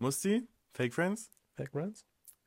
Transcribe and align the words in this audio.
Musti? 0.00 0.48
Fake 0.72 0.94
Friends? 0.94 1.30
Fake 1.56 1.72
Friends? 1.72 2.06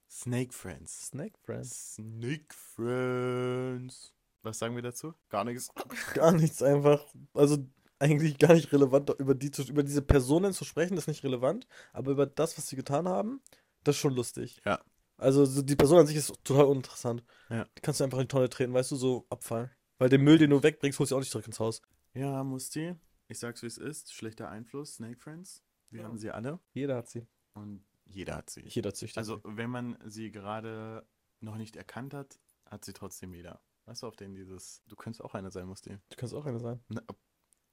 Snake 0.10 0.52
Friends. 0.54 1.08
Snake 1.08 1.38
Friends? 1.44 1.94
Snake 1.96 2.52
Friends. 2.54 4.12
Was 4.42 4.58
sagen 4.58 4.76
wir 4.76 4.82
dazu? 4.82 5.14
Gar 5.30 5.46
nichts. 5.46 5.70
Gar 6.16 6.32
nichts 6.34 6.64
einfach. 6.64 7.06
Also 7.34 7.58
eigentlich 8.00 8.38
gar 8.40 8.54
nicht 8.56 8.74
relevant, 8.74 9.12
über, 9.20 9.36
die, 9.36 9.52
über 9.70 9.84
diese 9.84 10.02
Personen 10.02 10.52
zu 10.52 10.66
sprechen, 10.66 10.98
ist 10.98 11.08
nicht 11.08 11.24
relevant. 11.24 11.68
Aber 11.94 12.12
über 12.12 12.26
das, 12.26 12.58
was 12.58 12.68
sie 12.68 12.76
getan 12.76 13.08
haben, 13.08 13.40
das 13.84 13.96
ist 13.96 14.02
schon 14.02 14.16
lustig. 14.16 14.60
Ja. 14.66 14.82
Also 15.18 15.46
so 15.46 15.62
die 15.62 15.76
Person 15.76 16.00
an 16.00 16.08
sich 16.08 16.18
ist 16.18 16.34
total 16.44 16.66
uninteressant. 16.66 17.24
Ja. 17.50 17.66
Die 17.78 17.82
kannst 17.82 18.00
du 18.00 18.04
einfach 18.04 18.18
in 18.18 18.24
die 18.24 18.30
Tonne 18.30 18.50
treten, 18.50 18.74
weißt 18.74 18.92
du, 18.92 18.96
so 18.96 19.26
Abfall. 19.30 19.72
Weil 20.00 20.10
den 20.10 20.24
Müll, 20.24 20.40
den 20.40 20.50
du 20.50 20.62
wegbringst, 20.64 20.98
holst 21.00 21.12
du 21.12 21.16
auch 21.16 21.20
nicht 21.20 21.32
zurück 21.32 21.46
ins 21.48 21.60
Haus. 21.60 21.82
Ja, 22.16 22.44
Musti. 22.44 22.96
Ich 23.28 23.38
sag's 23.40 23.62
wie 23.62 23.68
es 23.68 23.78
ist. 23.78 24.12
Schlechter 24.12 24.50
Einfluss. 24.50 24.96
Snake 24.96 25.20
Friends. 25.20 25.64
Wir 25.92 26.02
Ja. 26.02 26.08
haben 26.08 26.18
sie 26.18 26.32
alle. 26.32 26.60
Jeder 26.74 26.98
hat 26.98 27.08
sie. 27.08 27.26
Und 27.54 27.86
jeder 28.06 28.36
hat 28.36 28.50
sie. 28.50 28.62
Jeder 28.68 28.94
züchtet 28.94 29.18
Also, 29.18 29.42
wenn 29.44 29.70
man 29.70 29.98
sie 30.06 30.32
gerade 30.32 31.06
noch 31.40 31.58
nicht 31.58 31.76
erkannt 31.76 32.14
hat, 32.14 32.40
hat 32.66 32.86
sie 32.86 32.94
trotzdem 32.94 33.34
jeder. 33.34 33.62
Weißt 33.86 34.04
du, 34.04 34.08
auf 34.08 34.16
den 34.16 34.34
dieses. 34.36 34.82
Du 34.88 34.96
könntest 34.96 35.22
auch 35.24 35.34
einer 35.34 35.52
sein, 35.52 35.68
Musti. 35.68 35.98
Du 36.10 36.16
kannst 36.16 36.34
auch 36.34 36.46
eine 36.46 36.60
sein. 36.60 36.80
Na, 36.90 37.02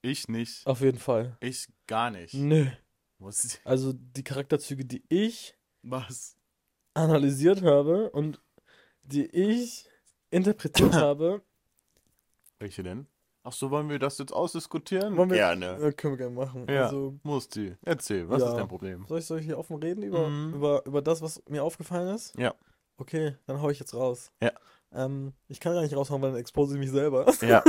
ich 0.03 0.29
nicht. 0.29 0.66
Auf 0.66 0.80
jeden 0.80 0.98
Fall. 0.98 1.37
Ich 1.41 1.69
gar 1.87 2.11
nicht. 2.11 2.34
Nö. 2.34 2.66
Musti. 3.19 3.59
Also 3.65 3.93
die 3.93 4.25
Charakterzüge, 4.25 4.84
die 4.84 5.05
ich 5.09 5.56
Was? 5.83 6.37
analysiert 6.95 7.62
habe 7.62 8.11
und 8.11 8.42
die 9.03 9.27
ich 9.27 9.89
interpretiert 10.31 10.92
habe, 10.95 11.42
Welche 12.59 12.83
denn? 12.83 13.06
Ach 13.51 13.53
so, 13.53 13.71
wollen 13.73 13.89
wir 13.89 13.99
das 13.99 14.17
jetzt 14.19 14.33
ausdiskutieren? 14.33 15.17
Wir- 15.17 15.27
Gerne. 15.27 15.73
äh, 15.79 15.93
können 15.93 16.15
wir 16.15 16.19
gerne 16.19 16.37
machen. 16.37 16.67
Ja. 16.71 16.85
Also, 16.85 17.19
Musti, 17.25 17.77
erzähl, 17.83 18.29
was 18.29 18.41
Ja. 18.43 18.49
ist 18.51 18.55
dein 18.57 18.69
Problem? 18.69 19.05
soll 19.09 19.19
ich, 19.19 19.27
soll 19.27 19.41
ich 19.41 19.47
hier 19.47 19.59
offen 19.59 19.77
reden 19.77 20.03
über, 20.05 20.29
Mhm. 20.29 20.55
über, 20.55 20.87
über 20.87 21.03
das, 21.03 21.20
was 21.20 21.42
mir 21.48 21.65
aufgefallen 21.65 22.15
ist? 22.15 22.39
Ja. 22.39 22.55
Okay, 22.97 23.34
dann 23.47 23.61
hau 23.61 23.69
ich 23.70 23.81
jetzt 23.81 23.92
raus. 23.95 24.31
Ja. 24.41 24.53
Ähm, 24.92 25.33
ich 25.48 25.59
kann 25.59 25.75
gar 25.75 25.83
nicht 25.83 25.97
raushauen, 25.97 26.23
weil 26.23 26.31
dann 26.31 26.41
expose 26.41 26.75
ich 26.75 26.81
mich 26.81 26.91
selber. 26.91 27.27
Ja. 27.42 27.65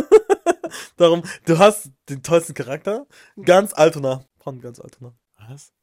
Darum, 0.97 1.23
du 1.45 1.57
hast 1.57 1.89
den 2.09 2.21
tollsten 2.21 2.53
Charakter. 2.53 3.07
Ganz 3.43 3.73
Altona. 3.73 4.23
Von 4.37 4.61
ganz 4.61 4.79
Altona. 4.79 5.13
Was? 5.49 5.73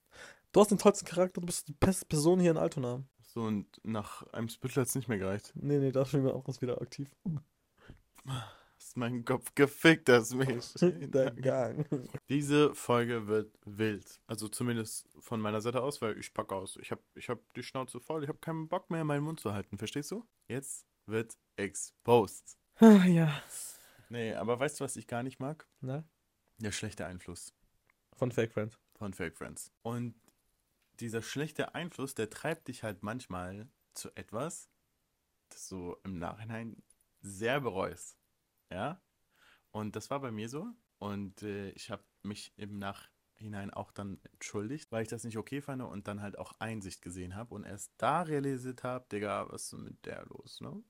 Du 0.53 0.61
hast 0.61 0.71
den 0.71 0.79
tollsten 0.79 1.07
Charakter, 1.07 1.41
du 1.41 1.47
bist 1.47 1.67
die 1.69 1.73
beste 1.75 2.07
Person 2.07 2.39
hier 2.41 2.53
in 2.53 2.57
Altona. 2.57 3.03
So, 3.23 3.43
und 3.43 3.67
nach 3.83 4.23
einem 4.33 4.49
Spittel 4.49 4.81
hat 4.81 4.89
es 4.89 4.95
nicht 4.95 5.09
mehr 5.09 5.19
gereicht. 5.19 5.53
Nee, 5.57 5.79
nee, 5.79 5.91
da 5.93 6.05
schon 6.07 6.21
jemand 6.21 6.37
anderes 6.37 6.63
wieder 6.63 6.81
aktiv. 6.81 7.11
Ist 8.89 8.97
mein 8.97 9.23
Kopf 9.23 9.55
gefickt, 9.55 10.09
das 10.09 10.33
mich. 10.33 10.73
Der 10.81 11.31
Gang. 11.33 11.85
Diese 12.31 12.75
Folge 12.75 13.27
wird 13.27 13.55
wild. 13.67 14.19
Also 14.27 14.49
zumindest 14.49 15.07
von 15.21 15.43
meiner 15.43 15.61
Seite 15.61 15.83
aus, 15.83 16.01
weil 16.01 16.19
ich 16.19 16.33
pack 16.33 16.51
aus. 16.55 16.79
Ich 16.81 16.91
hab, 16.91 16.99
ich 17.15 17.29
hab 17.29 17.39
die 17.53 17.63
Schnauze 17.63 18.01
voll. 18.01 18.23
Ich 18.25 18.31
hab 18.31 18.41
keinen 18.41 18.67
Bock 18.67 18.89
mehr, 18.89 19.05
meinen 19.05 19.25
Mund 19.25 19.41
zu 19.41 19.53
halten. 19.53 19.77
Verstehst 19.77 20.11
du? 20.11 20.27
Jetzt 20.47 20.87
wird 21.05 21.37
exposed. 21.57 22.57
Ah, 22.77 23.05
ja. 23.05 23.43
Nee, 24.09 24.33
aber 24.33 24.59
weißt 24.59 24.81
du, 24.81 24.85
was 24.85 24.97
ich 24.97 25.07
gar 25.07 25.23
nicht 25.23 25.39
mag? 25.39 25.69
Na? 25.83 26.03
Der 26.57 26.73
schlechte 26.73 27.05
Einfluss 27.05 27.53
Von 28.17 28.33
Fake 28.33 28.55
Friends. 28.55 28.79
von 28.95 29.13
Fake 29.13 29.37
Friends. 29.37 29.71
Und 29.83 30.15
dieser 30.99 31.21
schlechte 31.21 31.75
Einfluss, 31.75 32.15
der 32.15 32.31
treibt 32.31 32.69
dich 32.69 32.85
halt 32.85 33.03
manchmal 33.03 33.69
zu 33.93 34.09
etwas, 34.15 34.71
das 35.51 35.69
du 35.69 35.95
im 36.05 36.19
Nachhinein 36.19 36.83
sehr 37.21 37.61
bereust. 37.61 38.17
Ja? 38.71 39.01
Und 39.71 39.97
das 39.97 40.11
war 40.11 40.21
bei 40.21 40.31
mir 40.31 40.49
so. 40.49 40.67
Und 40.99 41.43
äh, 41.43 41.71
ich 41.71 41.91
habe 41.91 42.03
mich 42.23 42.53
im 42.57 42.79
Nachhinein 42.79 43.71
auch 43.73 43.93
dann 43.93 44.19
entschuldigt, 44.33 44.91
weil 44.91 45.03
ich 45.03 45.09
das 45.09 45.25
nicht 45.25 45.37
okay 45.39 45.61
fand 45.61 45.83
und 45.83 46.09
dann 46.09 46.23
halt 46.23 46.39
auch 46.39 46.53
Einsicht 46.59 47.03
gesehen 47.03 47.37
habe 47.37 47.55
und 47.55 47.65
erst 47.65 47.93
da 47.99 48.23
realisiert 48.23 48.83
habe, 48.83 49.07
Digga, 49.13 49.47
was 49.51 49.65
ist 49.65 49.73
denn 49.73 49.85
mit 49.85 50.05
der 50.07 50.25
los, 50.27 50.61
ne? 50.61 50.83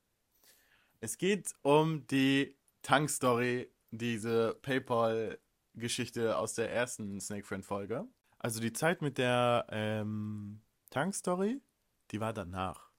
Es 1.00 1.16
geht 1.18 1.54
um 1.62 2.06
die 2.08 2.56
Tankstory, 2.82 3.70
diese 3.90 4.58
PayPal-Geschichte 4.62 6.36
aus 6.36 6.54
der 6.54 6.72
ersten 6.72 7.20
Snake 7.20 7.46
Friend-Folge. 7.46 8.06
Also 8.38 8.60
die 8.60 8.72
Zeit 8.72 9.00
mit 9.02 9.18
der 9.18 9.66
ähm, 9.70 10.60
Tankstory, 10.90 11.60
die 12.10 12.20
war 12.20 12.32
danach. 12.32 12.90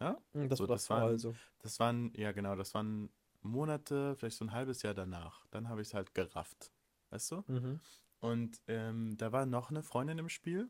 Ja? 0.00 0.18
Hm, 0.32 0.48
Das 0.48 0.58
So, 0.58 0.64
war 0.64 0.74
das 0.74 0.82
das 0.82 0.90
waren- 0.90 1.02
also. 1.02 1.34
Das 1.60 1.80
waren, 1.80 2.12
ja 2.14 2.32
genau, 2.32 2.54
das 2.56 2.74
waren 2.74 3.10
Monate, 3.46 4.16
vielleicht 4.16 4.36
so 4.36 4.44
ein 4.44 4.52
halbes 4.52 4.82
Jahr 4.82 4.94
danach. 4.94 5.46
Dann 5.50 5.68
habe 5.68 5.82
ich 5.82 5.88
es 5.88 5.94
halt 5.94 6.14
gerafft. 6.14 6.72
Weißt 7.10 7.30
du? 7.30 7.44
Mhm. 7.46 7.80
Und 8.20 8.60
ähm, 8.66 9.16
da 9.16 9.32
war 9.32 9.46
noch 9.46 9.70
eine 9.70 9.82
Freundin 9.82 10.18
im 10.18 10.28
Spiel, 10.28 10.68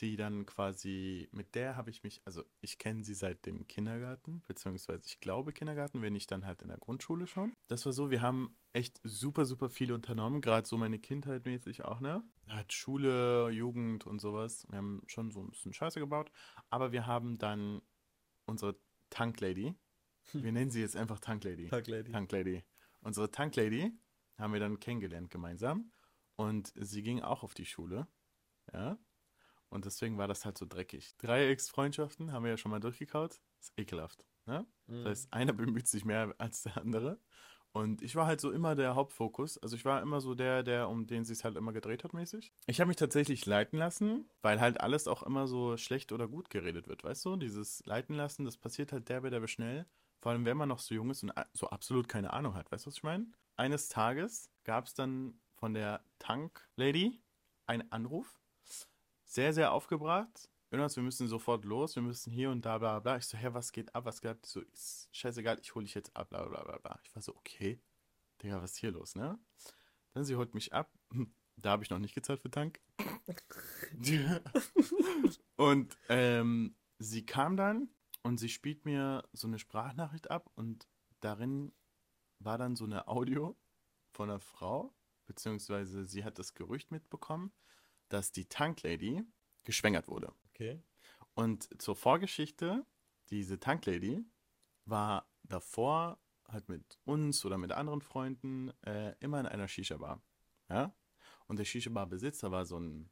die 0.00 0.16
dann 0.16 0.44
quasi, 0.44 1.28
mit 1.32 1.54
der 1.54 1.76
habe 1.76 1.90
ich 1.90 2.02
mich, 2.02 2.20
also 2.24 2.42
ich 2.60 2.78
kenne 2.78 3.04
sie 3.04 3.14
seit 3.14 3.46
dem 3.46 3.66
Kindergarten, 3.68 4.42
beziehungsweise 4.46 5.02
ich 5.06 5.20
glaube 5.20 5.52
Kindergarten, 5.52 6.02
wenn 6.02 6.12
nicht 6.12 6.30
dann 6.30 6.46
halt 6.46 6.62
in 6.62 6.68
der 6.68 6.78
Grundschule 6.78 7.26
schon. 7.26 7.54
Das 7.68 7.86
war 7.86 7.92
so, 7.92 8.10
wir 8.10 8.20
haben 8.20 8.56
echt 8.72 9.00
super, 9.04 9.44
super 9.44 9.70
viel 9.70 9.92
unternommen, 9.92 10.40
gerade 10.40 10.66
so 10.66 10.76
meine 10.76 10.98
Kindheit 10.98 11.46
mäßig 11.46 11.84
auch, 11.84 12.00
ne? 12.00 12.24
Halt 12.48 12.72
Schule, 12.72 13.50
Jugend 13.50 14.06
und 14.06 14.20
sowas. 14.20 14.66
Wir 14.68 14.78
haben 14.78 15.02
schon 15.06 15.30
so 15.30 15.40
ein 15.40 15.50
bisschen 15.50 15.72
Scheiße 15.72 16.00
gebaut, 16.00 16.30
aber 16.70 16.90
wir 16.92 17.06
haben 17.06 17.38
dann 17.38 17.80
unsere 18.46 18.76
Tanklady, 19.10 19.74
wir 20.32 20.52
nennen 20.52 20.70
sie 20.70 20.80
jetzt 20.80 20.96
einfach 20.96 21.20
Tanklady. 21.20 21.68
Tag, 21.68 21.86
Lady. 21.86 22.12
Tanklady. 22.12 22.64
Unsere 23.00 23.30
Tanklady 23.30 23.92
haben 24.38 24.52
wir 24.52 24.60
dann 24.60 24.80
kennengelernt 24.80 25.30
gemeinsam. 25.30 25.92
Und 26.36 26.72
sie 26.76 27.02
ging 27.02 27.20
auch 27.22 27.42
auf 27.42 27.54
die 27.54 27.66
Schule. 27.66 28.08
Ja. 28.72 28.98
Und 29.68 29.84
deswegen 29.84 30.18
war 30.18 30.26
das 30.28 30.44
halt 30.44 30.58
so 30.58 30.66
dreckig. 30.66 31.16
Dreiecksfreundschaften 31.18 32.32
haben 32.32 32.42
wir 32.44 32.50
ja 32.52 32.56
schon 32.56 32.70
mal 32.70 32.80
durchgekaut. 32.80 33.40
Ist 33.60 33.72
ekelhaft. 33.76 34.26
Ne? 34.46 34.66
Das 34.86 34.96
Mhm. 34.96 35.04
heißt, 35.06 35.32
einer 35.32 35.52
bemüht 35.52 35.86
sich 35.88 36.04
mehr 36.04 36.34
als 36.38 36.62
der 36.62 36.76
andere. 36.78 37.20
Und 37.72 38.02
ich 38.02 38.14
war 38.14 38.26
halt 38.26 38.40
so 38.40 38.52
immer 38.52 38.76
der 38.76 38.94
Hauptfokus. 38.94 39.58
Also 39.58 39.74
ich 39.74 39.84
war 39.84 40.00
immer 40.00 40.20
so 40.20 40.34
der, 40.36 40.62
der, 40.62 40.88
um 40.88 41.06
den 41.08 41.24
sich 41.24 41.42
halt 41.42 41.56
immer 41.56 41.72
gedreht 41.72 42.04
hat, 42.04 42.14
mäßig. 42.14 42.52
Ich 42.66 42.78
habe 42.80 42.86
mich 42.88 42.96
tatsächlich 42.96 43.46
leiten 43.46 43.78
lassen, 43.78 44.28
weil 44.42 44.60
halt 44.60 44.80
alles 44.80 45.08
auch 45.08 45.24
immer 45.24 45.48
so 45.48 45.76
schlecht 45.76 46.12
oder 46.12 46.28
gut 46.28 46.50
geredet 46.50 46.86
wird, 46.86 47.02
weißt 47.02 47.24
du? 47.24 47.36
Dieses 47.36 47.84
Leiten 47.84 48.14
lassen, 48.14 48.44
das 48.44 48.56
passiert 48.56 48.92
halt 48.92 49.08
derbe, 49.08 49.30
derbe 49.30 49.48
schnell. 49.48 49.86
Vor 50.24 50.32
allem, 50.32 50.46
wenn 50.46 50.56
man 50.56 50.70
noch 50.70 50.78
so 50.78 50.94
jung 50.94 51.10
ist 51.10 51.22
und 51.22 51.36
a- 51.36 51.46
so 51.52 51.68
absolut 51.68 52.08
keine 52.08 52.32
Ahnung 52.32 52.54
hat. 52.54 52.72
Weißt 52.72 52.86
du, 52.86 52.88
was 52.88 52.96
ich 52.96 53.02
meine? 53.02 53.26
Eines 53.56 53.90
Tages 53.90 54.50
gab 54.64 54.86
es 54.86 54.94
dann 54.94 55.38
von 55.52 55.74
der 55.74 56.02
Tank-Lady 56.18 57.22
einen 57.66 57.92
Anruf. 57.92 58.40
Sehr, 59.26 59.52
sehr 59.52 59.70
aufgebracht. 59.70 60.48
Jonas, 60.70 60.96
wir 60.96 61.02
müssen 61.02 61.28
sofort 61.28 61.66
los, 61.66 61.94
wir 61.94 62.02
müssen 62.02 62.32
hier 62.32 62.48
und 62.50 62.64
da, 62.64 62.78
bla, 62.78 63.00
bla. 63.00 63.18
Ich 63.18 63.26
so, 63.26 63.36
hä, 63.36 63.48
was 63.52 63.70
geht 63.70 63.94
ab, 63.94 64.06
was 64.06 64.22
geht 64.22 64.30
ab? 64.30 64.38
So, 64.46 64.62
ist 64.62 65.10
scheißegal, 65.12 65.58
ich 65.60 65.74
hole 65.74 65.84
dich 65.84 65.94
jetzt 65.94 66.16
ab, 66.16 66.30
bla, 66.30 66.42
bla, 66.46 66.64
bla, 66.64 66.78
bla. 66.78 66.98
Ich 67.04 67.14
war 67.14 67.20
so, 67.20 67.36
okay. 67.36 67.78
Digga, 68.42 68.62
was 68.62 68.70
ist 68.70 68.78
hier 68.78 68.92
los, 68.92 69.16
ne? 69.16 69.38
Dann 70.14 70.24
sie 70.24 70.36
holt 70.36 70.54
mich 70.54 70.72
ab. 70.72 70.90
Da 71.56 71.70
habe 71.70 71.84
ich 71.84 71.90
noch 71.90 72.00
nicht 72.00 72.14
gezahlt 72.14 72.40
für 72.40 72.50
Tank. 72.50 72.80
und 75.56 75.96
ähm, 76.08 76.74
sie 76.98 77.24
kam 77.26 77.56
dann 77.56 77.93
und 78.24 78.38
sie 78.38 78.48
spielt 78.48 78.84
mir 78.84 79.22
so 79.32 79.46
eine 79.46 79.58
Sprachnachricht 79.58 80.30
ab 80.30 80.50
und 80.56 80.88
darin 81.20 81.72
war 82.40 82.58
dann 82.58 82.74
so 82.74 82.84
eine 82.84 83.06
Audio 83.06 83.56
von 84.10 84.30
einer 84.30 84.40
Frau, 84.40 84.94
beziehungsweise 85.26 86.04
sie 86.04 86.24
hat 86.24 86.38
das 86.38 86.54
Gerücht 86.54 86.90
mitbekommen, 86.90 87.52
dass 88.08 88.32
die 88.32 88.46
Tanklady 88.46 89.22
geschwängert 89.62 90.08
wurde. 90.08 90.32
Okay. 90.50 90.82
Und 91.34 91.80
zur 91.80 91.96
Vorgeschichte, 91.96 92.86
diese 93.30 93.60
Tanklady 93.60 94.24
war 94.86 95.30
davor 95.42 96.18
halt 96.48 96.68
mit 96.68 96.98
uns 97.04 97.44
oder 97.44 97.58
mit 97.58 97.72
anderen 97.72 98.00
Freunden 98.00 98.70
äh, 98.86 99.14
immer 99.20 99.40
in 99.40 99.46
einer 99.46 99.68
Shisha-Bar. 99.68 100.22
Ja? 100.70 100.94
Und 101.46 101.58
der 101.58 101.64
Shisha-Bar-Besitzer 101.64 102.50
war 102.50 102.64
so 102.64 102.78
ein 102.78 103.10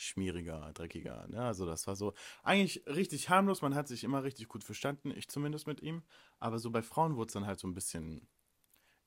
schmieriger, 0.00 0.72
dreckiger. 0.74 1.26
Ne? 1.28 1.42
Also 1.42 1.66
das 1.66 1.86
war 1.86 1.96
so 1.96 2.14
eigentlich 2.42 2.84
richtig 2.86 3.28
harmlos. 3.28 3.62
Man 3.62 3.74
hat 3.74 3.88
sich 3.88 4.04
immer 4.04 4.24
richtig 4.24 4.48
gut 4.48 4.64
verstanden, 4.64 5.10
ich 5.10 5.28
zumindest 5.28 5.66
mit 5.66 5.82
ihm. 5.82 6.02
Aber 6.38 6.58
so 6.58 6.70
bei 6.70 6.82
Frauen 6.82 7.16
wurde 7.16 7.28
es 7.28 7.34
dann 7.34 7.46
halt 7.46 7.58
so 7.58 7.68
ein 7.68 7.74
bisschen 7.74 8.28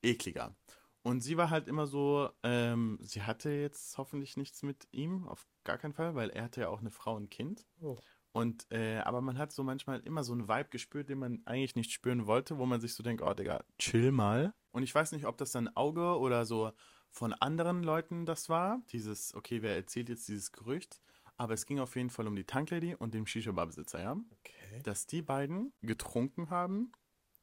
ekliger. 0.02 0.56
Und 1.02 1.20
sie 1.20 1.36
war 1.36 1.50
halt 1.50 1.68
immer 1.68 1.86
so, 1.86 2.30
ähm, 2.44 2.98
sie 3.02 3.24
hatte 3.24 3.50
jetzt 3.50 3.98
hoffentlich 3.98 4.38
nichts 4.38 4.64
mit 4.64 4.88
ihm, 4.92 5.28
auf 5.28 5.46
gar 5.66 5.78
keinen 5.78 5.94
Fall, 5.94 6.16
weil 6.16 6.30
er 6.30 6.44
hatte 6.44 6.62
ja 6.62 6.70
auch 6.70 6.80
eine 6.80 6.92
Frau 6.92 7.16
und 7.16 7.24
ein 7.24 7.30
Kind. 7.30 7.66
Oh. 7.82 7.98
Und, 8.32 8.66
äh, 8.72 8.98
aber 9.00 9.22
man 9.22 9.38
hat 9.38 9.52
so 9.52 9.64
manchmal 9.64 10.00
immer 10.00 10.24
so 10.24 10.34
einen 10.34 10.48
Vibe 10.48 10.70
gespürt, 10.70 11.10
den 11.10 11.20
man 11.20 11.42
eigentlich 11.46 11.76
nicht 11.76 11.92
spüren 11.92 12.26
wollte, 12.26 12.58
wo 12.58 12.66
man 12.66 12.82
sich 12.82 12.96
so 12.96 13.04
denkt, 13.04 13.22
oh 13.22 13.34
Digga, 13.34 13.64
chill 13.78 14.12
mal. 14.12 14.54
Und 14.72 14.82
ich 14.82 14.96
weiß 14.96 15.12
nicht, 15.12 15.26
ob 15.26 15.38
das 15.38 15.52
dann 15.52 15.68
Auge 15.76 16.18
oder 16.18 16.46
so 16.46 16.72
von 17.14 17.32
anderen 17.34 17.84
Leuten 17.84 18.26
das 18.26 18.50
war. 18.50 18.82
Dieses, 18.92 19.34
okay, 19.36 19.62
wer 19.62 19.76
erzählt 19.76 20.10
jetzt 20.10 20.28
dieses 20.28 20.52
Gerücht? 20.52 21.00
Aber 21.38 21.54
es 21.54 21.66
ging 21.66 21.80
auf 21.80 21.96
jeden 21.96 22.10
Fall 22.10 22.28
um 22.28 22.36
die 22.36 22.44
Tanklady 22.44 22.96
und 22.96 23.14
den 23.14 23.26
Shisha-Bar-Besitzer, 23.26 24.02
ja? 24.02 24.12
Okay. 24.14 24.82
Dass 24.84 25.06
die 25.06 25.22
beiden 25.22 25.74
getrunken 25.82 26.50
haben 26.50 26.92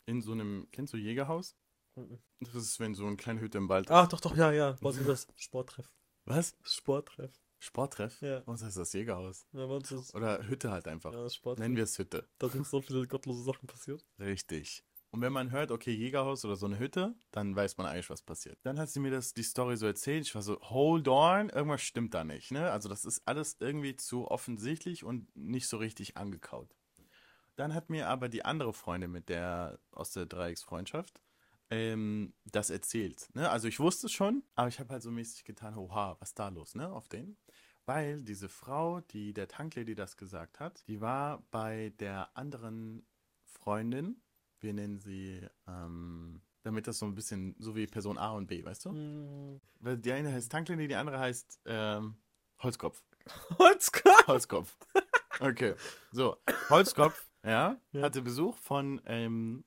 in 0.07 0.21
so 0.23 0.33
einem, 0.33 0.67
kennst 0.73 0.93
du 0.93 0.97
Jägerhaus? 0.97 1.57
Mhm. 1.95 2.19
Das 2.41 2.55
ist, 2.55 2.81
wenn 2.81 2.95
so 2.95 3.07
eine 3.07 3.17
kleine 3.17 3.41
Hütte 3.41 3.59
im 3.59 3.69
Wald 3.69 3.91
Ach, 3.91 4.09
doch, 4.09 4.21
doch, 4.21 4.37
ja, 4.37 4.53
ja. 4.53 4.77
Was 4.81 4.97
ist 4.97 5.09
das? 5.09 5.27
Sporttreff. 5.37 5.91
Was? 6.25 6.57
Sporttreff. 6.63 7.33
Sporttreff? 7.61 8.21
Ja. 8.23 8.41
Bei 8.41 8.53
uns 8.53 8.63
heißt 8.65 8.77
das 8.77 8.93
Jägerhaus. 8.93 9.47
Ja, 9.53 9.67
bei 9.67 9.75
uns 9.75 9.93
ist 9.93 10.15
Oder 10.15 10.47
Hütte 10.49 10.71
halt 10.71 10.89
einfach. 10.89 11.13
ja, 11.13 11.29
Sport. 11.29 11.59
Nennen 11.59 11.77
wir 11.77 11.85
es 11.85 11.99
Hütte. 11.99 12.29
Da 12.39 12.49
sind 12.49 12.67
so 12.67 12.81
viele 12.81 13.07
gottlose 13.07 13.45
Sachen 13.45 13.67
passiert. 13.67 14.05
Richtig. 14.19 14.83
Und 15.13 15.23
wenn 15.23 15.33
man 15.33 15.51
hört, 15.51 15.73
okay, 15.73 15.93
Jägerhaus 15.93 16.45
oder 16.45 16.55
so 16.55 16.67
eine 16.67 16.79
Hütte, 16.79 17.15
dann 17.33 17.57
weiß 17.57 17.77
man 17.79 17.87
eigentlich, 17.87 18.11
was 18.11 18.23
passiert. 18.23 18.59
Dann 18.63 18.79
hat 18.79 18.91
sie 18.91 19.01
mir 19.01 19.11
das, 19.11 19.35
die 19.35 19.43
Story 19.43 19.77
so 19.77 19.87
erzählt. 19.87 20.27
Ich 20.27 20.35
war 20.37 20.43
so, 20.43 20.61
hold 20.61 21.09
on, 21.09 21.49
irgendwas 21.51 21.83
stimmt 21.83 22.15
da 22.15 22.23
nicht. 22.23 22.53
Ne? 22.53 22.71
Also 22.71 22.89
das 22.89 23.05
ist 23.05 23.23
alles 23.27 23.57
irgendwie 23.59 23.97
zu 23.97 24.29
offensichtlich 24.29 25.03
und 25.03 25.35
nicht 25.35 25.67
so 25.67 25.79
richtig 25.79 26.17
angekaut. 26.17 26.77
Dann 27.57 27.75
hat 27.75 27.91
mir 27.91 28.09
aber 28.09 28.29
die 28.29 28.45
andere 28.45 28.73
Freundin 28.73 29.11
mit 29.11 29.29
der 29.29 29.81
aus 29.91 30.13
der 30.13 30.27
Dreiecksfreundschaft 30.27 31.21
ähm, 31.71 32.35
das 32.45 32.71
erzählt. 32.71 33.29
Ne? 33.35 33.51
Also 33.51 33.69
ich 33.69 33.81
wusste 33.81 34.07
es 34.07 34.13
schon, 34.13 34.45
aber 34.55 34.69
ich 34.69 34.81
habe 34.81 34.91
halt 34.91 35.03
so 35.03 35.11
mäßig 35.11 35.45
getan, 35.45 35.77
oha, 35.77 36.17
was 36.21 36.31
ist 36.31 36.39
da 36.39 36.49
los, 36.49 36.75
ne, 36.75 36.91
auf 36.91 37.09
den? 37.09 37.37
Weil 37.87 38.23
diese 38.23 38.49
Frau, 38.49 39.01
die 39.01 39.33
der 39.33 39.49
Tanklady 39.49 39.95
das 39.95 40.17
gesagt 40.17 40.61
hat, 40.61 40.87
die 40.87 41.01
war 41.01 41.43
bei 41.51 41.93
der 41.99 42.37
anderen 42.37 43.07
Freundin, 43.45 44.21
wir 44.61 44.73
nennen 44.75 44.99
sie, 45.01 45.41
ähm, 45.67 46.41
damit 46.63 46.87
das 46.87 46.99
so 46.99 47.07
ein 47.07 47.15
bisschen 47.15 47.55
so 47.59 47.75
wie 47.75 47.87
Person 47.87 48.19
A 48.19 48.33
und 48.33 48.47
B, 48.47 48.65
weißt 48.65 48.85
du? 48.87 48.91
Hm. 48.91 49.61
Weil 49.81 49.99
die 49.99 50.13
eine 50.13 50.33
heißt 50.33 50.51
Tanklady, 50.53 50.89
die 50.89 50.95
andere 50.95 51.19
heißt 51.19 51.61
ähm, 51.67 52.17
Holzkopf. 52.63 53.03
Holzkopf! 53.59 54.27
Holzkopf. 54.27 54.77
Okay. 55.41 55.75
So, 56.13 56.37
Holzkopf, 56.69 57.27
ja, 57.45 57.79
Ja. 57.93 58.03
hatte 58.03 58.21
Besuch 58.23 58.57
von 58.59 59.01
ähm, 59.07 59.65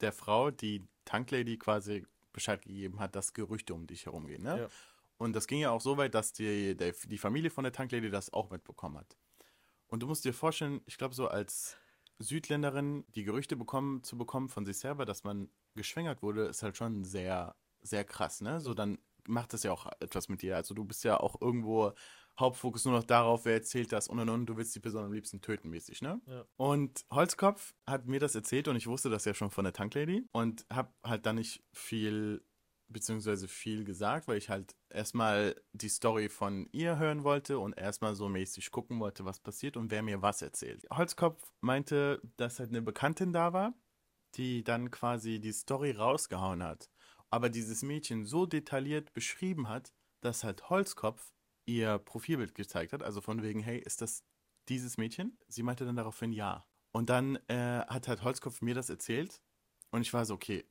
der 0.00 0.12
Frau, 0.12 0.50
die 0.50 0.86
Tanklady 1.04 1.58
quasi 1.58 2.06
Bescheid 2.32 2.62
gegeben 2.62 3.00
hat, 3.00 3.16
dass 3.16 3.32
Gerüchte 3.32 3.74
um 3.74 3.86
dich 3.86 4.06
herumgehen. 4.06 4.42
Ne? 4.42 4.60
Ja. 4.60 4.68
Und 5.18 5.34
das 5.34 5.46
ging 5.46 5.58
ja 5.60 5.70
auch 5.70 5.80
so 5.80 5.96
weit, 5.96 6.14
dass 6.14 6.32
die, 6.32 6.76
der, 6.76 6.92
die 6.92 7.18
Familie 7.18 7.50
von 7.50 7.64
der 7.64 7.72
Tanklady 7.72 8.10
das 8.10 8.32
auch 8.32 8.50
mitbekommen 8.50 8.98
hat. 8.98 9.16
Und 9.88 10.00
du 10.00 10.06
musst 10.06 10.24
dir 10.24 10.34
vorstellen, 10.34 10.80
ich 10.84 10.98
glaube, 10.98 11.14
so 11.14 11.28
als 11.28 11.76
Südländerin 12.18 13.04
die 13.14 13.24
Gerüchte 13.24 13.56
bekommen, 13.56 14.02
zu 14.04 14.16
bekommen 14.18 14.48
von 14.48 14.64
sich 14.66 14.78
selber, 14.78 15.04
dass 15.04 15.24
man 15.24 15.50
geschwängert 15.74 16.22
wurde, 16.22 16.46
ist 16.46 16.62
halt 16.62 16.76
schon 16.76 17.04
sehr, 17.04 17.56
sehr 17.82 18.04
krass, 18.04 18.40
ne? 18.40 18.60
So, 18.60 18.74
dann 18.74 18.98
macht 19.28 19.52
das 19.52 19.62
ja 19.64 19.72
auch 19.72 19.86
etwas 20.00 20.28
mit 20.28 20.42
dir. 20.42 20.56
Also 20.56 20.74
du 20.74 20.84
bist 20.84 21.04
ja 21.04 21.18
auch 21.18 21.40
irgendwo 21.40 21.92
Hauptfokus 22.38 22.84
nur 22.84 22.94
noch 22.94 23.04
darauf, 23.04 23.44
wer 23.44 23.54
erzählt 23.54 23.92
das 23.92 24.08
und 24.08 24.18
und 24.20 24.28
und, 24.28 24.46
du 24.46 24.56
willst 24.56 24.74
die 24.74 24.80
Person 24.80 25.04
am 25.04 25.12
liebsten 25.12 25.40
töten, 25.40 25.68
mäßig, 25.70 26.02
ne? 26.02 26.20
Ja. 26.26 26.46
Und 26.58 27.04
Holzkopf 27.10 27.74
hat 27.86 28.06
mir 28.06 28.20
das 28.20 28.34
erzählt 28.34 28.68
und 28.68 28.76
ich 28.76 28.86
wusste 28.86 29.10
das 29.10 29.24
ja 29.26 29.34
schon 29.34 29.50
von 29.50 29.64
der 29.64 29.74
Tanklady 29.74 30.26
und 30.32 30.66
hab 30.72 30.94
halt 31.04 31.26
dann 31.26 31.36
nicht 31.36 31.64
viel 31.72 32.45
beziehungsweise 32.88 33.48
viel 33.48 33.84
gesagt, 33.84 34.28
weil 34.28 34.38
ich 34.38 34.48
halt 34.48 34.76
erstmal 34.90 35.60
die 35.72 35.88
Story 35.88 36.28
von 36.28 36.68
ihr 36.72 36.98
hören 36.98 37.24
wollte 37.24 37.58
und 37.58 37.76
erstmal 37.76 38.14
so 38.14 38.28
mäßig 38.28 38.70
gucken 38.70 39.00
wollte, 39.00 39.24
was 39.24 39.40
passiert 39.40 39.76
und 39.76 39.90
wer 39.90 40.02
mir 40.02 40.22
was 40.22 40.42
erzählt. 40.42 40.86
Holzkopf 40.92 41.52
meinte, 41.60 42.20
dass 42.36 42.58
halt 42.58 42.70
eine 42.70 42.82
Bekanntin 42.82 43.32
da 43.32 43.52
war, 43.52 43.74
die 44.34 44.64
dann 44.64 44.90
quasi 44.90 45.40
die 45.40 45.52
Story 45.52 45.92
rausgehauen 45.92 46.62
hat, 46.62 46.90
aber 47.30 47.48
dieses 47.48 47.82
Mädchen 47.82 48.24
so 48.24 48.46
detailliert 48.46 49.12
beschrieben 49.12 49.68
hat, 49.68 49.92
dass 50.20 50.44
halt 50.44 50.70
Holzkopf 50.70 51.32
ihr 51.66 51.98
Profilbild 51.98 52.54
gezeigt 52.54 52.92
hat, 52.92 53.02
also 53.02 53.20
von 53.20 53.42
wegen, 53.42 53.60
hey, 53.60 53.78
ist 53.78 54.00
das 54.00 54.24
dieses 54.68 54.96
Mädchen? 54.96 55.38
Sie 55.48 55.62
meinte 55.62 55.84
dann 55.84 55.96
daraufhin 55.96 56.32
ja. 56.32 56.66
Und 56.92 57.10
dann 57.10 57.36
äh, 57.48 57.84
hat 57.86 58.08
halt 58.08 58.22
Holzkopf 58.22 58.62
mir 58.62 58.74
das 58.74 58.88
erzählt 58.88 59.42
und 59.90 60.02
ich 60.02 60.12
war 60.14 60.24
so, 60.24 60.34
okay, 60.34 60.64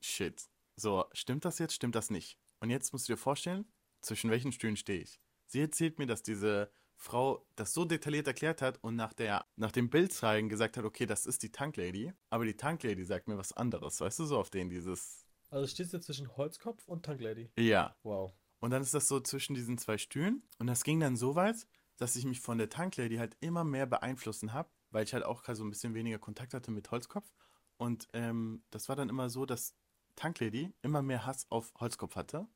shit. 0.00 0.48
So, 0.80 1.04
stimmt 1.12 1.44
das 1.44 1.58
jetzt, 1.58 1.74
stimmt 1.74 1.94
das 1.94 2.08
nicht? 2.08 2.38
Und 2.60 2.70
jetzt 2.70 2.94
musst 2.94 3.06
du 3.06 3.12
dir 3.12 3.18
vorstellen, 3.18 3.70
zwischen 4.00 4.30
welchen 4.30 4.50
Stühlen 4.50 4.78
stehe 4.78 5.02
ich. 5.02 5.20
Sie 5.44 5.60
erzählt 5.60 5.98
mir, 5.98 6.06
dass 6.06 6.22
diese 6.22 6.72
Frau 6.96 7.46
das 7.54 7.74
so 7.74 7.84
detailliert 7.84 8.26
erklärt 8.26 8.62
hat 8.62 8.82
und 8.82 8.96
nach, 8.96 9.12
der, 9.12 9.44
nach 9.56 9.72
dem 9.72 9.90
Bild 9.90 10.10
zeigen 10.10 10.48
gesagt 10.48 10.78
hat, 10.78 10.86
okay, 10.86 11.04
das 11.04 11.26
ist 11.26 11.42
die 11.42 11.52
Tanklady, 11.52 12.14
aber 12.30 12.46
die 12.46 12.56
Tanklady 12.56 13.04
sagt 13.04 13.28
mir 13.28 13.36
was 13.36 13.52
anderes, 13.52 14.00
weißt 14.00 14.20
du, 14.20 14.24
so 14.24 14.38
auf 14.38 14.48
den 14.48 14.70
dieses, 14.70 15.26
Also 15.50 15.66
stehst 15.66 15.92
du 15.92 16.00
zwischen 16.00 16.34
Holzkopf 16.38 16.88
und 16.88 17.04
Tanklady. 17.04 17.50
ja. 17.58 17.94
Wow. 18.02 18.32
Und 18.60 18.70
dann 18.70 18.80
ist 18.80 18.94
das 18.94 19.06
so 19.06 19.20
zwischen 19.20 19.54
diesen 19.54 19.76
zwei 19.76 19.98
Stühlen. 19.98 20.42
Und 20.58 20.66
das 20.66 20.82
ging 20.82 20.98
dann 20.98 21.16
so 21.16 21.34
weit, 21.34 21.66
dass 21.98 22.16
ich 22.16 22.24
mich 22.24 22.40
von 22.40 22.56
der 22.56 22.70
Tanklady 22.70 23.16
halt 23.16 23.36
immer 23.40 23.64
mehr 23.64 23.84
beeinflussen 23.84 24.54
habe, 24.54 24.70
weil 24.90 25.04
ich 25.04 25.12
halt 25.12 25.24
auch 25.24 25.44
so 25.52 25.62
ein 25.62 25.70
bisschen 25.70 25.92
weniger 25.92 26.18
Kontakt 26.18 26.54
hatte 26.54 26.70
mit 26.70 26.90
Holzkopf. 26.90 27.30
Und 27.76 28.08
ähm, 28.14 28.62
das 28.70 28.88
war 28.88 28.96
dann 28.96 29.08
immer 29.10 29.30
so, 29.30 29.46
dass 29.46 29.74
Tanklady 30.20 30.74
immer 30.82 31.00
mehr 31.00 31.24
Hass 31.24 31.50
auf 31.50 31.72
Holzkopf 31.80 32.14
hatte. 32.14 32.46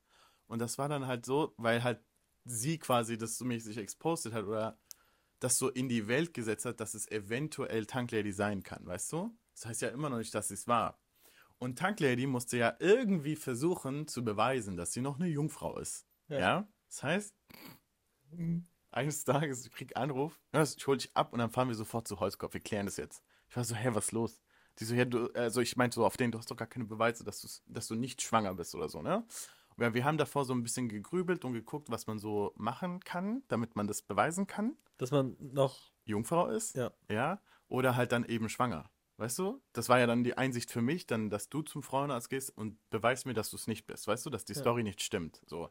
Und 0.46 0.58
das 0.58 0.76
war 0.76 0.88
dann 0.88 1.06
halt 1.06 1.24
so, 1.24 1.54
weil 1.56 1.82
halt 1.82 2.04
sie 2.44 2.78
quasi 2.78 3.16
das 3.16 3.38
so 3.38 3.46
mäßig 3.46 3.78
exposed 3.78 4.34
hat 4.34 4.44
oder 4.44 4.78
das 5.40 5.56
so 5.56 5.70
in 5.70 5.88
die 5.88 6.06
Welt 6.06 6.34
gesetzt 6.34 6.66
hat, 6.66 6.78
dass 6.80 6.92
es 6.92 7.10
eventuell 7.10 7.86
Tanklady 7.86 8.32
sein 8.32 8.62
kann, 8.62 8.84
weißt 8.84 9.12
du? 9.12 9.34
Das 9.54 9.64
heißt 9.64 9.82
ja 9.82 9.88
immer 9.88 10.10
noch 10.10 10.18
nicht, 10.18 10.34
dass 10.34 10.50
es 10.50 10.68
war. 10.68 11.00
Und 11.56 11.78
Tanklady 11.78 12.26
musste 12.26 12.58
ja 12.58 12.76
irgendwie 12.80 13.36
versuchen 13.36 14.08
zu 14.08 14.22
beweisen, 14.22 14.76
dass 14.76 14.92
sie 14.92 15.00
noch 15.00 15.18
eine 15.18 15.28
Jungfrau 15.28 15.78
ist. 15.78 16.06
Ja. 16.28 16.38
Ja? 16.38 16.68
Das 16.88 17.02
heißt, 17.02 17.34
eines 18.90 19.24
Tages, 19.24 19.64
ich 19.64 19.72
krieg 19.72 19.96
Anruf, 19.96 20.38
ich 20.52 20.86
hol 20.86 20.98
dich 20.98 21.16
ab 21.16 21.32
und 21.32 21.38
dann 21.38 21.50
fahren 21.50 21.68
wir 21.68 21.74
sofort 21.76 22.06
zu 22.06 22.20
Holzkopf, 22.20 22.52
wir 22.52 22.60
klären 22.60 22.84
das 22.84 22.98
jetzt. 22.98 23.22
Ich 23.48 23.56
war 23.56 23.64
so, 23.64 23.74
hä, 23.74 23.88
was 23.92 24.06
ist 24.06 24.12
los? 24.12 24.43
Die 24.80 24.84
so, 24.84 24.94
ja, 24.94 25.04
du, 25.04 25.28
also 25.34 25.60
ich 25.60 25.76
meinte 25.76 25.94
so 25.96 26.04
auf 26.06 26.16
den, 26.16 26.32
du 26.32 26.38
hast 26.38 26.50
doch 26.50 26.56
gar 26.56 26.66
keine 26.68 26.84
Beweise, 26.86 27.22
dass, 27.24 27.40
du's- 27.40 27.62
dass 27.66 27.86
du 27.86 27.94
nicht 27.94 28.22
schwanger 28.22 28.54
bist 28.54 28.74
oder 28.74 28.88
so, 28.88 29.02
ne? 29.02 29.24
Wir, 29.76 29.94
wir 29.94 30.04
haben 30.04 30.18
davor 30.18 30.44
so 30.44 30.52
ein 30.54 30.62
bisschen 30.62 30.88
gegrübelt 30.88 31.44
und 31.44 31.52
geguckt, 31.52 31.90
was 31.90 32.06
man 32.06 32.18
so 32.18 32.52
machen 32.56 33.00
kann, 33.00 33.42
damit 33.48 33.76
man 33.76 33.86
das 33.86 34.02
beweisen 34.02 34.46
kann. 34.46 34.76
Dass 34.98 35.10
man 35.10 35.36
noch. 35.40 35.92
Jungfrau 36.04 36.48
ist, 36.48 36.76
Ja. 36.76 36.92
ja, 37.10 37.40
oder 37.68 37.96
halt 37.96 38.12
dann 38.12 38.24
eben 38.24 38.48
schwanger. 38.48 38.90
Weißt 39.16 39.38
du? 39.38 39.62
Das 39.72 39.88
war 39.88 39.98
ja 40.00 40.06
dann 40.06 40.24
die 40.24 40.36
Einsicht 40.36 40.70
für 40.72 40.82
mich, 40.82 41.06
dann, 41.06 41.30
dass 41.30 41.48
du 41.48 41.62
zum 41.62 41.82
Frauenarzt 41.84 42.28
gehst 42.30 42.50
und 42.56 42.78
beweist 42.90 43.26
mir, 43.26 43.34
dass 43.34 43.50
du 43.50 43.56
es 43.56 43.68
nicht 43.68 43.86
bist. 43.86 44.06
Weißt 44.08 44.26
du, 44.26 44.30
dass 44.30 44.44
die 44.44 44.54
Ja. 44.54 44.60
Story 44.60 44.82
nicht 44.82 45.02
stimmt. 45.02 45.40
So. 45.46 45.70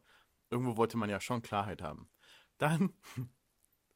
Irgendwo 0.49 0.77
wollte 0.77 0.97
man 0.97 1.09
ja 1.09 1.19
schon 1.19 1.41
Klarheit 1.41 1.81
haben. 1.81 2.09
Dann, 2.57 2.93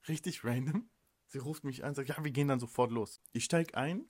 richtig 0.08 0.44
random, 0.44 0.90
sie 1.28 1.38
ruft 1.40 1.64
mich 1.64 1.84
an 1.84 1.90
und 1.90 1.96
sagt, 1.96 2.10
ja, 2.10 2.24
wir 2.24 2.32
gehen 2.32 2.48
dann 2.48 2.60
sofort 2.60 2.92
los. 2.92 3.22
Ich 3.34 3.46
steig 3.46 3.76
ein 3.76 4.10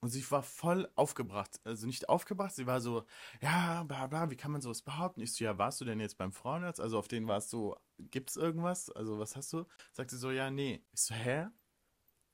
und 0.00 0.10
sie 0.10 0.28
war 0.30 0.42
voll 0.42 0.88
aufgebracht. 0.94 1.60
Also 1.64 1.86
nicht 1.86 2.08
aufgebracht, 2.08 2.54
sie 2.54 2.66
war 2.66 2.80
so, 2.80 3.04
ja, 3.40 3.82
bla 3.84 4.06
bla, 4.06 4.30
wie 4.30 4.36
kann 4.36 4.52
man 4.52 4.60
sowas 4.60 4.82
behaupten? 4.82 5.20
Ich 5.20 5.32
so, 5.32 5.44
ja, 5.44 5.58
warst 5.58 5.80
du 5.80 5.84
denn 5.84 6.00
jetzt 6.00 6.18
beim 6.18 6.32
Frauenarzt? 6.32 6.80
Also 6.80 6.98
auf 6.98 7.08
den 7.08 7.26
warst 7.26 7.52
du, 7.52 7.74
gibt's 7.98 8.36
irgendwas? 8.36 8.90
Also 8.90 9.18
was 9.18 9.36
hast 9.36 9.52
du? 9.52 9.64
Sagt 9.92 10.10
sie 10.10 10.18
so, 10.18 10.30
ja, 10.30 10.50
nee. 10.50 10.84
Ich 10.92 11.00
so, 11.00 11.14
hä? 11.14 11.48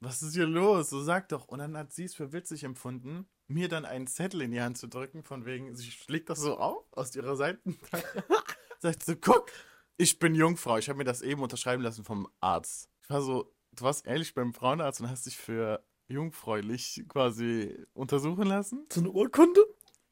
Was 0.00 0.23
ist 0.23 0.35
hier 0.35 0.47
los? 0.47 0.90
So 0.90 1.02
sag 1.02 1.28
doch. 1.30 1.49
Und 1.49 1.61
dann 1.61 1.76
hat 1.76 1.92
sie 1.92 2.04
es 2.04 2.14
für 2.14 2.33
witzig 2.33 2.64
empfunden, 2.64 3.26
mir 3.47 3.68
dann 3.68 3.87
einen 3.87 4.06
Zettel 4.06 4.42
in 4.42 4.50
die 4.50 4.61
Hand 4.61 4.76
zu 4.76 4.87
drücken, 4.87 5.23
von 5.23 5.47
wegen, 5.47 5.75
sie 5.75 5.90
schlägt 5.90 6.28
das 6.28 6.40
so 6.40 6.59
auf 6.59 6.85
aus 6.92 7.14
ihrer 7.16 7.37
Seitentasche. 7.37 8.25
Sagt 8.80 9.02
so, 9.02 9.16
guck, 9.16 9.50
ich 9.97 10.18
bin 10.18 10.35
Jungfrau. 10.35 10.76
Ich 10.76 10.90
habe 10.90 10.99
mir 10.99 11.04
das 11.04 11.23
eben 11.23 11.42
unterschreiben 11.42 11.83
lassen 11.83 12.04
vom 12.04 12.28
Arzt. 12.40 12.90
Ich 13.02 13.09
war 13.09 13.23
so, 13.23 13.54
du 13.73 13.85
warst 13.85 14.06
ehrlich 14.06 14.35
beim 14.35 14.52
Frauenarzt 14.52 15.00
und 15.00 15.09
hast 15.09 15.25
dich 15.25 15.38
für 15.38 15.83
jungfräulich 16.08 17.04
quasi 17.08 17.76
untersuchen 17.92 18.46
lassen? 18.46 18.87
So 18.92 19.00
eine 19.00 19.11
Urkunde? 19.11 19.61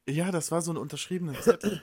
Ja, 0.07 0.31
das 0.31 0.51
war 0.51 0.61
so 0.61 0.71
ein 0.71 0.77
unterschriebener 0.77 1.39
Zettel. 1.41 1.81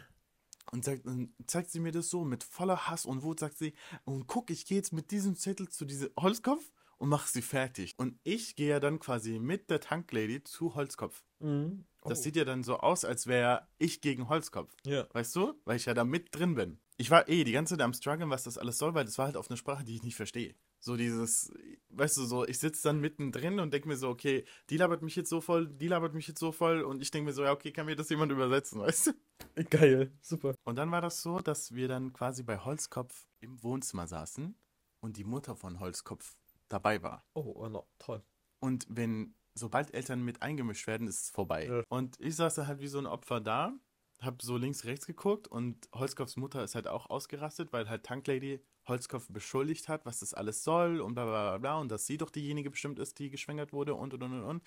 Und 0.72 0.84
sagt, 0.84 1.04
dann 1.06 1.34
zeigt 1.46 1.70
sie 1.70 1.80
mir 1.80 1.90
das 1.90 2.10
so 2.10 2.24
mit 2.24 2.44
voller 2.44 2.86
Hass 2.88 3.04
und 3.04 3.22
Wut, 3.22 3.40
sagt 3.40 3.58
sie, 3.58 3.72
und 4.04 4.26
guck, 4.28 4.50
ich 4.50 4.66
gehe 4.66 4.76
jetzt 4.76 4.92
mit 4.92 5.10
diesem 5.10 5.34
Zettel 5.34 5.68
zu 5.68 5.84
diesem 5.84 6.10
Holzkopf 6.18 6.62
und 6.98 7.08
mach 7.08 7.26
sie 7.26 7.42
fertig. 7.42 7.94
Und 7.96 8.20
ich 8.22 8.54
gehe 8.54 8.68
ja 8.68 8.78
dann 8.80 9.00
quasi 9.00 9.40
mit 9.40 9.68
der 9.70 9.80
Tanklady 9.80 10.44
zu 10.44 10.74
Holzkopf. 10.76 11.24
Mhm. 11.40 11.86
Das 12.02 12.20
Oh. 12.20 12.22
sieht 12.22 12.36
ja 12.36 12.44
dann 12.44 12.62
so 12.62 12.76
aus, 12.78 13.04
als 13.04 13.26
wäre 13.26 13.66
ich 13.78 14.00
gegen 14.00 14.28
Holzkopf. 14.28 14.72
Ja. 14.84 15.06
Weißt 15.12 15.34
du? 15.34 15.54
Weil 15.64 15.76
ich 15.76 15.86
ja 15.86 15.94
da 15.94 16.04
mit 16.04 16.28
drin 16.34 16.54
bin. 16.54 16.78
Ich 16.98 17.10
war 17.10 17.28
eh 17.28 17.42
die 17.44 17.52
ganze 17.52 17.74
Zeit 17.76 17.82
am 17.84 17.92
struggeln, 17.92 18.30
was 18.30 18.44
das 18.44 18.56
alles 18.56 18.78
soll, 18.78 18.94
weil 18.94 19.04
das 19.06 19.18
war 19.18 19.26
halt 19.26 19.36
auf 19.36 19.50
eine 19.50 19.56
Sprache, 19.56 19.82
die 19.84 19.96
ich 19.96 20.02
nicht 20.02 20.16
verstehe. 20.16 20.54
So 20.82 20.96
dieses, 20.96 21.52
weißt 21.90 22.16
du, 22.16 22.24
so, 22.24 22.46
ich 22.46 22.58
sitze 22.58 22.84
dann 22.84 23.00
mittendrin 23.00 23.60
und 23.60 23.72
denke 23.72 23.86
mir 23.86 23.96
so, 23.96 24.08
okay, 24.08 24.44
die 24.70 24.78
labert 24.78 25.02
mich 25.02 25.14
jetzt 25.14 25.28
so 25.28 25.42
voll, 25.42 25.68
die 25.68 25.88
labert 25.88 26.14
mich 26.14 26.26
jetzt 26.26 26.40
so 26.40 26.52
voll 26.52 26.80
und 26.80 27.02
ich 27.02 27.10
denke 27.10 27.26
mir 27.26 27.32
so, 27.34 27.42
ja, 27.42 27.52
okay, 27.52 27.70
kann 27.70 27.84
mir 27.84 27.96
das 27.96 28.08
jemand 28.08 28.32
übersetzen, 28.32 28.80
weißt 28.80 29.08
du? 29.08 29.64
Geil. 29.68 30.10
Super. 30.22 30.54
Und 30.64 30.76
dann 30.76 30.90
war 30.90 31.02
das 31.02 31.20
so, 31.20 31.40
dass 31.40 31.74
wir 31.74 31.86
dann 31.86 32.14
quasi 32.14 32.42
bei 32.42 32.58
Holzkopf 32.58 33.26
im 33.40 33.62
Wohnzimmer 33.62 34.06
saßen 34.06 34.54
und 35.00 35.16
die 35.18 35.24
Mutter 35.24 35.54
von 35.54 35.80
Holzkopf 35.80 36.34
dabei 36.68 37.02
war. 37.02 37.26
Oh, 37.34 37.52
oh 37.56 37.68
no, 37.68 37.86
toll. 37.98 38.22
Und 38.60 38.86
wenn, 38.88 39.34
sobald 39.54 39.92
Eltern 39.92 40.22
mit 40.22 40.40
eingemischt 40.40 40.86
werden, 40.86 41.08
ist 41.08 41.24
es 41.24 41.30
vorbei. 41.30 41.66
Ja. 41.66 41.82
Und 41.88 42.18
ich 42.20 42.36
saß 42.36 42.54
da 42.54 42.66
halt 42.66 42.80
wie 42.80 42.88
so 42.88 42.98
ein 42.98 43.06
Opfer 43.06 43.40
da, 43.40 43.74
hab 44.20 44.42
so 44.42 44.56
links, 44.56 44.84
rechts 44.84 45.06
geguckt 45.06 45.48
und 45.48 45.88
Holzkopfs 45.94 46.36
Mutter 46.36 46.62
ist 46.62 46.74
halt 46.74 46.88
auch 46.88 47.08
ausgerastet, 47.08 47.72
weil 47.72 47.88
halt 47.88 48.04
Tanklady 48.04 48.60
Holzkopf 48.86 49.28
beschuldigt 49.28 49.88
hat, 49.88 50.04
was 50.04 50.20
das 50.20 50.34
alles 50.34 50.64
soll 50.64 51.00
und 51.00 51.14
bla 51.14 51.24
bla 51.24 51.50
bla 51.50 51.58
bla 51.58 51.78
und 51.78 51.90
dass 51.90 52.06
sie 52.06 52.16
doch 52.16 52.30
diejenige 52.30 52.70
bestimmt 52.70 52.98
ist, 52.98 53.18
die 53.18 53.30
geschwängert 53.30 53.72
wurde 53.72 53.94
und 53.94 54.14
und 54.14 54.22
und 54.22 54.32
und 54.32 54.44
und. 54.44 54.62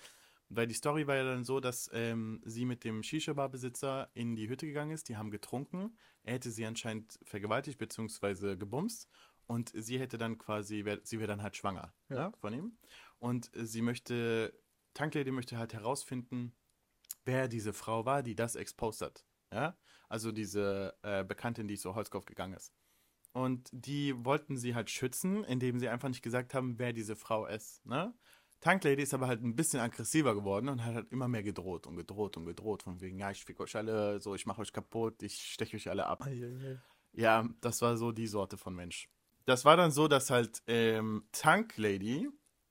Weil 0.50 0.66
die 0.66 0.74
Story 0.74 1.06
war 1.06 1.16
ja 1.16 1.24
dann 1.24 1.44
so, 1.44 1.58
dass 1.58 1.90
ähm, 1.92 2.40
sie 2.44 2.64
mit 2.64 2.84
dem 2.84 3.02
Shisha-Bar-Besitzer 3.02 4.10
in 4.14 4.36
die 4.36 4.48
Hütte 4.48 4.66
gegangen 4.66 4.90
ist, 4.92 5.08
die 5.08 5.16
haben 5.16 5.30
getrunken, 5.30 5.96
er 6.22 6.34
hätte 6.34 6.50
sie 6.50 6.66
anscheinend 6.66 7.18
vergewaltigt 7.22 7.78
bzw. 7.78 8.56
gebumst 8.56 9.08
Und 9.46 9.72
sie 9.74 9.98
hätte 9.98 10.18
dann 10.18 10.38
quasi, 10.38 10.84
wär, 10.84 11.00
sie 11.02 11.18
wäre 11.18 11.28
dann 11.28 11.42
halt 11.42 11.56
schwanger 11.56 11.94
Ja. 12.08 12.16
ja. 12.16 12.32
von 12.38 12.52
ihm. 12.52 12.78
Und 13.18 13.50
sie 13.54 13.82
möchte, 13.82 14.52
Tanklady 14.92 15.30
möchte 15.30 15.58
halt 15.58 15.72
herausfinden, 15.72 16.54
wer 17.24 17.48
diese 17.48 17.72
Frau 17.72 18.04
war, 18.04 18.22
die 18.22 18.34
das 18.34 18.54
exposed 18.54 19.02
hat. 19.02 19.24
Ja? 19.52 19.76
Also 20.08 20.32
diese 20.32 20.94
äh, 21.02 21.24
Bekanntin, 21.24 21.68
die 21.68 21.76
zu 21.76 21.94
Holzkopf 21.94 22.26
gegangen 22.26 22.54
ist. 22.54 22.72
Und 23.32 23.68
die 23.72 24.14
wollten 24.24 24.56
sie 24.56 24.74
halt 24.74 24.90
schützen, 24.90 25.42
indem 25.44 25.80
sie 25.80 25.88
einfach 25.88 26.08
nicht 26.08 26.22
gesagt 26.22 26.54
haben, 26.54 26.78
wer 26.78 26.92
diese 26.92 27.16
Frau 27.16 27.46
ist. 27.46 27.84
Ne? 27.84 28.14
Tanklady 28.60 29.02
ist 29.02 29.12
aber 29.12 29.26
halt 29.26 29.42
ein 29.42 29.56
bisschen 29.56 29.80
aggressiver 29.80 30.34
geworden 30.34 30.68
und 30.68 30.84
hat 30.84 30.94
halt 30.94 31.12
immer 31.12 31.28
mehr 31.28 31.42
gedroht 31.42 31.86
und 31.86 31.96
gedroht 31.96 32.36
und 32.36 32.46
gedroht. 32.46 32.84
Von 32.84 33.00
wegen, 33.00 33.18
ja, 33.18 33.30
ich 33.30 33.44
fick 33.44 33.60
euch 33.60 33.74
alle, 33.76 34.20
so, 34.20 34.34
ich 34.34 34.46
mache 34.46 34.62
euch 34.62 34.72
kaputt, 34.72 35.22
ich 35.22 35.34
steche 35.34 35.76
euch 35.76 35.90
alle 35.90 36.06
ab. 36.06 36.22
Eieiei. 36.22 36.80
Ja, 37.12 37.48
das 37.60 37.82
war 37.82 37.96
so 37.96 38.12
die 38.12 38.26
Sorte 38.26 38.56
von 38.56 38.74
Mensch. 38.74 39.08
Das 39.46 39.64
war 39.64 39.76
dann 39.76 39.90
so, 39.90 40.08
dass 40.08 40.30
halt 40.30 40.62
ähm, 40.66 41.28
Tanklady 41.32 42.30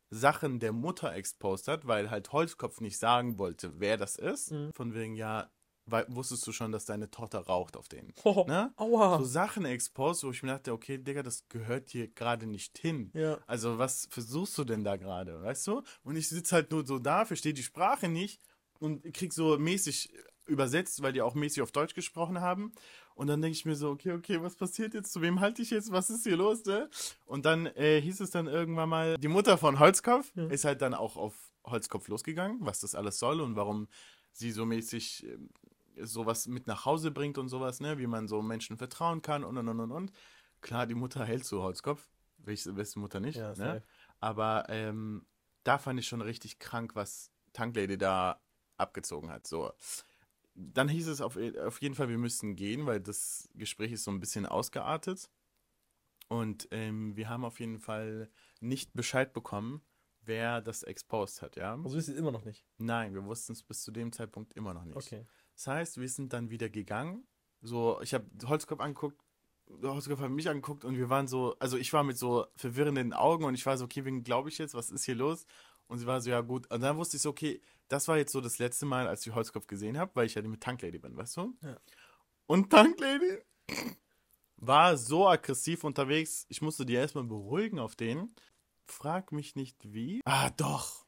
Sachen 0.09 0.59
der 0.59 0.73
Mutter 0.73 1.13
exposed 1.13 1.67
hat, 1.67 1.87
weil 1.87 2.09
halt 2.09 2.31
Holzkopf 2.31 2.81
nicht 2.81 2.97
sagen 2.97 3.37
wollte, 3.37 3.79
wer 3.79 3.97
das 3.97 4.15
ist. 4.15 4.51
Mhm. 4.51 4.71
Von 4.73 4.93
wegen, 4.93 5.15
ja, 5.15 5.51
weil, 5.85 6.05
wusstest 6.09 6.45
du 6.47 6.51
schon, 6.51 6.71
dass 6.71 6.85
deine 6.85 7.11
Tochter 7.11 7.39
raucht 7.39 7.75
auf 7.77 7.87
denen. 7.89 8.13
Oh, 8.23 8.45
Ne? 8.47 8.73
Aua. 8.77 9.17
So 9.19 9.25
Sachen 9.25 9.65
exposed, 9.65 10.23
wo 10.23 10.31
ich 10.31 10.41
mir 10.43 10.49
dachte, 10.53 10.71
okay, 10.73 10.97
Digga, 10.97 11.23
das 11.23 11.47
gehört 11.49 11.89
hier 11.89 12.07
gerade 12.07 12.45
nicht 12.45 12.77
hin. 12.77 13.11
ja. 13.13 13.37
Also, 13.47 13.77
was 13.77 14.07
versuchst 14.09 14.57
du 14.57 14.63
denn 14.63 14.83
da 14.83 14.95
gerade, 14.97 15.41
weißt 15.41 15.67
du? 15.67 15.81
Und 16.03 16.15
ich 16.15 16.29
sitze 16.29 16.55
halt 16.55 16.71
nur 16.71 16.85
so 16.85 16.99
da, 16.99 17.25
verstehe 17.25 17.53
die 17.53 17.63
Sprache 17.63 18.07
nicht 18.07 18.41
und 18.79 19.13
krieg 19.13 19.33
so 19.33 19.57
mäßig 19.57 20.13
übersetzt, 20.45 21.01
weil 21.01 21.13
die 21.13 21.21
auch 21.21 21.35
mäßig 21.35 21.61
auf 21.61 21.71
Deutsch 21.71 21.93
gesprochen 21.93 22.41
haben. 22.41 22.73
Und 23.15 23.27
dann 23.27 23.41
denke 23.41 23.55
ich 23.55 23.63
mir 23.65 23.75
so, 23.75 23.91
okay, 23.91 24.11
okay, 24.11 24.41
was 24.41 24.55
passiert 24.55 24.93
jetzt? 24.93 25.13
Zu 25.13 25.21
wem 25.21 25.39
halte 25.39 25.61
ich 25.61 25.69
jetzt? 25.69 25.91
Was 25.91 26.09
ist 26.09 26.23
hier 26.23 26.35
los, 26.35 26.65
ne? 26.65 26.89
Und 27.25 27.45
dann 27.45 27.67
äh, 27.67 28.01
hieß 28.01 28.19
es 28.21 28.31
dann 28.31 28.47
irgendwann 28.47 28.89
mal, 28.89 29.17
die 29.17 29.27
Mutter 29.29 29.57
von 29.57 29.79
Holzkopf 29.79 30.31
Ja. 30.35 30.47
ist 30.47 30.65
halt 30.65 30.81
dann 30.81 30.93
auch 30.93 31.15
auf 31.15 31.33
Holzkopf 31.65 32.07
losgegangen, 32.09 32.57
was 32.61 32.79
das 32.81 32.93
alles 32.95 33.19
soll 33.19 33.39
und 33.39 33.55
warum 33.55 33.87
sie 34.33 34.51
so 34.51 34.65
mäßig 34.65 35.25
ähm, 35.27 35.49
sowas 36.01 36.47
mit 36.47 36.67
nach 36.67 36.85
Hause 36.85 37.11
bringt 37.11 37.37
und 37.37 37.49
sowas, 37.49 37.79
ne? 37.79 37.97
Wie 37.97 38.07
man 38.07 38.27
so 38.27 38.41
Menschen 38.41 38.77
vertrauen 38.77 39.21
kann 39.21 39.43
und 39.43 39.57
und 39.57 39.67
und 39.67 39.79
und 39.79 39.91
und. 39.91 40.11
Klar, 40.61 40.87
die 40.87 40.95
Mutter 40.95 41.25
hält 41.25 41.45
zu 41.45 41.61
Holzkopf. 41.61 42.09
Welche 42.37 42.75
wessen 42.75 42.99
Mutter 42.99 43.19
nicht, 43.19 43.37
Ja, 43.37 43.53
ne? 43.55 43.83
Aber 44.19 44.65
ähm, 44.69 45.25
da 45.63 45.77
fand 45.77 45.99
ich 45.99 46.07
schon 46.07 46.21
richtig 46.21 46.59
krank, 46.59 46.95
was 46.95 47.31
Tanklady 47.53 47.97
da 47.97 48.41
abgezogen 48.77 49.29
hat. 49.29 49.47
So. 49.47 49.71
Dann 50.55 50.89
hieß 50.89 51.07
es 51.07 51.21
auf, 51.21 51.37
auf 51.37 51.81
jeden 51.81 51.95
Fall, 51.95 52.09
wir 52.09 52.17
müssten 52.17 52.55
gehen, 52.55 52.85
weil 52.85 52.99
das 52.99 53.49
Gespräch 53.55 53.91
ist 53.91 54.03
so 54.03 54.11
ein 54.11 54.19
bisschen 54.19 54.45
ausgeartet. 54.45 55.29
Und 56.27 56.67
ähm, 56.71 57.15
wir 57.15 57.29
haben 57.29 57.45
auf 57.45 57.59
jeden 57.59 57.79
Fall 57.79 58.29
nicht 58.59 58.93
Bescheid 58.93 59.33
bekommen, 59.33 59.81
wer 60.21 60.61
das 60.61 60.83
exposed 60.83 61.41
hat, 61.41 61.55
ja? 61.55 61.73
Also 61.75 61.97
wisst 61.97 62.09
ihr 62.09 62.17
immer 62.17 62.31
noch 62.31 62.45
nicht. 62.45 62.65
Nein, 62.77 63.13
wir 63.13 63.25
wussten 63.25 63.53
es 63.53 63.63
bis 63.63 63.83
zu 63.83 63.91
dem 63.91 64.11
Zeitpunkt 64.11 64.53
immer 64.53 64.73
noch 64.73 64.85
nicht. 64.85 64.95
Okay. 64.95 65.25
Das 65.63 65.67
heißt, 65.67 66.01
wir 66.01 66.09
sind 66.09 66.33
dann 66.33 66.49
wieder 66.49 66.67
gegangen. 66.67 67.25
So, 67.61 68.01
ich 68.01 68.13
habe 68.13 68.25
Holzkopf 68.45 68.81
angeguckt, 68.81 69.17
Holzkopf 69.81 70.19
hat 70.19 70.29
mich 70.29 70.49
angeguckt 70.49 70.83
und 70.83 70.97
wir 70.97 71.09
waren 71.09 71.25
so, 71.25 71.55
also 71.57 71.77
ich 71.77 71.93
war 71.93 72.03
mit 72.03 72.17
so 72.17 72.45
verwirrenden 72.57 73.13
Augen 73.13 73.45
und 73.45 73.53
ich 73.53 73.65
war 73.65 73.77
so, 73.77 73.85
okay, 73.85 74.03
wen 74.03 74.25
glaube 74.25 74.49
ich 74.49 74.57
jetzt? 74.57 74.73
Was 74.73 74.89
ist 74.89 75.05
hier 75.05 75.15
los? 75.15 75.45
Und 75.87 75.99
sie 75.99 76.05
war 76.05 76.19
so, 76.19 76.29
ja 76.29 76.41
gut. 76.41 76.69
Und 76.69 76.81
dann 76.81 76.97
wusste 76.97 77.15
ich 77.15 77.23
so, 77.23 77.29
okay, 77.29 77.61
das 77.87 78.09
war 78.09 78.17
jetzt 78.17 78.33
so 78.33 78.41
das 78.41 78.59
letzte 78.59 78.85
Mal, 78.85 79.07
als 79.07 79.25
ich 79.25 79.33
Holzkopf 79.33 79.65
gesehen 79.65 79.97
habe, 79.97 80.11
weil 80.15 80.25
ich 80.25 80.35
ja 80.35 80.41
mit 80.41 80.59
Tanklady 80.59 80.99
bin, 80.99 81.15
weißt 81.15 81.37
du? 81.37 81.55
Ja. 81.61 81.77
Und 82.45 82.69
Tanklady 82.69 83.39
war 84.57 84.97
so 84.97 85.29
aggressiv 85.29 85.85
unterwegs, 85.85 86.45
ich 86.49 86.61
musste 86.61 86.85
die 86.85 86.95
erstmal 86.95 87.23
beruhigen 87.23 87.79
auf 87.79 87.95
den. 87.95 88.35
Frag 88.85 89.31
mich 89.31 89.55
nicht 89.55 89.93
wie. 89.93 90.19
Ah, 90.25 90.49
doch. 90.49 91.05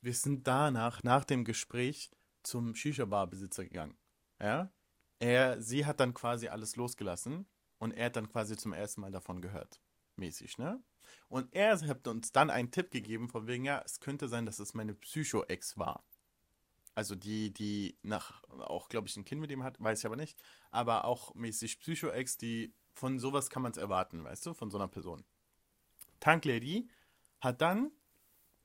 Wir 0.00 0.12
sind 0.12 0.48
danach, 0.48 1.04
nach 1.04 1.24
dem 1.24 1.44
Gespräch, 1.44 2.10
zum 2.42 2.74
Shisha-Bar-Besitzer 2.74 3.64
gegangen. 3.64 3.96
Ja? 4.40 4.70
Er, 5.18 5.60
sie 5.62 5.86
hat 5.86 6.00
dann 6.00 6.14
quasi 6.14 6.48
alles 6.48 6.76
losgelassen 6.76 7.46
und 7.78 7.92
er 7.92 8.06
hat 8.06 8.16
dann 8.16 8.28
quasi 8.28 8.56
zum 8.56 8.72
ersten 8.72 9.00
Mal 9.00 9.12
davon 9.12 9.40
gehört. 9.40 9.80
Mäßig, 10.16 10.58
ne? 10.58 10.82
Und 11.28 11.52
er 11.54 11.78
hat 11.80 12.06
uns 12.06 12.32
dann 12.32 12.50
einen 12.50 12.70
Tipp 12.70 12.90
gegeben, 12.90 13.28
von 13.28 13.46
wegen, 13.46 13.64
ja, 13.64 13.82
es 13.84 14.00
könnte 14.00 14.28
sein, 14.28 14.46
dass 14.46 14.58
es 14.58 14.74
meine 14.74 14.94
Psycho-Ex 14.94 15.78
war. 15.78 16.04
Also 16.94 17.14
die, 17.14 17.52
die 17.52 17.96
nach, 18.02 18.42
auch 18.44 18.88
glaube 18.88 19.08
ich, 19.08 19.16
ein 19.16 19.24
Kind 19.24 19.40
mit 19.40 19.50
ihm 19.50 19.62
hat, 19.62 19.80
weiß 19.80 20.00
ich 20.00 20.06
aber 20.06 20.16
nicht. 20.16 20.38
Aber 20.70 21.04
auch 21.06 21.34
mäßig 21.34 21.80
Psycho-Ex, 21.80 22.36
die, 22.36 22.74
von 22.94 23.18
sowas 23.18 23.48
kann 23.48 23.62
man 23.62 23.72
es 23.72 23.78
erwarten, 23.78 24.24
weißt 24.24 24.44
du, 24.46 24.54
von 24.54 24.70
so 24.70 24.78
einer 24.78 24.88
Person. 24.88 25.24
Tanklady 26.20 26.88
hat 27.40 27.60
dann 27.62 27.90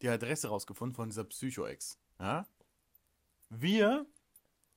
die 0.01 0.09
Adresse 0.09 0.49
rausgefunden 0.49 0.95
von 0.95 1.09
dieser 1.09 1.23
Psycho-Ex. 1.23 1.97
Ja? 2.19 2.45
Wir 3.49 4.05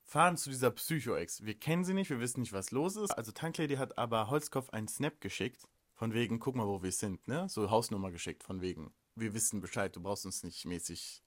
fahren 0.03 0.37
zu 0.37 0.49
dieser 0.49 0.71
Psycho-Ex. 0.71 1.45
Wir 1.45 1.57
kennen 1.57 1.85
sie 1.85 1.93
nicht, 1.93 2.09
wir 2.09 2.19
wissen 2.19 2.41
nicht, 2.41 2.53
was 2.53 2.71
los 2.71 2.95
ist. 2.95 3.11
Also 3.11 3.31
Tanklady 3.31 3.75
hat 3.75 3.97
aber 3.97 4.29
Holzkopf 4.29 4.69
einen 4.71 4.87
Snap 4.87 5.21
geschickt, 5.21 5.67
von 5.93 6.13
wegen, 6.13 6.39
guck 6.39 6.55
mal, 6.55 6.67
wo 6.67 6.83
wir 6.83 6.91
sind, 6.91 7.27
ne? 7.27 7.47
So 7.49 7.69
Hausnummer 7.69 8.11
geschickt, 8.11 8.43
von 8.43 8.61
wegen, 8.61 8.93
wir 9.15 9.33
wissen 9.33 9.61
Bescheid, 9.61 9.95
du 9.95 10.01
brauchst 10.01 10.25
uns 10.25 10.43
nicht 10.43 10.65
mäßig, 10.65 11.23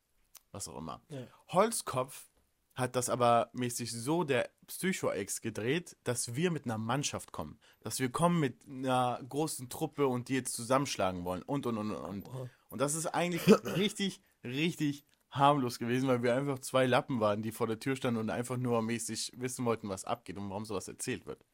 was 0.52 0.68
auch 0.68 0.76
immer. 0.76 1.00
Ja. 1.08 1.26
Holzkopf 1.48 2.28
hat 2.74 2.96
das 2.96 3.08
aber 3.08 3.50
mäßig 3.52 3.92
so 3.92 4.24
der 4.24 4.50
Psycho-Ex 4.66 5.40
gedreht, 5.40 5.96
dass 6.02 6.34
wir 6.34 6.50
mit 6.50 6.64
einer 6.64 6.78
Mannschaft 6.78 7.30
kommen. 7.30 7.60
Dass 7.80 8.00
wir 8.00 8.10
kommen 8.10 8.40
mit 8.40 8.66
einer 8.66 9.20
großen 9.28 9.68
Truppe 9.68 10.08
und 10.08 10.28
die 10.28 10.34
jetzt 10.34 10.54
zusammenschlagen 10.54 11.24
wollen 11.24 11.42
und 11.42 11.66
und 11.66 11.78
und 11.78 11.92
und. 11.92 12.28
Und 12.68 12.80
das 12.80 12.94
ist 12.94 13.06
eigentlich 13.06 13.46
richtig, 13.76 14.20
richtig 14.42 15.04
harmlos 15.34 15.78
gewesen, 15.78 16.08
weil 16.08 16.22
wir 16.22 16.34
einfach 16.34 16.58
zwei 16.60 16.86
Lappen 16.86 17.20
waren, 17.20 17.42
die 17.42 17.52
vor 17.52 17.66
der 17.66 17.80
Tür 17.80 17.96
standen 17.96 18.20
und 18.20 18.30
einfach 18.30 18.56
nur 18.56 18.82
mäßig 18.82 19.32
wissen 19.36 19.64
wollten, 19.64 19.88
was 19.88 20.04
abgeht 20.04 20.36
und 20.36 20.48
warum 20.48 20.64
sowas 20.64 20.88
erzählt 20.88 21.26
wird. 21.26 21.44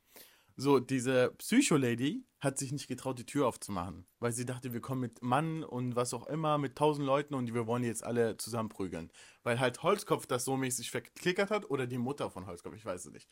So, 0.56 0.78
diese 0.78 1.30
Psycho-Lady 1.38 2.24
hat 2.38 2.58
sich 2.58 2.70
nicht 2.70 2.86
getraut, 2.86 3.18
die 3.18 3.24
Tür 3.24 3.46
aufzumachen, 3.46 4.06
weil 4.18 4.32
sie 4.32 4.44
dachte, 4.44 4.74
wir 4.74 4.80
kommen 4.80 5.00
mit 5.00 5.22
Mann 5.22 5.64
und 5.64 5.96
was 5.96 6.12
auch 6.12 6.26
immer, 6.26 6.58
mit 6.58 6.76
tausend 6.76 7.06
Leuten 7.06 7.34
und 7.34 7.54
wir 7.54 7.66
wollen 7.66 7.82
jetzt 7.82 8.04
alle 8.04 8.36
zusammenprügeln. 8.36 9.10
Weil 9.42 9.58
halt 9.58 9.82
Holzkopf 9.82 10.26
das 10.26 10.44
so 10.44 10.58
mäßig 10.58 10.90
verklickert 10.90 11.50
hat 11.50 11.70
oder 11.70 11.86
die 11.86 11.96
Mutter 11.96 12.30
von 12.30 12.46
Holzkopf, 12.46 12.74
ich 12.74 12.84
weiß 12.84 13.06
es 13.06 13.12
nicht. 13.12 13.28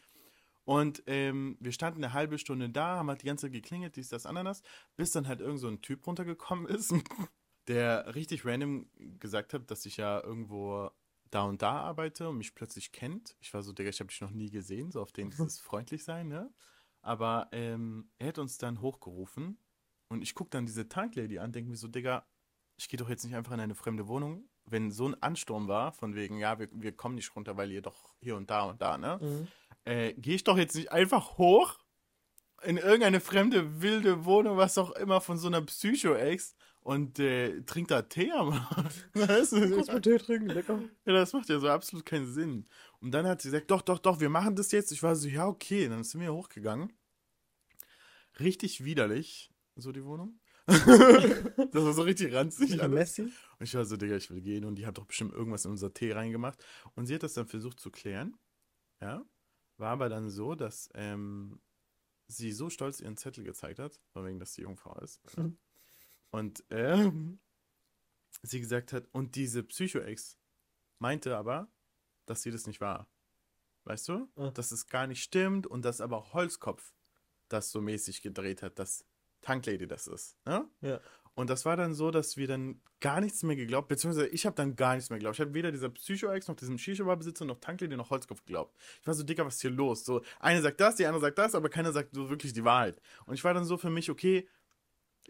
Und 0.65 1.03
ähm, 1.07 1.57
wir 1.61 1.73
standen 1.73 2.05
eine 2.05 2.13
halbe 2.13 2.39
Stunde 2.39 2.69
da, 2.69 2.97
haben 2.97 3.09
halt 3.09 3.23
die 3.23 3.27
ganze 3.27 3.47
Zeit 3.47 3.53
geklingelt, 3.53 3.97
dies, 3.97 4.09
das, 4.09 4.27
Ananas, 4.27 4.63
bis 4.97 5.13
dann 5.13 5.27
halt 5.27 5.41
irgend 5.41 5.61
so 5.61 5.69
ein 5.69 5.81
Typ 5.81 6.07
runtergekommen 6.07 6.67
ist, 6.75 6.95
der 7.69 8.15
richtig 8.15 8.45
random 8.45 8.91
gesagt 9.19 9.55
hat, 9.55 9.71
dass 9.71 9.87
ich 9.87 9.99
ja 9.99 10.23
irgendwo 10.23 10.91
da 11.31 11.43
und 11.43 11.63
da 11.63 11.73
arbeite 11.73 12.29
und 12.29 12.39
mich 12.39 12.55
plötzlich 12.55 12.93
kennt. 12.93 13.37
Ich 13.41 13.53
war 13.53 13.63
so, 13.63 13.73
Digga, 13.73 13.91
ich 13.91 14.01
habe 14.01 14.09
dich 14.09 14.21
noch 14.21 14.31
nie 14.31 14.51
gesehen, 14.51 14.91
so 14.91 15.01
auf 15.03 15.13
den 15.13 15.31
dieses 15.31 15.59
freundlich 15.61 16.05
sein, 16.05 16.29
ne? 16.29 16.51
Aber 17.03 17.49
ähm, 17.53 18.11
er 18.19 18.29
hat 18.29 18.39
uns 18.39 18.59
dann 18.59 18.81
hochgerufen 18.81 19.59
und 20.09 20.23
ich 20.23 20.35
gucke 20.35 20.51
dann 20.51 20.67
diese 20.67 20.89
Tanklady 20.89 21.39
an, 21.39 21.53
denke 21.53 21.71
mir 21.71 21.77
so, 21.77 21.89
Digga, 21.89 22.27
ich 22.77 22.89
gehe 22.89 22.99
doch 22.99 23.09
jetzt 23.09 23.25
nicht 23.25 23.35
einfach 23.35 23.53
in 23.53 23.61
eine 23.61 23.75
fremde 23.75 24.09
Wohnung, 24.09 24.49
wenn 24.65 24.91
so 24.91 25.07
ein 25.07 25.23
Ansturm 25.23 25.69
war, 25.69 25.93
von 25.93 26.15
wegen, 26.15 26.39
ja, 26.39 26.59
wir, 26.59 26.69
wir 26.73 26.93
kommen 26.93 27.15
nicht 27.15 27.35
runter, 27.37 27.57
weil 27.57 27.71
ihr 27.71 27.83
doch 27.83 28.15
hier 28.21 28.37
und 28.37 28.51
da 28.51 28.63
und 28.65 28.81
da, 28.81 28.99
ne? 28.99 29.19
Mhm. 29.21 29.49
äh, 29.85 30.15
gehe 30.15 30.35
ich 30.35 30.45
doch 30.45 30.57
jetzt 30.57 30.75
nicht 30.75 30.91
einfach 30.91 31.39
hoch 31.39 31.79
in 32.63 32.77
irgendeine 32.77 33.21
fremde, 33.21 33.81
wilde 33.81 34.25
Wohnung, 34.25 34.57
was 34.57 34.79
auch 34.79 34.91
immer, 34.93 35.21
von 35.21 35.39
so 35.39 35.47
einer 35.47 35.63
Psycho-Ex 35.63 36.57
und 36.81 37.19
äh, 37.19 37.63
trink 37.63 37.89
da 37.89 38.03
Tee 38.03 38.31
am 38.33 38.51
du? 39.15 39.27
Kurz 39.75 39.89
mal 39.89 40.01
Tee 40.01 40.19
trinken, 40.19 40.49
lecker. 40.49 40.83
Ja, 41.05 41.13
das 41.13 41.33
macht 41.33 41.49
ja 41.49 41.59
so 41.59 41.69
absolut 41.69 42.07
keinen 42.07 42.33
Sinn. 42.33 42.67
Und 43.01 43.13
dann 43.13 43.27
hat 43.27 43.43
sie 43.43 43.51
gesagt, 43.51 43.71
doch, 43.71 43.83
doch, 43.83 43.99
doch, 43.99 44.21
wir 44.21 44.31
machen 44.31 44.57
das 44.57 44.73
jetzt. 44.73 44.93
Ich 44.93 45.03
war 45.03 45.15
so, 45.15 45.29
ja, 45.29 45.47
okay. 45.47 45.89
Dann 45.89 46.05
sind 46.05 46.21
wir 46.21 46.33
hochgegangen. 46.33 46.93
Richtig 48.41 48.85
widerlich, 48.85 49.53
so 49.77 49.93
die 49.93 50.05
Wohnung. 50.05 50.41
das 50.67 51.85
war 51.85 51.93
so 51.95 52.03
richtig 52.03 52.35
ranzig. 52.35 52.81
Alles. 52.83 52.95
Messi? 52.95 53.23
Und 53.23 53.33
ich 53.61 53.75
war 53.75 53.85
so, 53.85 53.97
Digga, 53.97 54.17
ich 54.17 54.31
will 54.31 54.41
gehen. 54.41 54.65
Und 54.65 54.77
die 54.77 54.87
hat 54.87 54.99
doch 54.99 55.07
bestimmt 55.07 55.33
irgendwas 55.33 55.65
in 55.65 55.73
unser 55.73 55.93
Tee 55.93 56.13
reingemacht. 56.13 56.63
Und 56.95 57.07
sie 57.07 57.15
hat 57.15 57.23
das 57.23 57.35
dann 57.35 57.47
versucht 57.47 57.81
zu 57.81 57.91
klären. 57.91 58.37
Ja. 59.01 59.25
War 59.79 59.91
aber 59.91 60.09
dann 60.09 60.29
so, 60.29 60.55
dass 60.55 60.91
ähm, 60.95 61.61
sie 62.27 62.53
so 62.53 62.69
stolz 62.69 63.01
ihren 63.01 63.17
Zettel 63.17 63.45
gezeigt 63.45 63.79
hat, 63.79 64.01
von 64.13 64.27
wegen, 64.27 64.39
dass 64.39 64.55
sie 64.55 64.63
Jungfrau 64.63 64.99
ist. 65.01 65.21
Mhm. 65.37 65.57
Und 66.31 66.65
ähm, 66.71 67.41
sie 68.43 68.61
gesagt 68.61 68.93
hat, 68.93 69.09
und 69.13 69.35
diese 69.35 69.63
Psycho-Ex 69.63 70.39
meinte 70.99 71.37
aber, 71.37 71.69
dass 72.27 72.43
sie 72.43 72.51
das 72.51 72.67
nicht 72.67 72.81
war. 72.81 73.09
Weißt 73.85 74.09
du? 74.09 74.29
Ah. 74.37 74.51
Dass 74.51 74.71
es 74.71 74.87
gar 74.87 75.07
nicht 75.07 75.23
stimmt 75.23 75.67
und 75.67 75.85
dass 75.85 76.01
aber 76.01 76.33
Holzkopf 76.33 76.93
das 77.49 77.71
so 77.71 77.81
mäßig 77.81 78.21
gedreht 78.21 78.63
hat, 78.63 78.79
dass 78.79 79.07
Tanklady 79.41 79.87
das 79.87 80.07
ist. 80.07 80.37
Ne? 80.45 80.69
Ja. 80.83 81.01
Und 81.35 81.49
das 81.49 81.65
war 81.65 81.77
dann 81.77 81.95
so, 81.95 82.11
dass 82.11 82.37
wir 82.37 82.49
dann 82.49 82.81
gar 83.01 83.21
nichts 83.21 83.45
mehr 83.45 83.55
geglaubt, 83.55 83.87
beziehungsweise 83.87 84.27
ich 84.27 84.45
habe 84.45 84.57
dann 84.57 84.75
gar 84.75 84.97
nichts 84.97 85.09
mehr 85.09 85.21
geglaubt. 85.21 85.37
Ich 85.37 85.41
habe 85.41 85.55
weder 85.55 85.71
dieser 85.71 85.89
Psycho-Ex 85.89 86.49
noch 86.49 86.57
diesem 86.57 86.79
Shisha-Bar-Besitzer 86.79 87.45
noch 87.45 87.61
Tanklady 87.61 87.97
noch 87.97 88.11
Holzkopf 88.11 88.41
geglaubt. 88.45 88.77
Ich 89.01 89.07
war 89.07 89.15
so, 89.15 89.23
Dicker, 89.23 89.47
was 89.47 89.55
ist 89.55 89.61
hier 89.61 89.71
los? 89.71 90.05
So, 90.05 90.23
eine 90.41 90.61
sagt 90.61 90.81
das, 90.81 90.97
die 90.97 91.07
andere 91.07 91.21
sagt 91.21 91.39
das, 91.39 91.55
aber 91.55 91.69
keiner 91.69 91.93
sagt 91.93 92.13
so 92.13 92.29
wirklich 92.29 92.53
die 92.53 92.65
Wahrheit. 92.65 93.01
Und 93.25 93.35
ich 93.35 93.45
war 93.45 93.55
dann 93.55 93.65
so 93.65 93.79
für 93.79 93.89
mich, 93.89 94.11
okay, 94.11 94.49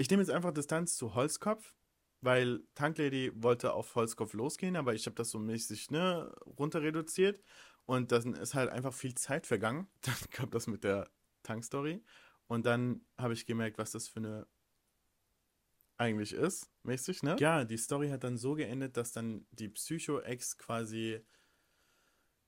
Ich 0.01 0.09
nehme 0.09 0.23
jetzt 0.23 0.31
einfach 0.31 0.53
Distanz 0.53 0.97
zu 0.97 1.17
Holzkopf, 1.17 1.75
weil 2.21 2.63
Tanklady 2.77 3.33
wollte 3.35 3.73
auf 3.73 3.97
Holzkopf 3.97 4.33
losgehen, 4.33 4.77
aber 4.77 4.95
ich 4.95 5.07
habe 5.07 5.17
das 5.17 5.31
so 5.31 5.41
mäßig 5.41 5.91
ne, 5.91 6.33
runter 6.47 6.83
reduziert 6.83 7.43
und 7.85 8.13
dann 8.13 8.35
ist 8.35 8.55
halt 8.55 8.71
einfach 8.71 8.95
viel 8.95 9.15
Zeit 9.15 9.45
vergangen. 9.45 9.89
Dann 10.03 10.15
kam 10.31 10.51
das 10.51 10.69
mit 10.69 10.85
der 10.85 11.11
Tankstory 11.43 12.05
und 12.47 12.65
dann 12.65 13.05
habe 13.19 13.33
ich 13.33 13.45
gemerkt, 13.45 13.79
was 13.79 13.91
das 13.91 14.09
für 14.09 14.21
eine 14.21 14.47
eigentlich 15.97 16.33
ist, 16.33 16.71
mäßig, 16.85 17.25
ne? 17.25 17.37
Ja, 17.41 17.65
die 17.65 17.77
Story 17.77 18.11
hat 18.11 18.23
dann 18.23 18.39
so 18.39 18.55
geendet, 18.55 18.97
dass 18.97 19.11
dann 19.11 19.47
die 19.51 19.69
Psycho-Ex 19.69 20.57
quasi 20.59 21.25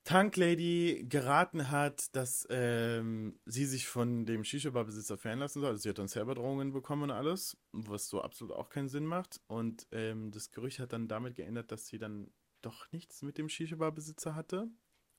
Tanklady 0.05 1.05
geraten 1.09 1.71
hat, 1.71 2.15
dass 2.17 2.47
ähm, 2.51 3.39
sie 3.45 3.67
sich 3.67 3.87
von 3.87 4.25
dem 4.25 4.45
Shisha-Bar-Besitzer 4.45 5.19
fernlassen 5.19 5.61
soll. 5.61 5.71
Also 5.71 5.83
sie 5.83 5.89
hat 5.91 5.99
dann 5.99 6.09
selber 6.09 6.35
Drohungen 6.35 6.73
bekommen 6.73 7.05
und 7.05 7.11
alles, 7.11 7.57
was 7.73 8.09
so 8.09 8.23
absolut 8.23 8.55
auch 8.55 8.71
keinen 8.71 8.89
Sinn 8.89 9.05
macht. 9.05 9.41
Und 9.47 9.87
ähm, 9.93 10.31
das 10.31 10.51
Gerücht 10.51 10.79
hat 10.79 10.93
dann 10.93 11.07
damit 11.07 11.37
geändert, 11.37 11.71
dass 11.71 11.87
sie 11.87 11.99
dann 11.99 12.33
doch 12.63 12.91
nichts 12.93 13.23
mit 13.23 13.39
dem 13.39 13.49
Shisha-Bar-Besitzer 13.49 14.35
hatte 14.35 14.69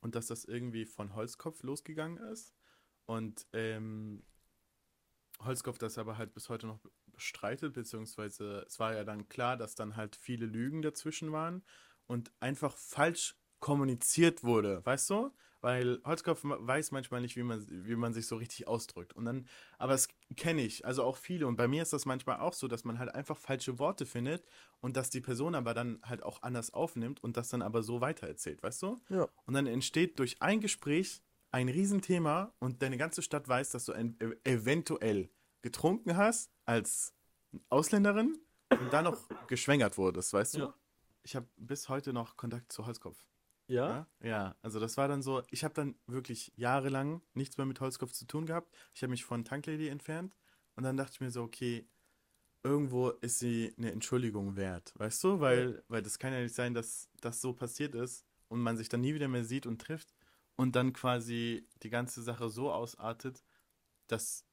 und 0.02 0.16
dass 0.16 0.28
das 0.28 0.46
irgendwie 0.46 0.86
von 0.86 1.14
Holzkopf 1.16 1.62
losgegangen 1.64 2.18
ist. 2.18 2.54
Und 3.06 3.46
ähm, 3.54 4.24
Holzkopf 5.40 5.78
das 5.78 5.98
aber 5.98 6.18
halt 6.18 6.34
bis 6.34 6.50
heute 6.50 6.68
noch 6.68 6.80
bestreitet, 7.08 7.74
beziehungsweise 7.74 8.64
es 8.68 8.80
war 8.80 8.96
ja 8.96 9.04
dann 9.04 9.30
klar, 9.30 9.58
dass 9.58 9.76
dann 9.76 9.96
halt 9.96 10.16
viele 10.16 10.46
Lügen 10.46 10.82
dazwischen 10.82 11.32
waren 11.32 11.64
und 12.08 12.32
einfach 12.40 12.78
falsch 12.78 13.36
kommuniziert 13.62 14.44
wurde, 14.44 14.86
weißt 14.86 15.10
du? 15.10 15.32
Weil 15.62 16.02
Holzkopf 16.04 16.40
weiß 16.44 16.92
manchmal 16.92 17.22
nicht, 17.22 17.36
wie 17.36 17.44
man, 17.44 17.64
wie 17.70 17.96
man 17.96 18.14
sich 18.14 18.26
so 18.26 18.36
richtig 18.36 18.68
ausdrückt. 18.68 19.14
Und 19.14 19.26
dann, 19.26 19.48
aber 19.78 19.94
das 19.94 20.10
kenne 20.36 20.64
ich, 20.64 20.86
also 20.86 21.04
auch 21.04 21.18
viele. 21.18 21.46
Und 21.46 21.56
bei 21.56 21.68
mir 21.68 21.84
ist 21.84 21.94
das 21.94 22.08
manchmal 22.08 22.40
auch 22.40 22.54
so, 22.54 22.68
dass 22.68 22.84
man 22.84 22.98
halt 22.98 23.14
einfach 23.14 23.38
falsche 23.38 23.78
Worte 23.78 24.08
findet 24.08 24.44
und 24.80 24.98
dass 24.98 25.12
die 25.12 25.22
Person 25.22 25.54
aber 25.54 25.76
dann 25.76 26.02
halt 26.04 26.24
auch 26.24 26.42
anders 26.42 26.74
aufnimmt 26.74 27.24
und 27.24 27.38
das 27.38 27.50
dann 27.50 27.62
aber 27.62 27.84
so 27.84 28.02
weitererzählt, 28.02 28.64
weißt 28.64 28.82
du? 28.82 29.00
Ja. 29.10 29.28
Und 29.46 29.54
dann 29.54 29.68
entsteht 29.68 30.18
durch 30.18 30.42
ein 30.42 30.62
Gespräch 30.62 31.22
ein 31.52 31.70
Riesenthema 31.70 32.54
und 32.60 32.82
deine 32.82 32.98
ganze 32.98 33.22
Stadt 33.22 33.48
weiß, 33.48 33.70
dass 33.70 33.86
du 33.86 33.94
ein, 33.94 34.18
eventuell 34.44 35.30
getrunken 35.62 36.18
hast 36.18 36.50
als 36.66 37.14
Ausländerin 37.70 38.40
und 38.70 38.92
dann 38.92 39.04
noch 39.04 39.20
geschwängert 39.48 39.98
wurdest, 39.98 40.34
weißt 40.34 40.56
du? 40.56 40.60
Ja. 40.60 40.74
Ich 41.24 41.36
habe 41.36 41.46
bis 41.58 41.88
heute 41.88 42.14
noch 42.14 42.36
Kontakt 42.36 42.72
zu 42.72 42.88
Holzkopf. 42.88 43.24
Ja? 43.74 44.08
Ja, 44.22 44.56
also 44.62 44.80
das 44.80 44.98
war 44.98 45.08
dann 45.08 45.22
so, 45.22 45.44
ich 45.50 45.64
habe 45.64 45.74
dann 45.74 45.96
wirklich 46.08 46.52
jahrelang 46.56 47.22
nichts 47.34 47.58
mehr 47.58 47.66
mit 47.66 47.80
Holzkopf 47.80 48.12
zu 48.14 48.26
tun 48.26 48.46
gehabt. 48.46 48.76
Ich 48.94 49.02
habe 49.04 49.12
mich 49.12 49.24
von 49.26 49.44
Tanklady 49.46 49.88
entfernt 49.88 50.36
und 50.76 50.84
dann 50.84 50.98
dachte 50.98 51.14
ich 51.14 51.22
mir 51.22 51.32
so, 51.32 51.44
okay, 51.44 51.88
irgendwo 52.64 53.10
ist 53.10 53.40
sie 53.40 53.74
eine 53.78 53.92
Entschuldigung 53.92 54.56
wert, 54.56 54.94
weißt 54.98 55.24
du? 55.24 55.40
Weil, 55.40 55.84
weil 55.88 56.02
das 56.02 56.20
kann 56.20 56.34
ja 56.34 56.42
nicht 56.42 56.56
sein, 56.56 56.74
dass 56.74 57.10
das 57.20 57.42
so 57.42 57.54
passiert 57.54 57.96
ist 57.96 58.26
und 58.50 58.62
man 58.62 58.78
sich 58.78 58.90
dann 58.90 59.02
nie 59.02 59.14
wieder 59.14 59.28
mehr 59.28 59.44
sieht 59.44 59.66
und 59.66 59.82
trifft 59.82 60.14
und 60.56 60.76
dann 60.76 60.94
quasi 60.94 61.68
die 61.82 61.90
ganze 61.90 62.22
Sache 62.22 62.50
so 62.50 62.72
ausartet, 62.72 63.44
dass 64.08 64.46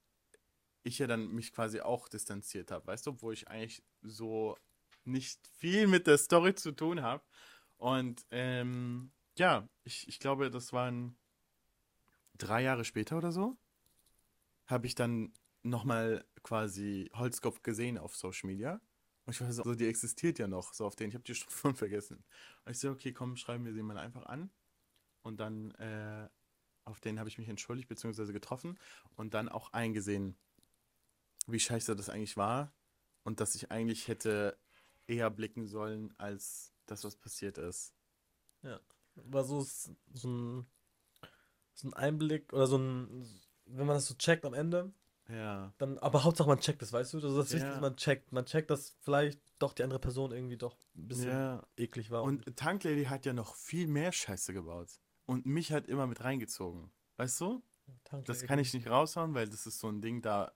ich 0.84 0.98
ja 0.98 1.06
dann 1.06 1.28
mich 1.28 1.52
quasi 1.52 1.80
auch 1.80 2.08
distanziert 2.08 2.70
habe, 2.70 2.86
weißt 2.86 3.06
du, 3.06 3.10
obwohl 3.10 3.34
ich 3.34 3.48
eigentlich 3.48 3.82
so 4.02 4.56
nicht 5.04 5.46
viel 5.58 5.86
mit 5.86 6.06
der 6.06 6.18
Story 6.18 6.54
zu 6.54 6.72
tun 6.72 7.02
habe. 7.02 7.22
Und 7.78 8.26
ähm, 8.30 9.10
ja, 9.36 9.68
ich, 9.84 10.06
ich 10.08 10.18
glaube, 10.18 10.50
das 10.50 10.72
waren 10.72 11.16
drei 12.36 12.62
Jahre 12.62 12.84
später 12.84 13.16
oder 13.16 13.32
so, 13.32 13.56
habe 14.66 14.86
ich 14.86 14.94
dann 14.94 15.32
nochmal 15.62 16.24
quasi 16.42 17.10
Holzkopf 17.14 17.62
gesehen 17.62 17.98
auf 17.98 18.16
Social 18.16 18.48
Media. 18.48 18.80
Und 19.24 19.34
ich 19.34 19.40
war 19.40 19.52
so, 19.52 19.62
also 19.62 19.74
die 19.74 19.86
existiert 19.86 20.38
ja 20.38 20.48
noch, 20.48 20.72
so 20.72 20.86
auf 20.86 20.96
den, 20.96 21.08
ich 21.08 21.14
habe 21.14 21.24
die 21.24 21.34
Strukturen 21.34 21.74
vergessen. 21.76 22.24
Und 22.64 22.72
ich 22.72 22.78
so, 22.78 22.90
okay, 22.90 23.12
komm, 23.12 23.36
schreiben 23.36 23.64
wir 23.64 23.72
sie 23.72 23.82
mal 23.82 23.98
einfach 23.98 24.26
an. 24.26 24.50
Und 25.22 25.40
dann, 25.40 25.72
äh, 25.72 26.28
auf 26.84 27.00
den 27.00 27.18
habe 27.18 27.28
ich 27.28 27.38
mich 27.38 27.48
entschuldigt, 27.48 27.88
beziehungsweise 27.88 28.32
getroffen 28.32 28.78
und 29.16 29.34
dann 29.34 29.48
auch 29.48 29.72
eingesehen, 29.72 30.36
wie 31.46 31.60
scheiße 31.60 31.94
das 31.94 32.08
eigentlich 32.08 32.36
war 32.36 32.72
und 33.24 33.40
dass 33.40 33.54
ich 33.54 33.70
eigentlich 33.70 34.08
hätte 34.08 34.58
eher 35.06 35.30
blicken 35.30 35.66
sollen, 35.66 36.14
als 36.18 36.72
das, 36.90 37.04
was 37.04 37.16
passiert 37.16 37.58
ist. 37.58 37.94
Ja. 38.62 38.80
War 39.14 39.44
so, 39.44 39.60
so, 39.62 40.28
ein, 40.28 40.66
so 41.74 41.88
ein 41.88 41.94
Einblick 41.94 42.52
oder 42.52 42.66
so 42.66 42.78
ein, 42.78 43.24
wenn 43.66 43.86
man 43.86 43.96
das 43.96 44.06
so 44.06 44.14
checkt 44.14 44.44
am 44.44 44.54
Ende, 44.54 44.92
Ja. 45.28 45.72
dann, 45.78 45.98
aber 45.98 46.24
Hauptsache 46.24 46.48
man 46.48 46.60
checkt 46.60 46.80
das, 46.82 46.92
weißt 46.92 47.14
du? 47.14 47.20
Das 47.20 47.32
ist 47.32 47.36
das 47.38 47.50
Ja. 47.52 47.56
Wichtigste, 47.58 47.80
man 47.80 47.96
checkt. 47.96 48.32
Man 48.32 48.46
checkt, 48.46 48.70
dass 48.70 48.90
vielleicht 49.00 49.40
doch 49.58 49.72
die 49.72 49.82
andere 49.82 49.98
Person 50.00 50.32
irgendwie 50.32 50.56
doch 50.56 50.76
ein 50.96 51.08
bisschen 51.08 51.30
Ja. 51.30 51.66
eklig 51.76 52.10
war. 52.10 52.22
Und 52.22 52.56
Tanklady 52.56 53.04
hat 53.04 53.26
ja 53.26 53.32
noch 53.32 53.54
viel 53.56 53.86
mehr 53.88 54.12
Scheiße 54.12 54.52
gebaut. 54.52 54.88
Und 55.26 55.44
mich 55.46 55.72
hat 55.72 55.86
immer 55.86 56.06
mit 56.06 56.22
reingezogen. 56.24 56.90
Weißt 57.16 57.40
du? 57.40 57.62
Das 58.24 58.42
kann 58.44 58.58
ich 58.58 58.72
nicht 58.72 58.86
raushauen, 58.88 59.34
weil 59.34 59.48
das 59.48 59.66
ist 59.66 59.78
so 59.80 59.88
ein 59.88 60.00
Ding, 60.00 60.22
da. 60.22 60.52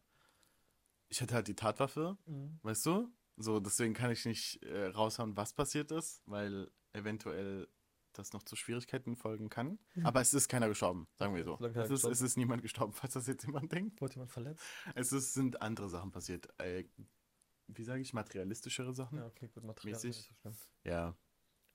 Ich 1.08 1.20
hatte 1.20 1.34
halt 1.34 1.48
die 1.48 1.56
Tatwaffe, 1.56 2.16
Mhm. 2.26 2.58
weißt 2.62 2.86
du? 2.86 3.10
So, 3.42 3.60
deswegen 3.60 3.94
kann 3.94 4.10
ich 4.10 4.24
nicht 4.24 4.62
äh, 4.64 4.86
raushauen, 4.86 5.36
was 5.36 5.52
passiert 5.52 5.90
ist, 5.90 6.22
weil 6.26 6.70
eventuell 6.92 7.68
das 8.12 8.32
noch 8.32 8.42
zu 8.42 8.56
Schwierigkeiten 8.56 9.16
folgen 9.16 9.48
kann. 9.48 9.78
Aber 10.04 10.20
es 10.20 10.34
ist 10.34 10.48
keiner 10.48 10.68
gestorben, 10.68 11.08
sagen 11.18 11.34
wir 11.34 11.44
so. 11.44 11.58
Es 11.74 11.90
ist, 11.90 12.04
es 12.04 12.20
ist 12.20 12.36
niemand 12.36 12.62
gestorben, 12.62 12.92
falls 12.92 13.14
das 13.14 13.26
jetzt 13.26 13.44
jemand 13.44 13.72
denkt. 13.72 14.00
Wurde 14.00 14.14
jemand 14.14 14.30
verletzt? 14.30 14.64
Es 14.94 15.12
ist, 15.12 15.34
sind 15.34 15.62
andere 15.62 15.88
Sachen 15.88 16.12
passiert. 16.12 16.48
Äh, 16.58 16.84
wie 17.68 17.84
sage 17.84 18.02
ich, 18.02 18.12
materialistischere 18.12 18.94
Sachen? 18.94 19.18
Ja, 19.18 19.26
okay, 19.26 19.48
gut, 19.48 19.64
Material. 19.64 19.94
Mäßig. 19.94 20.10
ist 20.10 20.16
nicht 20.16 20.28
so 20.28 20.34
schlimm. 20.40 20.56
Ja. 20.84 21.16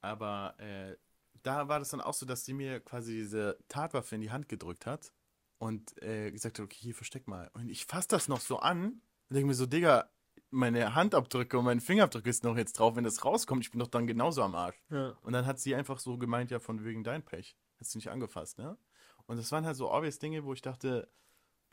Aber 0.01 0.59
äh, 0.59 0.95
da 1.43 1.67
war 1.67 1.79
das 1.79 1.89
dann 1.89 2.01
auch 2.01 2.13
so, 2.13 2.25
dass 2.25 2.45
sie 2.45 2.53
mir 2.53 2.79
quasi 2.79 3.13
diese 3.13 3.57
Tatwaffe 3.67 4.15
in 4.15 4.21
die 4.21 4.31
Hand 4.31 4.47
gedrückt 4.47 4.85
hat 4.85 5.13
und 5.57 6.01
äh, 6.03 6.31
gesagt 6.31 6.59
hat, 6.59 6.65
okay, 6.65 6.77
hier 6.79 6.95
versteck 6.95 7.27
mal. 7.27 7.49
Und 7.53 7.69
ich 7.69 7.85
fasse 7.85 8.09
das 8.09 8.27
noch 8.27 8.41
so 8.41 8.59
an 8.59 9.01
und 9.29 9.33
denke 9.33 9.47
mir 9.47 9.55
so, 9.55 9.65
Digga, 9.65 10.09
meine 10.49 10.95
Handabdrücke 10.95 11.57
und 11.57 11.65
mein 11.65 11.81
Fingerabdruck 11.81 12.25
ist 12.25 12.43
noch 12.43 12.57
jetzt 12.57 12.79
drauf, 12.79 12.95
wenn 12.95 13.03
das 13.03 13.23
rauskommt, 13.23 13.63
ich 13.63 13.71
bin 13.71 13.79
doch 13.79 13.87
dann 13.87 14.07
genauso 14.07 14.41
am 14.41 14.55
Arsch. 14.55 14.81
Ja. 14.89 15.17
Und 15.21 15.33
dann 15.33 15.45
hat 15.45 15.59
sie 15.59 15.75
einfach 15.75 15.99
so 15.99 16.17
gemeint, 16.17 16.51
ja, 16.51 16.59
von 16.59 16.83
wegen 16.83 17.03
dein 17.03 17.23
Pech. 17.23 17.57
Hast 17.79 17.93
du 17.93 17.99
nicht 17.99 18.09
angefasst, 18.09 18.57
ne? 18.57 18.77
Und 19.25 19.37
das 19.37 19.51
waren 19.51 19.65
halt 19.65 19.75
so 19.75 19.91
obvious 19.91 20.19
Dinge, 20.19 20.45
wo 20.45 20.53
ich 20.53 20.61
dachte, 20.61 21.11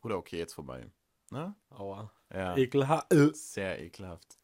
Bruder, 0.01 0.19
okay, 0.19 0.39
jetzt 0.39 0.55
vorbei. 0.55 0.91
Ne? 1.31 1.55
Aua. 1.71 2.13
Ja. 2.33 2.57
Ekelhaft. 2.57 3.13
Äh. 3.13 3.33
Sehr 3.33 3.81
ekelhaft. 3.81 4.39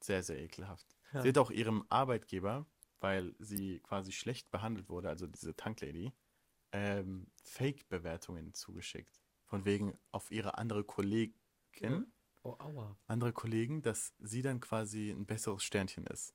Sehr, 0.00 0.22
sehr 0.22 0.38
ekelhaft. 0.38 0.86
Ja. 1.12 1.22
Sie 1.22 1.28
hat 1.28 1.38
auch 1.38 1.50
ihrem 1.50 1.84
Arbeitgeber, 1.88 2.66
weil 3.00 3.34
sie 3.38 3.80
quasi 3.80 4.12
schlecht 4.12 4.50
behandelt 4.50 4.88
wurde, 4.88 5.08
also 5.08 5.26
diese 5.26 5.56
Tanklady, 5.56 6.12
ähm, 6.72 7.26
Fake-Bewertungen 7.42 8.52
zugeschickt. 8.54 9.20
Von 9.46 9.64
wegen 9.64 9.98
auf 10.10 10.30
ihre 10.30 10.58
andere 10.58 10.84
Kollegin, 10.84 12.12
Oh, 12.44 12.56
aua. 12.58 12.96
andere 13.06 13.32
Kollegen, 13.32 13.80
dass 13.80 14.12
sie 14.18 14.42
dann 14.42 14.60
quasi 14.60 15.10
ein 15.10 15.24
besseres 15.24 15.62
Sternchen 15.62 16.06
ist. 16.06 16.34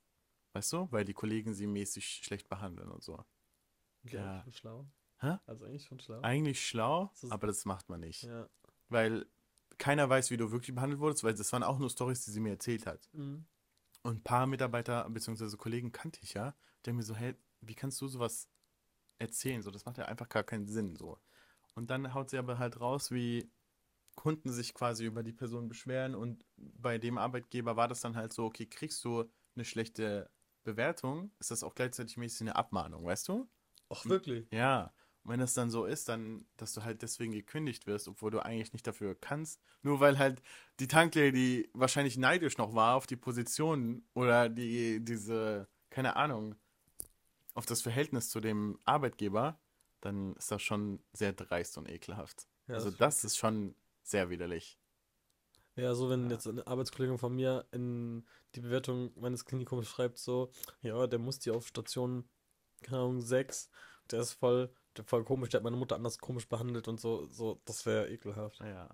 Weißt 0.53 0.73
du? 0.73 0.91
Weil 0.91 1.05
die 1.05 1.13
Kollegen 1.13 1.53
sie 1.53 1.67
mäßig 1.67 2.21
schlecht 2.23 2.49
behandeln 2.49 2.89
und 2.89 3.03
so. 3.03 3.23
Ja. 4.03 4.37
Ja. 4.37 4.43
Schon 4.43 4.53
schlau. 4.53 4.87
Hä? 5.19 5.37
Also 5.45 5.65
eigentlich 5.65 5.85
schon 5.85 5.99
schlau. 5.99 6.21
Eigentlich 6.21 6.65
schlau, 6.65 7.11
Das 7.21 7.31
aber 7.31 7.47
das 7.47 7.63
macht 7.65 7.89
man 7.89 7.99
nicht. 7.99 8.23
Ja. 8.23 8.49
Weil 8.87 9.27
keiner 9.77 10.09
weiß, 10.09 10.31
wie 10.31 10.37
du 10.37 10.51
wirklich 10.51 10.73
behandelt 10.73 10.99
wurdest, 10.99 11.23
weil 11.23 11.35
das 11.35 11.53
waren 11.53 11.63
auch 11.63 11.77
nur 11.77 11.89
Stories, 11.91 12.25
die 12.25 12.31
sie 12.31 12.39
mir 12.39 12.51
erzählt 12.51 12.87
hat. 12.87 13.07
Mhm. 13.13 13.45
Und 14.01 14.17
ein 14.17 14.23
paar 14.23 14.47
Mitarbeiter 14.47 15.07
bzw. 15.09 15.57
Kollegen 15.57 15.91
kannte 15.91 16.19
ich 16.23 16.33
ja. 16.33 16.55
Der 16.85 16.93
mir 16.93 17.03
so, 17.03 17.15
hey, 17.15 17.35
wie 17.61 17.75
kannst 17.75 18.01
du 18.01 18.07
sowas 18.07 18.49
erzählen? 19.19 19.61
So, 19.61 19.69
das 19.69 19.85
macht 19.85 19.97
ja 19.97 20.05
einfach 20.05 20.29
gar 20.29 20.43
keinen 20.43 20.67
Sinn. 20.67 20.95
So. 20.95 21.19
Und 21.75 21.91
dann 21.91 22.13
haut 22.13 22.29
sie 22.31 22.37
aber 22.37 22.57
halt 22.57 22.79
raus, 22.79 23.11
wie 23.11 23.51
Kunden 24.19 24.51
sich 24.51 24.73
quasi 24.73 25.05
über 25.05 25.23
die 25.23 25.31
Person 25.31 25.69
beschweren. 25.69 26.13
Und 26.13 26.45
bei 26.57 26.97
dem 26.97 27.17
Arbeitgeber 27.17 27.77
war 27.77 27.87
das 27.87 28.01
dann 28.01 28.17
halt 28.17 28.33
so, 28.33 28.43
okay, 28.45 28.65
kriegst 28.65 29.03
du 29.05 29.23
eine 29.55 29.63
schlechte 29.63 30.29
Bewertung, 30.65 31.31
ist 31.39 31.51
das 31.51 31.63
auch 31.63 31.73
gleichzeitig 31.73 32.17
mäßig 32.17 32.41
eine 32.41 32.57
Abmahnung, 32.57 33.05
weißt 33.05 33.29
du? 33.29 33.49
Ach, 33.87 34.05
wirklich? 34.05 34.51
Ja. 34.51 34.93
Und 35.23 35.31
wenn 35.31 35.39
das 35.39 35.53
dann 35.53 35.69
so 35.69 35.85
ist, 35.85 36.09
dann, 36.09 36.45
dass 36.57 36.73
du 36.73 36.83
halt 36.83 37.01
deswegen 37.01 37.31
gekündigt 37.31 37.87
wirst, 37.87 38.09
obwohl 38.09 38.29
du 38.31 38.39
eigentlich 38.43 38.73
nicht 38.73 38.85
dafür 38.85 39.15
kannst, 39.15 39.61
nur 39.83 40.01
weil 40.01 40.17
halt 40.19 40.41
die 40.81 40.87
Tanklady 40.89 41.69
wahrscheinlich 41.73 42.17
neidisch 42.17 42.57
noch 42.57 42.73
war 42.75 42.95
auf 42.95 43.07
die 43.07 43.15
Position 43.17 44.03
oder 44.13 44.49
die, 44.49 45.03
diese, 45.03 45.69
keine 45.89 46.17
Ahnung, 46.17 46.55
auf 47.53 47.65
das 47.65 47.81
Verhältnis 47.81 48.29
zu 48.29 48.39
dem 48.41 48.79
Arbeitgeber, 48.85 49.59
dann 50.01 50.33
ist 50.35 50.51
das 50.51 50.61
schon 50.61 51.03
sehr 51.13 51.33
dreist 51.33 51.77
und 51.77 51.89
ekelhaft. 51.89 52.47
Ja, 52.67 52.75
also 52.75 52.89
das- 52.89 52.99
das 52.99 53.23
ist 53.23 53.37
schon 53.37 53.75
sehr 54.09 54.29
widerlich. 54.29 54.79
Ja, 55.75 55.93
so 55.93 56.09
wenn 56.09 56.29
jetzt 56.29 56.47
eine 56.47 56.65
Arbeitskollegin 56.67 57.17
von 57.17 57.35
mir 57.35 57.65
in 57.71 58.25
die 58.55 58.59
Bewertung 58.59 59.11
meines 59.15 59.45
Klinikums 59.45 59.87
schreibt, 59.87 60.17
so, 60.17 60.51
ja, 60.81 61.07
der 61.07 61.19
muss 61.19 61.39
die 61.39 61.51
auf 61.51 61.67
Station, 61.67 62.27
keine 62.81 62.97
Ahnung, 62.97 63.21
6, 63.21 63.69
der 64.11 64.21
ist 64.21 64.33
voll, 64.33 64.73
der 64.97 65.05
voll 65.05 65.23
komisch, 65.23 65.49
der 65.49 65.59
hat 65.59 65.63
meine 65.63 65.77
Mutter 65.77 65.95
anders 65.95 66.17
komisch 66.17 66.49
behandelt 66.49 66.87
und 66.87 66.99
so, 66.99 67.27
so, 67.27 67.61
das 67.65 67.85
wäre 67.85 68.09
ekelhaft. 68.09 68.59
Ja. 68.59 68.85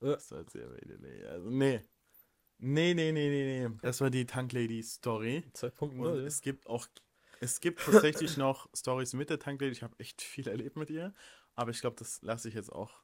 Äh. 0.00 0.06
Das 0.06 0.30
halt 0.30 0.50
sehr 0.50 0.70
widerlich. 0.76 1.26
Also, 1.26 1.48
nee. 1.48 1.80
Nee, 2.58 2.94
nee, 2.94 3.12
nee, 3.12 3.28
nee, 3.28 3.68
nee. 3.68 3.76
Das 3.82 4.00
war 4.00 4.10
die 4.10 4.26
Tanklady-Story. 4.26 5.44
2.0. 5.54 5.98
Und 5.98 6.18
es 6.26 6.40
gibt 6.40 6.66
auch, 6.66 6.86
es 7.40 7.60
gibt 7.60 7.80
tatsächlich 7.80 8.36
noch 8.36 8.68
Stories 8.74 9.14
mit 9.14 9.30
der 9.30 9.38
Tanklady. 9.38 9.72
Ich 9.72 9.82
habe 9.82 9.98
echt 9.98 10.20
viel 10.22 10.46
erlebt 10.46 10.76
mit 10.76 10.90
ihr. 10.90 11.14
Aber 11.54 11.70
ich 11.70 11.80
glaube, 11.80 11.96
das 11.98 12.20
lasse 12.22 12.48
ich 12.48 12.54
jetzt 12.54 12.72
auch. 12.72 13.03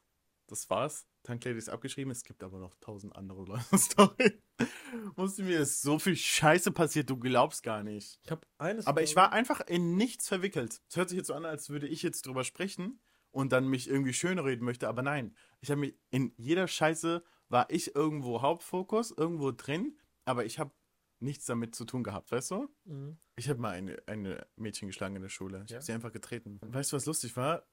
Das 0.51 0.69
war's. 0.69 1.07
Tanklady 1.23 1.57
ist 1.57 1.69
abgeschrieben. 1.69 2.11
Es 2.11 2.25
gibt 2.25 2.43
aber 2.43 2.59
noch 2.59 2.75
tausend 2.81 3.15
andere 3.15 3.45
Leute 3.45 3.77
Story. 3.77 4.37
Musste 5.15 5.43
mir 5.43 5.61
ist 5.61 5.81
so 5.81 5.97
viel 5.97 6.17
Scheiße 6.17 6.71
passiert, 6.73 7.09
du 7.09 7.17
glaubst 7.17 7.63
gar 7.63 7.83
nicht. 7.83 8.19
Ich 8.25 8.31
habe 8.31 8.45
eines. 8.57 8.85
Aber 8.85 9.01
ich 9.01 9.15
war 9.15 9.31
einfach 9.31 9.61
in 9.61 9.95
nichts 9.95 10.27
verwickelt. 10.27 10.81
Es 10.89 10.97
hört 10.97 11.07
sich 11.07 11.17
jetzt 11.17 11.27
so 11.27 11.35
an, 11.35 11.45
als 11.45 11.69
würde 11.69 11.87
ich 11.87 12.03
jetzt 12.03 12.25
drüber 12.25 12.43
sprechen 12.43 12.99
und 13.31 13.53
dann 13.53 13.69
mich 13.69 13.87
irgendwie 13.89 14.11
schönreden 14.13 14.65
möchte, 14.65 14.89
aber 14.89 15.01
nein. 15.03 15.37
Ich 15.61 15.71
habe 15.71 15.79
mich 15.79 15.95
in 16.09 16.33
jeder 16.35 16.67
Scheiße 16.67 17.23
war 17.47 17.69
ich 17.69 17.95
irgendwo 17.95 18.41
Hauptfokus, 18.41 19.11
irgendwo 19.11 19.51
drin, 19.51 19.97
aber 20.25 20.43
ich 20.43 20.59
habe 20.59 20.71
nichts 21.19 21.45
damit 21.45 21.75
zu 21.75 21.85
tun 21.85 22.03
gehabt, 22.03 22.29
weißt 22.31 22.51
du? 22.51 22.67
Mhm. 22.83 23.17
Ich 23.37 23.47
habe 23.47 23.61
mal 23.61 23.69
eine, 23.71 23.97
eine 24.05 24.45
Mädchen 24.57 24.87
geschlagen 24.89 25.15
in 25.15 25.21
der 25.21 25.29
Schule. 25.29 25.63
Ich 25.65 25.71
Ja? 25.71 25.75
habe 25.77 25.85
sie 25.85 25.93
einfach 25.93 26.11
getreten. 26.11 26.59
Weißt 26.61 26.91
du, 26.91 26.97
was 26.97 27.05
lustig 27.05 27.37
war? 27.37 27.65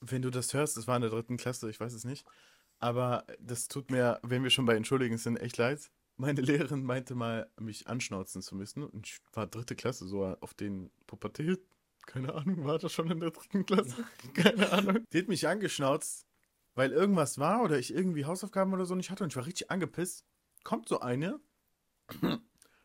Wenn 0.00 0.22
du 0.22 0.30
das 0.30 0.52
hörst, 0.54 0.76
das 0.76 0.86
war 0.86 0.96
in 0.96 1.02
der 1.02 1.10
dritten 1.10 1.36
Klasse, 1.36 1.70
ich 1.70 1.80
weiß 1.80 1.92
es 1.92 2.04
nicht. 2.04 2.26
Aber 2.78 3.24
das 3.40 3.68
tut 3.68 3.90
mir, 3.90 4.20
wenn 4.22 4.42
wir 4.42 4.50
schon 4.50 4.66
bei 4.66 4.76
Entschuldigen 4.76 5.16
sind, 5.16 5.38
echt 5.38 5.56
leid. 5.56 5.90
Meine 6.16 6.40
Lehrerin 6.40 6.84
meinte 6.84 7.14
mal, 7.14 7.50
mich 7.58 7.86
anschnauzen 7.88 8.42
zu 8.42 8.54
müssen. 8.54 8.82
Und 8.82 9.06
ich 9.06 9.18
war 9.32 9.46
dritte 9.46 9.74
Klasse, 9.74 10.06
so 10.06 10.24
auf 10.24 10.54
den 10.54 10.90
Pubertät. 11.06 11.60
Keine 12.06 12.34
Ahnung, 12.34 12.64
war 12.64 12.78
das 12.78 12.92
schon 12.92 13.10
in 13.10 13.20
der 13.20 13.30
dritten 13.30 13.66
Klasse? 13.66 14.04
Keine 14.34 14.70
Ahnung. 14.72 15.04
Die 15.12 15.18
hat 15.18 15.28
mich 15.28 15.48
angeschnauzt, 15.48 16.26
weil 16.74 16.92
irgendwas 16.92 17.38
war 17.38 17.62
oder 17.62 17.78
ich 17.78 17.92
irgendwie 17.92 18.24
Hausaufgaben 18.24 18.72
oder 18.72 18.86
so 18.86 18.94
nicht 18.94 19.10
hatte. 19.10 19.24
Und 19.24 19.32
ich 19.32 19.36
war 19.36 19.46
richtig 19.46 19.70
angepisst. 19.70 20.24
Kommt 20.62 20.88
so 20.88 21.00
eine, 21.00 21.40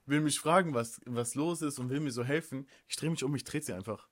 will 0.05 0.21
mich 0.21 0.39
fragen, 0.39 0.73
was, 0.73 1.01
was 1.05 1.35
los 1.35 1.61
ist 1.61 1.79
und 1.79 1.89
will 1.89 1.99
mir 1.99 2.11
so 2.11 2.23
helfen. 2.23 2.67
Ich 2.87 2.95
drehe 2.95 3.09
mich 3.09 3.23
um, 3.23 3.35
ich 3.35 3.43
trete 3.43 3.67
sie 3.67 3.73
einfach. 3.73 4.07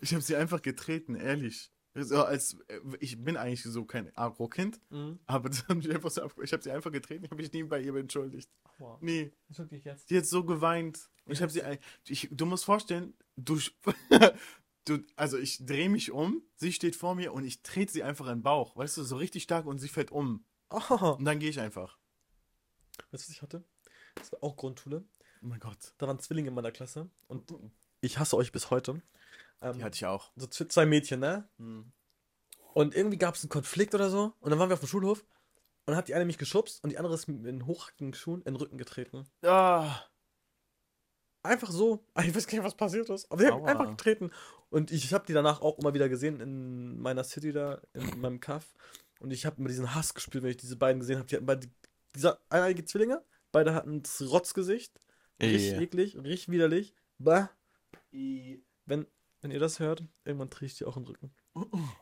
Ich 0.00 0.12
habe 0.12 0.22
sie 0.22 0.36
einfach 0.36 0.62
getreten, 0.62 1.14
ehrlich. 1.14 1.70
So 1.94 2.24
als, 2.24 2.56
äh, 2.68 2.80
ich 3.00 3.22
bin 3.22 3.36
eigentlich 3.36 3.62
so 3.62 3.84
kein 3.84 4.16
Agro-Kind, 4.16 4.80
Mhm. 4.90 5.18
aber 5.26 5.48
das 5.50 5.68
hat 5.68 5.76
mich 5.76 5.90
einfach 5.90 6.10
so 6.10 6.22
ich 6.42 6.52
habe 6.52 6.62
sie 6.62 6.70
einfach 6.70 6.90
getreten, 6.90 7.24
ich 7.24 7.30
habe 7.30 7.42
mich 7.42 7.52
nie 7.52 7.62
bei 7.64 7.80
ihr 7.80 7.94
entschuldigt. 7.96 8.50
Wow. 8.78 8.98
Nee, 9.02 9.32
Entschuldige 9.48 9.90
jetzt. 9.90 10.08
die 10.10 10.16
hat 10.16 10.26
so 10.26 10.44
geweint. 10.44 11.10
Und 11.26 11.32
ich 11.34 11.42
habe 11.42 11.52
sie, 11.52 11.62
ich, 12.08 12.28
du 12.32 12.46
musst 12.46 12.64
vorstellen, 12.64 13.14
du, 13.36 13.58
du 14.86 14.98
also 15.16 15.38
ich 15.38 15.64
drehe 15.66 15.88
mich 15.88 16.10
um, 16.10 16.42
sie 16.56 16.72
steht 16.72 16.96
vor 16.96 17.14
mir 17.14 17.32
und 17.32 17.44
ich 17.44 17.62
trete 17.62 17.92
sie 17.92 18.02
einfach 18.02 18.26
in 18.26 18.36
den 18.38 18.42
Bauch, 18.42 18.74
weißt 18.76 18.96
du, 18.96 19.02
so 19.04 19.16
richtig 19.16 19.42
stark 19.44 19.66
und 19.66 19.78
sie 19.78 19.88
fällt 19.88 20.10
um. 20.10 20.44
Oh. 20.70 21.16
Und 21.18 21.24
dann 21.26 21.38
gehe 21.38 21.50
ich 21.50 21.60
einfach. 21.60 21.98
Weißt 23.10 23.24
du, 23.24 23.28
was 23.28 23.28
ich 23.28 23.42
hatte? 23.42 23.62
Das 24.14 24.32
war 24.32 24.42
auch 24.42 24.56
Grundschule. 24.56 25.04
Oh 25.42 25.46
mein 25.46 25.60
Gott. 25.60 25.92
Da 25.98 26.06
waren 26.06 26.18
Zwillinge 26.18 26.48
in 26.48 26.54
meiner 26.54 26.72
Klasse. 26.72 27.10
Und 27.28 27.52
ich 28.00 28.18
hasse 28.18 28.36
euch 28.36 28.52
bis 28.52 28.70
heute. 28.70 29.02
Ähm, 29.62 29.74
Die 29.74 29.84
hatte 29.84 29.94
ich 29.96 30.06
auch. 30.06 30.32
so 30.36 30.46
zwei 30.46 30.86
Mädchen, 30.86 31.20
ne? 31.20 31.48
Hm. 31.58 31.92
Und 32.74 32.94
irgendwie 32.94 33.18
gab 33.18 33.34
es 33.34 33.42
einen 33.42 33.50
Konflikt 33.50 33.94
oder 33.94 34.10
so. 34.10 34.34
Und 34.40 34.50
dann 34.50 34.58
waren 34.58 34.68
wir 34.70 34.74
auf 34.74 34.80
dem 34.80 34.88
Schulhof. 34.88 35.20
Und 35.20 35.92
dann 35.92 35.96
hat 35.96 36.08
die 36.08 36.14
eine 36.14 36.24
mich 36.24 36.38
geschubst 36.38 36.82
und 36.84 36.90
die 36.90 36.98
andere 36.98 37.14
ist 37.14 37.26
mit 37.26 37.44
den 37.44 37.66
hochhackigen 37.66 38.14
Schuhen 38.14 38.40
in 38.42 38.54
den 38.54 38.56
Rücken 38.56 38.78
getreten. 38.78 39.26
Ah. 39.42 40.00
Einfach 41.42 41.70
so. 41.70 42.04
Ich 42.24 42.34
weiß 42.34 42.46
gar 42.46 42.58
nicht, 42.58 42.64
was 42.64 42.76
passiert 42.76 43.08
ist. 43.10 43.30
Aber 43.30 43.40
sie 43.42 43.48
haben 43.48 43.64
einfach 43.64 43.88
getreten. 43.88 44.30
Und 44.70 44.90
ich 44.90 45.12
habe 45.12 45.26
die 45.26 45.32
danach 45.32 45.60
auch 45.60 45.78
immer 45.78 45.92
wieder 45.92 46.08
gesehen 46.08 46.40
in 46.40 46.98
meiner 47.00 47.24
City 47.24 47.52
da, 47.52 47.80
in 47.94 48.20
meinem 48.20 48.40
Kaff. 48.40 48.74
Und 49.20 49.32
ich 49.32 49.44
habe 49.44 49.56
immer 49.58 49.68
diesen 49.68 49.94
Hass 49.94 50.14
gespürt, 50.14 50.42
wenn 50.44 50.50
ich 50.50 50.56
diese 50.56 50.76
beiden 50.76 51.00
gesehen 51.00 51.18
habe. 51.18 51.28
Die 51.28 51.36
hatten 51.36 51.46
beide, 51.46 51.68
dieser 52.14 52.40
eineiige 52.48 52.84
Zwillinge, 52.84 53.22
beide 53.50 53.74
hatten 53.74 54.02
das 54.02 54.22
Rotzgesicht. 54.22 54.98
Richtig 55.40 55.72
Ey. 55.72 55.82
eklig, 55.82 56.16
richtig 56.16 56.48
widerlich. 56.48 56.94
Bah. 57.18 57.50
Wenn, 58.12 59.06
wenn 59.42 59.50
ihr 59.50 59.60
das 59.60 59.78
hört, 59.80 60.02
irgendwann 60.24 60.48
ich 60.62 60.76
die 60.76 60.84
auch 60.84 60.96
im 60.96 61.04
Rücken. 61.04 61.30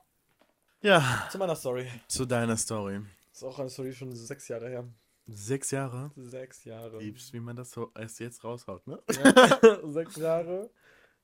Ja, 0.83 1.29
Zu 1.31 1.37
meiner 1.37 1.57
Story. 1.57 1.87
zu 2.09 2.25
deiner 2.25 2.57
Story. 2.57 3.01
Das 3.33 3.43
ist 3.43 3.45
auch 3.45 3.59
eine 3.59 3.69
Story 3.69 3.93
schon 3.93 4.15
sechs 4.17 4.49
Jahre 4.49 4.71
her. 4.71 4.89
Sechs 5.27 5.71
Jahre. 5.73 6.11
Sechs 6.17 6.65
Jahre. 6.65 6.99
Liebst, 7.01 7.35
wie 7.35 7.41
man 7.41 7.55
das 7.55 7.71
so 7.73 7.93
erst 7.95 8.19
jetzt 8.19 8.43
raushaut, 8.45 8.87
ne? 8.87 8.99
Ja, 9.13 9.61
sechs 9.93 10.17
Jahre. 10.17 10.71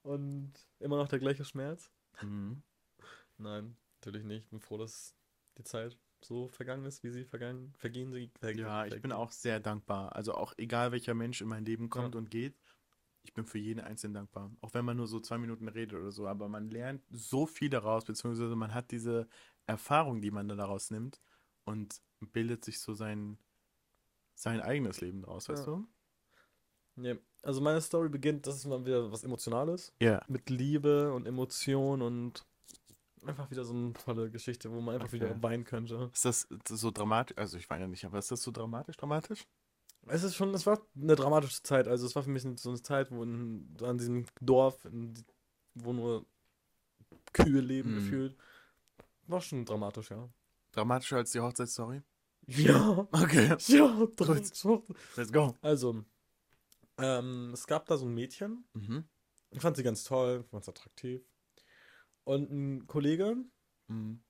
Und 0.03 0.53
immer 0.79 0.99
noch 0.99 1.09
der 1.09 1.21
gleiche 1.21 1.45
Schmerz. 1.47 1.91
Mhm. 2.21 2.63
Nein, 3.39 3.77
natürlich 3.99 4.25
nicht. 4.25 4.45
Ich 4.45 4.51
bin 4.51 4.61
froh, 4.61 4.77
dass 4.77 5.15
die 5.57 5.65
Zeit 5.65 5.97
so 6.21 6.49
vergangen 6.49 6.85
ist, 6.85 7.03
wie 7.03 7.11
sie 7.11 7.25
vergangen, 7.25 7.73
vergehen 7.79 8.13
sie. 8.13 8.31
Vergehen, 8.39 8.67
Ja, 8.67 8.85
ich 8.85 9.01
bin 9.01 9.11
auch 9.13 9.31
sehr 9.33 9.59
dankbar. 9.59 10.15
Also 10.15 10.35
auch 10.35 10.53
egal 10.59 10.93
welcher 10.93 11.15
Mensch 11.15 11.41
in 11.41 11.49
mein 11.49 11.65
Leben 11.65 11.89
kommt 11.89 12.15
und 12.15 12.31
geht, 12.31 12.55
ich 13.27 13.35
bin 13.35 13.45
für 13.45 13.59
jeden 13.59 13.81
Einzelnen 13.81 14.15
dankbar. 14.15 14.51
Auch 14.61 14.73
wenn 14.73 14.85
man 14.85 14.97
nur 14.97 15.07
so 15.09 15.19
zwei 15.21 15.37
Minuten 15.37 15.69
redet 15.69 15.99
oder 15.99 16.13
so, 16.13 16.27
aber 16.27 16.49
man 16.49 16.71
lernt 16.71 17.03
so 17.11 17.47
viel 17.47 17.69
daraus, 17.69 18.05
beziehungsweise 18.05 18.55
man 18.55 18.73
hat 18.73 18.91
diese 18.93 19.27
Erfahrung, 19.67 20.21
die 20.21 20.31
man 20.31 20.49
dann 20.49 20.59
daraus 20.59 20.91
nimmt 20.91 21.21
und 21.65 22.01
bildet 22.21 22.65
sich 22.65 22.79
so 22.81 22.95
sein, 22.95 23.37
sein 24.35 24.61
eigenes 24.61 25.01
Leben 25.01 25.23
daraus, 25.23 25.49
weißt 25.49 25.67
Ja. 25.67 25.73
du? 25.73 25.87
Nee, 26.99 27.19
also 27.43 27.61
meine 27.61 27.81
Story 27.81 28.09
beginnt, 28.09 28.47
das 28.47 28.57
ist 28.57 28.67
mal 28.67 28.87
wieder 28.87 29.11
was 29.13 29.25
Emotionales. 29.25 29.93
Ja. 30.01 30.23
Mit 30.29 30.49
Liebe 30.49 31.13
und 31.13 31.27
Emotion 31.27 32.01
und 32.01 32.47
einfach 33.27 33.51
wieder 33.51 33.65
so 33.65 33.75
eine 33.75 33.93
tolle 33.93 34.31
Geschichte, 34.31 34.71
wo 34.71 34.81
man 34.81 34.95
einfach 34.95 35.09
Okay. 35.09 35.21
wieder 35.21 35.43
weinen 35.43 35.65
könnte. 35.65 36.11
Ist 36.13 36.25
das 36.25 36.49
so 36.69 36.91
dramatisch? 36.91 37.37
Also 37.37 37.59
ich 37.59 37.69
weine 37.69 37.83
ja 37.83 37.89
nicht, 37.89 38.05
aber 38.05 38.19
ist 38.19 38.31
das 38.31 38.43
so 38.43 38.51
dramatisch, 38.51 38.97
dramatisch? 38.97 39.47
Es 40.09 40.23
ist 40.23 40.37
schon, 40.37 40.55
es 40.55 40.67
war 40.67 40.81
eine 40.95 41.17
dramatische 41.17 41.63
Zeit. 41.63 41.89
Also 41.89 42.07
es 42.07 42.15
war 42.15 42.23
für 42.23 42.31
mich 42.31 42.43
so 42.57 42.71
eine 42.71 42.81
Zeit, 42.83 43.11
wo 43.11 43.23
in, 43.23 43.77
an 43.83 43.99
diesem 43.99 44.25
Dorf, 44.41 44.85
in, 44.85 45.15
wo 45.75 45.93
nur 45.93 46.25
Kühe 47.33 47.61
leben, 47.61 47.91
Mhm. 47.93 47.95
gefühlt. 47.97 48.37
War 49.27 49.41
schon 49.41 49.65
dramatisch, 49.65 50.11
ja. 50.11 50.29
Dramatischer 50.73 51.17
als 51.17 51.33
die 51.33 51.41
Hochzeitsstory? 51.41 52.03
Ja, 52.47 53.09
Okay. 53.11 53.57
ja, 53.67 54.07
dramatisch. 54.17 54.65
Let's 55.17 55.33
go. 55.33 55.57
Also, 55.61 56.05
ähm, 56.99 57.51
es 57.53 57.67
gab 57.67 57.87
da 57.87 57.97
so 57.97 58.07
ein 58.07 58.15
Mädchen. 58.15 58.65
Mhm. 58.75 59.05
Ich 59.51 59.61
fand 59.61 59.77
sie 59.77 59.83
ganz 59.83 60.05
toll, 60.05 60.45
fand 60.45 60.65
sie 60.65 60.71
attraktiv. 60.71 61.23
Und 62.25 62.51
ein 62.51 62.87
Kollege 62.87 63.37
Mhm. 63.89 64.21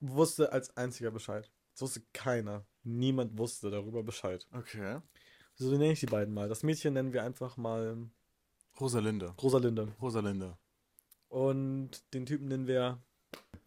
wusste 0.00 0.52
als 0.52 0.76
einziger 0.76 1.10
Bescheid. 1.10 1.50
Das 1.72 1.82
wusste 1.82 2.02
keiner. 2.12 2.66
Niemand 2.86 3.36
wusste 3.36 3.68
darüber 3.68 4.04
Bescheid. 4.04 4.46
Okay. 4.52 5.00
So 5.56 5.70
nenne 5.70 5.92
ich 5.92 6.00
die 6.00 6.06
beiden 6.06 6.32
mal. 6.32 6.48
Das 6.48 6.62
Mädchen 6.62 6.94
nennen 6.94 7.12
wir 7.12 7.24
einfach 7.24 7.56
mal 7.56 8.08
Rosalinde. 8.80 9.34
Rosalinde. 9.42 9.88
Rosalinde. 10.00 10.56
Und 11.28 11.90
den 12.14 12.26
Typen 12.26 12.46
nennen 12.46 12.68
wir 12.68 13.02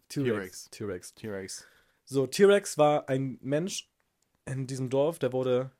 T-Rex. 0.08 0.70
T-Rex. 0.70 1.14
T-Rex. 1.14 1.66
So, 2.04 2.26
T-Rex 2.26 2.78
war 2.78 3.08
ein 3.08 3.38
Mensch 3.42 3.90
in 4.46 4.66
diesem 4.66 4.88
Dorf, 4.88 5.18
der 5.18 5.32
wurde. 5.32 5.70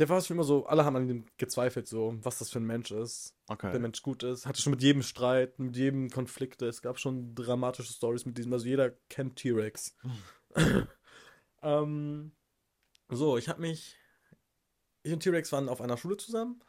Der 0.00 0.08
war 0.08 0.20
schon 0.20 0.36
immer 0.36 0.44
so, 0.44 0.66
alle 0.66 0.84
haben 0.84 0.96
an 0.96 1.08
ihm 1.08 1.26
gezweifelt, 1.36 1.86
so, 1.86 2.16
was 2.22 2.38
das 2.38 2.50
für 2.50 2.58
ein 2.58 2.66
Mensch 2.66 2.90
ist. 2.90 3.36
Okay. 3.46 3.70
der 3.70 3.80
Mensch 3.80 4.02
gut 4.02 4.22
ist. 4.22 4.46
Hatte 4.46 4.60
schon 4.60 4.72
mit 4.72 4.82
jedem 4.82 5.02
Streit, 5.02 5.58
mit 5.58 5.76
jedem 5.76 6.10
Konflikte. 6.10 6.66
Es 6.66 6.82
gab 6.82 6.98
schon 6.98 7.34
dramatische 7.34 7.92
Stories 7.92 8.26
mit 8.26 8.38
diesem. 8.38 8.52
Also 8.52 8.66
jeder 8.66 8.90
kennt 9.08 9.36
T-Rex. 9.36 9.94
ähm, 11.62 12.32
so, 13.16 13.36
ich 13.36 13.48
habe 13.48 13.60
mich. 13.60 13.96
Ich 15.02 15.12
und 15.12 15.20
T-Rex 15.20 15.50
waren 15.52 15.68
auf 15.68 15.80
einer 15.80 15.96
Schule 15.96 16.16
zusammen. 16.16 16.60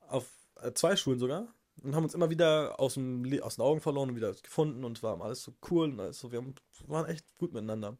Auf 0.00 0.28
äh, 0.56 0.72
zwei 0.72 0.96
Schulen 0.96 1.18
sogar. 1.18 1.54
Und 1.82 1.94
haben 1.94 2.02
uns 2.04 2.14
immer 2.14 2.28
wieder 2.30 2.80
aus, 2.80 2.94
dem, 2.94 3.24
Le- 3.24 3.44
aus 3.44 3.54
den 3.56 3.62
Augen 3.62 3.80
verloren 3.80 4.10
und 4.10 4.16
wieder 4.16 4.32
gefunden. 4.32 4.84
Und 4.84 5.02
war 5.02 5.20
alles 5.20 5.42
so 5.42 5.54
cool 5.70 5.90
und 5.92 6.00
alles 6.00 6.18
so. 6.18 6.32
Wir 6.32 6.38
haben, 6.40 6.54
waren 6.86 7.06
echt 7.06 7.24
gut 7.38 7.52
miteinander. 7.52 7.96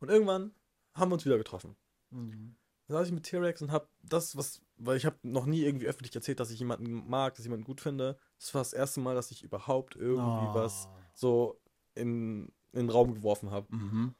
Und 0.00 0.08
irgendwann 0.10 0.52
haben 0.94 1.10
wir 1.10 1.14
uns 1.14 1.24
wieder 1.24 1.38
getroffen. 1.38 1.76
Mhm. 2.10 2.56
Da 2.88 2.94
saß 2.98 3.06
ich 3.06 3.12
mit 3.14 3.22
T-Rex 3.24 3.62
und 3.62 3.70
hab 3.70 3.88
das, 4.02 4.36
was, 4.36 4.60
weil 4.76 4.96
ich 4.96 5.06
habe 5.06 5.16
noch 5.22 5.46
nie 5.46 5.62
irgendwie 5.62 5.86
öffentlich 5.86 6.14
erzählt, 6.16 6.40
dass 6.40 6.50
ich 6.50 6.58
jemanden 6.58 7.08
mag, 7.08 7.32
dass 7.34 7.40
ich 7.40 7.44
jemanden 7.46 7.64
gut 7.64 7.80
finde. 7.80 8.18
Das 8.40 8.52
war 8.54 8.60
das 8.60 8.72
erste 8.72 8.98
Mal, 9.00 9.14
dass 9.14 9.30
ich 9.30 9.44
überhaupt 9.44 9.94
irgendwie 9.94 10.48
Oh. 10.50 10.54
was 10.54 10.88
so 11.14 11.60
in, 11.94 12.46
in 12.72 12.80
den 12.80 12.90
Raum 12.90 13.14
geworfen 13.14 13.52
habe. 13.52 13.72
Mhm. 13.74 14.14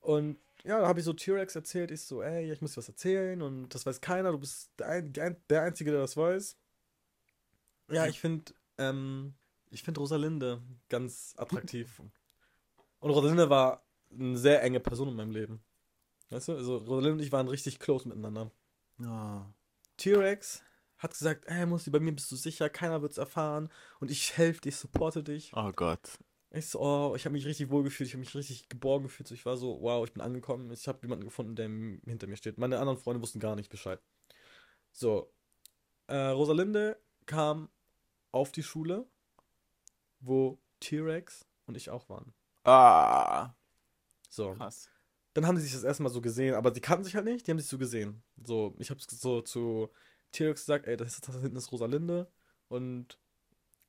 Und 0.00 0.38
ja, 0.64 0.80
da 0.80 0.86
habe 0.88 0.98
ich 1.00 1.04
so 1.04 1.12
T-Rex 1.12 1.54
erzählt. 1.56 1.90
Ich 1.90 2.02
so, 2.02 2.22
ey, 2.22 2.52
ich 2.52 2.60
muss 2.60 2.72
dir 2.72 2.78
was 2.78 2.88
erzählen 2.88 3.40
und 3.42 3.68
das 3.74 3.86
weiß 3.86 4.00
keiner. 4.00 4.32
Du 4.32 4.38
bist 4.38 4.70
der, 4.78 4.88
ein, 4.88 5.12
der 5.12 5.24
ein- 5.26 5.36
der 5.48 5.62
Einzige, 5.62 5.90
der 5.90 6.00
das 6.00 6.16
weiß. 6.16 6.56
Ja, 7.90 8.06
ich 8.06 8.20
finde, 8.20 8.52
ähm, 8.78 9.34
ich 9.70 9.82
finde 9.82 10.00
Rosalinde 10.00 10.62
ganz 10.88 11.34
attraktiv. 11.36 12.00
Und 13.00 13.10
Rosalinde 13.10 13.48
war 13.50 13.84
eine 14.12 14.36
sehr 14.38 14.62
enge 14.62 14.80
Person 14.80 15.08
in 15.08 15.14
meinem 15.16 15.30
Leben. 15.32 15.62
Weißt 16.30 16.48
du, 16.48 16.52
also 16.56 16.76
Rosalinde 16.78 17.12
und 17.14 17.20
ich 17.20 17.32
waren 17.32 17.48
richtig 17.48 17.78
close 17.78 18.06
miteinander. 18.08 18.50
Ja. 18.98 19.52
T-Rex 19.96 20.62
hat 20.98 21.12
gesagt, 21.12 21.46
ey, 21.46 21.64
Musti, 21.66 21.90
bei 21.90 21.98
mir 22.00 22.12
bist 22.12 22.30
du 22.30 22.36
sicher, 22.36 22.68
keiner 22.68 23.00
wird's 23.02 23.18
erfahren 23.18 23.70
und 24.00 24.10
ich 24.10 24.36
helfe 24.36 24.60
dich, 24.60 24.76
supporte 24.76 25.22
dich. 25.24 25.52
Oh 25.54 25.72
Gott. 25.72 26.18
Ich 26.52 26.66
so, 26.68 26.80
oh, 26.80 27.14
ich 27.14 27.24
habe 27.26 27.32
mich 27.34 27.46
richtig 27.46 27.70
wohl 27.70 27.84
gefühlt, 27.84 28.08
ich 28.08 28.14
habe 28.14 28.20
mich 28.20 28.34
richtig 28.34 28.68
geborgen 28.68 29.04
gefühlt. 29.04 29.28
So, 29.28 29.34
ich 29.34 29.46
war 29.46 29.56
so, 29.56 29.80
wow, 29.82 30.04
ich 30.06 30.12
bin 30.12 30.20
angekommen. 30.22 30.70
Ich 30.72 30.88
habe 30.88 30.98
jemanden 31.02 31.24
gefunden, 31.24 31.54
der 31.54 31.68
hinter 32.10 32.26
mir 32.26 32.36
steht. 32.36 32.58
Meine 32.58 32.78
anderen 32.80 32.98
Freunde 32.98 33.22
wussten 33.22 33.38
gar 33.40 33.54
nicht 33.56 33.70
Bescheid. 33.70 34.00
So, 34.92 35.32
äh, 36.08 36.16
Rosalinde 36.16 36.98
kam 37.26 37.70
auf 38.32 38.52
die 38.52 38.62
Schule, 38.64 39.06
wo 40.20 40.58
T-Rex 40.80 41.44
und 41.66 41.76
ich 41.76 41.90
auch 41.90 42.08
waren. 42.08 42.32
Ah, 42.64 43.54
So, 44.28 44.58
krass. 44.58 44.90
dann 45.34 45.46
haben 45.46 45.56
sie 45.58 45.64
sich 45.64 45.72
das 45.74 45.84
erste 45.84 46.02
Mal 46.02 46.10
so 46.10 46.20
gesehen, 46.22 46.54
aber 46.54 46.70
die 46.72 46.80
kannten 46.80 47.04
sich 47.04 47.16
halt 47.16 47.26
nicht, 47.26 47.46
die 47.46 47.52
haben 47.52 47.58
sich 47.60 47.68
so 47.68 47.78
gesehen. 47.78 48.22
So, 48.44 48.74
ich 48.78 48.90
habe 48.90 49.00
so 49.02 49.42
zu 49.42 49.90
T-Rex 50.32 50.62
gesagt, 50.62 50.86
ey, 50.86 50.96
das, 50.96 51.14
ist, 51.14 51.28
das 51.28 51.36
hinten 51.42 51.56
ist 51.56 51.72
Rosalinde 51.72 52.30
und 52.68 53.18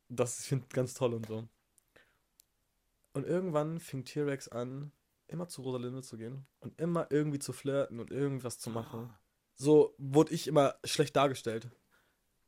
das 0.10 0.42
ich 0.42 0.48
finde 0.48 0.68
ganz 0.70 0.94
toll 0.96 1.14
und 1.16 1.28
so. 1.28 1.48
Und 3.14 3.26
irgendwann 3.26 3.80
fing 3.80 4.06
T-Rex 4.06 4.48
an, 4.48 4.92
immer 5.28 5.48
zu 5.48 5.62
Rosalinde 5.62 6.02
zu 6.02 6.18
gehen 6.18 6.46
und 6.60 6.80
immer 6.80 7.08
irgendwie 7.10 7.40
zu 7.40 7.54
flirten 7.54 8.00
und 8.00 8.12
irgendwas 8.12 8.58
zu 8.60 8.70
machen. 8.70 9.10
So 9.56 9.94
wurde 9.98 10.34
ich 10.34 10.48
immer 10.48 10.76
schlecht 10.86 11.16
dargestellt. 11.16 11.70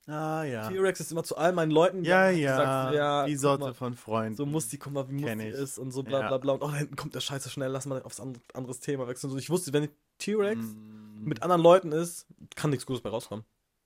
Ah, 0.06 0.44
ja. 0.44 0.68
T-Rex 0.68 1.00
ist 1.00 1.12
immer 1.14 1.24
zu 1.24 1.38
all 1.38 1.54
meinen 1.54 1.72
Leuten 1.72 2.04
Ja, 2.04 2.26
gegangen, 2.32 2.40
ja. 2.44 2.58
gesagt, 2.58 2.96
ja, 2.96 3.26
die 3.26 3.36
Sorte 3.38 3.64
mal, 3.64 3.74
von 3.74 3.94
Freunden. 3.96 4.36
so 4.36 4.46
Musti, 4.46 4.78
guck 4.78 4.92
mal, 4.92 5.10
wie 5.10 5.22
Kenn 5.24 5.40
ich. 5.40 5.54
ist 5.54 5.78
und 5.80 5.92
so 5.92 6.04
bla 6.04 6.20
Ja. 6.22 6.28
bla 6.28 6.38
bla. 6.40 6.54
Und 6.54 6.62
oh, 6.64 6.68
da 6.68 6.76
hinten 6.76 6.98
kommt 6.98 7.16
der 7.16 7.22
Scheiße 7.22 7.50
schnell, 7.50 7.72
lass 7.72 7.86
mal 7.86 8.02
aufs 8.04 8.20
an- 8.20 8.38
anderes 8.54 8.82
Thema 8.82 9.08
wechseln. 9.08 9.30
So, 9.32 9.38
ich 9.38 9.50
wusste, 9.50 9.72
wenn 9.72 9.88
T-Rex 10.18 10.60
Mm. 10.62 11.24
mit 11.24 11.42
anderen 11.42 11.62
Leuten 11.62 11.92
ist, 11.94 12.26
kann 12.56 12.70
nichts 12.72 12.86
Gutes 12.86 13.02
bei 13.02 13.10
rauskommen. 13.10 13.46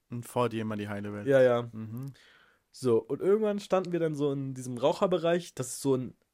Und 0.10 0.26
vor 0.28 0.50
dir 0.50 0.62
immer 0.62 0.76
die 0.76 0.90
heile 0.90 1.14
Welt. 1.14 1.28
Ja, 1.28 1.42
ja. 1.42 1.70
Mhm. 1.72 2.14
So, 2.72 2.98
und 2.98 3.22
irgendwann 3.22 3.60
standen 3.60 3.92
wir 3.92 4.00
dann 4.00 4.16
so 4.16 4.32
in 4.32 4.54
diesem 4.56 4.78
Raucherbereich. 4.78 5.54
Das 5.54 5.68
ist 5.68 5.82
so 5.82 5.94
in, 5.96 6.10
auf 6.10 6.27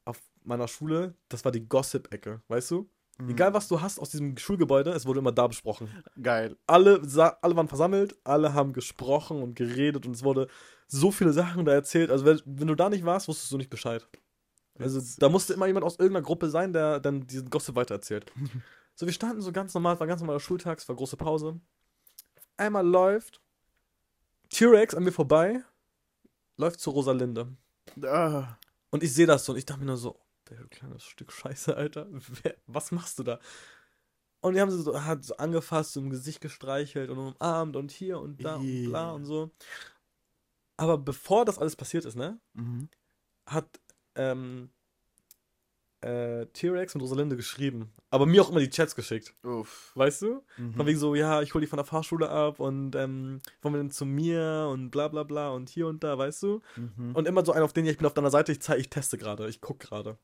meiner 0.44 0.68
Schule, 0.68 1.14
das 1.28 1.44
war 1.44 1.52
die 1.52 1.66
Gossip-Ecke, 1.68 2.42
weißt 2.48 2.70
du? 2.72 2.88
Mhm. 3.18 3.30
Egal, 3.30 3.54
was 3.54 3.68
du 3.68 3.80
hast 3.80 3.98
aus 4.00 4.10
diesem 4.10 4.36
Schulgebäude, 4.36 4.90
es 4.90 5.06
wurde 5.06 5.20
immer 5.20 5.32
da 5.32 5.46
besprochen. 5.46 5.88
Geil. 6.20 6.56
Alle, 6.66 7.00
alle 7.42 7.56
waren 7.56 7.68
versammelt, 7.68 8.16
alle 8.24 8.54
haben 8.54 8.72
gesprochen 8.72 9.40
und 9.42 9.54
geredet 9.54 10.04
und 10.06 10.16
es 10.16 10.24
wurde 10.24 10.48
so 10.88 11.10
viele 11.12 11.32
Sachen 11.32 11.64
da 11.64 11.72
erzählt. 11.72 12.10
Also, 12.10 12.24
wenn, 12.24 12.40
wenn 12.44 12.66
du 12.66 12.74
da 12.74 12.88
nicht 12.90 13.04
warst, 13.04 13.28
wusstest 13.28 13.52
du 13.52 13.56
nicht 13.56 13.70
Bescheid. 13.70 14.06
Also, 14.78 14.98
Jetzt- 14.98 15.22
da 15.22 15.28
musste 15.28 15.54
immer 15.54 15.66
jemand 15.66 15.84
aus 15.86 15.98
irgendeiner 15.98 16.24
Gruppe 16.24 16.50
sein, 16.50 16.72
der 16.72 16.98
dann 17.00 17.26
diesen 17.26 17.50
Gossip 17.50 17.76
weitererzählt. 17.76 18.32
so, 18.96 19.06
wir 19.06 19.12
standen 19.12 19.40
so 19.42 19.52
ganz 19.52 19.72
normal, 19.74 19.94
es 19.94 20.00
war 20.00 20.06
ganz 20.08 20.20
normaler 20.20 20.40
Schultag, 20.40 20.78
es 20.78 20.88
war 20.88 20.96
große 20.96 21.16
Pause. 21.16 21.60
Einmal 22.56 22.86
läuft 22.86 23.40
T-Rex 24.50 24.94
an 24.94 25.04
mir 25.04 25.12
vorbei, 25.12 25.62
läuft 26.56 26.80
zu 26.80 26.90
Rosalinde. 26.90 27.48
Ah. 28.02 28.56
Und 28.90 29.02
ich 29.02 29.12
sehe 29.14 29.26
das 29.26 29.44
so 29.44 29.52
und 29.52 29.58
ich 29.58 29.66
dachte 29.66 29.80
mir 29.80 29.86
nur 29.86 29.96
so, 29.96 30.20
der 30.50 30.64
kleines 30.68 31.04
Stück 31.04 31.32
Scheiße, 31.32 31.76
Alter. 31.76 32.06
Wer, 32.42 32.56
was 32.66 32.92
machst 32.92 33.18
du 33.18 33.22
da? 33.22 33.38
Und 34.40 34.54
die 34.54 34.60
haben 34.60 34.70
sie 34.70 34.82
so, 34.82 35.02
hat 35.04 35.24
so 35.24 35.36
angefasst, 35.38 35.94
so 35.94 36.00
im 36.00 36.10
Gesicht 36.10 36.40
gestreichelt 36.40 37.08
und 37.10 37.18
umarmt 37.18 37.76
und 37.76 37.90
hier 37.90 38.20
und 38.20 38.44
da 38.44 38.56
und 38.56 38.84
bla 38.84 39.04
Yeah. 39.06 39.12
und 39.12 39.24
so. 39.24 39.50
Aber 40.76 40.98
bevor 40.98 41.44
das 41.44 41.58
alles 41.58 41.76
passiert 41.76 42.04
ist, 42.04 42.16
ne, 42.16 42.38
Mhm. 42.52 42.88
hat 43.46 43.80
ähm, 44.16 44.70
äh, 46.02 46.44
T-Rex 46.46 46.94
und 46.94 47.00
Rosalinde 47.00 47.36
geschrieben. 47.36 47.90
Aber 48.10 48.26
mir 48.26 48.42
auch 48.42 48.50
immer 48.50 48.60
die 48.60 48.68
Chats 48.68 48.94
geschickt. 48.94 49.34
Uff. 49.42 49.92
Weißt 49.94 50.20
du? 50.22 50.42
Mhm. 50.58 50.74
Von 50.74 50.86
wegen 50.86 50.98
so, 50.98 51.14
ja, 51.14 51.40
ich 51.40 51.54
hol 51.54 51.62
die 51.62 51.66
von 51.66 51.78
der 51.78 51.86
Fahrschule 51.86 52.28
ab 52.28 52.60
und 52.60 52.94
ähm, 52.94 53.40
wollen 53.62 53.74
wir 53.74 53.78
denn 53.78 53.90
zu 53.90 54.04
mir 54.04 54.68
und 54.70 54.90
bla 54.90 55.08
bla 55.08 55.22
bla 55.22 55.48
und 55.50 55.70
hier 55.70 55.86
und 55.86 56.04
da, 56.04 56.18
weißt 56.18 56.42
du? 56.42 56.60
Mhm. 56.76 57.14
Und 57.16 57.26
immer 57.26 57.44
so 57.46 57.52
einer 57.52 57.64
auf 57.64 57.72
den, 57.72 57.86
ja, 57.86 57.92
ich 57.92 57.96
bin 57.98 58.06
auf 58.06 58.12
deiner 58.14 58.30
Seite, 58.30 58.52
ich 58.52 58.60
zeige, 58.60 58.80
ich 58.82 58.90
teste 58.90 59.16
gerade, 59.16 59.48
ich 59.48 59.62
guck 59.62 59.80
gerade. 59.80 60.18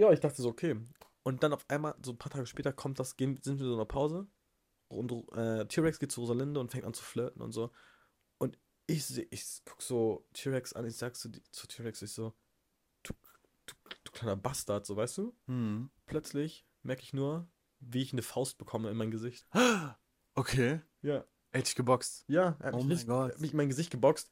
Ja, 0.00 0.10
ich 0.12 0.20
dachte 0.20 0.40
so, 0.40 0.48
okay. 0.48 0.76
Und 1.22 1.42
dann 1.42 1.52
auf 1.52 1.64
einmal, 1.68 1.94
so 2.02 2.12
ein 2.12 2.18
paar 2.18 2.32
Tage 2.32 2.46
später, 2.46 2.72
kommt 2.72 2.98
das, 2.98 3.16
gehen, 3.16 3.38
sind 3.42 3.58
wir 3.58 3.66
so 3.66 3.72
in 3.72 3.78
einer 3.78 3.84
Pause. 3.86 4.26
Und 4.88 5.12
äh, 5.36 5.66
T-Rex 5.66 5.98
geht 5.98 6.10
zu 6.10 6.22
Rosalinde 6.22 6.58
und 6.58 6.70
fängt 6.70 6.84
an 6.86 6.94
zu 6.94 7.02
flirten 7.04 7.42
und 7.42 7.52
so. 7.52 7.70
Und 8.38 8.58
ich 8.86 9.04
seh, 9.04 9.28
ich 9.30 9.44
guck 9.66 9.82
so 9.82 10.26
T-Rex 10.32 10.72
an, 10.72 10.86
ich 10.86 10.96
sag 10.96 11.14
so 11.16 11.28
die- 11.28 11.42
zu 11.52 11.66
T-Rex, 11.68 12.00
ich 12.02 12.12
so, 12.12 12.32
du, 13.02 13.12
du, 13.66 13.74
du 14.04 14.12
kleiner 14.12 14.36
Bastard, 14.36 14.86
so, 14.86 14.96
weißt 14.96 15.18
du? 15.18 15.36
Mhm. 15.46 15.90
Plötzlich 16.06 16.66
merke 16.82 17.02
ich 17.02 17.12
nur, 17.12 17.46
wie 17.80 18.02
ich 18.02 18.12
eine 18.12 18.22
Faust 18.22 18.56
bekomme 18.58 18.90
in 18.90 18.96
mein 18.96 19.10
Gesicht. 19.10 19.46
Okay. 20.36 20.80
Ja. 21.02 21.24
Hätte 21.52 21.68
ich 21.68 21.74
geboxt. 21.74 22.24
Ja, 22.28 22.56
er 22.60 22.66
hat 22.68 22.74
Oh 22.74 22.78
mich, 22.78 22.84
mein 22.84 22.90
richtig- 22.92 23.08
Gott. 23.08 23.32
hat 23.32 23.40
mich 23.40 23.50
in 23.50 23.56
mein 23.56 23.68
Gesicht 23.68 23.90
geboxt. 23.90 24.30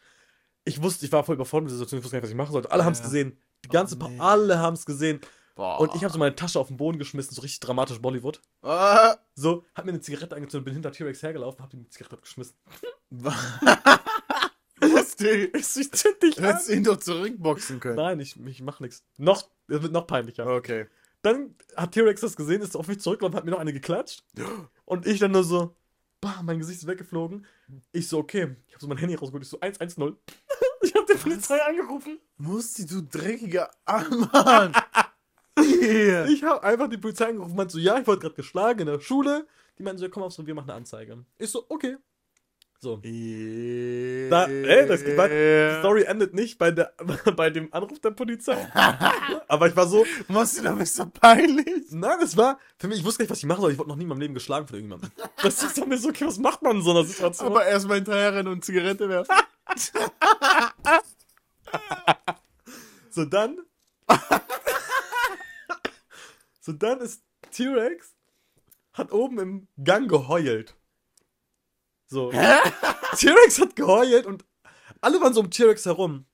Ich 0.64 0.80
wusste, 0.80 1.04
ich 1.04 1.12
war 1.12 1.24
voll 1.24 1.34
überfordert 1.34 1.64
mit 1.64 1.70
der 1.72 1.78
Situation, 1.78 1.98
ich 1.98 2.04
wusste 2.04 2.14
gar 2.14 2.18
nicht, 2.20 2.24
was 2.24 2.30
ich 2.30 2.36
machen 2.36 2.52
sollte. 2.52 2.70
Alle 2.70 2.84
haben 2.84 2.92
es 2.92 3.00
Ja. 3.00 3.04
gesehen. 3.06 3.38
Die 3.64 3.68
ganze 3.68 3.96
Oh, 4.00 4.08
nee. 4.08 4.18
alle 4.20 4.58
haben 4.58 4.74
es 4.74 4.86
gesehen. 4.86 5.20
Boah. 5.58 5.80
Und 5.80 5.92
ich 5.96 6.04
habe 6.04 6.12
so 6.12 6.20
meine 6.20 6.36
Tasche 6.36 6.60
auf 6.60 6.68
den 6.68 6.76
Boden 6.76 7.00
geschmissen, 7.00 7.34
so 7.34 7.42
richtig 7.42 7.58
dramatisch 7.58 8.00
Bollywood. 8.00 8.40
Ah. 8.62 9.16
So, 9.34 9.64
hab 9.74 9.86
mir 9.86 9.90
eine 9.90 10.00
Zigarette 10.00 10.36
angezündet, 10.36 10.64
bin 10.66 10.72
hinter 10.74 10.92
T-Rex 10.92 11.20
hergelaufen, 11.20 11.60
hab 11.60 11.74
ihm 11.74 11.82
die 11.82 11.88
Zigarette 11.88 12.14
abgeschmissen. 12.14 12.54
Lustig. 14.80 15.52
Ich, 15.56 15.76
ich 15.76 15.90
zünd 15.90 16.22
dich 16.22 16.36
Du 16.36 16.42
an. 16.42 16.46
hättest 16.50 16.70
ihn 16.70 16.84
doch 16.84 16.98
zurückboxen 16.98 17.80
können. 17.80 17.96
Nein, 17.96 18.20
ich, 18.20 18.38
ich 18.46 18.62
mach 18.62 18.78
nichts. 18.78 19.02
Noch, 19.16 19.48
es 19.66 19.82
wird 19.82 19.90
noch 19.90 20.06
peinlicher. 20.06 20.46
Okay. 20.46 20.86
Dann 21.22 21.56
hat 21.76 21.90
T-Rex 21.90 22.20
das 22.20 22.36
gesehen, 22.36 22.62
ist 22.62 22.76
auf 22.76 22.86
mich 22.86 23.00
zurückgelaufen, 23.00 23.36
hat 23.36 23.44
mir 23.44 23.50
noch 23.50 23.58
eine 23.58 23.72
geklatscht. 23.72 24.22
Und 24.84 25.08
ich 25.08 25.18
dann 25.18 25.32
nur 25.32 25.42
so, 25.42 25.74
bah, 26.20 26.40
mein 26.44 26.60
Gesicht 26.60 26.82
ist 26.82 26.86
weggeflogen. 26.86 27.44
Ich 27.90 28.06
so, 28.06 28.18
okay, 28.18 28.54
ich 28.68 28.74
habe 28.74 28.80
so 28.82 28.86
mein 28.86 28.98
Handy 28.98 29.16
rausgeholt, 29.16 29.42
ich 29.42 29.50
so 29.50 29.58
110. 29.58 30.16
Ich 30.80 30.94
habe 30.94 31.12
die 31.12 31.18
Polizei 31.18 31.60
angerufen. 31.60 32.20
Musti, 32.36 32.86
du 32.86 33.02
dreckiger 33.02 33.68
Mann. 33.84 34.72
Yeah. 35.82 36.26
Ich 36.26 36.42
habe 36.42 36.62
einfach 36.62 36.88
die 36.88 36.98
Polizei 36.98 37.26
angerufen, 37.26 37.56
meinte 37.56 37.72
so, 37.72 37.78
ja, 37.78 37.98
ich 37.98 38.06
wurde 38.06 38.20
gerade 38.20 38.34
geschlagen 38.34 38.80
in 38.80 38.86
der 38.86 39.00
Schule. 39.00 39.46
Die 39.78 39.82
meinten 39.82 39.98
so, 39.98 40.04
ja, 40.04 40.10
komm 40.10 40.22
aufs 40.22 40.38
Revier, 40.38 40.54
mach 40.54 40.64
eine 40.64 40.74
Anzeige. 40.74 41.24
Ich 41.38 41.50
so, 41.50 41.64
okay. 41.68 41.96
So. 42.80 42.96
Da, 42.96 44.46
ey, 44.46 44.86
das, 44.86 45.02
die 45.02 45.78
Story 45.80 46.04
endet 46.04 46.32
nicht 46.32 46.58
bei, 46.58 46.70
der, 46.70 46.92
bei 47.36 47.50
dem 47.50 47.72
Anruf 47.72 47.98
der 47.98 48.12
Polizei. 48.12 48.56
Aber 49.48 49.66
ich 49.66 49.74
war 49.74 49.88
so, 49.88 50.06
Musti, 50.28 50.62
da 50.62 50.72
bist 50.74 50.96
du 50.96 51.06
peinlich. 51.06 51.86
nein, 51.90 52.18
es 52.22 52.36
war, 52.36 52.60
für 52.78 52.86
mich, 52.86 52.98
ich 52.98 53.04
wusste 53.04 53.18
gar 53.18 53.24
nicht, 53.24 53.30
was 53.32 53.38
ich 53.38 53.46
machen 53.46 53.62
soll. 53.62 53.72
Ich 53.72 53.78
wurde 53.78 53.88
noch 53.88 53.96
nie 53.96 54.04
in 54.04 54.08
meinem 54.08 54.20
Leben 54.20 54.34
geschlagen 54.34 54.68
von 54.68 54.76
irgendjemandem. 54.76 55.10
Das 55.42 55.62
ist 55.62 55.76
dann 55.76 55.96
so, 55.96 56.08
okay, 56.08 56.26
was 56.26 56.38
macht 56.38 56.62
man 56.62 56.76
in 56.76 56.82
so 56.82 56.92
einer 56.92 57.04
Situation? 57.04 57.48
Aber 57.48 57.66
erstmal 57.66 57.96
hinterher 57.96 58.34
rennen 58.34 58.48
und 58.48 58.64
Zigarette 58.64 59.08
werfen. 59.08 59.34
So 63.10 63.24
dann. 63.24 63.58
So 66.68 66.74
dann 66.74 67.00
ist 67.00 67.24
T-Rex 67.50 68.14
hat 68.92 69.10
oben 69.10 69.38
im 69.38 69.68
Gang 69.82 70.06
geheult. 70.06 70.76
So. 72.08 72.30
T-Rex 73.16 73.58
hat 73.58 73.74
geheult 73.74 74.26
und 74.26 74.44
alle 75.00 75.18
waren 75.22 75.32
so 75.32 75.40
um 75.40 75.50
T-Rex 75.50 75.86
herum. 75.86 76.26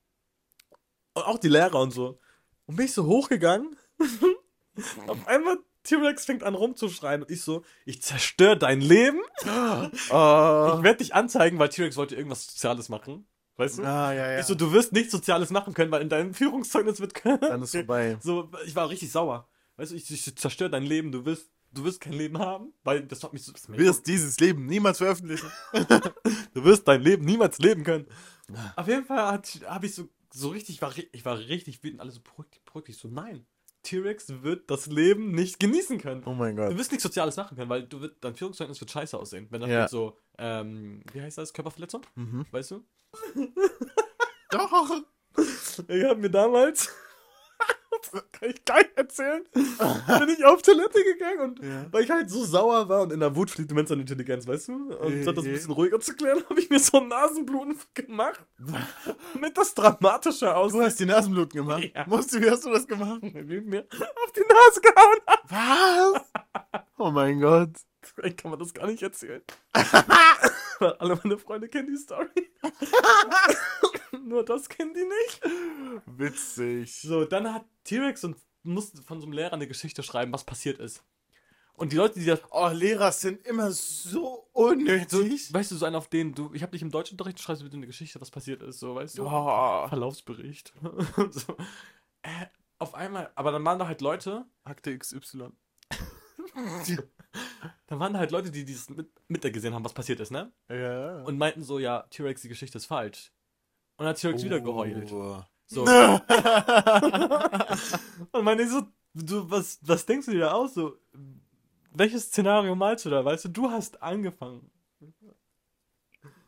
Und 1.14 1.22
auch 1.22 1.38
die 1.38 1.48
Lehrer 1.48 1.78
und 1.78 1.92
so. 1.92 2.18
Und 2.66 2.74
bin 2.74 2.86
ich 2.86 2.92
so 2.92 3.06
hochgegangen. 3.06 3.76
Auf 5.06 5.24
einmal 5.28 5.58
T-Rex 5.84 6.24
fängt 6.24 6.42
an 6.42 6.56
rumzuschreien 6.56 7.22
und 7.22 7.30
ich 7.30 7.42
so, 7.42 7.62
ich 7.84 8.02
zerstöre 8.02 8.58
dein 8.58 8.80
Leben. 8.80 9.20
Oh. 9.44 9.88
Ich 10.78 10.82
werde 10.82 10.96
dich 10.96 11.14
anzeigen, 11.14 11.60
weil 11.60 11.68
T-Rex 11.68 11.96
wollte 11.96 12.16
irgendwas 12.16 12.48
Soziales 12.48 12.88
machen. 12.88 13.28
Weißt 13.56 13.78
du? 13.78 13.84
Ah, 13.84 14.12
ja, 14.12 14.32
ja. 14.32 14.40
Ich 14.40 14.46
so, 14.46 14.56
du 14.56 14.72
wirst 14.72 14.92
nichts 14.92 15.12
Soziales 15.12 15.50
machen 15.50 15.74
können, 15.74 15.92
weil 15.92 16.02
in 16.02 16.08
deinem 16.08 16.34
Führungszeugnis 16.34 16.98
wird 16.98 17.24
Dann 17.24 17.62
ist 17.62 17.70
vorbei. 17.70 18.16
So, 18.20 18.50
ich 18.66 18.74
war 18.74 18.88
richtig 18.88 19.12
sauer. 19.12 19.48
Weißt 19.76 19.92
du, 19.92 19.96
ich, 19.96 20.10
ich 20.10 20.37
zerstöre 20.37 20.70
dein 20.70 20.84
Leben, 20.84 21.10
du 21.12 21.24
wirst, 21.24 21.50
du 21.72 21.84
wirst 21.84 22.00
kein 22.00 22.12
Leben 22.12 22.38
haben, 22.38 22.72
weil 22.84 23.02
das 23.06 23.22
hat 23.24 23.32
mich 23.32 23.42
so. 23.42 23.52
Du 23.52 23.76
wirst 23.78 24.06
dieses 24.06 24.38
Leben 24.40 24.66
niemals 24.66 24.98
veröffentlichen. 24.98 25.50
du 26.54 26.64
wirst 26.64 26.87
dein 26.87 27.02
Leben 27.02 27.24
niemals 27.24 27.58
leben 27.58 27.82
können. 27.84 28.06
Auf 28.76 28.87
jeden 28.88 29.04
Fall 29.04 29.40
habe 29.66 29.87
ich 29.87 29.94
so, 29.94 30.08
so 30.32 30.48
richtig, 30.50 30.76
ich 30.76 30.82
war, 30.82 30.92
ich 31.12 31.24
war 31.24 31.38
richtig 31.38 31.82
wütend, 31.82 32.00
alle 32.00 32.10
so 32.10 32.20
beruhig, 32.20 32.46
beruhig 32.64 32.84
dich 32.84 32.98
so, 32.98 33.08
nein. 33.08 33.46
T-Rex 33.82 34.42
wird 34.42 34.70
das 34.70 34.87
Leben 34.87 35.32
nicht 35.32 35.60
genießen 35.60 35.98
können. 35.98 36.22
Oh 36.24 36.32
mein 36.32 36.56
Du 36.56 36.62
Gott. 36.62 36.78
wirst 36.78 36.90
nichts 36.90 37.02
Soziales 37.02 37.37
machen 37.37 37.54
können, 37.56 37.68
weil 37.68 37.82
du 37.82 38.00
wird, 38.00 38.16
dein 38.24 38.34
Führungszeugnis 38.34 38.80
wird 38.80 38.90
scheiße 38.90 39.18
aussehen. 39.18 39.46
Wenn 39.50 39.60
da 39.60 39.66
Ja. 39.66 39.80
steht 39.82 39.90
so, 39.90 40.16
ähm, 40.38 41.02
wie 41.12 41.20
heißt 41.20 41.37
das, 41.37 41.52
Körperverletzung? 41.52 42.00
Mhm. 42.14 42.46
Weißt 42.50 42.70
du? 42.70 42.84
Doch. 44.50 45.02
Ich 45.88 46.04
habe 46.04 46.20
mir 46.20 46.30
damals, 46.30 46.90
kann 48.32 48.50
ich 48.50 48.64
gar 48.64 48.78
nicht 48.78 48.96
erzählen, 48.96 49.42
bin 49.52 50.28
ich 50.28 50.44
auf 50.44 50.62
Toilette 50.62 51.02
gegangen 51.04 51.40
und 51.40 51.58
Ja. 51.62 51.86
weil 51.90 52.04
ich 52.04 52.10
halt 52.10 52.30
so 52.30 52.44
sauer 52.44 52.88
war 52.88 53.02
und 53.02 53.12
in 53.12 53.20
der 53.20 53.34
Wut 53.36 53.50
fliegt 53.50 53.70
die 53.70 53.74
Mensch 53.74 53.90
an 53.90 54.00
Intelligenz, 54.00 54.46
weißt 54.46 54.68
du? 54.68 54.94
Und 54.96 55.22
statt 55.22 55.36
das 55.36 55.44
ein 55.44 55.50
Mhm. 55.50 55.54
bisschen 55.54 55.72
ruhiger 55.72 56.00
zu 56.00 56.14
klären, 56.14 56.42
habe 56.48 56.60
ich 56.60 56.70
mir 56.70 56.78
so 56.78 57.00
Nasenbluten 57.00 57.76
gemacht. 57.94 58.40
Damit 59.34 59.56
das 59.58 59.74
dramatischer 59.74 60.50
Du 60.50 60.56
aussieht. 60.56 60.80
hast 60.82 61.00
die 61.00 61.06
Nasenbluten 61.06 61.56
gemacht. 61.64 61.90
Ja. 61.94 62.04
Musti, 62.06 62.40
wie 62.42 62.50
hast 62.50 62.64
du 62.64 62.70
das 62.70 62.86
gemacht? 62.86 63.20
Wie 63.22 63.60
mir 63.60 63.86
auf 63.90 64.32
die 64.32 64.40
Nase 64.48 64.80
gehauen. 64.80 65.18
Was? 65.48 66.22
Oh 66.98 67.10
mein 67.10 67.40
Gott. 67.40 67.70
Vielleicht 68.02 68.38
kann 68.42 68.50
man 68.50 68.60
das 68.60 68.74
gar 68.74 68.86
nicht 68.86 69.02
erzählen. 69.02 69.42
Weil 70.78 70.92
alle 70.94 71.18
meine 71.22 71.38
Freunde 71.38 71.68
kennen 71.68 71.88
die 71.88 71.96
Story. 71.96 72.28
Das 74.44 74.68
kennen 74.68 74.94
die 74.94 75.04
nicht. 75.04 75.40
Witzig. 76.07 77.00
So, 77.00 77.24
dann 77.24 77.52
hat 77.52 77.64
T-Rex 77.85 78.24
und 78.24 78.37
musste 78.62 79.02
von 79.02 79.20
so 79.20 79.26
einem 79.26 79.33
Lehrer 79.35 79.52
eine 79.52 79.66
Geschichte 79.66 80.02
schreiben, 80.02 80.33
was 80.33 80.44
passiert 80.44 80.78
ist. 80.78 81.02
Und 81.76 81.92
die 81.92 81.96
Leute, 81.96 82.20
die 82.20 82.26
das, 82.26 82.40
Oh, 82.50 82.68
Lehrer 82.68 83.11
sind 83.11 83.44
immer 83.46 83.72
so 83.72 84.48
unnötig. 84.52 85.52
weißt 85.52 85.72
du, 85.72 85.76
so 85.76 85.85
einen 85.85 85.96
auf 85.96 86.09
den, 86.09 86.33
du, 86.35 86.52
ich 86.54 86.62
habe 86.62 86.72
dich 86.72 86.83
im 86.83 86.90
Deutschunterricht, 86.90 87.38
du 87.38 87.42
schreibst 87.42 87.64
bitte 87.64 87.76
eine 87.76 87.87
Geschichte, 87.87 88.20
was 88.20 88.30
passiert 88.30 88.62
ist, 88.62 88.78
so, 88.78 88.94
weißt 88.94 89.18
du? 89.18 89.26
Oh, 89.26 89.88
Verlaufsbericht. 89.88 90.72
so. 91.30 91.57
äh, 92.22 92.46
auf 92.78 92.94
einmal, 92.94 93.30
aber 93.35 93.50
dann 93.50 93.64
waren 93.64 93.78
da 93.78 93.88
halt 93.88 94.00
Leute, 94.02 94.46
Akte 94.62 94.96
XY. 94.96 95.50
dann 97.87 97.98
waren 97.98 98.12
da 98.12 98.20
halt 98.20 98.30
Leute, 98.30 98.52
die 98.52 98.64
dieses 98.64 98.88
mit, 98.90 99.11
mitgesehen 99.26 99.74
haben, 99.74 99.85
was 99.85 99.94
passiert 99.94 100.20
ist, 100.20 100.30
ne? 100.30 100.52
Ja. 100.68 101.22
Und 101.22 101.38
meinten 101.38 101.62
so, 101.62 101.80
ja, 101.80 102.02
T-Rex, 102.11 102.42
die 102.42 102.48
Geschichte 102.48 102.78
ist 102.78 102.87
falsch. 102.87 103.33
Und 103.96 104.04
dann 104.04 104.09
hat 104.09 104.16
T-Rex 104.18 104.44
wieder 104.44 104.61
geheult. 104.61 105.11
Oh. 105.12 105.40
So. 105.66 105.85
Und 108.33 108.44
meine 108.44 108.62
ich 108.62 108.70
so, 108.70 108.83
du, 109.14 109.50
was, 109.50 109.78
was 109.83 110.07
denkst 110.07 110.26
du 110.26 110.33
dir 110.33 110.40
da 110.40 110.52
aus? 110.52 110.74
So, 110.74 110.96
welches 111.92 112.26
Szenario 112.26 112.74
malst 112.74 113.07
du 113.07 113.11
da? 113.11 113.24
Weißt 113.24 113.44
du, 113.44 113.48
du 113.48 113.70
hast 113.70 114.02
angefangen. 114.02 114.70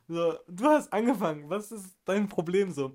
So, 0.08 0.34
du 0.48 0.64
hast 0.66 0.92
angefangen. 0.92 1.48
Was 1.48 1.72
ist 1.72 1.96
dein 2.04 2.28
Problem 2.28 2.70
so? 2.70 2.94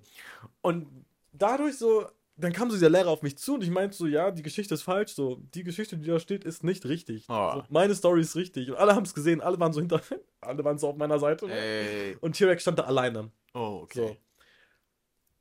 Und 0.61 0.87
dadurch 1.33 1.77
so, 1.77 2.05
dann 2.37 2.53
kam 2.53 2.69
so 2.69 2.77
dieser 2.77 2.89
Lehrer 2.89 3.09
auf 3.09 3.21
mich 3.21 3.37
zu 3.37 3.55
und 3.55 3.63
ich 3.63 3.69
meinte 3.69 3.95
so, 3.95 4.07
ja, 4.07 4.31
die 4.31 4.43
Geschichte 4.43 4.73
ist 4.73 4.83
falsch. 4.83 5.13
So, 5.13 5.41
die 5.53 5.63
Geschichte, 5.63 5.97
die 5.97 6.07
da 6.07 6.19
steht, 6.19 6.45
ist 6.45 6.63
nicht 6.63 6.85
richtig. 6.85 7.25
Oh. 7.29 7.51
So, 7.55 7.63
meine 7.69 7.95
Story 7.95 8.21
ist 8.21 8.35
richtig. 8.35 8.69
Und 8.69 8.77
alle 8.77 8.95
haben 8.95 9.03
es 9.03 9.13
gesehen, 9.13 9.41
alle 9.41 9.59
waren 9.59 9.73
so 9.73 9.81
hinter, 9.81 10.01
alle 10.41 10.63
waren 10.63 10.77
so 10.77 10.89
auf 10.89 10.95
meiner 10.95 11.19
Seite. 11.19 11.47
ne? 11.47 11.53
Ey. 11.53 12.17
Und 12.21 12.37
T-Rex 12.37 12.61
stand 12.61 12.79
da 12.79 12.83
alleine. 12.83 13.31
Oh, 13.53 13.85
So. 13.93 14.15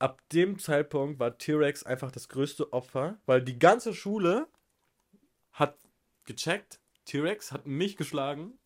Ab 0.01 0.23
dem 0.31 0.59
Zeitpunkt 0.59 1.21
war 1.21 1.37
T-Rex 1.39 1.85
einfach 1.85 2.11
das 2.11 2.29
größte 2.29 2.73
Opfer, 2.73 3.19
weil 3.27 3.43
die 3.43 3.59
ganze 3.59 3.95
Schule 3.95 4.49
hat 5.53 5.79
gecheckt, 6.25 6.81
T-Rex 7.05 7.53
hat 7.53 7.67
mich 7.67 7.97
geschlagen 7.97 8.59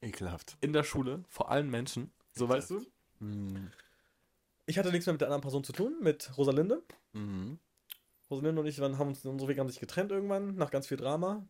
Ekelhaft. 0.00 0.56
in 0.62 0.72
der 0.72 0.82
Schule, 0.82 1.22
vor 1.28 1.50
allen 1.50 1.70
Menschen. 1.70 2.10
So 2.34 2.48
weißt 2.48 2.70
du? 2.70 2.86
Mhm. 3.20 3.70
Ich 4.64 4.78
hatte 4.78 4.90
nichts 4.90 5.06
mehr 5.06 5.12
mit 5.12 5.20
der 5.20 5.28
anderen 5.28 5.42
Person 5.42 5.62
zu 5.62 5.72
tun, 5.72 5.96
mit 6.00 6.36
Rosalinde. 6.36 6.82
Mhm. 7.12 7.58
Rosalinde 8.30 8.60
und 8.60 8.66
ich 8.66 8.80
waren, 8.80 8.98
haben 8.98 9.08
uns, 9.08 9.24
unsere 9.24 9.50
Wege 9.50 9.60
haben 9.60 9.68
sich 9.68 9.78
getrennt 9.78 10.10
irgendwann, 10.10 10.56
nach 10.56 10.70
ganz 10.70 10.86
viel 10.86 10.96
Drama, 10.96 11.46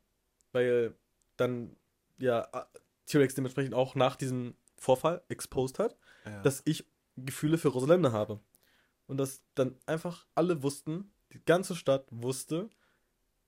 weil 0.52 0.94
dann, 1.36 1.76
ja, 2.18 2.48
T-Rex 3.06 3.34
dementsprechend 3.34 3.72
auch 3.74 3.94
nach 3.94 4.16
diesem 4.16 4.54
Vorfall 4.76 5.22
exposed 5.28 5.78
hat. 5.78 5.96
Ja. 6.24 6.42
dass 6.42 6.60
ich 6.64 6.84
Gefühle 7.16 7.56
für 7.56 7.68
Rosalinde 7.68 8.10
habe. 8.10 8.40
Und 9.06 9.18
dass 9.18 9.42
dann 9.54 9.76
einfach 9.86 10.26
alle 10.34 10.62
wussten, 10.62 11.12
die 11.32 11.44
ganze 11.44 11.76
Stadt 11.76 12.06
wusste, 12.10 12.68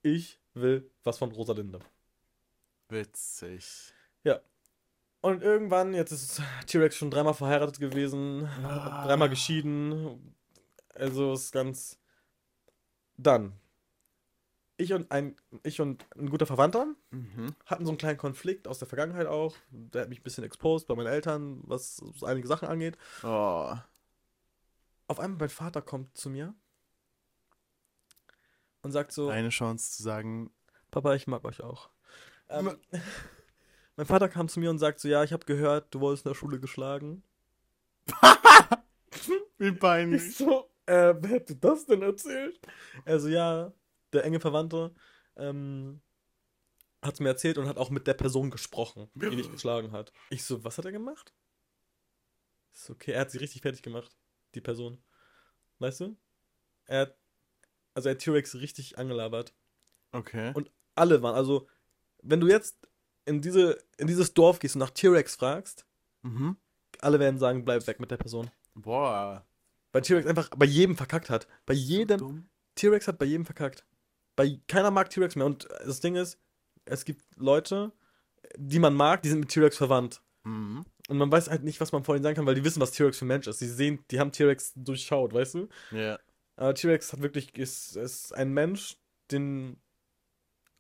ich 0.03 0.39
will 0.55 0.91
was 1.05 1.19
von 1.19 1.33
Rosalinde. 1.33 1.81
Witzig. 2.89 3.93
Und 5.21 5.43
irgendwann, 5.43 5.95
jetzt 5.95 6.13
ist 6.13 6.41
T-Rex 6.69 6.95
schon 6.95 7.11
dreimal 7.11 7.35
verheiratet 7.35 7.81
gewesen, 7.81 8.47
Ah. 8.63 9.05
dreimal 9.05 9.29
geschieden. 9.29 10.33
Also 10.95 11.33
ist 11.33 11.51
ganz. 11.51 11.99
Dann. 13.17 13.53
Ich 14.77 14.93
und 14.93 15.11
ein, 15.11 15.35
ich 15.65 15.81
und 15.81 16.07
ein 16.17 16.31
guter 16.31 16.47
Verwandter 16.47 16.95
Mhm. 17.11 17.57
hatten 17.67 17.85
so 17.85 17.91
einen 17.91 17.99
kleinen 17.99 18.17
Konflikt 18.17 18.69
aus 18.69 18.79
der 18.79 18.87
Vergangenheit 18.87 19.27
auch. 19.27 19.57
Der 19.73 20.03
hat 20.03 20.09
mich 20.09 20.21
ein 20.21 20.23
bisschen 20.23 20.45
exposed 20.45 20.87
bei 20.87 20.95
meinen 20.95 21.09
Eltern, 21.09 21.63
was 21.65 21.97
so 21.97 22.25
einige 22.25 22.47
Sachen 22.47 22.69
angeht. 22.69 22.97
Oh. 23.25 23.75
Auf 25.09 25.19
einmal 25.21 25.39
mein 25.39 25.49
Vater 25.49 25.83
kommt 25.83 26.17
zu 26.17 26.31
mir 26.31 26.55
und 28.83 28.93
sagt 28.93 29.13
so, 29.13 29.29
Eine 29.29 29.49
Chance 29.49 29.97
zu 29.97 30.03
sagen, 30.03 30.53
Papa, 30.91 31.15
ich 31.15 31.27
mag 31.27 31.45
euch 31.45 31.63
auch. 31.63 31.91
Ähm, 32.49 32.79
mein 33.97 34.07
Vater 34.07 34.29
kam 34.29 34.49
zu 34.49 34.61
mir 34.61 34.71
und 34.71 34.79
sagt 34.79 35.01
so, 35.01 35.09
ja, 35.09 35.25
ich 35.25 35.33
habe 35.33 35.45
gehört, 35.47 35.95
du 35.95 36.01
wurdest 36.01 36.25
in 36.25 36.31
der 36.31 36.35
Schule 36.37 36.61
geschlagen. 36.61 37.23
wie 39.59 39.69
Ich 39.69 39.79
peinlich. 39.79 40.37
so, 40.37 40.71
äh, 40.87 41.15
wer 41.19 41.37
hat 41.37 41.49
dir 41.49 41.57
das 41.57 41.87
denn 41.87 42.03
erzählt? 42.03 42.61
Also 43.05 43.29
ja, 43.29 43.73
der 44.13 44.25
enge 44.25 44.41
Verwandte 44.41 44.95
ähm, 45.37 46.01
hat 47.03 47.15
es 47.15 47.21
mir 47.21 47.29
erzählt 47.29 47.59
und 47.59 47.67
hat 47.67 47.77
auch 47.77 47.91
mit 47.91 48.07
der 48.07 48.15
Person 48.15 48.51
gesprochen, 48.51 49.11
die 49.15 49.37
dich 49.37 49.51
geschlagen 49.51 49.93
hat. 49.93 50.13
Ich 50.31 50.45
so, 50.45 50.65
was 50.65 50.79
hat 50.79 50.85
er 50.85 50.93
gemacht? 50.93 51.33
Ist 52.73 52.91
okay, 52.91 53.13
er 53.13 53.23
hat 53.23 53.31
sie 53.31 53.39
richtig 53.39 53.63
fertig 53.63 53.83
gemacht, 53.83 54.17
die 54.55 54.61
Person. 54.61 55.03
Weißt 55.79 56.01
du? 56.01 56.17
Er 56.87 57.01
hat, 57.03 57.19
also 57.95 58.09
er 58.09 58.15
hat 58.15 58.21
T-Rex 58.21 58.55
richtig 58.57 58.99
angelabert. 58.99 59.55
Okay. 60.13 60.53
Und 60.55 60.71
alle 60.95 61.23
waren, 61.23 61.35
also, 61.35 61.69
wenn 62.23 62.41
du 62.41 62.49
jetzt 62.49 62.89
in, 63.27 63.41
diese, 63.41 63.79
in 63.99 64.07
dieses 64.07 64.35
Dorf 64.35 64.59
gehst 64.59 64.75
und 64.75 64.81
nach 64.81 64.91
T-Rex 64.91 65.37
fragst, 65.37 65.85
Mhm. 66.23 66.57
alle 67.01 67.21
werden 67.21 67.39
sagen, 67.39 67.65
bleib 67.65 67.87
weg 67.87 68.01
mit 68.01 68.11
der 68.11 68.17
Person. 68.17 68.51
Boah. 68.75 69.47
Weil 69.93 70.03
T-Rex 70.03 70.27
einfach 70.27 70.49
bei 70.51 70.67
jedem 70.67 70.97
verkackt 70.97 71.31
hat. 71.31 71.47
Bei 71.65 71.75
jedem. 71.75 72.49
T-Rex 72.75 73.07
hat 73.07 73.19
bei 73.19 73.25
jedem 73.27 73.45
verkackt. 73.47 73.87
Bei 74.35 74.61
keiner 74.67 74.91
mag 74.91 75.09
T-Rex 75.11 75.37
mehr. 75.37 75.47
Und 75.47 75.69
das 75.85 76.01
Ding 76.01 76.17
ist, 76.17 76.39
es 76.87 77.05
gibt 77.05 77.23
Leute, 77.37 77.93
die 78.57 78.79
man 78.81 78.95
mag, 78.95 79.23
die 79.23 79.29
sind 79.29 79.41
mit 79.41 79.49
T-Rex 79.51 79.77
verwandt. 79.77 80.23
Mhm. 80.45 80.85
Und 81.09 81.17
man 81.19 81.33
weiß 81.33 81.49
halt 81.51 81.65
nicht, 81.65 81.81
was 81.81 81.91
man 81.93 82.05
vor 82.05 82.15
ihnen 82.15 82.23
sagen 82.23 82.37
kann, 82.37 82.47
weil 82.47 82.55
die 82.55 82.65
wissen, 82.65 82.81
was 82.81 82.93
T-Rex 82.93 83.19
für 83.19 83.25
ein 83.25 83.29
Mensch 83.29 83.47
ist. 83.47 83.61
Die 83.61 83.67
sehen, 83.67 84.05
die 84.11 84.21
haben 84.21 84.31
T-Rex 84.31 84.73
durchschaut, 84.77 85.33
weißt 85.33 85.55
du? 85.55 85.69
Ja. 85.91 86.19
Aber 86.57 86.75
T-Rex 86.75 87.13
hat 87.13 87.23
wirklich, 87.23 87.57
ist, 87.57 87.97
ist 87.97 88.33
ein 88.35 88.53
Mensch, 88.53 88.97
den. 89.33 89.81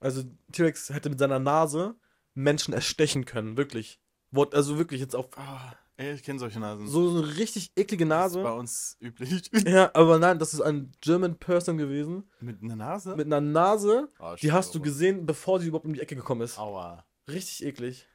Also 0.00 0.22
T-Rex 0.52 0.90
hätte 0.90 1.08
mit 1.10 1.18
seiner 1.18 1.38
Nase 1.38 1.96
Menschen 2.34 2.72
erstechen 2.74 3.24
können, 3.24 3.56
wirklich. 3.56 3.98
Wort, 4.30 4.54
also 4.54 4.78
wirklich 4.78 5.00
jetzt 5.00 5.16
auf 5.16 5.26
Ah, 5.36 5.74
ey, 5.96 6.12
ich 6.12 6.22
kenne 6.22 6.38
solche 6.38 6.60
Nasen. 6.60 6.86
so 6.86 7.08
eine 7.08 7.36
richtig 7.38 7.72
eklige 7.74 8.06
Das 8.06 8.26
ist 8.32 8.34
bei 8.34 8.42
Nase. 8.42 8.54
uns 8.54 8.96
üblich. 9.00 9.50
Ja, 9.66 9.90
aber 9.94 10.18
nein, 10.18 10.38
das 10.38 10.52
ist 10.54 10.60
ein 10.60 10.92
German 11.00 11.38
Person 11.38 11.78
gewesen. 11.78 12.30
Mit 12.40 12.62
einer 12.62 12.76
Nase? 12.76 13.16
Mit 13.16 13.26
einer 13.26 13.40
Nase, 13.40 14.08
oh, 14.20 14.34
die 14.40 14.52
hast 14.52 14.74
du 14.74 14.80
gesehen, 14.80 15.24
bevor 15.26 15.58
sie 15.58 15.68
überhaupt 15.68 15.86
um 15.86 15.94
die 15.94 16.00
Ecke 16.00 16.14
gekommen 16.16 16.42
ist. 16.42 16.58
Aua. 16.58 17.04
Richtig 17.28 17.64
eklig. 17.64 18.06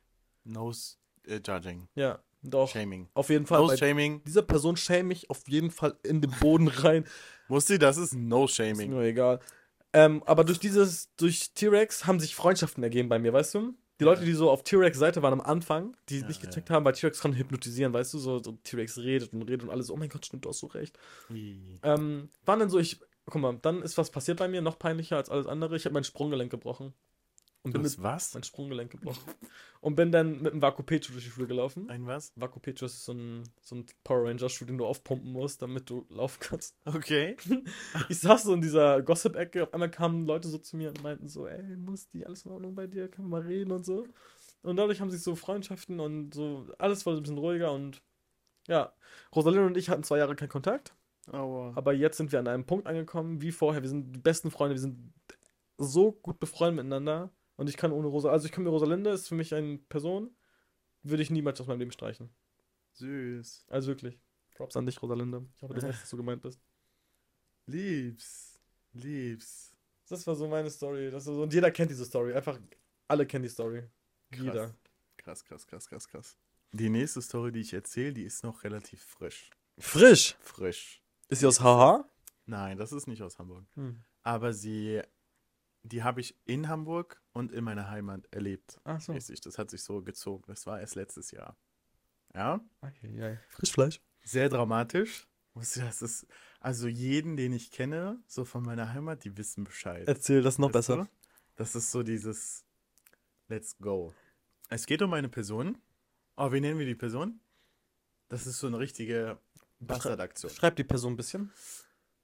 Nose 0.44 0.98
äh, 1.28 1.40
Judging. 1.46 1.88
Ja, 1.96 2.20
doch. 2.42 2.70
Shaming. 2.70 3.08
Auf 3.14 3.30
jeden 3.30 3.46
Fall. 3.46 3.66
Bei 3.68 3.78
Shaming. 3.78 4.22
dieser 4.26 4.42
Person 4.42 4.76
schäme 4.76 5.14
ich 5.14 5.30
auf 5.30 5.48
jeden 5.48 5.72
Fall 5.72 5.96
in 6.04 6.22
den 6.22 6.32
Boden 6.40 6.68
rein. 6.68 7.06
Mussti, 7.48 7.78
das 7.80 7.98
ist 7.98 8.14
Ist 8.14 8.56
Shaming. 8.56 8.92
mir 8.92 9.04
egal. 9.04 9.40
Ähm, 9.94 10.24
aber 10.26 10.44
durch 10.44 10.60
dieses, 10.60 11.14
durch 11.16 11.54
T-Rex 11.54 12.06
haben 12.08 12.20
sich 12.20 12.36
Freundschaften 12.36 12.84
ergeben 12.84 13.10
bei 13.10 13.20
mir, 13.20 13.32
weißt 13.32 13.54
du? 13.56 13.74
Die 14.00 14.06
Leute, 14.06 14.26
die 14.26 14.34
so 14.34 14.50
auf 14.50 14.64
T-Rex 14.64 14.98
Seite 14.98 15.22
waren 15.22 15.34
am 15.34 15.42
Anfang, 15.42 15.96
die 16.10 16.20
Ja, 16.22 16.28
nicht 16.28 16.42
ja. 16.42 16.50
gecheckt 16.50 16.72
haben, 16.72 16.84
weil 16.84 16.94
T-Rex 16.94 17.20
kann 17.22 17.34
hypnotisieren, 17.36 17.94
weißt 17.94 18.16
du? 18.16 18.18
So, 18.18 18.42
so 18.42 18.54
T-Rex 18.64 18.98
redet 18.98 19.32
und 19.34 19.44
redet 19.44 19.64
und 19.64 19.70
alles, 19.70 19.92
oh 19.92 19.96
mein 19.96 20.10
Gott, 20.10 20.26
stimmt, 20.26 20.46
du 20.46 20.50
hast 20.50 20.60
so 20.60 20.68
recht. 20.68 20.98
Ähm, 21.30 22.30
waren 22.44 22.60
dann 22.60 22.70
so, 22.72 22.80
ich, 22.80 23.00
guck 23.28 23.40
mal, 23.42 23.58
dann 23.62 23.84
ist 23.84 23.98
was 23.98 24.10
passiert 24.10 24.40
bei 24.40 24.48
mir, 24.48 24.62
noch 24.62 24.80
peinlicher 24.80 25.18
als 25.18 25.30
alles 25.30 25.46
andere. 25.46 25.76
Ich 25.76 25.86
habe 25.86 25.94
mein 25.94 26.04
Sprunggelenk 26.04 26.50
gebrochen. 26.52 26.94
Und 27.64 27.72
bin 27.72 27.82
mit, 27.82 28.04
was? 28.04 28.34
mein 28.34 28.44
Sprunggelenk 28.44 28.92
gebrochen. 28.92 29.24
Und 29.80 29.96
bin 29.96 30.12
dann 30.12 30.42
mit 30.42 30.52
einem 30.52 30.62
Vakupecho 30.62 31.14
durch 31.14 31.24
die 31.24 31.30
Schule 31.30 31.48
gelaufen. 31.48 31.90
Ein 31.90 32.06
was? 32.06 32.34
Vakupecho 32.36 32.86
ist 32.86 33.06
so 33.06 33.14
ein, 33.14 33.44
so 33.62 33.76
ein 33.76 33.86
Power 34.04 34.28
Ranger-Schuh, 34.28 34.66
den 34.66 34.78
du 34.78 34.86
aufpumpen 34.86 35.32
musst, 35.32 35.62
damit 35.62 35.90
du 35.90 36.06
laufen 36.10 36.40
kannst. 36.42 36.76
Okay. 36.86 37.38
Ich 38.10 38.20
saß 38.20 38.44
so 38.44 38.54
in 38.54 38.62
dieser 38.62 39.02
Gossip-Ecke, 39.02 39.64
auf 39.64 39.74
einmal 39.74 39.90
kamen 39.90 40.26
Leute 40.26 40.50
so 40.50 40.58
zu 40.58 40.76
mir 40.76 40.90
und 40.90 41.04
meinten 41.04 41.30
so, 41.30 41.48
ey, 41.48 41.78
muss 41.78 42.10
die 42.10 42.26
alles 42.26 42.46
in 42.46 42.52
Ordnung 42.52 42.76
bei 42.76 42.86
dir, 42.86 43.08
können 43.08 43.30
wir 43.30 43.40
mal 43.40 43.48
reden 43.48 43.72
und 43.72 43.86
so. 43.86 44.08
Und 44.62 44.76
dadurch 44.76 45.00
haben 45.00 45.12
sich 45.12 45.22
so 45.22 45.36
Freundschaften 45.36 46.02
und 46.02 46.34
so, 46.34 46.68
alles 46.78 47.02
so 47.02 47.12
ein 47.12 47.22
bisschen 47.22 47.38
ruhiger 47.38 47.72
und 47.72 48.02
ja, 48.68 48.94
Rosalind 49.36 49.68
und 49.68 49.78
ich 49.78 49.90
hatten 49.90 50.04
zwei 50.04 50.18
Jahre 50.18 50.36
keinen 50.36 50.50
Kontakt, 50.50 50.96
Aua. 51.32 51.74
aber 51.76 51.94
jetzt 51.94 52.18
sind 52.18 52.32
wir 52.32 52.40
an 52.40 52.48
einem 52.48 52.66
Punkt 52.66 52.88
angekommen, 52.88 53.42
wie 53.42 53.52
vorher, 53.52 53.82
wir 53.82 53.90
sind 53.90 54.14
die 54.14 54.20
besten 54.20 54.52
Freunde, 54.52 54.76
wir 54.76 54.82
sind 54.82 55.14
so 55.78 56.14
gut 56.14 56.40
befreundet 56.40 56.86
miteinander 56.86 57.30
und 57.56 57.70
ich 57.70 57.78
kann 57.78 57.92
ohne 57.92 58.08
Rosa, 58.08 58.32
also 58.32 58.46
ich 58.46 58.52
kann 58.52 58.64
mir 58.64 58.70
Rosalinde, 58.70 59.12
ist 59.12 59.28
für 59.28 59.36
mich 59.36 59.54
eine 59.54 59.78
Person, 59.78 60.36
würde 61.04 61.24
ich 61.24 61.30
niemals 61.30 61.60
aus 61.62 61.68
meinem 61.68 61.80
Leben 61.80 61.92
streichen. 61.92 62.30
Süß. 62.94 63.66
Also 63.70 63.88
wirklich. 63.90 64.20
Props 64.56 64.76
an 64.76 64.86
dich, 64.86 65.02
Rosalinde. 65.02 65.46
Ich 65.56 65.62
hoffe, 65.64 65.74
du 65.74 65.82
weißt, 65.82 66.02
dass 66.02 66.10
du 66.10 66.18
gemeint 66.18 66.42
bist. 66.42 66.62
Liebs. 67.66 68.62
Liebs. 68.94 69.76
Das 70.08 70.28
war 70.28 70.36
so 70.36 70.48
meine 70.48 70.70
Story. 70.70 71.10
Das 71.10 71.24
so, 71.24 71.42
und 71.42 71.54
jeder 71.54 71.72
kennt 71.72 71.90
diese 71.90 72.06
Story. 72.06 72.34
Einfach 72.34 72.60
alle 73.08 73.26
kennen 73.26 73.44
die 73.44 73.50
Story. 73.50 73.84
Krass. 74.32 74.44
Jeder. 74.44 74.76
Krass, 75.18 75.44
krass, 75.44 75.66
krass, 75.66 75.88
krass, 75.88 76.08
krass. 76.08 76.38
Die 76.72 76.90
nächste 76.90 77.22
Story, 77.22 77.52
die 77.52 77.62
ich 77.62 77.74
erzähle, 77.74 78.14
die 78.14 78.24
ist 78.24 78.44
noch 78.44 78.64
relativ 78.64 79.04
frisch. 79.04 79.50
Frisch. 79.78 80.36
Frisch. 80.42 81.02
Ist 81.30 81.40
sie 81.40 81.48
aus 81.48 81.62
Haha? 81.62 82.08
Nein, 82.46 82.78
das 82.78 82.92
ist 82.92 83.08
nicht 83.08 83.22
aus 83.22 83.40
Hamburg. 83.40 83.66
Hm. 83.76 84.04
Aber 84.24 84.54
sie, 84.54 85.02
die 85.84 86.04
habe 86.04 86.22
ich 86.22 86.36
in 86.46 86.70
Hamburg 86.70 87.22
und 87.34 87.52
in 87.52 87.64
meiner 87.64 87.90
Heimat 87.90 88.28
erlebt. 88.32 88.80
Ach 88.86 89.00
so. 89.02 89.14
Mäßig. 89.14 89.42
Das 89.42 89.58
hat 89.58 89.70
sich 89.70 89.84
so 89.84 90.02
gezogen. 90.02 90.44
Das 90.48 90.66
war 90.66 90.80
erst 90.80 90.96
letztes 90.96 91.32
Jahr. 91.32 91.58
Ja, 92.34 92.62
Frischfleisch. 93.50 94.02
sehr 94.24 94.50
dramatisch. 94.50 95.28
Das 95.54 96.02
ist, 96.02 96.26
also 96.60 96.88
jeden, 96.88 97.38
den 97.38 97.54
ich 97.54 97.70
kenne, 97.70 98.20
so 98.26 98.44
von 98.44 98.64
meiner 98.64 98.92
Heimat, 98.92 99.24
die 99.24 99.38
wissen 99.38 99.66
Bescheid. 99.66 100.08
Erzähl 100.08 100.42
das 100.42 100.58
noch 100.58 100.74
Weißt 100.74 100.88
besser. 100.88 101.04
du? 101.04 101.10
Das 101.58 101.76
ist 101.76 101.92
so 101.92 102.02
dieses 102.02 102.66
Let's 103.50 103.78
go. 103.78 104.16
Es 104.70 104.88
geht 104.88 105.04
um 105.04 105.14
eine 105.14 105.30
Person. 105.30 105.78
Oh, 106.38 106.52
wie 106.52 106.60
nennen 106.60 106.80
wir 106.80 106.88
die 106.88 106.96
Person? 106.96 107.40
Das 108.30 108.48
ist 108.48 108.58
so 108.58 108.66
eine 108.66 108.80
richtige 108.80 109.38
Bastardaktion. 109.80 110.52
Schreib 110.52 110.76
die 110.76 110.84
Person 110.84 111.14
ein 111.14 111.18
bisschen. 111.18 111.52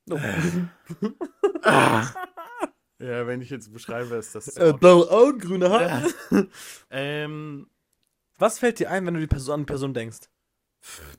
Oh. 0.09 0.17
Ja, 2.99 3.25
wenn 3.27 3.41
ich 3.41 3.49
jetzt 3.49 3.71
beschreibe, 3.71 4.15
ist 4.15 4.35
das. 4.35 4.57
Äh, 4.57 4.71
auch- 4.73 4.77
blaue 4.79 5.09
Augen, 5.09 5.39
grüne 5.39 5.69
Haare. 5.69 6.07
ähm, 6.89 7.69
Was 8.37 8.59
fällt 8.59 8.79
dir 8.79 8.89
ein, 8.91 9.05
wenn 9.05 9.13
du 9.13 9.19
die 9.19 9.27
Person 9.27 9.53
an 9.53 9.59
die 9.61 9.65
Person 9.65 9.93
denkst? 9.93 10.29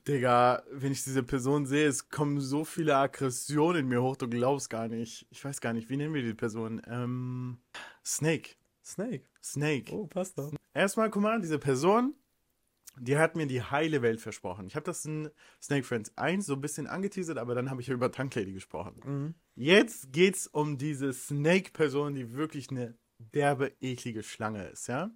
Digga, 0.08 0.62
wenn 0.72 0.92
ich 0.92 1.04
diese 1.04 1.22
Person 1.22 1.66
sehe, 1.66 1.86
es 1.86 2.08
kommen 2.08 2.40
so 2.40 2.64
viele 2.64 2.96
Aggressionen 2.96 3.80
in 3.82 3.88
mir 3.88 4.02
hoch, 4.02 4.16
du 4.16 4.26
glaubst 4.28 4.70
gar 4.70 4.88
nicht. 4.88 5.26
Ich 5.30 5.44
weiß 5.44 5.60
gar 5.60 5.74
nicht, 5.74 5.90
wie 5.90 5.96
nennen 5.98 6.14
wir 6.14 6.22
die 6.22 6.32
Person? 6.34 6.80
Ähm, 6.86 7.58
Snake. 8.04 8.50
Snake. 8.82 9.24
Snake. 9.42 9.92
Oh, 9.94 10.06
passt 10.06 10.38
doch. 10.38 10.52
Erstmal, 10.72 11.10
guck 11.10 11.22
mal, 11.22 11.40
diese 11.40 11.58
Person, 11.58 12.14
die 13.00 13.16
hat 13.16 13.34
mir 13.34 13.46
die 13.46 13.62
heile 13.62 14.02
Welt 14.02 14.20
versprochen. 14.20 14.66
Ich 14.66 14.76
habe 14.76 14.84
das 14.84 15.04
in 15.04 15.30
Snake 15.60 15.84
Friends 15.84 16.12
1 16.16 16.44
so 16.44 16.54
ein 16.54 16.60
bisschen 16.60 16.86
angeteasert, 16.86 17.38
aber 17.38 17.54
dann 17.54 17.70
habe 17.70 17.80
ich 17.80 17.88
über 17.88 18.12
Tanklady 18.12 18.52
gesprochen. 18.52 19.00
Mhm. 19.04 19.34
Jetzt 19.54 20.12
geht's 20.12 20.46
um 20.46 20.76
diese 20.76 21.12
Snake-Person, 21.12 22.14
die 22.14 22.34
wirklich 22.34 22.70
eine 22.70 22.96
derbe, 23.18 23.72
eklige 23.80 24.22
Schlange 24.22 24.66
ist, 24.68 24.86
ja? 24.86 25.10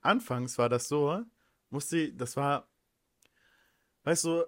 Anfangs 0.00 0.58
war 0.58 0.68
das 0.68 0.88
so, 0.88 1.22
musste, 1.70 2.12
das 2.12 2.36
war, 2.36 2.68
weißt 4.04 4.24
du, 4.24 4.44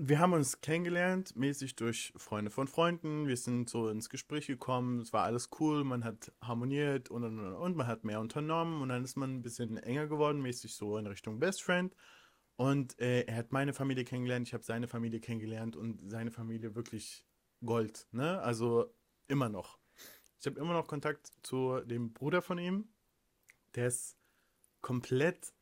wir 0.00 0.20
haben 0.20 0.32
uns 0.32 0.60
kennengelernt, 0.60 1.34
mäßig 1.34 1.74
durch 1.74 2.12
Freunde 2.16 2.52
von 2.52 2.68
Freunden. 2.68 3.26
Wir 3.26 3.36
sind 3.36 3.68
so 3.68 3.88
ins 3.88 4.08
Gespräch 4.08 4.46
gekommen. 4.46 5.00
Es 5.00 5.12
war 5.12 5.24
alles 5.24 5.50
cool. 5.58 5.82
Man 5.82 6.04
hat 6.04 6.32
harmoniert 6.40 7.10
und 7.10 7.24
und 7.24 7.40
und 7.40 7.52
und. 7.52 7.76
Man 7.76 7.88
hat 7.88 8.04
mehr 8.04 8.20
unternommen 8.20 8.80
und 8.80 8.90
dann 8.90 9.02
ist 9.02 9.16
man 9.16 9.34
ein 9.34 9.42
bisschen 9.42 9.76
enger 9.76 10.06
geworden, 10.06 10.40
mäßig 10.40 10.74
so 10.74 10.96
in 10.98 11.08
Richtung 11.08 11.40
Best 11.40 11.64
Friend. 11.64 11.92
Und 12.54 12.96
äh, 13.00 13.22
er 13.22 13.36
hat 13.36 13.50
meine 13.50 13.72
Familie 13.72 14.04
kennengelernt, 14.04 14.46
ich 14.46 14.54
habe 14.54 14.62
seine 14.62 14.86
Familie 14.86 15.18
kennengelernt 15.18 15.74
und 15.74 16.08
seine 16.08 16.30
Familie 16.30 16.76
wirklich 16.76 17.26
Gold, 17.64 18.06
ne? 18.12 18.40
Also 18.40 18.94
immer 19.26 19.48
noch. 19.48 19.80
Ich 20.38 20.46
habe 20.46 20.60
immer 20.60 20.74
noch 20.74 20.86
Kontakt 20.86 21.32
zu 21.42 21.80
dem 21.80 22.12
Bruder 22.12 22.40
von 22.40 22.58
ihm. 22.58 22.88
Der 23.74 23.88
ist 23.88 24.16
komplett, 24.80 25.52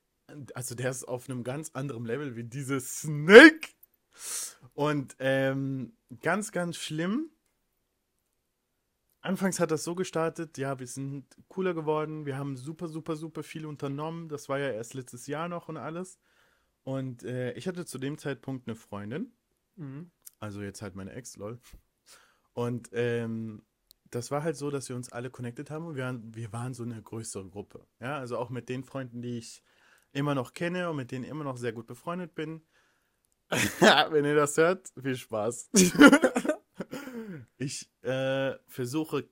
also 0.55 0.75
der 0.75 0.91
ist 0.91 1.05
auf 1.05 1.31
einem 1.31 1.43
ganz 1.43 1.71
anderen 1.73 2.05
Level 2.05 2.37
wie 2.37 2.45
diese 2.45 2.81
Snake. 2.81 3.76
Und 4.75 5.17
ähm, 5.19 5.97
ganz, 6.21 6.53
ganz 6.53 6.77
schlimm. 6.77 7.31
Anfangs 9.21 9.59
hat 9.59 9.73
das 9.73 9.83
so 9.83 9.95
gestartet, 9.97 10.57
ja, 10.57 10.79
wir 10.79 10.87
sind 10.87 11.25
cooler 11.49 11.75
geworden, 11.75 12.27
wir 12.27 12.37
haben 12.37 12.57
super, 12.57 12.87
super, 12.87 13.17
super 13.17 13.43
viel 13.43 13.67
unternommen. 13.67 14.29
Das 14.29 14.49
war 14.49 14.59
ja 14.59 14.71
erst 14.71 14.95
letztes 14.95 15.27
Jahr 15.27 15.49
noch 15.49 15.69
und 15.69 15.77
alles. 15.77 16.21
Und 16.85 17.25
äh, 17.25 17.53
ich 17.55 17.67
hatte 17.67 17.85
zu 17.85 17.99
dem 17.99 18.19
Zeitpunkt 18.19 18.69
eine 18.69 18.77
Freundin, 18.77 19.33
Mhm. 19.75 20.11
also 20.41 20.63
jetzt 20.63 20.81
halt 20.81 20.95
meine 20.95 21.13
Ex, 21.13 21.37
lol. 21.37 21.59
Und 22.53 22.89
ähm, 22.93 23.63
das 24.11 24.31
war 24.31 24.43
halt 24.43 24.57
so, 24.57 24.71
dass 24.71 24.89
wir 24.89 24.97
uns 24.97 25.11
alle 25.13 25.31
connected 25.31 25.71
haben 25.71 25.87
und 25.87 25.97
wir 25.97 26.05
waren, 26.05 26.35
wir 26.35 26.53
waren 26.53 26.75
so 26.75 26.85
eine 26.85 27.03
größere 27.03 27.49
Gruppe. 27.49 27.87
Ja, 28.01 28.17
also 28.19 28.39
auch 28.39 28.51
mit 28.51 28.69
den 28.69 28.85
Freunden, 28.85 29.21
die 29.21 29.39
ich 29.39 29.63
immer 30.13 30.35
noch 30.35 30.55
kenne 30.55 30.89
und 30.89 30.97
mit 30.97 31.11
denen 31.11 31.25
immer 31.25 31.45
noch 31.45 31.57
sehr 31.57 31.73
gut 31.73 31.87
befreundet 31.87 32.35
bin. 32.35 32.63
Wenn 34.11 34.25
ihr 34.25 34.35
das 34.35 34.57
hört, 34.57 34.89
viel 35.01 35.17
Spaß. 35.17 35.71
ich 37.59 37.91
äh, 38.03 38.55
versuche 38.67 39.29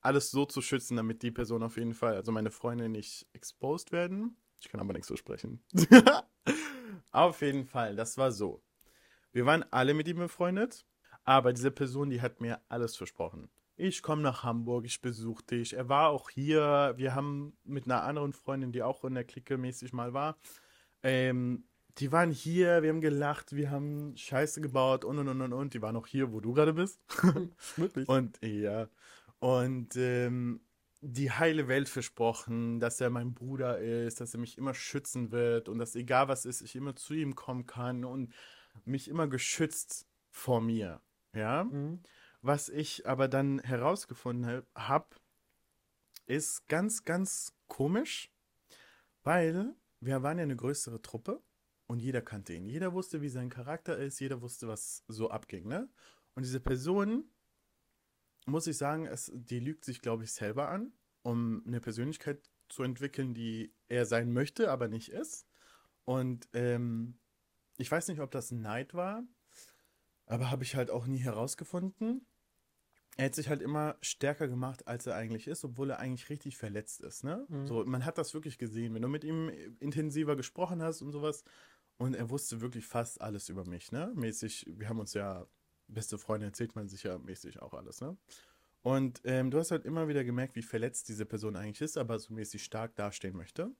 alles 0.00 0.30
so 0.30 0.46
zu 0.46 0.62
schützen, 0.62 0.96
damit 0.96 1.22
die 1.22 1.30
Person 1.30 1.62
auf 1.62 1.76
jeden 1.76 1.94
Fall, 1.94 2.14
also 2.14 2.32
meine 2.32 2.50
Freunde 2.50 2.88
nicht 2.88 3.26
exposed 3.32 3.92
werden. 3.92 4.36
Ich 4.60 4.68
kann 4.68 4.80
aber 4.80 4.92
nichts 4.92 5.08
so 5.08 5.16
sprechen. 5.16 5.64
auf 7.10 7.40
jeden 7.42 7.66
Fall, 7.66 7.96
das 7.96 8.16
war 8.18 8.32
so. 8.32 8.62
Wir 9.32 9.46
waren 9.46 9.64
alle 9.70 9.94
mit 9.94 10.08
ihm 10.08 10.18
befreundet, 10.18 10.86
aber 11.24 11.52
diese 11.52 11.70
Person, 11.70 12.10
die 12.10 12.20
hat 12.20 12.40
mir 12.40 12.60
alles 12.68 12.96
versprochen. 12.96 13.50
Ich 13.76 14.02
komme 14.02 14.22
nach 14.22 14.42
Hamburg, 14.42 14.84
ich 14.84 15.00
besuche 15.00 15.42
dich. 15.44 15.72
Er 15.72 15.88
war 15.88 16.10
auch 16.10 16.28
hier. 16.28 16.92
Wir 16.96 17.14
haben 17.14 17.56
mit 17.64 17.86
einer 17.86 18.02
anderen 18.02 18.34
Freundin, 18.34 18.72
die 18.72 18.82
auch 18.82 19.04
in 19.04 19.14
der 19.14 19.24
Clique 19.24 19.56
mäßig 19.56 19.94
mal 19.94 20.12
war, 20.12 20.36
ähm, 21.02 21.64
die 21.98 22.12
waren 22.12 22.30
hier, 22.30 22.82
wir 22.82 22.90
haben 22.90 23.00
gelacht, 23.00 23.54
wir 23.54 23.70
haben 23.70 24.16
Scheiße 24.16 24.60
gebaut 24.60 25.04
und 25.04 25.18
und 25.18 25.28
und 25.28 25.40
und 25.40 25.52
und. 25.52 25.74
Die 25.74 25.82
waren 25.82 25.96
auch 25.96 26.06
hier, 26.06 26.32
wo 26.32 26.40
du 26.40 26.52
gerade 26.52 26.72
bist. 26.72 27.00
Wirklich? 27.76 28.08
Und 28.08 28.38
ja. 28.42 28.88
Und 29.38 29.96
ähm, 29.96 30.60
die 31.00 31.30
heile 31.30 31.66
Welt 31.68 31.88
versprochen, 31.88 32.78
dass 32.78 33.00
er 33.00 33.10
mein 33.10 33.32
Bruder 33.32 33.78
ist, 33.78 34.20
dass 34.20 34.34
er 34.34 34.40
mich 34.40 34.58
immer 34.58 34.74
schützen 34.74 35.32
wird 35.32 35.68
und 35.68 35.78
dass 35.78 35.94
egal 35.94 36.28
was 36.28 36.44
ist, 36.44 36.60
ich 36.60 36.76
immer 36.76 36.94
zu 36.94 37.14
ihm 37.14 37.34
kommen 37.34 37.66
kann 37.66 38.04
und 38.04 38.32
mich 38.84 39.08
immer 39.08 39.26
geschützt 39.26 40.06
vor 40.30 40.60
mir. 40.60 41.00
Ja. 41.34 41.64
Mhm. 41.64 42.00
Was 42.42 42.68
ich 42.68 43.06
aber 43.06 43.28
dann 43.28 43.60
herausgefunden 43.60 44.62
habe, 44.74 45.08
ist 46.26 46.68
ganz, 46.68 47.04
ganz 47.04 47.54
komisch, 47.66 48.30
weil 49.24 49.74
wir 50.00 50.22
waren 50.22 50.38
ja 50.38 50.44
eine 50.44 50.56
größere 50.56 51.02
Truppe 51.02 51.42
und 51.90 51.98
jeder 51.98 52.22
kannte 52.22 52.54
ihn. 52.54 52.66
Jeder 52.66 52.92
wusste, 52.92 53.20
wie 53.20 53.28
sein 53.28 53.50
Charakter 53.50 53.98
ist, 53.98 54.20
jeder 54.20 54.40
wusste, 54.42 54.68
was 54.68 55.02
so 55.08 55.28
abging, 55.28 55.66
ne? 55.66 55.88
Und 56.36 56.44
diese 56.44 56.60
Person, 56.60 57.24
muss 58.46 58.68
ich 58.68 58.76
sagen, 58.78 59.06
es, 59.06 59.32
die 59.34 59.58
lügt 59.58 59.84
sich, 59.84 60.00
glaube 60.00 60.22
ich, 60.22 60.30
selber 60.30 60.68
an, 60.68 60.92
um 61.22 61.64
eine 61.66 61.80
Persönlichkeit 61.80 62.48
zu 62.68 62.84
entwickeln, 62.84 63.34
die 63.34 63.74
er 63.88 64.06
sein 64.06 64.32
möchte, 64.32 64.70
aber 64.70 64.86
nicht 64.86 65.08
ist. 65.08 65.48
Und 66.04 66.48
ähm, 66.52 67.18
ich 67.76 67.90
weiß 67.90 68.06
nicht, 68.06 68.20
ob 68.20 68.30
das 68.30 68.52
Neid 68.52 68.94
war, 68.94 69.24
aber 70.26 70.48
habe 70.48 70.62
ich 70.62 70.76
halt 70.76 70.92
auch 70.92 71.08
nie 71.08 71.18
herausgefunden. 71.18 72.24
Er 73.16 73.26
hat 73.26 73.34
sich 73.34 73.48
halt 73.48 73.62
immer 73.62 73.96
stärker 74.00 74.46
gemacht, 74.46 74.86
als 74.86 75.06
er 75.06 75.16
eigentlich 75.16 75.48
ist, 75.48 75.64
obwohl 75.64 75.90
er 75.90 75.98
eigentlich 75.98 76.30
richtig 76.30 76.56
verletzt 76.56 77.00
ist, 77.00 77.24
ne? 77.24 77.46
Mhm. 77.48 77.66
So, 77.66 77.84
man 77.84 78.04
hat 78.04 78.16
das 78.16 78.32
wirklich 78.32 78.58
gesehen, 78.58 78.94
wenn 78.94 79.02
du 79.02 79.08
mit 79.08 79.24
ihm 79.24 79.48
intensiver 79.80 80.36
gesprochen 80.36 80.80
hast 80.82 81.02
und 81.02 81.10
sowas. 81.10 81.42
Und 82.00 82.14
er 82.14 82.30
wusste 82.30 82.62
wirklich 82.62 82.86
fast 82.86 83.20
alles 83.20 83.50
über 83.50 83.66
mich, 83.66 83.92
ne? 83.92 84.10
Mäßig, 84.14 84.64
wir 84.74 84.88
haben 84.88 85.00
uns 85.00 85.12
ja, 85.12 85.46
beste 85.86 86.16
Freunde 86.16 86.46
erzählt 86.46 86.74
man 86.74 86.88
sich 86.88 87.02
ja 87.02 87.18
mäßig 87.18 87.60
auch 87.60 87.74
alles, 87.74 88.00
ne? 88.00 88.16
Und 88.80 89.20
ähm, 89.24 89.50
du 89.50 89.58
hast 89.58 89.70
halt 89.70 89.84
immer 89.84 90.08
wieder 90.08 90.24
gemerkt, 90.24 90.56
wie 90.56 90.62
verletzt 90.62 91.10
diese 91.10 91.26
Person 91.26 91.56
eigentlich 91.56 91.82
ist, 91.82 91.98
aber 91.98 92.18
so 92.18 92.32
mäßig 92.32 92.64
stark 92.64 92.96
dastehen 92.96 93.36
möchte. 93.36 93.70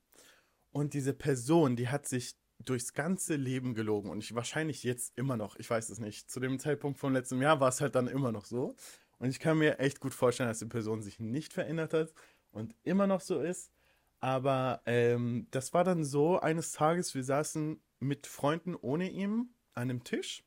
Und 0.70 0.92
diese 0.92 1.14
Person, 1.14 1.76
die 1.76 1.88
hat 1.88 2.06
sich 2.06 2.36
durchs 2.58 2.92
ganze 2.92 3.36
Leben 3.36 3.72
gelogen 3.72 4.10
und 4.10 4.22
ich 4.22 4.34
wahrscheinlich 4.34 4.82
jetzt 4.82 5.14
immer 5.16 5.38
noch, 5.38 5.56
ich 5.56 5.70
weiß 5.70 5.88
es 5.88 5.98
nicht. 5.98 6.30
Zu 6.30 6.40
dem 6.40 6.58
Zeitpunkt 6.58 6.98
vom 6.98 7.14
letzten 7.14 7.40
Jahr 7.40 7.58
war 7.58 7.70
es 7.70 7.80
halt 7.80 7.94
dann 7.94 8.06
immer 8.06 8.32
noch 8.32 8.44
so. 8.44 8.76
Und 9.18 9.30
ich 9.30 9.40
kann 9.40 9.56
mir 9.56 9.78
echt 9.78 9.98
gut 9.98 10.12
vorstellen, 10.12 10.50
dass 10.50 10.58
die 10.58 10.66
Person 10.66 11.00
sich 11.00 11.20
nicht 11.20 11.54
verändert 11.54 11.94
hat 11.94 12.12
und 12.50 12.74
immer 12.82 13.06
noch 13.06 13.22
so 13.22 13.40
ist. 13.40 13.72
Aber 14.20 14.82
ähm, 14.84 15.46
das 15.52 15.72
war 15.72 15.84
dann 15.84 16.04
so, 16.04 16.38
eines 16.38 16.72
Tages, 16.72 17.14
wir 17.14 17.24
saßen 17.24 17.80
mit 18.00 18.26
Freunden 18.26 18.74
ohne 18.74 19.10
ihm 19.10 19.54
an 19.74 19.82
einem 19.90 20.04
Tisch 20.04 20.44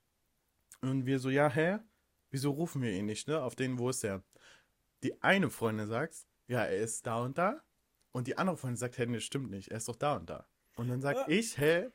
und 0.81 1.05
wir 1.05 1.19
so, 1.19 1.29
ja, 1.29 1.49
hä? 1.49 1.79
Wieso 2.29 2.51
rufen 2.51 2.81
wir 2.81 2.91
ihn 2.91 3.05
nicht, 3.05 3.27
ne? 3.27 3.41
Auf 3.41 3.55
den, 3.55 3.77
wo 3.77 3.89
ist 3.89 4.03
er? 4.03 4.23
Die 5.03 5.21
eine 5.21 5.49
Freundin 5.49 5.87
sagt, 5.87 6.25
ja, 6.47 6.63
er 6.63 6.77
ist 6.77 7.05
da 7.05 7.17
und 7.23 7.37
da. 7.37 7.63
Und 8.11 8.27
die 8.27 8.37
andere 8.37 8.57
Freundin 8.57 8.77
sagt, 8.77 8.97
hä, 8.97 9.05
nee, 9.05 9.19
stimmt 9.19 9.49
nicht, 9.51 9.69
er 9.69 9.77
ist 9.77 9.87
doch 9.87 9.95
da 9.95 10.15
und 10.15 10.29
da. 10.29 10.47
Und 10.75 10.87
dann 10.89 11.01
sag 11.01 11.15
Ah. 11.17 11.25
ich, 11.27 11.57
hä? 11.57 11.89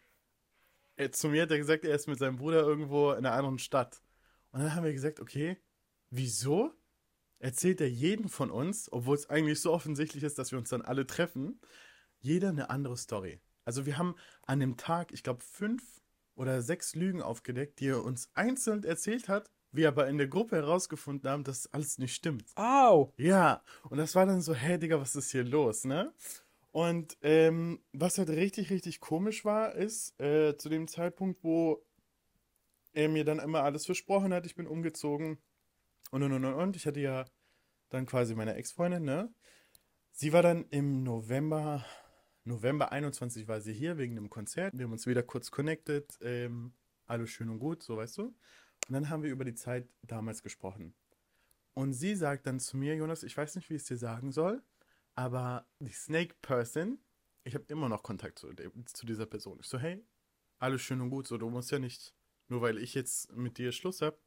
Er, 0.97 1.13
zu 1.13 1.29
mir 1.29 1.43
hat 1.43 1.51
er 1.51 1.59
gesagt, 1.59 1.85
er 1.85 1.95
ist 1.95 2.07
mit 2.07 2.19
seinem 2.19 2.37
Bruder 2.37 2.61
irgendwo 2.63 3.11
in 3.13 3.19
einer 3.19 3.33
anderen 3.33 3.59
Stadt. 3.59 4.03
Und 4.53 4.61
dann 4.61 4.75
haben 4.75 4.85
wir 4.85 4.93
gesagt, 4.93 5.21
okay, 5.21 5.57
wieso 6.11 6.73
erzählt 7.41 7.81
er 7.81 7.89
jeden 7.91 8.29
von 8.29 8.51
uns, 8.51 8.91
obwohl 8.93 9.15
es 9.15 9.29
eigentlich 9.31 9.61
so 9.61 9.73
offensichtlich 9.73 10.25
ist, 10.25 10.39
dass 10.39 10.51
wir 10.51 10.59
uns 10.59 10.71
dann 10.71 10.83
alle 10.83 11.07
treffen, 11.07 11.61
jeder 12.21 12.49
eine 12.49 12.71
andere 12.71 12.97
Story. 12.97 13.41
Also 13.69 13.85
wir 13.85 13.99
haben 13.99 14.15
an 14.47 14.61
dem 14.61 14.79
Tag, 14.79 15.13
ich 15.13 15.23
glaube, 15.23 15.43
fünf 15.43 16.01
oder 16.37 16.63
sechs 16.63 16.95
Lügen 16.95 17.21
aufgedeckt, 17.21 17.81
die 17.81 17.89
er 17.89 18.03
uns 18.03 18.31
einzeln 18.33 18.83
erzählt 18.83 19.29
hat, 19.29 19.51
wir 19.73 19.89
aber 19.89 20.09
in 20.09 20.17
der 20.17 20.27
Gruppe 20.27 20.57
herausgefunden 20.57 21.29
haben, 21.29 21.45
dass 21.45 21.71
alles 21.75 21.99
nicht 21.99 22.15
stimmt. 22.15 22.47
Au! 22.55 23.13
Ja, 23.19 23.63
und 23.91 23.99
das 23.99 24.15
war 24.15 24.25
dann 24.25 24.41
so, 24.41 24.55
hä, 24.55 24.79
Digga, 24.79 24.99
was 25.03 25.15
ist 25.17 25.33
hier 25.33 25.45
los, 25.45 25.85
ne? 25.85 26.15
Und 26.73 27.19
ähm, 27.21 27.83
was 27.93 28.17
halt 28.17 28.31
richtig, 28.31 28.71
richtig 28.71 29.01
komisch 29.01 29.45
war, 29.45 29.75
ist, 29.75 30.19
äh, 30.19 30.57
zu 30.57 30.71
dem 30.71 30.89
Zeitpunkt, 30.89 31.45
wo 31.45 31.85
er 32.95 33.11
mir 33.11 33.27
dann 33.27 33.39
immer 33.39 33.65
alles 33.65 33.85
versprochen 33.85 34.33
hat, 34.33 34.47
ich 34.47 34.55
bin 34.55 34.67
umgezogen 34.67 35.37
und 36.11 36.23
und 36.23 36.33
und 36.33 36.47
und, 36.47 36.55
und. 36.55 36.77
Ich 36.77 36.87
hatte 36.87 37.01
ja 37.01 37.27
dann 37.91 38.07
quasi 38.07 38.35
meine 38.35 38.55
Ex-Freundin, 38.55 39.05
ne? 39.05 39.31
Sie 40.13 40.33
war 40.33 40.41
dann 40.41 40.65
im 40.71 41.03
November, 41.03 41.85
November 42.49 42.91
21 42.93 43.47
war 43.47 43.61
sie 43.61 43.73
hier 43.73 43.99
wegen 43.99 44.17
einem 44.17 44.31
Konzert. 44.31 44.77
Wir 44.77 44.85
haben 44.85 44.93
uns 44.93 45.07
wieder 45.07 45.23
kurz 45.23 45.51
connected. 45.51 46.19
Ähm, 46.23 46.73
alles 47.07 47.31
schön 47.31 47.51
und 47.51 47.59
gut, 47.59 47.83
so 47.83 47.97
weißt 47.97 48.19
du. 48.19 48.23
Und 48.25 48.35
dann 48.89 49.11
haben 49.11 49.23
wir 49.23 49.31
über 49.31 49.45
die 49.45 49.55
Zeit 49.55 49.87
damals 50.03 50.43
gesprochen. 50.43 50.95
Und 51.75 51.93
sie 51.93 52.17
sagt 52.17 52.47
dann 52.47 52.59
zu 52.59 52.77
mir, 52.77 52.97
Jonas, 52.97 53.23
ich 53.23 53.37
weiß 53.37 53.55
nicht, 53.57 53.71
wie 53.71 53.75
ich 53.75 53.83
es 53.83 53.89
dir 53.89 53.99
sagen 53.99 54.33
soll, 54.33 54.63
aber 55.15 55.67
die 55.79 55.93
Snake 55.93 56.35
Person, 56.41 56.99
ich 57.45 57.55
habe 57.55 57.65
immer 57.69 57.89
noch 57.89 58.03
Kontakt 58.03 58.39
zu, 58.39 58.49
zu 58.87 59.07
dieser 59.07 59.27
Person. 59.27 59.59
Ich 59.61 59.67
so, 59.67 59.79
hey, 59.79 60.03
alles 60.59 60.81
schön 60.81 61.01
und 61.01 61.11
gut, 61.11 61.29
so, 61.29 61.39
du 61.39 61.51
musst 61.51 61.71
ja 61.71 61.79
nicht, 61.79 62.15
nur 62.49 62.63
weil 62.63 62.79
ich 62.79 62.95
jetzt 62.95 63.31
mit 63.37 63.59
dir 63.59 63.73
Schluss 63.73 64.01
habe, 64.01 64.19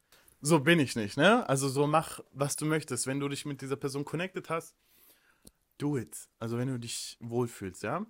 so 0.42 0.60
bin 0.60 0.80
ich 0.80 0.96
nicht, 0.96 1.18
ne? 1.18 1.48
Also 1.48 1.70
so 1.70 1.86
mach, 1.86 2.20
was 2.32 2.56
du 2.56 2.66
möchtest. 2.66 3.06
Wenn 3.06 3.20
du 3.20 3.30
dich 3.30 3.46
mit 3.46 3.62
dieser 3.62 3.76
Person 3.76 4.06
connected 4.06 4.50
hast, 4.50 4.76
do 5.82 5.98
it. 5.98 6.30
Also 6.40 6.58
wenn 6.58 6.68
du 6.68 6.80
dich 6.80 7.18
wohlfühlst, 7.20 7.84
ja? 7.84 8.06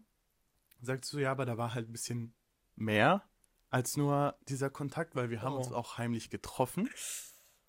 Sagst 0.81 1.13
du, 1.13 1.19
ja, 1.19 1.31
aber 1.31 1.45
da 1.45 1.57
war 1.57 1.73
halt 1.73 1.89
ein 1.89 1.91
bisschen 1.91 2.33
mehr 2.75 3.23
als 3.69 3.95
nur 3.97 4.37
dieser 4.49 4.69
Kontakt, 4.69 5.15
weil 5.15 5.29
wir 5.29 5.41
haben 5.41 5.53
Oh. 5.53 5.57
uns 5.57 5.71
auch 5.71 5.97
heimlich 5.97 6.29
getroffen. 6.29 6.89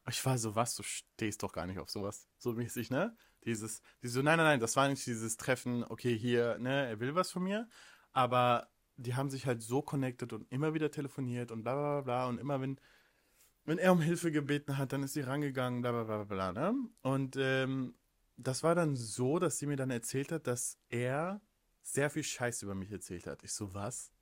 Ich 0.09 0.25
war 0.27 0.37
so, 0.39 0.57
was, 0.57 0.75
du 0.75 0.83
stehst 0.83 1.43
doch 1.43 1.53
gar 1.53 1.67
nicht 1.67 1.79
auf 1.79 1.91
sowas. 1.91 2.27
So 2.39 2.53
mäßig, 2.55 2.91
ne? 2.91 3.17
Dieses, 3.45 3.83
dieses 4.03 4.15
so, 4.15 4.23
nein, 4.23 4.37
nein, 4.39 4.47
nein, 4.47 4.61
das 4.61 4.75
war 4.77 4.89
nicht 4.89 5.07
dieses 5.07 5.37
Treffen, 5.37 5.85
okay, 5.85 6.17
hier, 6.17 6.59
ne, 6.59 6.87
er 6.89 7.01
will 7.01 7.15
was 7.15 7.31
von 7.31 7.43
mir. 7.45 7.69
Aber 8.13 8.69
die 8.97 9.15
haben 9.15 9.31
sich 9.31 9.47
halt 9.47 9.63
so 9.63 9.81
connected 9.83 10.33
und 10.33 10.51
immer 10.51 10.75
wieder 10.75 10.91
telefoniert 10.91 11.51
und 11.53 11.63
bla 11.63 11.75
bla 11.75 12.01
bla 12.01 12.01
bla. 12.03 12.27
Und 12.29 12.39
immer 12.39 12.61
wenn, 12.61 12.81
wenn 13.65 13.79
er 13.79 13.93
um 13.93 14.01
Hilfe 14.01 14.33
gebeten 14.33 14.77
hat, 14.79 14.93
dann 14.93 15.03
ist 15.03 15.13
sie 15.15 15.21
rangegangen, 15.23 15.83
bla 15.83 15.93
bla 15.93 16.05
bla 16.05 16.25
bla, 16.25 16.53
ne? 16.53 16.75
Und 17.03 17.37
ähm, 17.39 17.95
das 18.47 18.63
war 18.63 18.75
dann 18.75 18.97
so, 18.97 19.39
dass 19.39 19.59
sie 19.59 19.67
mir 19.67 19.77
dann 19.77 19.91
erzählt 19.91 20.33
hat, 20.33 20.47
dass 20.47 20.79
er 20.89 21.41
sehr 21.83 22.11
viel 22.11 22.25
Scheiß 22.25 22.63
über 22.63 22.75
mich 22.75 22.91
erzählt 22.91 23.27
hat. 23.27 23.43
Ich 23.43 23.53
so, 23.53 23.75
was? 23.75 24.13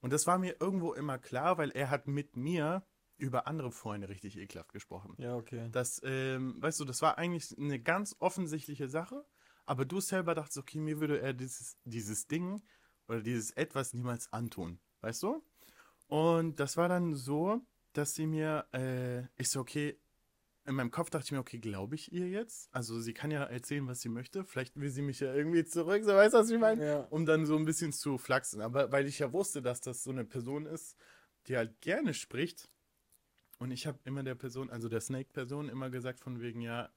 Und 0.00 0.12
das 0.12 0.26
war 0.26 0.38
mir 0.38 0.56
irgendwo 0.60 0.92
immer 0.92 1.18
klar, 1.18 1.58
weil 1.58 1.70
er 1.70 1.90
hat 1.90 2.06
mit 2.06 2.36
mir 2.36 2.86
über 3.16 3.46
andere 3.46 3.72
Freunde 3.72 4.08
richtig 4.08 4.36
ekelhaft 4.36 4.72
gesprochen. 4.72 5.14
Ja, 5.18 5.36
okay. 5.36 5.68
Das, 5.72 6.00
ähm, 6.04 6.60
weißt 6.60 6.80
du, 6.80 6.84
das 6.84 7.00
war 7.00 7.16
eigentlich 7.18 7.56
eine 7.58 7.80
ganz 7.80 8.14
offensichtliche 8.18 8.88
Sache, 8.88 9.24
aber 9.64 9.84
du 9.84 10.00
selber 10.00 10.34
dachtest, 10.34 10.58
okay, 10.58 10.78
mir 10.78 11.00
würde 11.00 11.20
er 11.20 11.32
dieses, 11.32 11.78
dieses 11.84 12.26
Ding 12.26 12.62
oder 13.08 13.22
dieses 13.22 13.52
Etwas 13.52 13.94
niemals 13.94 14.32
antun, 14.32 14.78
weißt 15.00 15.22
du? 15.22 15.42
Und 16.08 16.60
das 16.60 16.76
war 16.76 16.88
dann 16.88 17.14
so, 17.14 17.66
dass 17.94 18.14
sie 18.14 18.26
mir, 18.26 18.66
äh, 18.72 19.22
ich 19.40 19.50
so, 19.50 19.60
okay, 19.60 19.98
in 20.66 20.74
meinem 20.74 20.90
Kopf 20.90 21.10
dachte 21.10 21.24
ich 21.24 21.32
mir, 21.32 21.38
okay, 21.38 21.58
glaube 21.58 21.94
ich 21.94 22.12
ihr 22.12 22.28
jetzt? 22.28 22.68
Also 22.72 23.00
sie 23.00 23.14
kann 23.14 23.30
ja 23.30 23.44
erzählen, 23.44 23.86
was 23.86 24.00
sie 24.00 24.08
möchte, 24.08 24.44
vielleicht 24.44 24.78
will 24.78 24.90
sie 24.90 25.02
mich 25.02 25.20
ja 25.20 25.32
irgendwie 25.32 25.64
zurück, 25.64 26.02
so 26.04 26.14
weißt 26.14 26.34
du, 26.34 26.38
was 26.38 26.50
ich 26.50 26.58
meine? 26.58 26.84
Ja. 26.84 27.00
um 27.10 27.24
dann 27.24 27.46
so 27.46 27.56
ein 27.56 27.64
bisschen 27.64 27.92
zu 27.92 28.18
flachsen. 28.18 28.60
Aber 28.60 28.90
weil 28.92 29.06
ich 29.06 29.18
ja 29.18 29.32
wusste, 29.32 29.62
dass 29.62 29.80
das 29.80 30.02
so 30.02 30.10
eine 30.10 30.24
Person 30.24 30.66
ist, 30.66 30.96
die 31.46 31.56
halt 31.56 31.80
gerne 31.80 32.14
spricht. 32.14 32.68
Und 33.58 33.70
ich 33.70 33.86
habe 33.86 33.98
immer 34.04 34.22
der 34.22 34.34
Person, 34.34 34.68
also 34.68 34.88
der 34.88 35.00
Snake-Person, 35.00 35.68
immer 35.68 35.88
gesagt 35.88 36.20
von 36.20 36.40
wegen, 36.40 36.60
ja, 36.60 36.90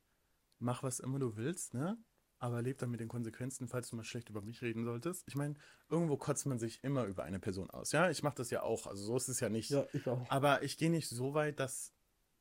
mach 0.58 0.84
was 0.84 1.00
immer 1.00 1.20
du 1.20 1.38
willst, 1.38 1.74
ne? 1.74 1.98
Aber 2.42 2.62
leb 2.62 2.78
dann 2.78 2.90
mit 2.90 3.02
den 3.02 3.10
Konsequenzen, 3.10 3.68
falls 3.68 3.90
du 3.90 3.98
mal 3.98 4.04
schlecht 4.04 4.30
über 4.30 4.42
mich 4.42 4.62
reden 4.62 4.86
solltest. 4.86 5.26
Ich 5.28 5.36
meine, 5.36 5.56
irgendwo 5.90 6.18
kotzt 6.18 6.46
man 6.46 6.58
sich 6.58 6.84
immer 6.84 7.06
über 7.06 7.24
eine 7.24 7.40
Person 7.40 7.70
aus, 7.70 7.92
ja? 7.92 8.10
Ich 8.10 8.24
mache 8.24 8.36
das 8.36 8.50
ja 8.50 8.64
auch, 8.64 8.88
also 8.88 9.04
so 9.04 9.16
ist 9.18 9.28
es 9.28 9.40
ja 9.40 9.50
nicht. 9.50 9.70
Ja, 9.70 9.86
ich 9.94 10.08
auch. 10.08 10.30
Aber 10.30 10.64
ich 10.64 10.78
gehe 10.78 10.90
nicht 10.90 11.08
so 11.08 11.34
weit, 11.34 11.60
dass 11.60 11.94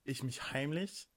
ich 0.05 0.23
mich 0.23 0.53
heimlich 0.53 1.11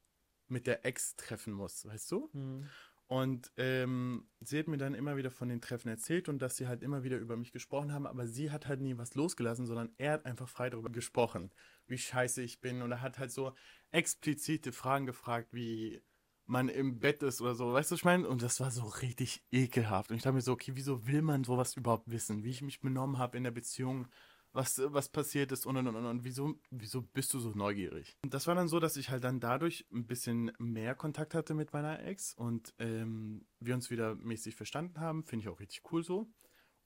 mit 0.51 0.67
der 0.67 0.85
Ex 0.85 1.15
treffen 1.15 1.53
muss, 1.53 1.85
weißt 1.85 2.11
du? 2.11 2.29
Hm. 2.33 2.67
Und 3.07 3.51
ähm, 3.57 4.25
sie 4.39 4.57
hat 4.57 4.69
mir 4.69 4.77
dann 4.77 4.93
immer 4.93 5.17
wieder 5.17 5.31
von 5.31 5.49
den 5.49 5.59
Treffen 5.59 5.89
erzählt 5.89 6.29
und 6.29 6.41
dass 6.41 6.55
sie 6.55 6.69
halt 6.69 6.81
immer 6.81 7.03
wieder 7.03 7.17
über 7.17 7.35
mich 7.35 7.51
gesprochen 7.51 7.91
haben, 7.91 8.07
aber 8.07 8.25
sie 8.25 8.51
hat 8.51 8.67
halt 8.67 8.79
nie 8.79 8.97
was 8.97 9.15
losgelassen, 9.15 9.65
sondern 9.65 9.89
er 9.97 10.13
hat 10.13 10.25
einfach 10.25 10.47
frei 10.47 10.69
darüber 10.69 10.89
gesprochen, 10.89 11.51
wie 11.87 11.97
scheiße 11.97 12.41
ich 12.41 12.61
bin. 12.61 12.81
Und 12.81 12.89
er 12.89 13.01
hat 13.01 13.19
halt 13.19 13.31
so 13.31 13.51
explizite 13.91 14.71
Fragen 14.71 15.05
gefragt, 15.05 15.49
wie 15.51 16.01
man 16.45 16.69
im 16.69 16.99
Bett 16.99 17.21
ist 17.21 17.41
oder 17.41 17.53
so, 17.53 17.73
weißt 17.73 17.91
du, 17.91 17.93
was 17.95 17.99
ich 17.99 18.05
meine? 18.05 18.27
Und 18.29 18.41
das 18.41 18.61
war 18.61 18.71
so 18.71 18.83
richtig 18.83 19.43
ekelhaft. 19.51 20.09
Und 20.09 20.15
ich 20.15 20.23
dachte 20.23 20.35
mir 20.35 20.41
so, 20.41 20.53
okay, 20.53 20.71
wieso 20.75 21.05
will 21.05 21.21
man 21.21 21.43
sowas 21.43 21.75
überhaupt 21.75 22.09
wissen? 22.09 22.45
Wie 22.45 22.49
ich 22.49 22.61
mich 22.61 22.79
benommen 22.79 23.17
habe 23.17 23.37
in 23.37 23.43
der 23.43 23.51
Beziehung, 23.51 24.07
was, 24.53 24.81
was 24.85 25.09
passiert 25.09 25.51
ist 25.51 25.65
und 25.65 25.77
und 25.77 25.87
und 25.87 25.95
und. 25.95 26.05
und 26.05 26.23
wieso, 26.23 26.55
wieso 26.69 27.01
bist 27.01 27.33
du 27.33 27.39
so 27.39 27.51
neugierig? 27.51 28.17
Und 28.23 28.33
das 28.33 28.47
war 28.47 28.55
dann 28.55 28.67
so, 28.67 28.79
dass 28.79 28.97
ich 28.97 29.09
halt 29.09 29.23
dann 29.23 29.39
dadurch 29.39 29.85
ein 29.91 30.05
bisschen 30.05 30.51
mehr 30.59 30.95
Kontakt 30.95 31.33
hatte 31.33 31.53
mit 31.53 31.73
meiner 31.73 32.03
Ex 32.03 32.33
und 32.33 32.73
ähm, 32.79 33.45
wir 33.59 33.75
uns 33.75 33.89
wieder 33.89 34.15
mäßig 34.15 34.55
verstanden 34.55 34.99
haben. 34.99 35.23
Finde 35.23 35.43
ich 35.43 35.49
auch 35.49 35.59
richtig 35.59 35.81
cool 35.91 36.03
so. 36.03 36.27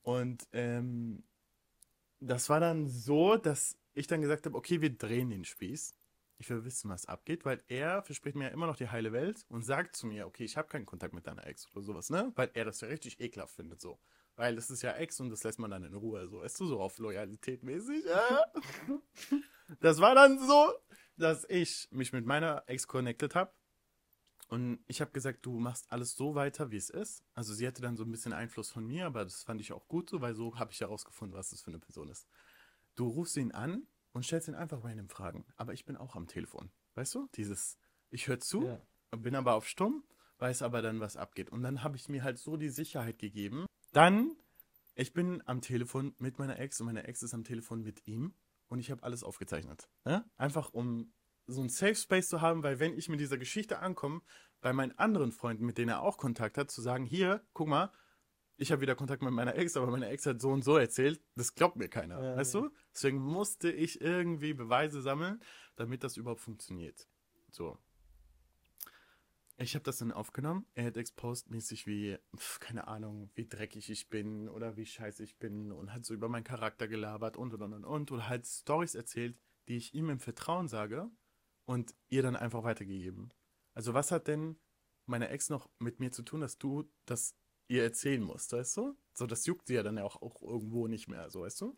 Und 0.04 0.48
ähm, 0.54 1.24
das 2.20 2.50
war 2.50 2.60
dann 2.60 2.88
so, 2.88 3.38
dass 3.38 3.78
ich 3.94 4.08
dann 4.08 4.22
gesagt 4.22 4.46
habe, 4.46 4.58
okay, 4.58 4.82
wir 4.82 4.96
drehen 4.96 5.30
den 5.30 5.46
Spieß. 5.46 5.96
Ich 6.38 6.50
will 6.50 6.66
wissen, 6.66 6.90
was 6.90 7.06
abgeht, 7.06 7.46
weil 7.46 7.64
er 7.68 8.04
verspricht 8.04 8.36
mir 8.36 8.46
ja 8.46 8.50
immer 8.50 8.68
noch 8.68 8.76
die 8.76 8.90
heile 8.90 9.14
Welt 9.14 9.46
und 9.48 9.64
sagt 9.64 9.96
zu 9.96 10.06
mir, 10.06 10.28
okay, 10.28 10.44
ich 10.44 10.58
habe 10.58 10.68
keinen 10.68 10.86
Kontakt 10.86 11.14
mit 11.14 11.28
deiner 11.28 11.48
Ex 11.48 11.68
oder 11.72 11.82
sowas, 11.82 12.10
ne? 12.10 12.34
Weil 12.36 12.52
er 12.54 12.66
das 12.66 12.82
ja 12.82 12.90
richtig 12.90 13.22
ekelhaft 13.22 13.56
findet, 13.56 13.80
so. 13.80 14.00
Weil 14.36 14.56
das 14.56 14.70
ist 14.70 14.82
ja 14.82 14.92
Ex 14.94 15.20
und 15.20 15.30
das 15.30 15.44
lässt 15.44 15.60
man 15.60 15.72
dann 15.72 15.84
in 15.84 15.94
Ruhe, 15.94 16.28
so. 16.28 16.42
Weißt 16.42 16.60
du, 16.60 16.66
so 16.66 16.80
auf 16.82 16.98
Loyalität 16.98 17.64
mäßig. 17.64 18.06
Ja. 18.06 18.44
Das 19.80 20.00
war 20.00 20.14
dann 20.14 20.38
so, 20.38 20.74
dass 21.18 21.44
ich 21.50 21.88
mich 21.90 22.14
mit 22.14 22.24
meiner 22.26 22.64
Ex 22.68 22.88
connected 22.88 23.34
habe 23.34 23.52
und 24.48 24.80
ich 24.88 25.02
habe 25.02 25.10
gesagt, 25.12 25.44
du 25.44 25.60
machst 25.60 25.92
alles 25.92 26.16
so 26.16 26.36
weiter, 26.36 26.70
wie 26.70 26.78
es 26.78 26.92
ist. 26.92 27.24
Also 27.34 27.52
sie 27.54 27.66
hatte 27.66 27.82
dann 27.82 27.98
so 27.98 28.04
ein 28.04 28.12
bisschen 28.12 28.32
Einfluss 28.34 28.70
von 28.70 28.86
mir, 28.86 29.08
aber 29.08 29.24
das 29.24 29.42
fand 29.42 29.60
ich 29.62 29.74
auch 29.74 29.88
gut 29.88 30.10
so, 30.10 30.22
weil 30.22 30.36
so 30.36 30.60
habe 30.60 30.72
ich 30.72 30.82
herausgefunden, 30.82 31.36
was 31.36 31.50
das 31.50 31.62
für 31.62 31.72
eine 31.72 31.80
Person 31.80 32.10
ist. 32.10 32.28
Du 32.96 33.08
rufst 33.08 33.38
ihn 33.38 33.54
an 33.54 33.88
und 34.14 34.24
stellst 34.24 34.48
ihn 34.48 34.54
einfach 34.56 34.84
random 34.84 35.10
Fragen. 35.10 35.46
Aber 35.58 35.74
ich 35.74 35.84
bin 35.86 35.98
auch 35.98 36.16
am 36.16 36.28
Telefon. 36.28 36.72
Weißt 36.94 37.16
du? 37.16 37.28
Dieses, 37.36 37.80
ich 38.12 38.28
höre 38.28 38.40
zu, 38.40 38.66
Ja. 38.66 38.80
bin 39.18 39.36
aber 39.36 39.56
auf 39.56 39.68
stumm, 39.68 40.04
weiß 40.38 40.62
aber 40.62 40.84
dann, 40.84 41.00
was 41.00 41.18
abgeht. 41.18 41.50
Und 41.50 41.64
dann 41.64 41.82
habe 41.84 41.98
ich 41.98 42.08
mir 42.08 42.24
halt 42.24 42.38
so 42.38 42.56
die 42.56 42.70
Sicherheit 42.70 43.18
gegeben. 43.18 43.66
Dann, 43.96 44.36
ich 44.96 45.14
bin 45.14 45.42
am 45.46 45.62
Telefon 45.62 46.16
mit 46.18 46.38
meiner 46.38 46.60
Ex 46.60 46.82
und 46.82 46.88
meine 46.88 47.06
Ex 47.08 47.24
ist 47.24 47.34
am 47.34 47.46
Telefon 47.46 47.82
mit 47.82 48.06
ihm 48.06 48.34
und 48.68 48.80
ich 48.80 48.92
habe 48.92 49.04
alles 49.04 49.24
aufgezeichnet. 49.24 49.88
Ne? 50.04 50.30
Einfach 50.36 50.74
um 50.74 51.14
so 51.48 51.62
ein 51.62 51.70
Safe 51.70 51.96
Space 51.96 52.28
zu 52.28 52.42
haben, 52.42 52.62
weil 52.62 52.82
wenn 52.82 52.98
ich 52.98 53.08
mit 53.08 53.22
dieser 53.22 53.38
Geschichte 53.38 53.80
ankomme, 53.80 54.22
bei 54.60 54.74
meinen 54.74 54.92
anderen 54.98 55.32
Freunden, 55.32 55.66
mit 55.66 55.78
denen 55.78 55.90
er 55.90 56.02
auch 56.02 56.18
Kontakt 56.18 56.58
hat, 56.58 56.72
zu 56.72 56.82
sagen, 56.82 57.06
hier, 57.06 57.46
guck 57.54 57.70
mal, 57.70 57.90
ich 58.58 58.74
habe 58.74 58.82
wieder 58.82 58.96
Kontakt 58.96 59.22
mit 59.22 59.32
meiner 59.32 59.56
Ex, 59.56 59.78
aber 59.78 59.88
meine 59.88 60.10
Ex 60.10 60.26
hat 60.26 60.42
so 60.42 60.50
und 60.50 60.66
so 60.66 60.76
erzählt, 60.76 61.22
das 61.36 61.56
glaubt 61.56 61.78
mir 61.78 61.88
keiner, 61.88 62.22
Ja, 62.22 62.36
weißt 62.36 62.56
ja. 62.56 62.62
du? 62.62 62.72
Deswegen 62.94 63.20
musste 63.20 63.72
ich 63.72 64.02
irgendwie 64.02 64.54
Beweise 64.54 65.02
sammeln, 65.02 65.42
damit 65.78 66.04
das 66.04 66.18
überhaupt 66.18 66.42
funktioniert. 66.42 67.08
So. 67.50 67.78
Ich 69.58 69.74
habe 69.74 69.84
das 69.84 69.98
dann 70.00 70.12
aufgenommen. 70.12 70.66
Er 70.74 70.86
hat 70.86 70.98
exposed 70.98 71.50
mäßig 71.50 71.88
wie, 71.88 72.18
pf, 72.36 72.60
keine 72.60 72.88
Ahnung, 72.88 73.32
wie 73.36 73.48
dreckig 73.48 73.90
ich 73.90 74.10
bin 74.10 74.50
oder 74.50 74.76
wie 74.76 74.86
scheiße 74.86 75.24
ich 75.24 75.38
bin 75.38 75.72
und 75.72 75.94
hat 75.94 76.06
so 76.06 76.14
über 76.14 76.28
meinen 76.28 76.44
Charakter 76.44 76.88
gelabert 76.90 77.38
und 77.38 77.54
und 77.54 77.62
und 77.62 77.74
und 77.74 77.86
und 77.86 78.12
oder 78.12 78.28
halt 78.28 78.46
Stories 78.46 78.96
erzählt, 78.96 79.40
die 79.68 79.78
ich 79.78 79.94
ihm 79.94 80.10
im 80.10 80.20
Vertrauen 80.20 80.68
sage 80.68 81.10
und 81.66 81.96
ihr 82.10 82.22
dann 82.22 82.36
einfach 82.36 82.64
weitergegeben. 82.64 83.34
Also 83.74 83.94
was 83.94 84.12
hat 84.12 84.28
denn 84.28 84.60
meine 85.06 85.30
Ex 85.30 85.50
noch 85.50 85.70
mit 85.80 86.00
mir 86.00 86.12
zu 86.12 86.24
tun, 86.24 86.42
dass 86.42 86.58
du 86.58 86.92
das 87.06 87.38
ihr 87.68 87.84
erzählen 87.84 88.22
musst, 88.22 88.52
weißt 88.52 88.78
du? 88.78 88.98
So, 89.14 89.26
das 89.26 89.46
juckt 89.46 89.68
sie 89.68 89.76
ja 89.76 89.84
dann 89.84 89.98
ja 89.98 90.04
auch, 90.04 90.22
auch 90.22 90.42
irgendwo 90.42 90.88
nicht 90.88 91.08
mehr, 91.08 91.30
so, 91.30 91.42
weißt 91.42 91.62
du? 91.62 91.78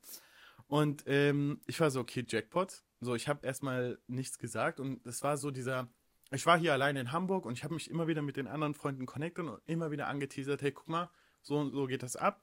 Und 0.65 1.03
ähm, 1.05 1.61
ich 1.67 1.79
war 1.79 1.91
so, 1.91 1.99
okay, 1.99 2.25
Jackpot. 2.27 2.83
So, 2.99 3.13
ich 3.13 3.27
habe 3.27 3.45
erstmal 3.45 4.01
nichts 4.07 4.39
gesagt 4.39 4.79
und 4.79 5.05
es 5.05 5.21
war 5.21 5.37
so 5.37 5.51
dieser, 5.51 5.87
ich 6.31 6.45
war 6.45 6.57
hier 6.57 6.73
alleine 6.73 6.99
in 6.99 7.11
Hamburg 7.11 7.45
und 7.45 7.53
ich 7.53 7.63
habe 7.63 7.73
mich 7.73 7.89
immer 7.89 8.07
wieder 8.07 8.21
mit 8.21 8.37
den 8.37 8.47
anderen 8.47 8.73
Freunden 8.73 9.05
connected 9.05 9.45
und 9.45 9.61
immer 9.65 9.91
wieder 9.91 10.07
angeteasert, 10.07 10.61
hey, 10.61 10.71
guck 10.71 10.87
mal, 10.89 11.09
so 11.41 11.57
und 11.57 11.71
so 11.71 11.85
geht 11.85 12.03
das 12.03 12.15
ab. 12.15 12.41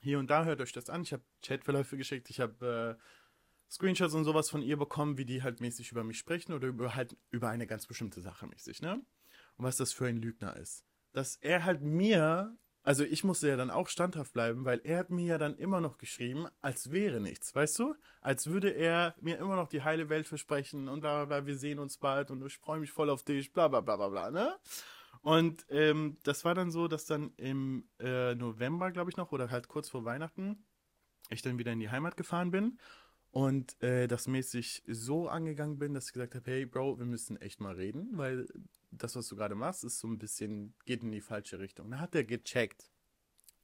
Hier 0.00 0.18
und 0.18 0.30
da 0.30 0.44
hört 0.44 0.60
euch 0.60 0.72
das 0.72 0.88
an. 0.88 1.02
Ich 1.02 1.12
habe 1.12 1.22
Chatverläufe 1.42 1.96
geschickt, 1.96 2.30
ich 2.30 2.40
habe 2.40 2.98
äh, 2.98 3.02
Screenshots 3.70 4.14
und 4.14 4.24
sowas 4.24 4.50
von 4.50 4.62
ihr 4.62 4.76
bekommen, 4.76 5.18
wie 5.18 5.24
die 5.24 5.42
halt 5.42 5.60
mäßig 5.60 5.92
über 5.92 6.04
mich 6.04 6.18
sprechen 6.18 6.52
oder 6.52 6.68
über 6.68 6.94
halt 6.94 7.16
über 7.30 7.48
eine 7.48 7.66
ganz 7.66 7.86
bestimmte 7.86 8.20
Sache 8.20 8.46
mäßig, 8.46 8.82
ne? 8.82 9.00
Und 9.56 9.64
was 9.64 9.76
das 9.76 9.92
für 9.92 10.06
ein 10.06 10.16
Lügner 10.16 10.56
ist. 10.56 10.84
Dass 11.12 11.36
er 11.36 11.64
halt 11.64 11.82
mir, 11.82 12.56
also 12.82 13.04
ich 13.04 13.24
musste 13.24 13.48
ja 13.48 13.56
dann 13.56 13.70
auch 13.70 13.88
standhaft 13.88 14.32
bleiben, 14.32 14.64
weil 14.64 14.80
er 14.84 14.98
hat 14.98 15.10
mir 15.10 15.26
ja 15.26 15.38
dann 15.38 15.56
immer 15.56 15.80
noch 15.80 15.98
geschrieben, 15.98 16.46
als 16.62 16.90
wäre 16.90 17.20
nichts, 17.20 17.54
weißt 17.54 17.78
du? 17.78 17.94
Als 18.20 18.46
würde 18.46 18.70
er 18.70 19.14
mir 19.20 19.38
immer 19.38 19.56
noch 19.56 19.68
die 19.68 19.82
heile 19.82 20.08
Welt 20.08 20.26
versprechen 20.26 20.88
und 20.88 21.00
bla 21.00 21.24
bla 21.24 21.40
bla, 21.40 21.46
wir 21.46 21.58
sehen 21.58 21.78
uns 21.78 21.98
bald 21.98 22.30
und 22.30 22.44
ich 22.46 22.56
freue 22.58 22.80
mich 22.80 22.92
voll 22.92 23.10
auf 23.10 23.22
dich, 23.22 23.52
bla 23.52 23.68
bla 23.68 23.80
bla 23.80 23.96
bla 23.96 24.08
bla, 24.08 24.30
ne? 24.30 24.56
Und 25.22 25.66
ähm, 25.68 26.16
das 26.22 26.44
war 26.46 26.54
dann 26.54 26.70
so, 26.70 26.88
dass 26.88 27.04
dann 27.04 27.32
im 27.36 27.84
äh, 27.98 28.34
November, 28.34 28.90
glaube 28.90 29.10
ich 29.10 29.18
noch, 29.18 29.32
oder 29.32 29.50
halt 29.50 29.68
kurz 29.68 29.90
vor 29.90 30.04
Weihnachten, 30.06 30.64
ich 31.28 31.42
dann 31.42 31.58
wieder 31.58 31.72
in 31.72 31.80
die 31.80 31.90
Heimat 31.90 32.16
gefahren 32.16 32.50
bin 32.50 32.78
und 33.30 33.80
äh, 33.82 34.08
das 34.08 34.26
mäßig 34.26 34.82
so 34.86 35.28
angegangen 35.28 35.78
bin, 35.78 35.94
dass 35.94 36.06
ich 36.06 36.12
gesagt 36.12 36.34
habe, 36.34 36.50
hey 36.50 36.66
Bro, 36.66 36.98
wir 36.98 37.06
müssen 37.06 37.36
echt 37.36 37.60
mal 37.60 37.74
reden, 37.74 38.08
weil 38.12 38.46
das, 38.90 39.16
was 39.16 39.28
du 39.28 39.36
gerade 39.36 39.54
machst, 39.54 39.84
ist 39.84 39.98
so 39.98 40.08
ein 40.08 40.18
bisschen, 40.18 40.74
geht 40.84 41.02
in 41.02 41.12
die 41.12 41.20
falsche 41.20 41.58
Richtung. 41.58 41.90
Da 41.90 41.98
hat 41.98 42.14
er 42.14 42.24
gecheckt. 42.24 42.90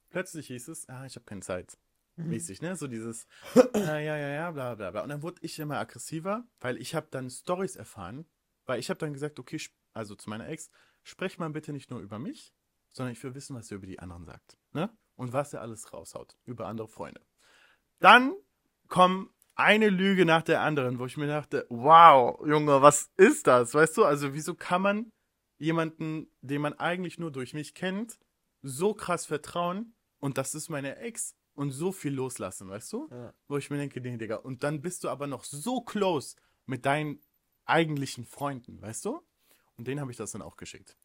Plötzlich 0.09 0.47
hieß 0.47 0.69
es, 0.69 0.87
ah, 0.89 1.05
ich 1.05 1.15
habe 1.15 1.25
keine 1.25 1.41
Zeit. 1.41 1.77
mäßig, 2.17 2.61
ne? 2.61 2.75
So 2.75 2.87
dieses, 2.87 3.27
äh, 3.55 4.05
ja, 4.05 4.17
ja, 4.17 4.29
ja, 4.29 4.51
bla, 4.51 4.75
bla, 4.75 4.91
bla. 4.91 5.03
Und 5.03 5.09
dann 5.09 5.21
wurde 5.21 5.39
ich 5.41 5.59
immer 5.59 5.77
aggressiver, 5.77 6.45
weil 6.59 6.77
ich 6.77 6.95
habe 6.95 7.07
dann 7.11 7.29
Stories 7.29 7.75
erfahren, 7.75 8.25
weil 8.65 8.79
ich 8.79 8.89
habe 8.89 8.99
dann 8.99 9.13
gesagt, 9.13 9.39
okay, 9.39 9.61
also 9.93 10.15
zu 10.15 10.29
meiner 10.29 10.47
Ex, 10.47 10.69
sprech 11.03 11.37
mal 11.37 11.49
bitte 11.49 11.73
nicht 11.73 11.91
nur 11.91 11.99
über 11.99 12.19
mich, 12.19 12.53
sondern 12.91 13.13
ich 13.13 13.23
will 13.23 13.35
wissen, 13.35 13.55
was 13.55 13.69
er 13.71 13.77
über 13.77 13.87
die 13.87 13.99
anderen 13.99 14.25
sagt, 14.25 14.57
ne? 14.71 14.89
Und 15.15 15.33
was 15.33 15.53
er 15.53 15.61
alles 15.61 15.93
raushaut 15.93 16.37
über 16.45 16.67
andere 16.67 16.87
Freunde. 16.87 17.21
Dann 17.99 18.35
kommen 18.87 19.31
eine 19.55 19.89
Lüge 19.89 20.25
nach 20.25 20.43
der 20.43 20.61
anderen, 20.61 20.99
wo 20.99 21.07
ich 21.07 21.17
mir 21.17 21.27
dachte, 21.27 21.65
wow, 21.69 22.39
Junge, 22.45 22.81
was 22.81 23.09
ist 23.17 23.47
das? 23.47 23.73
Weißt 23.73 23.97
du, 23.97 24.05
also 24.05 24.33
wieso 24.35 24.53
kann 24.53 24.83
man 24.83 25.11
jemanden, 25.57 26.31
den 26.41 26.61
man 26.61 26.73
eigentlich 26.73 27.17
nur 27.17 27.31
durch 27.31 27.53
mich 27.53 27.73
kennt, 27.73 28.19
so 28.61 28.93
krass 28.93 29.25
vertrauen 29.25 29.95
und 30.19 30.37
das 30.37 30.55
ist 30.55 30.69
meine 30.69 30.97
Ex 30.97 31.35
und 31.53 31.71
so 31.71 31.91
viel 31.91 32.13
loslassen, 32.13 32.69
weißt 32.69 32.93
du? 32.93 33.07
Ja. 33.11 33.33
Wo 33.47 33.57
ich 33.57 33.69
mir 33.69 33.77
denke, 33.77 33.99
nee, 33.99 34.17
Digga, 34.17 34.37
und 34.37 34.63
dann 34.63 34.81
bist 34.81 35.03
du 35.03 35.09
aber 35.09 35.27
noch 35.27 35.43
so 35.43 35.81
close 35.81 36.35
mit 36.65 36.85
deinen 36.85 37.19
eigentlichen 37.65 38.25
Freunden, 38.25 38.81
weißt 38.81 39.05
du? 39.05 39.21
Und 39.75 39.87
denen 39.87 39.99
habe 39.99 40.11
ich 40.11 40.17
das 40.17 40.31
dann 40.31 40.41
auch 40.41 40.55
geschickt. 40.55 40.97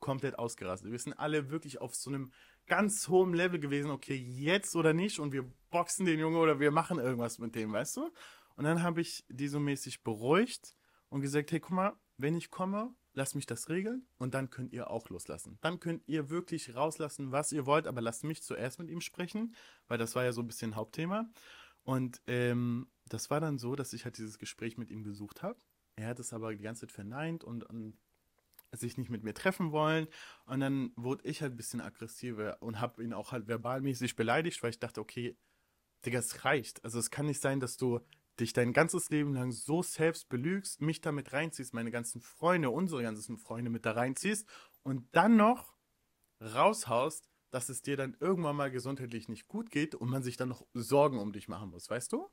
Komplett 0.00 0.38
ausgerastet. 0.38 0.90
Wir 0.90 0.98
sind 0.98 1.14
alle 1.14 1.50
wirklich 1.50 1.80
auf 1.80 1.94
so 1.94 2.10
einem 2.10 2.32
ganz 2.66 3.08
hohen 3.08 3.32
Level 3.32 3.58
gewesen, 3.58 3.90
okay, 3.90 4.14
jetzt 4.14 4.76
oder 4.76 4.92
nicht 4.92 5.18
und 5.18 5.32
wir 5.32 5.50
boxen 5.70 6.06
den 6.06 6.20
Junge 6.20 6.38
oder 6.38 6.60
wir 6.60 6.70
machen 6.70 6.98
irgendwas 6.98 7.38
mit 7.38 7.54
dem, 7.54 7.72
weißt 7.72 7.96
du? 7.96 8.10
Und 8.56 8.64
dann 8.64 8.82
habe 8.82 9.00
ich 9.00 9.24
die 9.28 9.48
so 9.48 9.58
mäßig 9.58 10.02
beruhigt 10.02 10.76
und 11.08 11.20
gesagt, 11.20 11.50
hey, 11.50 11.60
guck 11.60 11.70
mal, 11.70 11.96
wenn 12.16 12.36
ich 12.36 12.50
komme, 12.50 12.94
lasst 13.18 13.34
mich 13.34 13.46
das 13.46 13.68
regeln 13.68 14.06
und 14.16 14.32
dann 14.32 14.48
könnt 14.48 14.72
ihr 14.72 14.90
auch 14.90 15.10
loslassen. 15.10 15.58
Dann 15.60 15.80
könnt 15.80 16.02
ihr 16.06 16.30
wirklich 16.30 16.74
rauslassen, 16.74 17.32
was 17.32 17.52
ihr 17.52 17.66
wollt, 17.66 17.86
aber 17.86 18.00
lasst 18.00 18.24
mich 18.24 18.42
zuerst 18.42 18.78
mit 18.78 18.88
ihm 18.88 19.00
sprechen, 19.00 19.54
weil 19.88 19.98
das 19.98 20.14
war 20.14 20.24
ja 20.24 20.32
so 20.32 20.40
ein 20.40 20.46
bisschen 20.46 20.76
Hauptthema. 20.76 21.28
Und 21.82 22.22
ähm, 22.26 22.88
das 23.06 23.28
war 23.28 23.40
dann 23.40 23.58
so, 23.58 23.74
dass 23.74 23.92
ich 23.92 24.04
halt 24.04 24.18
dieses 24.18 24.38
Gespräch 24.38 24.78
mit 24.78 24.90
ihm 24.90 25.02
gesucht 25.02 25.42
habe. 25.42 25.60
Er 25.96 26.06
hat 26.06 26.20
es 26.20 26.32
aber 26.32 26.54
die 26.54 26.62
ganze 26.62 26.82
Zeit 26.82 26.92
verneint 26.92 27.42
und, 27.42 27.64
und 27.64 27.98
sich 28.72 28.96
nicht 28.98 29.10
mit 29.10 29.24
mir 29.24 29.34
treffen 29.34 29.72
wollen. 29.72 30.06
Und 30.46 30.60
dann 30.60 30.92
wurde 30.94 31.28
ich 31.28 31.42
halt 31.42 31.54
ein 31.54 31.56
bisschen 31.56 31.80
aggressiver 31.80 32.58
und 32.60 32.80
habe 32.80 33.02
ihn 33.02 33.12
auch 33.12 33.32
halt 33.32 33.46
verbalmäßig 33.46 34.14
beleidigt, 34.14 34.62
weil 34.62 34.70
ich 34.70 34.78
dachte, 34.78 35.00
okay, 35.00 35.36
Digga, 36.06 36.20
es 36.20 36.44
reicht. 36.44 36.84
Also 36.84 37.00
es 37.00 37.10
kann 37.10 37.26
nicht 37.26 37.40
sein, 37.40 37.58
dass 37.58 37.76
du 37.76 38.00
dich 38.40 38.52
dein 38.52 38.72
ganzes 38.72 39.10
Leben 39.10 39.34
lang 39.34 39.52
so 39.52 39.82
selbst 39.82 40.28
belügst, 40.28 40.80
mich 40.80 41.00
damit 41.00 41.32
reinziehst, 41.32 41.74
meine 41.74 41.90
ganzen 41.90 42.20
Freunde, 42.20 42.70
unsere 42.70 43.02
ganzen 43.02 43.38
Freunde 43.38 43.70
mit 43.70 43.84
da 43.84 43.92
reinziehst 43.92 44.48
und 44.82 45.08
dann 45.12 45.36
noch 45.36 45.74
raushaust, 46.40 47.28
dass 47.50 47.68
es 47.68 47.82
dir 47.82 47.96
dann 47.96 48.16
irgendwann 48.20 48.56
mal 48.56 48.70
gesundheitlich 48.70 49.28
nicht 49.28 49.48
gut 49.48 49.70
geht 49.70 49.94
und 49.94 50.10
man 50.10 50.22
sich 50.22 50.36
dann 50.36 50.50
noch 50.50 50.66
Sorgen 50.74 51.18
um 51.18 51.32
dich 51.32 51.48
machen 51.48 51.70
muss, 51.70 51.88
weißt 51.88 52.12
du? 52.12 52.28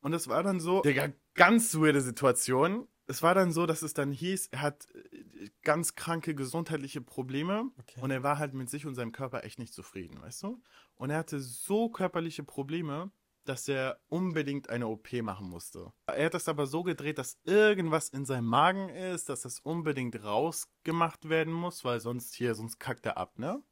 Und 0.00 0.12
das 0.12 0.28
war 0.28 0.42
dann 0.42 0.60
so, 0.60 0.82
Digga, 0.82 1.12
ganz 1.34 1.74
weirde 1.76 2.00
Situation. 2.00 2.88
Es 3.06 3.22
war 3.22 3.34
dann 3.34 3.52
so, 3.52 3.66
dass 3.66 3.82
es 3.82 3.94
dann 3.94 4.12
hieß, 4.12 4.48
er 4.50 4.62
hat 4.62 4.86
äh, 4.94 5.50
ganz 5.62 5.94
kranke 5.94 6.34
gesundheitliche 6.34 7.00
Probleme 7.00 7.70
Okay. 7.78 8.00
und 8.00 8.10
er 8.10 8.22
war 8.22 8.38
halt 8.38 8.54
mit 8.54 8.70
sich 8.70 8.86
und 8.86 8.94
seinem 8.94 9.12
Körper 9.12 9.44
echt 9.44 9.58
nicht 9.58 9.74
zufrieden, 9.74 10.20
weißt 10.20 10.42
du? 10.42 10.62
Und 10.96 11.10
er 11.10 11.18
hatte 11.18 11.40
so 11.40 11.88
körperliche 11.90 12.44
Probleme, 12.44 13.10
dass 13.48 13.68
er 13.68 13.98
unbedingt 14.08 14.68
eine 14.70 14.86
OP 14.88 15.12
machen 15.22 15.48
musste. 15.48 15.92
Er 16.06 16.26
hat 16.26 16.34
das 16.34 16.48
aber 16.48 16.66
so 16.66 16.82
gedreht, 16.82 17.18
dass 17.18 17.38
irgendwas 17.44 18.08
in 18.08 18.24
seinem 18.24 18.46
Magen 18.46 18.88
ist, 18.88 19.28
dass 19.28 19.42
das 19.42 19.60
unbedingt 19.60 20.22
rausgemacht 20.22 21.28
werden 21.28 21.52
muss, 21.52 21.84
weil 21.84 22.00
sonst 22.00 22.34
hier, 22.34 22.54
sonst 22.54 22.78
kackt 22.78 23.06
er 23.06 23.16
ab, 23.16 23.38
ne? 23.38 23.62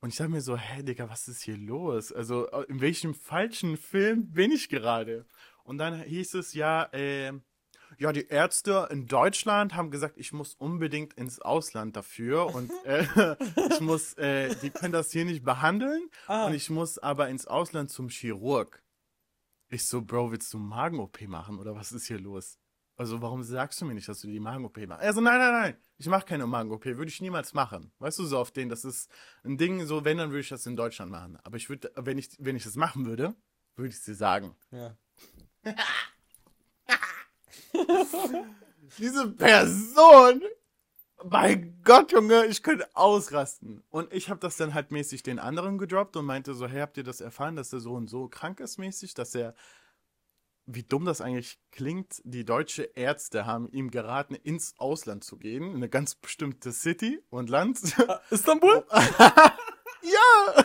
Und 0.00 0.10
ich 0.10 0.16
dachte 0.16 0.30
mir 0.30 0.40
so, 0.40 0.56
hä, 0.56 0.82
Digga, 0.84 1.08
was 1.10 1.26
ist 1.26 1.42
hier 1.42 1.56
los? 1.56 2.12
Also, 2.12 2.46
in 2.68 2.80
welchem 2.80 3.14
falschen 3.14 3.76
Film 3.76 4.30
bin 4.30 4.52
ich 4.52 4.68
gerade? 4.68 5.26
Und 5.64 5.78
dann 5.78 6.00
hieß 6.02 6.34
es 6.34 6.54
ja, 6.54 6.84
äh, 6.92 7.32
ja, 7.98 8.12
die 8.12 8.28
Ärzte 8.28 8.86
in 8.92 9.06
Deutschland 9.08 9.74
haben 9.74 9.90
gesagt, 9.90 10.16
ich 10.18 10.32
muss 10.32 10.54
unbedingt 10.54 11.14
ins 11.14 11.40
Ausland 11.40 11.96
dafür 11.96 12.54
und 12.54 12.70
äh, 12.84 13.04
ich 13.72 13.80
muss, 13.80 14.12
äh, 14.14 14.54
die 14.62 14.70
können 14.70 14.92
das 14.92 15.10
hier 15.10 15.24
nicht 15.24 15.42
behandeln 15.44 16.08
Ah. 16.28 16.46
und 16.46 16.54
ich 16.54 16.70
muss 16.70 16.98
aber 16.98 17.28
ins 17.28 17.46
Ausland 17.48 17.90
zum 17.90 18.08
Chirurg. 18.08 18.82
Ich 19.70 19.86
so, 19.86 20.00
Bro, 20.02 20.32
willst 20.32 20.52
du 20.54 20.58
Magen-OP 20.58 21.20
machen 21.28 21.58
oder 21.58 21.74
was 21.74 21.92
ist 21.92 22.06
hier 22.06 22.18
los? 22.18 22.58
Also 22.96 23.20
warum 23.22 23.42
sagst 23.42 23.80
du 23.80 23.84
mir 23.84 23.94
nicht, 23.94 24.08
dass 24.08 24.20
du 24.20 24.26
die 24.26 24.40
Magen-OP 24.40 24.78
machst? 24.86 25.04
Also 25.04 25.20
nein, 25.20 25.38
nein, 25.38 25.52
nein, 25.52 25.76
ich 25.98 26.06
mache 26.06 26.24
keine 26.24 26.46
Magen-OP, 26.46 26.84
würde 26.86 27.08
ich 27.08 27.20
niemals 27.20 27.52
machen. 27.52 27.92
Weißt 27.98 28.18
du, 28.18 28.24
so 28.24 28.38
auf 28.38 28.50
den, 28.50 28.68
das 28.68 28.84
ist 28.84 29.10
ein 29.44 29.58
Ding, 29.58 29.84
so 29.86 30.04
wenn, 30.04 30.18
dann 30.18 30.30
würde 30.30 30.40
ich 30.40 30.48
das 30.48 30.66
in 30.66 30.74
Deutschland 30.74 31.12
machen. 31.12 31.38
Aber 31.44 31.56
ich 31.58 31.68
würde, 31.68 31.92
wenn 31.96 32.18
ich, 32.18 32.30
wenn 32.38 32.56
ich 32.56 32.64
das 32.64 32.76
machen 32.76 33.06
würde, 33.06 33.34
würde 33.76 33.90
ich 33.90 33.96
es 33.96 34.04
dir 34.04 34.14
sagen. 34.14 34.56
Ja. 34.70 34.96
Diese 38.98 39.30
Person, 39.32 40.42
mein 41.24 41.80
Gott, 41.84 42.12
Junge, 42.12 42.46
ich 42.46 42.62
könnte 42.62 42.88
ausrasten. 42.94 43.82
Und 43.90 44.12
ich 44.12 44.30
habe 44.30 44.40
das 44.40 44.56
dann 44.56 44.74
halt 44.74 44.90
mäßig 44.90 45.22
den 45.22 45.38
anderen 45.38 45.78
gedroppt 45.78 46.16
und 46.16 46.24
meinte 46.24 46.54
so, 46.54 46.66
hey, 46.66 46.80
habt 46.80 46.96
ihr 46.96 47.04
das 47.04 47.20
erfahren, 47.20 47.56
dass 47.56 47.70
der 47.70 47.80
so 47.80 47.94
und 47.94 48.08
so 48.08 48.28
krank 48.28 48.60
ist 48.60 48.78
mäßig, 48.78 49.14
dass 49.14 49.34
er, 49.34 49.54
wie 50.66 50.82
dumm 50.82 51.04
das 51.04 51.20
eigentlich 51.20 51.58
klingt, 51.72 52.20
die 52.24 52.44
deutsche 52.44 52.82
Ärzte 52.82 53.46
haben 53.46 53.68
ihm 53.70 53.90
geraten, 53.90 54.34
ins 54.34 54.74
Ausland 54.78 55.24
zu 55.24 55.38
gehen, 55.38 55.70
in 55.70 55.76
eine 55.76 55.88
ganz 55.88 56.14
bestimmte 56.14 56.72
City 56.72 57.20
und 57.30 57.50
Land. 57.50 57.80
Istanbul? 58.30 58.84
ja! 60.02 60.64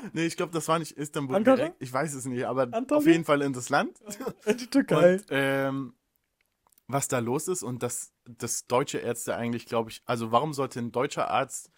nee, 0.12 0.26
ich 0.26 0.36
glaube, 0.36 0.52
das 0.52 0.68
war 0.68 0.78
nicht 0.78 0.92
Istanbul 0.92 1.36
Ankara? 1.36 1.56
direkt. 1.56 1.82
Ich 1.82 1.92
weiß 1.92 2.14
es 2.14 2.24
nicht, 2.24 2.44
aber 2.44 2.62
Antalya? 2.62 2.98
auf 2.98 3.06
jeden 3.06 3.24
Fall 3.24 3.42
in 3.42 3.52
das 3.52 3.68
Land. 3.68 3.98
Die 4.46 4.66
Türkei. 4.66 5.14
Und, 5.14 5.26
ähm, 5.30 5.94
was 6.88 7.08
da 7.08 7.18
los 7.18 7.48
ist 7.48 7.62
und 7.62 7.82
dass, 7.82 8.12
dass 8.28 8.66
deutsche 8.66 8.98
Ärzte 8.98 9.36
eigentlich, 9.36 9.66
glaube 9.66 9.90
ich, 9.90 10.02
also 10.06 10.32
warum 10.32 10.52
sollte 10.52 10.78
ein 10.80 10.92
deutscher 10.92 11.30
Arzt 11.30 11.70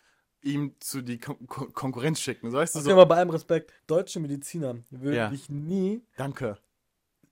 ihm 0.42 0.74
zu 0.80 1.03
die 1.03 1.18
Kon 1.18 1.46
Kon 1.46 1.72
Konkurrenz 1.72 2.20
schicken? 2.20 2.51
So, 2.51 2.59
weißt 2.59 2.74
du, 2.74 2.78
Okay, 2.80 2.86
so, 2.88 2.92
aber 2.92 3.07
bei 3.07 3.16
allem 3.16 3.30
Respekt, 3.30 3.72
deutsche 3.86 4.20
Mediziner 4.20 4.76
würden 4.90 5.14
Ja. 5.16 5.28
dich 5.30 5.49
nie 5.51 6.03
danke, 6.16 6.59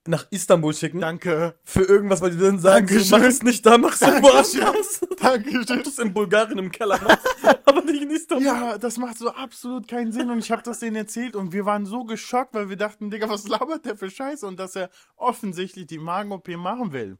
nach 0.05 0.25
Istanbul 0.31 0.73
schicken. 0.73 1.01
danke, 1.01 1.55
Für 1.65 1.83
irgendwas, 1.83 2.21
weil 2.21 2.31
die 2.31 2.37
dann 2.37 2.59
sagen, 2.59 2.87
Dankeschön. 2.87 3.19
mach 3.19 3.27
es 3.27 3.43
nicht 3.43 3.65
da, 3.65 3.77
mach 3.77 3.93
es 3.93 4.01
irgendwo 4.01 4.29
Dankeschön. 4.29 4.61
anders. 4.63 4.99
danke 5.21 5.59
Ob 5.59 5.83
du 5.83 5.89
es 5.89 5.99
in 5.99 6.13
Bulgarien 6.13 6.57
im 6.59 6.71
Keller 6.71 7.01
machst, 7.01 7.27
aber 7.65 7.81
nicht 7.83 8.01
in 8.03 8.11
Istanbul. 8.11 8.45
Ja, 8.45 8.77
das 8.77 8.97
macht 8.97 9.17
so 9.17 9.29
absolut 9.31 9.87
keinen 9.87 10.11
Sinn 10.13 10.29
und 10.29 10.39
ich 10.39 10.51
habe 10.51 10.63
das 10.63 10.79
denen 10.79 10.95
erzählt 10.95 11.35
und 11.35 11.51
wir 11.51 11.65
waren 11.65 11.85
so 11.85 12.05
geschockt, 12.05 12.53
weil 12.53 12.69
wir 12.69 12.77
dachten, 12.77 13.09
Digga, 13.11 13.27
was 13.29 13.47
labert 13.49 13.85
der 13.85 13.97
für 13.97 14.09
Scheiße 14.09 14.47
und 14.47 14.57
dass 14.59 14.75
er 14.77 14.89
offensichtlich 15.17 15.87
die 15.87 15.97
Magen-OP 15.99 16.47
machen 16.55 16.93
will. 16.93 17.17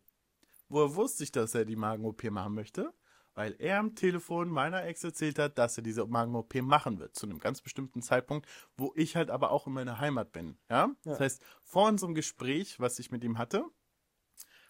Woher 0.69 0.95
wusste 0.95 1.23
ich, 1.23 1.31
dass 1.31 1.55
er 1.55 1.65
die 1.65 1.75
Magen-OP 1.75 2.23
machen 2.31 2.53
möchte? 2.53 2.93
Weil 3.35 3.55
er 3.59 3.79
am 3.79 3.93
Telefon 3.95 4.49
meiner 4.49 4.83
Ex 4.85 5.03
erzählt 5.03 5.37
hat, 5.37 5.57
dass 5.59 5.77
er 5.77 5.83
diese 5.83 6.05
Magen-OP 6.07 6.55
machen 6.61 6.99
wird, 6.99 7.15
zu 7.15 7.27
einem 7.27 7.37
ganz 7.39 7.61
bestimmten 7.61 8.01
Zeitpunkt, 8.01 8.47
wo 8.77 8.91
ich 8.95 9.15
halt 9.15 9.29
aber 9.29 9.51
auch 9.51 9.67
in 9.67 9.73
meiner 9.73 9.99
Heimat 9.99 10.31
bin, 10.31 10.57
ja? 10.69 10.89
Das 11.03 11.19
Ja. 11.19 11.25
heißt, 11.25 11.41
vor 11.63 11.87
unserem 11.87 12.15
Gespräch, 12.15 12.79
was 12.79 12.97
ich 12.99 13.11
mit 13.11 13.23
ihm 13.23 13.37
hatte, 13.37 13.63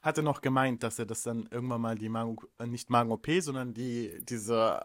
hat 0.01 0.17
er 0.17 0.23
noch 0.23 0.41
gemeint, 0.41 0.83
dass 0.83 0.99
er 0.99 1.05
das 1.05 1.23
dann 1.23 1.47
irgendwann 1.49 1.81
mal 1.81 1.95
die 1.97 2.09
Magen, 2.09 2.35
äh, 2.59 2.67
nicht 2.67 2.89
Magen-OP, 2.89 3.27
sondern 3.41 3.73
die, 3.73 4.19
diese, 4.23 4.81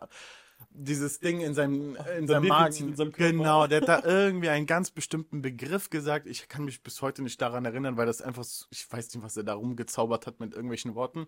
dieses 0.71 1.21
Ding 1.21 1.41
in 1.41 1.55
seinem, 1.55 1.97
in 2.19 2.27
seinem 2.27 2.49
Magen. 2.49 2.75
in 2.89 2.97
seinem 2.97 3.13
genau, 3.13 3.67
der 3.67 3.81
hat 3.83 3.89
da 3.89 4.03
irgendwie 4.05 4.49
einen 4.49 4.67
ganz 4.67 4.91
bestimmten 4.91 5.43
Begriff 5.43 5.91
gesagt. 5.91 6.27
Ich 6.27 6.49
kann 6.49 6.65
mich 6.65 6.83
bis 6.83 7.03
heute 7.03 7.23
nicht 7.23 7.41
daran 7.41 7.65
erinnern, 7.65 7.97
weil 7.97 8.07
das 8.07 8.23
einfach, 8.23 8.45
so- 8.45 8.67
ich 8.71 8.91
weiß 8.91 9.15
nicht, 9.15 9.23
was 9.25 9.37
er 9.37 9.45
da 9.45 9.55
rumgezaubert 9.55 10.27
hat 10.27 10.41
mit 10.41 10.53
irgendwelchen 10.55 10.95
Worten. 10.95 11.27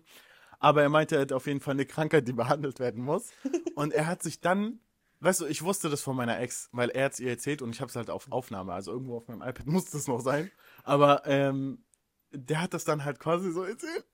Aber 0.59 0.81
er 0.81 0.89
meinte, 0.89 1.15
er 1.15 1.21
hat 1.21 1.31
auf 1.33 1.47
jeden 1.47 1.59
Fall 1.59 1.73
eine 1.73 1.85
Krankheit, 1.85 2.27
die 2.27 2.33
behandelt 2.33 2.79
werden 2.79 3.03
muss. 3.03 3.31
Und 3.75 3.93
er 3.93 4.07
hat 4.07 4.23
sich 4.23 4.39
dann, 4.41 4.79
weißt 5.19 5.41
du, 5.41 5.45
ich 5.45 5.61
wusste 5.63 5.89
das 5.89 6.01
von 6.01 6.15
meiner 6.15 6.39
Ex, 6.39 6.69
weil 6.71 6.89
er 6.89 7.09
es 7.09 7.19
ihr 7.19 7.29
erzählt 7.29 7.61
und 7.61 7.71
ich 7.75 7.81
habe 7.81 7.89
es 7.89 7.95
halt 7.95 8.09
auf 8.09 8.31
Aufnahme, 8.31 8.73
also 8.73 8.91
irgendwo 8.91 9.17
auf 9.17 9.27
meinem 9.27 9.41
iPad 9.41 9.65
muss 9.67 9.89
das 9.91 10.07
noch 10.07 10.21
sein. 10.21 10.49
Aber 10.83 11.23
ähm, 11.25 11.83
der 12.31 12.61
hat 12.61 12.73
das 12.73 12.85
dann 12.85 13.03
halt 13.05 13.19
quasi 13.19 13.51
so 13.51 13.63
erzählt. 13.63 14.05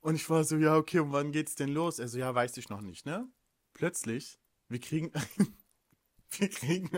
Und 0.00 0.16
ich 0.16 0.28
war 0.30 0.42
so, 0.44 0.56
ja, 0.56 0.76
okay, 0.76 0.98
und 0.98 1.12
wann 1.12 1.30
geht's 1.32 1.54
denn 1.54 1.68
los? 1.68 1.98
Er 2.00 2.08
so, 2.08 2.18
ja, 2.18 2.34
weiß 2.34 2.56
ich 2.56 2.68
noch 2.68 2.80
nicht, 2.80 3.06
ne? 3.06 3.28
Plötzlich, 3.82 4.38
wir 4.68 4.78
kriegen, 4.78 5.10
wir 6.38 6.48
kriegen, 6.50 6.88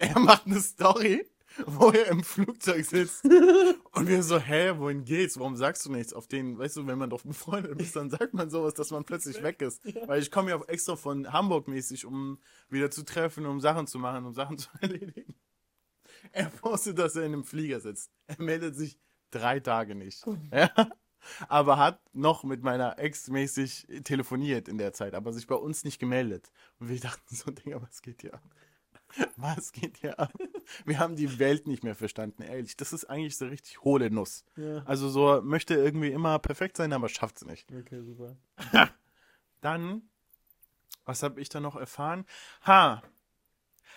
er 0.00 0.18
macht 0.18 0.46
eine 0.46 0.60
Story, 0.60 1.24
wo 1.66 1.90
er 1.90 2.08
im 2.08 2.24
Flugzeug 2.24 2.84
sitzt. 2.84 3.24
Und 3.24 4.08
wir 4.08 4.24
so, 4.24 4.36
hä, 4.36 4.72
wohin 4.76 5.04
geht's? 5.04 5.38
Warum 5.38 5.54
sagst 5.54 5.86
du 5.86 5.92
nichts? 5.92 6.12
Auf 6.12 6.26
den, 6.26 6.58
weißt 6.58 6.78
du, 6.78 6.86
wenn 6.88 6.98
man 6.98 7.10
doch 7.10 7.22
befreundet 7.22 7.80
ist, 7.80 7.94
dann 7.94 8.10
sagt 8.10 8.34
man 8.34 8.50
sowas, 8.50 8.74
dass 8.74 8.90
man 8.90 9.04
plötzlich 9.04 9.40
weg 9.44 9.62
ist. 9.62 9.84
Weil 10.08 10.20
ich 10.20 10.32
komme 10.32 10.50
ja 10.50 10.56
auch 10.56 10.66
extra 10.66 10.96
von 10.96 11.32
Hamburg 11.32 11.68
mäßig, 11.68 12.04
um 12.04 12.40
wieder 12.68 12.90
zu 12.90 13.04
treffen, 13.04 13.46
um 13.46 13.60
Sachen 13.60 13.86
zu 13.86 14.00
machen, 14.00 14.24
um 14.24 14.34
Sachen 14.34 14.58
zu 14.58 14.68
erledigen. 14.80 15.36
Er 16.32 16.50
postet, 16.50 16.98
dass 16.98 17.14
er 17.14 17.22
in 17.22 17.34
einem 17.34 17.44
Flieger 17.44 17.78
sitzt. 17.78 18.10
Er 18.26 18.42
meldet 18.42 18.74
sich 18.74 18.98
drei 19.30 19.60
Tage 19.60 19.94
nicht. 19.94 20.26
Ja? 20.50 20.90
Aber 21.48 21.78
hat 21.78 22.00
noch 22.12 22.44
mit 22.44 22.62
meiner 22.62 22.98
Ex 22.98 23.28
mäßig 23.28 23.86
telefoniert 24.04 24.68
in 24.68 24.78
der 24.78 24.92
Zeit, 24.92 25.14
aber 25.14 25.32
sich 25.32 25.46
bei 25.46 25.54
uns 25.54 25.84
nicht 25.84 25.98
gemeldet. 25.98 26.50
Und 26.78 26.88
wir 26.88 27.00
dachten 27.00 27.34
so, 27.34 27.50
Digga, 27.50 27.80
was 27.82 28.02
geht 28.02 28.22
hier 28.22 28.34
ab? 28.34 28.42
Was 29.36 29.72
geht 29.72 29.98
hier 29.98 30.18
ab? 30.18 30.32
wir 30.84 30.98
haben 30.98 31.16
die 31.16 31.38
Welt 31.38 31.66
nicht 31.66 31.84
mehr 31.84 31.94
verstanden, 31.94 32.42
ehrlich. 32.42 32.76
Das 32.76 32.92
ist 32.92 33.04
eigentlich 33.04 33.36
so 33.36 33.46
richtig 33.46 33.82
hohle 33.82 34.10
Nuss. 34.10 34.44
Ja. 34.56 34.82
Also 34.84 35.08
so 35.08 35.40
möchte 35.42 35.74
irgendwie 35.74 36.10
immer 36.10 36.38
perfekt 36.38 36.76
sein, 36.76 36.92
aber 36.92 37.08
schafft 37.08 37.36
es 37.36 37.44
nicht. 37.46 37.72
Okay, 37.72 38.02
super. 38.02 38.36
Dann, 39.60 40.02
was 41.04 41.22
habe 41.22 41.40
ich 41.40 41.48
da 41.48 41.60
noch 41.60 41.76
erfahren? 41.76 42.26
Ha, 42.66 43.02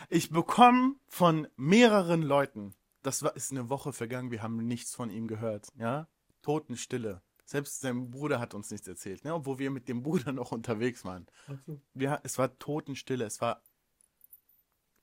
ich 0.08 0.30
bekomme 0.30 0.96
von 1.08 1.48
mehreren 1.58 2.22
Leuten, 2.22 2.74
das 3.02 3.24
war, 3.24 3.36
ist 3.36 3.52
eine 3.52 3.70
Woche 3.70 3.92
vergangen, 3.92 4.32
wir 4.32 4.42
haben 4.42 4.58
nichts 4.66 4.96
von 4.96 5.10
ihm 5.10 5.28
gehört, 5.28 5.68
ja? 5.78 6.08
Totenstille. 6.42 7.22
Selbst 7.50 7.82
sein 7.82 8.12
Bruder 8.12 8.40
hat 8.40 8.54
uns 8.54 8.70
nichts 8.70 8.88
erzählt, 8.88 9.24
ne? 9.24 9.34
obwohl 9.34 9.58
wir 9.58 9.72
mit 9.72 9.88
dem 9.88 10.04
Bruder 10.04 10.32
noch 10.34 10.52
unterwegs 10.52 11.04
waren. 11.04 11.26
Achso. 11.48 11.82
Wir, 11.96 12.20
es 12.24 12.38
war 12.38 12.60
Totenstille, 12.60 13.26
es 13.26 13.42
war, 13.42 13.64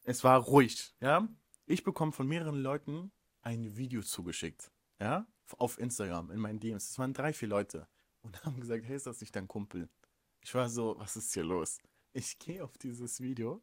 es 0.05 0.23
war 0.23 0.41
ruhig, 0.41 0.95
ja? 1.01 1.29
Ich 1.67 1.83
bekomme 1.83 2.13
von 2.13 2.29
mehreren 2.29 2.63
Leuten 2.63 3.11
ein 3.43 3.77
Video 3.77 4.01
zugeschickt, 4.01 4.71
ja? 5.01 5.27
Auf 5.59 5.79
Instagram, 5.81 6.31
in 6.31 6.39
meinen 6.39 6.61
DMs. 6.61 6.91
Es 6.91 6.99
waren 7.01 7.13
drei, 7.13 7.33
vier 7.33 7.49
Leute 7.49 7.89
und 8.23 8.41
haben 8.45 8.61
gesagt, 8.61 8.85
hey, 8.85 8.95
ist 8.95 9.09
das 9.09 9.21
nicht 9.21 9.35
dein 9.35 9.49
Kumpel? 9.49 9.89
Ich 10.41 10.55
war 10.55 10.69
so, 10.69 10.95
was 10.99 11.17
ist 11.17 11.35
hier 11.35 11.43
los? 11.43 11.79
Ich 12.13 12.39
gehe 12.39 12.63
auf 12.63 12.79
dieses 12.79 13.21
Video, 13.21 13.61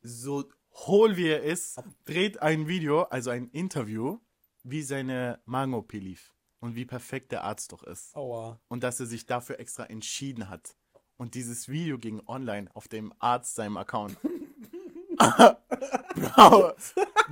so 0.00 0.48
hohl 0.72 1.18
wie 1.18 1.28
er 1.28 1.42
ist, 1.42 1.82
dreht 2.06 2.40
ein 2.40 2.66
Video, 2.66 3.02
also 3.02 3.28
ein 3.28 3.48
Interview, 3.48 4.20
wie 4.62 4.82
seine 4.82 5.42
Magen-OP 5.44 5.92
lief 5.92 6.35
und 6.60 6.74
wie 6.74 6.84
perfekt 6.86 7.32
der 7.32 7.44
Arzt 7.44 7.72
doch 7.72 7.82
ist 7.82 8.14
Aua. 8.16 8.60
und 8.68 8.82
dass 8.82 9.00
er 9.00 9.06
sich 9.06 9.26
dafür 9.26 9.58
extra 9.60 9.84
entschieden 9.84 10.48
hat. 10.48 10.76
Und 11.16 11.34
dieses 11.34 11.68
Video 11.68 11.98
ging 11.98 12.20
online 12.26 12.68
auf 12.74 12.88
dem 12.88 13.12
Arzt 13.18 13.54
seinem 13.54 13.76
Account. 13.78 14.16
Bro, 16.14 16.72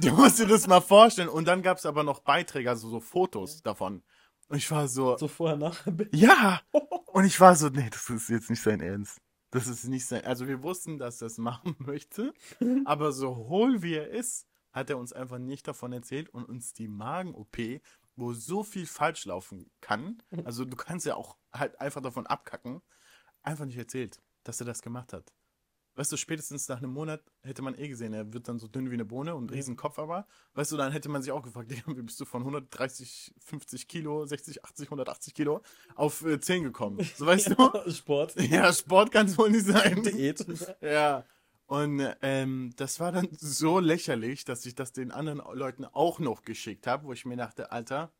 du 0.01 0.11
musst 0.12 0.39
dir 0.39 0.47
das 0.47 0.66
mal 0.66 0.81
vorstellen. 0.81 1.29
Und 1.29 1.47
dann 1.47 1.62
gab 1.62 1.79
es 1.79 1.87
aber 1.87 2.03
noch 2.03 2.20
Beiträge, 2.20 2.70
also 2.70 2.89
so 2.89 3.01
Fotos 3.01 3.62
davon. 3.62 4.03
Und 4.49 4.57
ich 4.59 4.70
war 4.70 4.89
so, 4.89 5.16
So 5.18 5.29
vorher, 5.29 5.57
nachher. 5.57 5.95
ja. 6.12 6.61
Und 7.07 7.25
ich 7.25 7.39
war 7.41 7.55
so, 7.55 7.68
nee, 7.68 7.89
das 7.91 8.11
ist 8.11 8.29
jetzt 8.29 8.51
nicht 8.51 8.62
sein 8.62 8.81
Ernst. 8.81 9.18
Das 9.51 9.68
ist 9.68 9.85
nicht 9.85 10.05
sein. 10.07 10.25
Also 10.25 10.49
wir 10.49 10.62
wussten, 10.62 10.99
dass 10.99 11.20
er 11.22 11.27
es 11.29 11.39
machen 11.39 11.77
möchte, 11.79 12.35
aber 12.85 13.12
so 13.12 13.37
hohl 13.37 13.83
wie 13.83 13.95
er 13.95 14.09
ist, 14.09 14.47
hat 14.72 14.91
er 14.91 14.99
uns 14.99 15.12
einfach 15.12 15.39
nicht 15.39 15.68
davon 15.68 15.93
erzählt 15.93 16.29
und 16.31 16.45
uns 16.45 16.72
die 16.72 16.89
Magen-OP, 16.89 17.57
wo 18.17 18.33
so 18.33 18.62
viel 18.62 18.87
falsch 18.87 19.25
laufen 19.27 19.71
kann, 19.81 20.23
also 20.45 20.65
du 20.65 20.77
kannst 20.77 21.07
ja 21.07 21.17
auch 21.17 21.37
halt 21.53 21.81
einfach 21.81 22.01
davon 22.01 22.27
abkacken, 22.27 22.81
einfach 23.43 23.65
nicht 23.65 23.79
erzählt, 23.79 24.21
dass 24.45 24.61
er 24.61 24.67
das 24.67 24.83
gemacht 24.83 25.12
hat. 25.12 25.33
Weißt 25.97 26.11
du, 26.11 26.17
spätestens 26.17 26.67
nach 26.69 26.79
einem 26.79 26.91
Monat 26.93 27.23
hätte 27.43 27.62
man 27.62 27.79
eh 27.79 27.87
gesehen, 27.87 28.15
er 28.15 28.33
wird 28.33 28.49
dann 28.49 28.59
so 28.59 28.67
dünn 28.67 28.91
wie 28.91 28.95
eine 28.95 29.05
Bohne 29.05 29.37
und 29.37 29.53
Ja. 29.53 29.57
riesen 29.57 29.77
Kopf 29.77 30.01
aber. 30.01 30.27
Weißt 30.55 30.73
du, 30.73 30.77
dann 30.77 30.91
hätte 30.91 31.09
man 31.09 31.23
sich 31.23 31.31
auch 31.31 31.43
gefragt, 31.43 31.71
wie 31.71 32.03
bist 32.03 32.19
du 32.21 32.25
von 32.25 32.43
130, 32.43 33.33
50 33.39 33.87
Kilo, 33.87 34.27
60, 34.27 34.65
80, 34.65 34.89
180 34.89 35.35
Kilo 35.35 35.62
auf 35.95 36.25
äh, 36.25 36.41
10 36.41 36.65
gekommen? 36.65 36.99
So 37.17 37.27
weißt 37.27 37.51
du? 37.59 37.91
Sport. 37.93 38.35
Ja, 38.41 38.73
Sport 38.73 39.12
kann 39.12 39.27
es 39.27 39.39
wohl 39.39 39.51
nicht 39.51 39.67
sein. 39.67 40.03
Diät. 40.03 40.45
Ja. 40.81 41.25
Und 41.67 42.15
ähm, 42.23 42.73
das 42.77 43.01
war 43.01 43.12
dann 43.12 43.29
so 43.39 43.79
lächerlich, 43.79 44.45
dass 44.45 44.67
ich 44.67 44.75
das 44.75 44.93
den 44.93 45.11
anderen 45.11 45.39
Leuten 45.57 45.85
auch 45.85 46.19
noch 46.19 46.43
geschickt 46.43 46.87
habe, 46.87 47.05
wo 47.05 47.12
ich 47.12 47.25
mir 47.25 47.37
dachte, 47.37 47.73
Alter, 47.73 48.12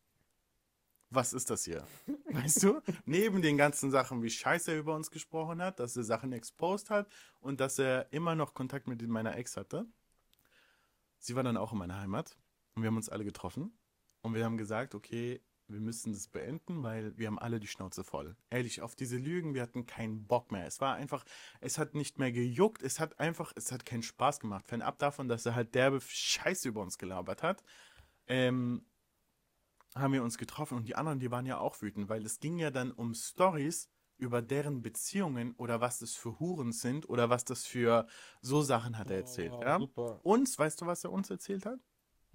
was 1.09 1.33
ist 1.33 1.49
das 1.49 1.63
hier? 1.63 1.85
Weißt 2.31 2.63
du? 2.63 2.81
Neben 3.05 3.41
den 3.41 3.57
ganzen 3.57 3.91
Sachen, 3.91 4.23
wie 4.23 4.29
scheiße 4.29 4.71
er 4.71 4.79
über 4.79 4.95
uns 4.95 5.11
gesprochen 5.11 5.61
hat, 5.61 5.79
dass 5.79 5.95
er 5.95 6.03
Sachen 6.03 6.33
exposed 6.33 6.89
hat 6.89 7.07
und 7.39 7.59
dass 7.59 7.79
er 7.79 8.11
immer 8.11 8.35
noch 8.35 8.53
Kontakt 8.53 8.87
mit 8.87 9.01
meiner 9.07 9.37
Ex 9.37 9.57
hatte. 9.57 9.85
Sie 11.19 11.35
war 11.35 11.43
dann 11.43 11.57
auch 11.57 11.71
in 11.71 11.77
meiner 11.77 11.99
Heimat 11.99 12.37
und 12.75 12.83
wir 12.83 12.87
haben 12.87 12.97
uns 12.97 13.09
alle 13.09 13.23
getroffen 13.23 13.77
und 14.21 14.33
wir 14.33 14.43
haben 14.43 14.57
gesagt, 14.57 14.95
okay, 14.95 15.41
wir 15.67 15.79
müssen 15.79 16.13
das 16.13 16.27
beenden, 16.27 16.83
weil 16.83 17.17
wir 17.17 17.27
haben 17.27 17.39
alle 17.39 17.59
die 17.59 17.67
Schnauze 17.67 18.03
voll. 18.03 18.35
Ehrlich, 18.49 18.81
auf 18.81 18.95
diese 18.95 19.17
Lügen, 19.17 19.53
wir 19.53 19.61
hatten 19.61 19.85
keinen 19.85 20.27
Bock 20.27 20.51
mehr. 20.51 20.65
Es 20.67 20.79
war 20.81 20.95
einfach, 20.95 21.25
es 21.61 21.77
hat 21.77 21.95
nicht 21.95 22.19
mehr 22.19 22.31
gejuckt, 22.31 22.83
es 22.83 22.99
hat 22.99 23.19
einfach, 23.19 23.51
es 23.55 23.71
hat 23.71 23.85
keinen 23.85 24.03
Spaß 24.03 24.39
gemacht. 24.39 24.67
Fernab 24.67 24.99
davon, 24.99 25.27
dass 25.27 25.45
er 25.45 25.55
halt 25.55 25.73
derbe 25.75 25.99
Scheiße 26.01 26.67
über 26.67 26.81
uns 26.81 26.97
gelabert 26.97 27.41
hat, 27.43 27.63
ähm, 28.27 28.85
haben 29.95 30.13
wir 30.13 30.23
uns 30.23 30.37
getroffen 30.37 30.77
und 30.77 30.87
die 30.87 30.95
anderen, 30.95 31.19
die 31.19 31.31
waren 31.31 31.45
ja 31.45 31.57
auch 31.57 31.81
wütend, 31.81 32.09
weil 32.09 32.25
es 32.25 32.39
ging 32.39 32.57
ja 32.59 32.69
dann 32.69 32.91
um 32.91 33.13
Stories 33.13 33.89
über 34.17 34.41
deren 34.41 34.81
Beziehungen 34.81 35.55
oder 35.55 35.81
was 35.81 35.99
das 35.99 36.15
für 36.15 36.39
Huren 36.39 36.71
sind 36.71 37.09
oder 37.09 37.29
was 37.29 37.43
das 37.43 37.65
für 37.65 38.07
so 38.41 38.61
Sachen 38.61 38.97
hat 38.97 39.09
er 39.09 39.17
erzählt. 39.17 39.53
Oh, 39.53 39.61
ja? 39.61 39.77
Uns, 40.23 40.57
weißt 40.57 40.81
du, 40.81 40.85
was 40.85 41.03
er 41.03 41.11
uns 41.11 41.29
erzählt 41.29 41.65
hat? 41.65 41.79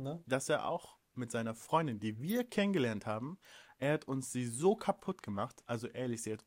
Na? 0.00 0.22
dass 0.26 0.48
er 0.48 0.66
auch 0.66 0.99
mit 1.14 1.30
seiner 1.30 1.54
Freundin, 1.54 2.00
die 2.00 2.20
wir 2.20 2.44
kennengelernt 2.44 3.06
haben, 3.06 3.38
er 3.78 3.94
hat 3.94 4.06
uns 4.06 4.30
sie 4.30 4.46
so 4.46 4.76
kaputt 4.76 5.22
gemacht. 5.22 5.62
Also 5.66 5.86
ehrlich, 5.88 6.22
sie 6.22 6.34
hat, 6.34 6.44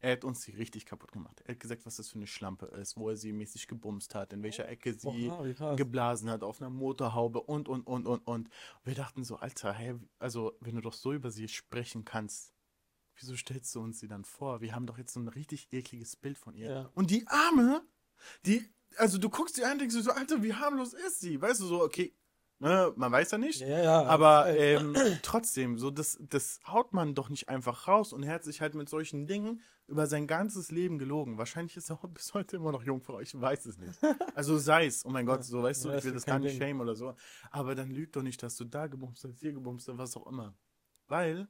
er 0.00 0.12
hat 0.12 0.24
uns 0.24 0.42
sie 0.42 0.52
richtig 0.52 0.84
kaputt 0.84 1.10
gemacht. 1.10 1.40
Er 1.44 1.54
hat 1.54 1.60
gesagt, 1.60 1.86
was 1.86 1.96
das 1.96 2.10
für 2.10 2.16
eine 2.16 2.26
Schlampe 2.26 2.66
ist, 2.66 2.96
wo 2.96 3.08
er 3.08 3.16
sie 3.16 3.32
mäßig 3.32 3.66
gebumst 3.66 4.14
hat, 4.14 4.32
in 4.32 4.42
welcher 4.42 4.68
Ecke 4.68 4.94
sie 4.94 5.32
krass. 5.54 5.76
geblasen 5.76 6.28
hat, 6.28 6.42
auf 6.42 6.60
einer 6.60 6.70
Motorhaube 6.70 7.40
und, 7.40 7.68
und, 7.68 7.86
und, 7.86 8.06
und, 8.06 8.26
und. 8.26 8.50
Wir 8.84 8.94
dachten 8.94 9.24
so, 9.24 9.36
Alter, 9.36 9.72
hey, 9.72 9.94
also 10.18 10.56
wenn 10.60 10.74
du 10.74 10.82
doch 10.82 10.92
so 10.92 11.12
über 11.12 11.30
sie 11.30 11.48
sprechen 11.48 12.04
kannst, 12.04 12.52
wieso 13.18 13.34
stellst 13.34 13.74
du 13.74 13.80
uns 13.80 13.98
sie 13.98 14.08
dann 14.08 14.24
vor? 14.24 14.60
Wir 14.60 14.74
haben 14.74 14.86
doch 14.86 14.98
jetzt 14.98 15.14
so 15.14 15.20
ein 15.20 15.28
richtig 15.28 15.72
ekliges 15.72 16.16
Bild 16.16 16.36
von 16.36 16.54
ihr. 16.54 16.70
Ja. 16.70 16.90
Und 16.94 17.10
die 17.10 17.26
Arme, 17.28 17.82
die, 18.44 18.68
also 18.98 19.16
du 19.16 19.30
guckst 19.30 19.56
sie 19.56 19.64
an 19.64 19.72
und 19.72 19.80
denkst 19.80 19.94
so, 19.94 20.10
Alter, 20.10 20.42
wie 20.42 20.52
harmlos 20.52 20.92
ist 20.92 21.20
sie? 21.20 21.40
Weißt 21.40 21.60
du, 21.60 21.64
so, 21.64 21.82
okay, 21.82 22.14
ne, 22.58 22.92
man 22.96 23.12
weiß 23.12 23.30
ja 23.32 23.38
nicht. 23.38 23.60
Ja, 23.60 23.82
ja. 23.82 24.02
Aber 24.04 24.48
ähm, 24.56 24.94
trotzdem, 25.22 25.78
so 25.78 25.90
das, 25.90 26.18
das 26.20 26.60
haut 26.66 26.92
man 26.92 27.14
doch 27.14 27.28
nicht 27.28 27.48
einfach 27.48 27.88
raus 27.88 28.12
und 28.12 28.22
er 28.22 28.34
hat 28.34 28.44
sich 28.44 28.60
halt 28.60 28.74
mit 28.74 28.88
solchen 28.88 29.26
Dingen 29.26 29.60
über 29.86 30.06
sein 30.06 30.26
ganzes 30.26 30.70
Leben 30.70 30.98
gelogen. 30.98 31.38
Wahrscheinlich 31.38 31.76
ist 31.76 31.90
er 31.90 31.96
auch 31.96 32.08
bis 32.08 32.34
heute 32.34 32.56
immer 32.56 32.72
noch 32.72 32.82
Jungfrau, 32.82 33.20
ich 33.20 33.38
weiß 33.38 33.66
es 33.66 33.78
nicht. 33.78 33.98
Also 34.34 34.58
sei 34.58 34.86
es, 34.86 35.04
oh 35.04 35.10
mein 35.10 35.26
Gott, 35.26 35.44
so 35.44 35.62
weißt 35.62 35.84
du, 35.84 35.88
Ja, 35.88 35.94
ich 35.94 35.98
ist 36.00 36.04
will 36.06 36.12
das 36.14 36.26
gar 36.26 36.38
nicht 36.38 36.52
Ding. 36.52 36.60
shame 36.60 36.80
oder 36.80 36.94
so. 36.96 37.14
Aber 37.50 37.74
dann 37.74 37.90
lügt 37.90 38.16
doch 38.16 38.22
nicht, 38.22 38.42
dass 38.42 38.56
du 38.56 38.64
da 38.64 38.86
gebumst 38.86 39.24
hast, 39.24 39.38
hier 39.40 39.52
gebumst 39.52 39.88
hast, 39.88 39.98
was 39.98 40.16
auch 40.16 40.26
immer. 40.26 40.54
Weil 41.08 41.48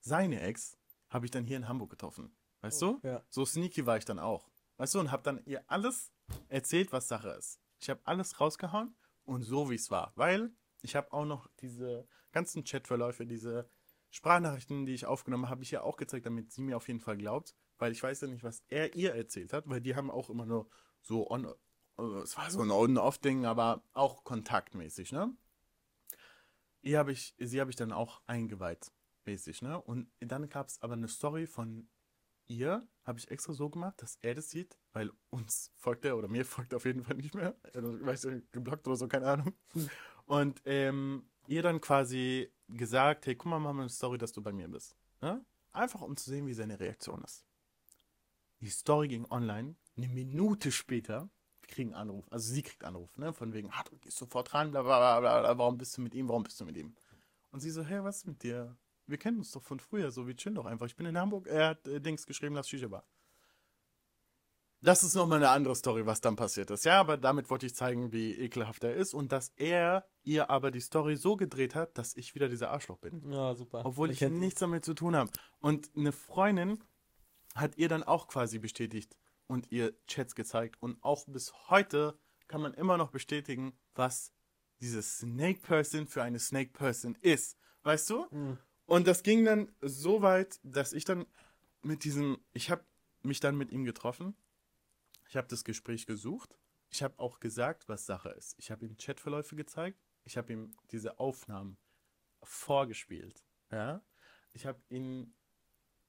seine 0.00 0.40
Ex 0.42 0.76
habe 1.08 1.24
ich 1.24 1.30
dann 1.30 1.44
hier 1.44 1.56
in 1.56 1.68
Hamburg 1.68 1.90
getroffen. 1.90 2.30
Weißt 2.60 2.82
du? 2.82 3.00
Ja. 3.02 3.22
So 3.30 3.44
sneaky 3.46 3.86
war 3.86 3.96
ich 3.96 4.04
dann 4.04 4.18
auch. 4.18 4.48
Weißt 4.76 4.94
du, 4.94 5.00
und 5.00 5.10
habe 5.10 5.22
dann 5.22 5.40
ihr 5.46 5.62
alles 5.68 6.12
erzählt, 6.48 6.92
was 6.92 7.08
Sache 7.08 7.30
ist. 7.30 7.58
Ich 7.80 7.88
habe 7.88 8.00
alles 8.04 8.38
rausgehauen 8.40 8.94
und 9.28 9.42
so 9.42 9.70
wie 9.70 9.74
es 9.74 9.90
war. 9.90 10.12
Weil 10.16 10.50
ich 10.82 10.96
habe 10.96 11.12
auch 11.12 11.24
noch 11.24 11.48
diese 11.60 12.08
ganzen 12.32 12.64
Chatverläufe, 12.64 13.26
diese 13.26 13.68
Sprachnachrichten, 14.10 14.86
die 14.86 14.94
ich 14.94 15.06
aufgenommen 15.06 15.50
habe, 15.50 15.62
ich 15.62 15.70
ja 15.70 15.82
auch 15.82 15.96
gezeigt, 15.96 16.26
damit 16.26 16.50
sie 16.50 16.62
mir 16.62 16.76
auf 16.76 16.88
jeden 16.88 17.00
Fall 17.00 17.18
glaubt. 17.18 17.54
Weil 17.78 17.92
ich 17.92 18.02
weiß 18.02 18.22
ja 18.22 18.28
nicht, 18.28 18.42
was 18.42 18.64
er 18.68 18.94
ihr 18.94 19.14
erzählt 19.14 19.52
hat, 19.52 19.68
weil 19.68 19.80
die 19.80 19.94
haben 19.94 20.10
auch 20.10 20.30
immer 20.30 20.46
nur 20.46 20.68
so 21.00 21.30
on, 21.30 21.44
äh, 21.44 22.02
es 22.22 22.36
war 22.36 22.50
so 22.50 22.62
ein 22.62 22.70
On-Off-Ding, 22.70 23.44
aber 23.44 23.84
auch 23.92 24.24
kontaktmäßig, 24.24 25.12
ne? 25.12 25.36
Ihr 26.80 26.98
hab 26.98 27.08
ich, 27.08 27.34
sie 27.38 27.60
habe 27.60 27.70
ich 27.70 27.76
dann 27.76 27.92
auch 27.92 28.22
eingeweiht, 28.26 28.90
mäßig, 29.26 29.62
ne? 29.62 29.80
Und 29.80 30.10
dann 30.20 30.48
gab 30.48 30.68
es 30.68 30.80
aber 30.80 30.94
eine 30.94 31.08
Story 31.08 31.46
von 31.46 31.88
ihr, 32.48 32.86
habe 33.04 33.18
ich 33.18 33.30
extra 33.30 33.52
so 33.52 33.70
gemacht, 33.70 34.02
dass 34.02 34.18
er 34.20 34.34
das 34.34 34.50
sieht, 34.50 34.78
weil 34.92 35.10
uns 35.30 35.72
folgt 35.76 36.04
er 36.04 36.16
oder 36.16 36.28
mir 36.28 36.44
folgt 36.44 36.72
er 36.72 36.76
auf 36.76 36.84
jeden 36.84 37.04
Fall 37.04 37.16
nicht 37.16 37.34
mehr. 37.34 37.54
Also, 37.74 38.04
weißt 38.04 38.24
du, 38.24 38.42
geblockt 38.52 38.86
oder 38.86 38.96
so, 38.96 39.08
keine 39.08 39.26
Ahnung. 39.26 39.54
Und 40.26 40.60
ähm, 40.64 41.28
ihr 41.46 41.62
dann 41.62 41.80
quasi 41.80 42.52
gesagt, 42.68 43.26
hey, 43.26 43.34
guck 43.34 43.46
mal, 43.46 43.58
mach 43.58 43.72
mal 43.72 43.82
eine 43.82 43.90
Story, 43.90 44.18
dass 44.18 44.32
du 44.32 44.42
bei 44.42 44.52
mir 44.52 44.68
bist. 44.68 44.96
Ne? 45.20 45.44
Einfach 45.72 46.02
um 46.02 46.16
zu 46.16 46.28
sehen, 46.30 46.46
wie 46.46 46.54
seine 46.54 46.78
Reaktion 46.78 47.22
ist. 47.22 47.44
Die 48.60 48.68
Story 48.68 49.08
ging 49.08 49.24
online. 49.30 49.76
Eine 49.96 50.08
Minute 50.08 50.72
später, 50.72 51.30
kriegen 51.62 51.94
Anruf. 51.94 52.26
Also 52.30 52.52
sie 52.52 52.62
kriegt 52.62 52.84
Anruf, 52.84 53.16
ne? 53.16 53.32
Von 53.32 53.52
wegen, 53.52 53.70
ah, 53.70 53.84
du 53.88 53.96
gehst 53.98 54.16
sofort 54.16 54.52
ran, 54.54 54.70
bla 54.70 54.82
bla 54.82 55.20
bla, 55.20 55.40
bla, 55.40 55.58
warum 55.58 55.78
bist 55.78 55.96
du 55.96 56.00
mit 56.00 56.14
ihm, 56.14 56.28
warum 56.28 56.42
bist 56.42 56.60
du 56.60 56.64
mit 56.64 56.76
ihm? 56.76 56.94
Und 57.50 57.60
sie 57.60 57.70
so, 57.70 57.82
hey, 57.82 58.02
was 58.02 58.18
ist 58.18 58.26
mit 58.26 58.42
dir? 58.42 58.76
Wir 59.08 59.18
kennen 59.18 59.38
uns 59.38 59.50
doch 59.52 59.62
von 59.62 59.80
früher, 59.80 60.10
so, 60.10 60.26
wir 60.26 60.36
chillen 60.36 60.54
doch 60.54 60.66
einfach. 60.66 60.86
Ich 60.86 60.96
bin 60.96 61.06
in 61.06 61.16
Hamburg, 61.18 61.46
er 61.46 61.68
hat 61.68 61.86
äh, 61.88 62.00
Dings 62.00 62.26
geschrieben, 62.26 62.54
lass 62.54 62.68
Shisha 62.68 62.88
Bar. 62.88 63.04
Das 64.80 65.02
ist 65.02 65.14
nochmal 65.16 65.38
eine 65.38 65.48
andere 65.48 65.74
Story, 65.74 66.06
was 66.06 66.20
dann 66.20 66.36
passiert 66.36 66.70
ist. 66.70 66.84
Ja, 66.84 67.00
aber 67.00 67.16
damit 67.16 67.50
wollte 67.50 67.66
ich 67.66 67.74
zeigen, 67.74 68.12
wie 68.12 68.32
ekelhaft 68.34 68.84
er 68.84 68.94
ist 68.94 69.12
und 69.12 69.32
dass 69.32 69.48
er 69.56 70.06
ihr 70.22 70.50
aber 70.50 70.70
die 70.70 70.80
Story 70.80 71.16
so 71.16 71.36
gedreht 71.36 71.74
hat, 71.74 71.98
dass 71.98 72.16
ich 72.16 72.34
wieder 72.36 72.48
dieser 72.48 72.70
Arschloch 72.70 72.98
bin. 72.98 73.28
Ja, 73.32 73.56
super. 73.56 73.84
Obwohl 73.84 74.10
ich 74.12 74.20
kennt- 74.20 74.38
nichts 74.38 74.60
damit 74.60 74.84
zu 74.84 74.94
tun 74.94 75.16
habe. 75.16 75.32
Und 75.58 75.90
eine 75.96 76.12
Freundin 76.12 76.78
hat 77.56 77.76
ihr 77.76 77.88
dann 77.88 78.04
auch 78.04 78.28
quasi 78.28 78.60
bestätigt 78.60 79.16
und 79.48 79.72
ihr 79.72 79.96
Chats 80.06 80.36
gezeigt. 80.36 80.76
Und 80.80 81.02
auch 81.02 81.24
bis 81.26 81.52
heute 81.70 82.16
kann 82.46 82.60
man 82.60 82.72
immer 82.74 82.96
noch 82.98 83.10
bestätigen, 83.10 83.76
was 83.96 84.32
diese 84.80 85.02
Snake 85.02 85.58
Person 85.60 86.06
für 86.06 86.22
eine 86.22 86.38
Snake 86.38 86.70
Person 86.70 87.16
ist. 87.20 87.58
Weißt 87.82 88.10
du? 88.10 88.26
Mhm. 88.30 88.58
Und 88.88 89.06
das 89.06 89.22
ging 89.22 89.44
dann 89.44 89.70
so 89.80 90.22
weit, 90.22 90.58
dass 90.64 90.92
ich 90.92 91.04
dann 91.04 91.26
mit 91.82 92.02
diesem, 92.02 92.38
ich 92.52 92.70
habe 92.70 92.84
mich 93.22 93.38
dann 93.38 93.56
mit 93.56 93.70
ihm 93.70 93.84
getroffen. 93.84 94.34
Ich 95.28 95.36
habe 95.36 95.46
das 95.46 95.62
Gespräch 95.62 96.06
gesucht 96.06 96.58
ich 96.90 97.02
habe 97.02 97.18
auch 97.18 97.40
gesagt, 97.40 97.88
was 97.88 98.06
Sache 98.06 98.30
ist. 98.30 98.54
Ich 98.58 98.70
habe 98.70 98.86
ihm 98.86 98.96
Chatverläufe 98.96 99.56
gezeigt. 99.56 99.98
Ich 100.24 100.36
habe 100.36 100.52
ihm 100.52 100.74
diese 100.90 101.18
Aufnahmen 101.18 101.76
vorgespielt. 102.42 103.44
Ja. 103.70 104.02
Ich 104.52 104.66
habe 104.66 104.80
ihn 104.88 105.34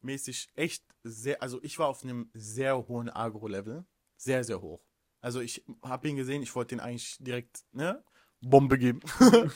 mäßig 0.01 0.49
echt 0.55 0.84
sehr, 1.03 1.41
also 1.41 1.61
ich 1.63 1.77
war 1.80 1.88
auf 1.88 2.03
einem 2.03 2.30
sehr 2.34 2.88
hohen 2.88 3.09
Agro-Level. 3.09 3.86
Sehr, 4.15 4.43
sehr 4.43 4.61
hoch. 4.61 4.82
Also 5.21 5.41
ich 5.41 5.65
habe 5.82 6.07
ihn 6.07 6.15
gesehen, 6.15 6.41
ich 6.41 6.55
wollte 6.55 6.75
ihn 6.75 6.80
eigentlich 6.80 7.17
direkt, 7.19 7.65
ne, 7.71 8.03
Bombe 8.41 8.77
geben. 8.77 9.01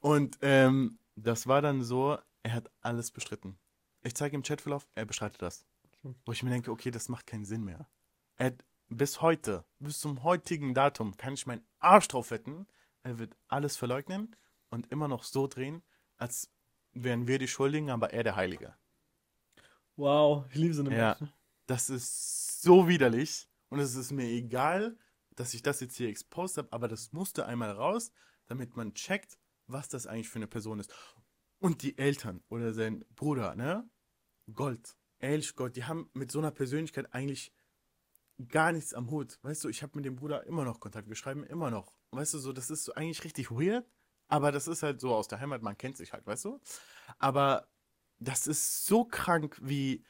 und 0.00 0.38
ähm, 0.42 0.98
das 1.16 1.48
war 1.48 1.60
dann 1.60 1.82
so, 1.82 2.18
er 2.48 2.54
hat 2.54 2.70
alles 2.80 3.10
bestritten. 3.10 3.58
Ich 4.02 4.14
zeige 4.14 4.34
ihm 4.34 4.42
Chatverlauf, 4.42 4.88
er 4.94 5.04
bestreitet 5.04 5.42
das. 5.42 5.66
Wo 6.24 6.32
ich 6.32 6.42
mir 6.42 6.48
denke, 6.50 6.70
okay, 6.70 6.90
das 6.90 7.10
macht 7.10 7.26
keinen 7.26 7.44
Sinn 7.44 7.62
mehr. 7.62 7.88
Er 8.36 8.46
hat 8.46 8.64
bis 8.88 9.20
heute, 9.20 9.66
bis 9.80 10.00
zum 10.00 10.22
heutigen 10.22 10.72
Datum, 10.72 11.14
kann 11.18 11.34
ich 11.34 11.46
meinen 11.46 11.66
Arsch 11.78 12.08
drauf 12.08 12.30
wetten, 12.30 12.66
er 13.02 13.18
wird 13.18 13.36
alles 13.48 13.76
verleugnen 13.76 14.34
und 14.70 14.90
immer 14.90 15.08
noch 15.08 15.24
so 15.24 15.46
drehen, 15.46 15.82
als 16.16 16.50
wären 16.92 17.26
wir 17.26 17.38
die 17.38 17.48
Schuldigen, 17.48 17.90
aber 17.90 18.14
er 18.14 18.24
der 18.24 18.36
Heilige. 18.36 18.74
Wow, 19.96 20.46
ich 20.48 20.54
liebe 20.54 20.72
so 20.74 20.82
eine 20.82 20.96
Ja, 20.96 21.08
Menschen. 21.18 21.32
das 21.66 21.90
ist 21.90 22.62
so 22.62 22.88
widerlich 22.88 23.46
und 23.68 23.78
es 23.80 23.94
ist 23.94 24.10
mir 24.12 24.24
egal, 24.26 24.96
dass 25.32 25.52
ich 25.52 25.62
das 25.62 25.80
jetzt 25.80 25.96
hier 25.96 26.08
exposed 26.08 26.56
habe, 26.56 26.72
aber 26.72 26.88
das 26.88 27.12
musste 27.12 27.44
einmal 27.44 27.72
raus, 27.72 28.10
damit 28.46 28.74
man 28.76 28.94
checkt, 28.94 29.38
was 29.66 29.88
das 29.88 30.06
eigentlich 30.06 30.30
für 30.30 30.38
eine 30.38 30.46
Person 30.46 30.80
ist. 30.80 30.94
Und 31.60 31.82
die 31.82 31.98
Eltern 31.98 32.42
oder 32.48 32.72
sein 32.72 33.04
Bruder, 33.16 33.54
ne? 33.54 33.88
Gold, 34.52 34.96
ehrlich 35.18 35.54
Gold, 35.56 35.76
die 35.76 35.84
haben 35.84 36.10
mit 36.14 36.30
so 36.30 36.38
einer 36.38 36.50
Persönlichkeit 36.50 37.12
eigentlich 37.12 37.52
gar 38.48 38.72
nichts 38.72 38.94
am 38.94 39.10
Hut. 39.10 39.38
Weißt 39.42 39.64
du, 39.64 39.68
ich 39.68 39.82
habe 39.82 39.96
mit 39.96 40.04
dem 40.04 40.16
Bruder 40.16 40.44
immer 40.46 40.64
noch 40.64 40.80
Kontakt, 40.80 41.08
wir 41.08 41.16
schreiben 41.16 41.44
immer 41.44 41.70
noch. 41.70 41.98
Weißt 42.12 42.34
du, 42.34 42.38
so, 42.38 42.52
das 42.52 42.70
ist 42.70 42.84
so 42.84 42.94
eigentlich 42.94 43.24
richtig 43.24 43.50
weird, 43.50 43.84
aber 44.28 44.52
das 44.52 44.68
ist 44.68 44.82
halt 44.82 45.00
so 45.00 45.14
aus 45.14 45.28
der 45.28 45.40
Heimat, 45.40 45.62
man 45.62 45.76
kennt 45.76 45.96
sich 45.96 46.12
halt, 46.12 46.26
weißt 46.26 46.44
du? 46.44 46.60
Aber 47.18 47.68
das 48.18 48.46
ist 48.46 48.86
so 48.86 49.04
krank, 49.04 49.58
wie 49.60 50.04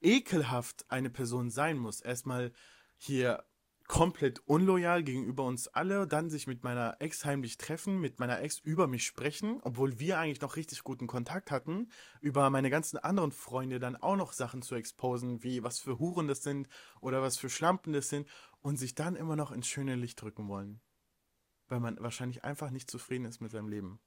ekelhaft 0.00 0.84
eine 0.90 1.10
Person 1.10 1.50
sein 1.50 1.78
muss. 1.78 2.00
Erstmal 2.00 2.52
hier 2.96 3.44
komplett 3.88 4.40
unloyal 4.46 5.02
gegenüber 5.02 5.44
uns 5.44 5.66
alle, 5.66 6.06
dann 6.06 6.28
sich 6.28 6.46
mit 6.46 6.62
meiner 6.62 6.96
Ex 7.00 7.24
heimlich 7.24 7.56
treffen, 7.56 7.98
mit 8.00 8.20
meiner 8.20 8.40
Ex 8.40 8.58
über 8.58 8.86
mich 8.86 9.04
sprechen, 9.04 9.60
obwohl 9.62 9.98
wir 9.98 10.18
eigentlich 10.18 10.42
noch 10.42 10.56
richtig 10.56 10.84
guten 10.84 11.06
Kontakt 11.06 11.50
hatten, 11.50 11.90
über 12.20 12.48
meine 12.50 12.68
ganzen 12.68 12.98
anderen 12.98 13.32
Freunde 13.32 13.78
dann 13.80 13.96
auch 13.96 14.16
noch 14.16 14.34
Sachen 14.34 14.60
zu 14.60 14.74
exposen, 14.74 15.42
wie 15.42 15.62
was 15.62 15.80
für 15.80 15.98
Huren 15.98 16.28
das 16.28 16.42
sind 16.42 16.68
oder 17.00 17.22
was 17.22 17.38
für 17.38 17.48
Schlampen 17.48 17.94
das 17.94 18.10
sind 18.10 18.28
und 18.60 18.76
sich 18.76 18.94
dann 18.94 19.16
immer 19.16 19.36
noch 19.36 19.52
ins 19.52 19.66
schöne 19.66 19.96
Licht 19.96 20.20
drücken 20.20 20.48
wollen. 20.48 20.80
Weil 21.66 21.80
man 21.80 21.98
wahrscheinlich 21.98 22.44
einfach 22.44 22.70
nicht 22.70 22.90
zufrieden 22.90 23.24
ist 23.24 23.40
mit 23.40 23.50
seinem 23.50 23.68
Leben. 23.68 24.00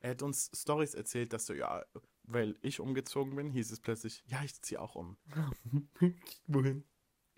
Er 0.00 0.10
hat 0.10 0.22
uns 0.22 0.50
Stories 0.52 0.94
erzählt, 0.94 1.32
dass 1.32 1.46
so, 1.46 1.54
ja, 1.54 1.84
weil 2.24 2.58
ich 2.60 2.80
umgezogen 2.80 3.36
bin, 3.36 3.50
hieß 3.50 3.70
es 3.70 3.80
plötzlich, 3.80 4.24
ja, 4.26 4.42
ich 4.42 4.60
ziehe 4.62 4.80
auch 4.80 4.96
um. 4.96 5.16
Wohin? 6.48 6.84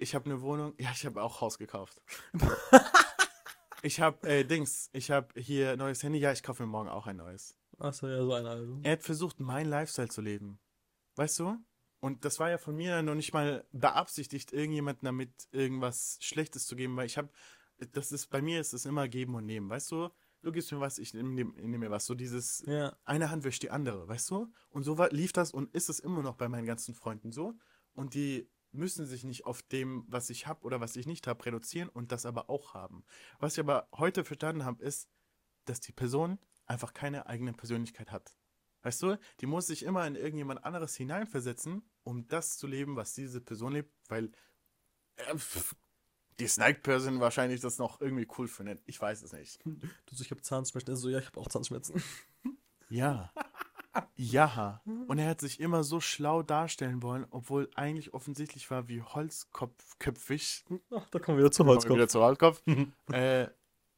Ich 0.04 0.14
habe 0.14 0.26
eine 0.26 0.42
Wohnung, 0.42 0.74
ja, 0.78 0.90
ich 0.92 1.06
habe 1.06 1.22
auch 1.22 1.40
Haus 1.40 1.56
gekauft. 1.56 2.02
ich 3.82 4.00
habe 4.02 4.28
äh, 4.28 4.44
Dings, 4.44 4.90
ich 4.92 5.10
habe 5.10 5.28
hier 5.40 5.72
ein 5.72 5.78
neues 5.78 6.02
Handy, 6.02 6.18
ja, 6.18 6.30
ich 6.30 6.42
kaufe 6.42 6.62
mir 6.62 6.68
morgen 6.68 6.90
auch 6.90 7.06
ein 7.06 7.16
neues. 7.16 7.56
Achso, 7.78 8.06
ja, 8.06 8.22
so 8.22 8.34
einer 8.34 8.50
also. 8.50 8.80
Er 8.82 8.92
hat 8.92 9.02
versucht, 9.02 9.40
meinen 9.40 9.70
Lifestyle 9.70 10.10
zu 10.10 10.20
leben. 10.20 10.60
Weißt 11.16 11.38
du? 11.38 11.56
Und 12.00 12.26
das 12.26 12.38
war 12.38 12.50
ja 12.50 12.58
von 12.58 12.76
mir 12.76 13.02
noch 13.02 13.14
nicht 13.14 13.32
mal 13.32 13.66
beabsichtigt, 13.72 14.52
irgendjemandem 14.52 15.06
damit 15.06 15.32
irgendwas 15.52 16.18
Schlechtes 16.20 16.66
zu 16.66 16.76
geben, 16.76 16.96
weil 16.98 17.06
ich 17.06 17.16
habe, 17.16 17.30
das 17.92 18.12
ist, 18.12 18.26
bei 18.26 18.42
mir 18.42 18.60
ist 18.60 18.74
es 18.74 18.84
immer 18.84 19.08
geben 19.08 19.34
und 19.34 19.46
nehmen, 19.46 19.70
weißt 19.70 19.90
du? 19.90 20.10
Du 20.42 20.52
gibst 20.52 20.70
mir 20.70 20.80
was, 20.80 20.98
ich 20.98 21.14
nehme 21.14 21.30
nehm, 21.30 21.54
nehm 21.56 21.80
mir 21.80 21.90
was. 21.90 22.04
So 22.04 22.14
dieses, 22.14 22.62
Ja. 22.66 22.94
eine 23.06 23.30
Hand 23.30 23.44
wäscht 23.44 23.62
die 23.62 23.70
andere, 23.70 24.06
weißt 24.06 24.30
du? 24.32 24.52
Und 24.68 24.82
so 24.82 24.98
war, 24.98 25.08
lief 25.08 25.32
das 25.32 25.50
und 25.52 25.74
ist 25.74 25.88
es 25.88 25.98
immer 25.98 26.20
noch 26.20 26.34
bei 26.34 26.50
meinen 26.50 26.66
ganzen 26.66 26.94
Freunden 26.94 27.32
so. 27.32 27.54
Und 27.94 28.12
die 28.12 28.50
müssen 28.74 29.06
sich 29.06 29.24
nicht 29.24 29.46
auf 29.46 29.62
dem, 29.62 30.04
was 30.08 30.30
ich 30.30 30.46
habe 30.46 30.64
oder 30.64 30.80
was 30.80 30.96
ich 30.96 31.06
nicht 31.06 31.26
habe, 31.26 31.44
reduzieren 31.44 31.88
und 31.88 32.12
das 32.12 32.26
aber 32.26 32.50
auch 32.50 32.74
haben. 32.74 33.04
Was 33.38 33.54
ich 33.54 33.60
aber 33.60 33.88
heute 33.92 34.24
verstanden 34.24 34.64
habe, 34.64 34.84
ist, 34.84 35.08
dass 35.64 35.80
die 35.80 35.92
Person 35.92 36.38
einfach 36.66 36.92
keine 36.92 37.26
eigene 37.26 37.52
Persönlichkeit 37.52 38.10
hat. 38.10 38.36
Weißt 38.82 39.02
du, 39.02 39.18
die 39.40 39.46
muss 39.46 39.66
sich 39.66 39.82
immer 39.82 40.06
in 40.06 40.14
irgendjemand 40.14 40.64
anderes 40.64 40.94
hineinversetzen, 40.94 41.82
um 42.02 42.28
das 42.28 42.58
zu 42.58 42.66
leben, 42.66 42.96
was 42.96 43.14
diese 43.14 43.40
Person 43.40 43.72
lebt, 43.72 43.90
weil 44.08 44.30
äh, 45.16 45.36
pff, 45.36 45.74
die 46.38 46.48
Snake-Person 46.48 47.20
wahrscheinlich 47.20 47.60
das 47.60 47.78
noch 47.78 48.00
irgendwie 48.00 48.28
cool 48.38 48.48
findet. 48.48 48.82
Ich 48.86 49.00
weiß 49.00 49.22
es 49.22 49.32
nicht. 49.32 49.60
Du 49.64 50.20
ich 50.20 50.30
habe 50.30 50.42
Zahnschmerzen. 50.42 50.90
Er 50.90 50.96
so, 50.96 51.08
ja, 51.08 51.18
ich 51.18 51.26
habe 51.26 51.40
auch 51.40 51.48
Zahnschmerzen. 51.48 52.02
Ja. 52.90 53.32
Ja. 54.16 54.82
Und 54.84 55.18
er 55.18 55.28
hat 55.28 55.40
sich 55.40 55.60
immer 55.60 55.84
so 55.84 56.00
schlau 56.00 56.42
darstellen 56.42 57.02
wollen, 57.02 57.26
obwohl 57.30 57.70
eigentlich 57.74 58.14
offensichtlich 58.14 58.70
war, 58.70 58.88
wie 58.88 59.02
holzkopfköpfig, 59.02 60.64
Ach, 60.90 61.08
da 61.10 61.18
kommen 61.18 61.38
wir 61.38 61.44
wieder 61.44 61.52
zu 61.52 61.64
Kommen 61.64 61.76
wir 61.76 61.84
wieder 61.84 62.00
Holzkopf. 62.02 62.10
zu 62.10 62.20
Holzkopf, 62.20 62.62
äh, 63.12 63.48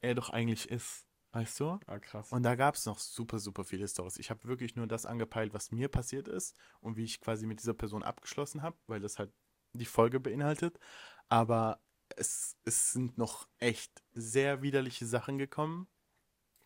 er 0.01 0.15
doch 0.15 0.29
eigentlich 0.29 0.69
ist. 0.69 1.05
Weißt 1.33 1.59
du? 1.59 1.79
Ah, 1.85 1.99
krass. 1.99 2.31
Und 2.31 2.43
da 2.43 2.55
gab 2.55 2.75
es 2.75 2.85
noch 2.85 2.99
super, 2.99 3.37
super 3.37 3.63
viele 3.63 3.87
Stories. 3.87 4.17
Ich 4.17 4.29
habe 4.29 4.45
wirklich 4.45 4.75
nur 4.75 4.87
das 4.87 5.05
angepeilt, 5.05 5.53
was 5.53 5.71
mir 5.71 5.87
passiert 5.87 6.27
ist 6.27 6.55
und 6.79 6.95
wie 6.95 7.03
ich 7.03 7.19
quasi 7.19 7.45
mit 7.45 7.59
dieser 7.59 7.73
Person 7.73 8.01
abgeschlossen 8.01 8.63
habe, 8.63 8.77
weil 8.87 9.01
das 9.01 9.19
halt 9.19 9.31
die 9.73 9.85
Folge 9.85 10.19
beinhaltet. 10.19 10.79
Aber 11.27 11.79
es, 12.15 12.55
es 12.63 12.91
sind 12.91 13.17
noch 13.17 13.47
echt 13.59 14.03
sehr 14.13 14.61
widerliche 14.61 15.05
Sachen 15.05 15.37
gekommen, 15.37 15.87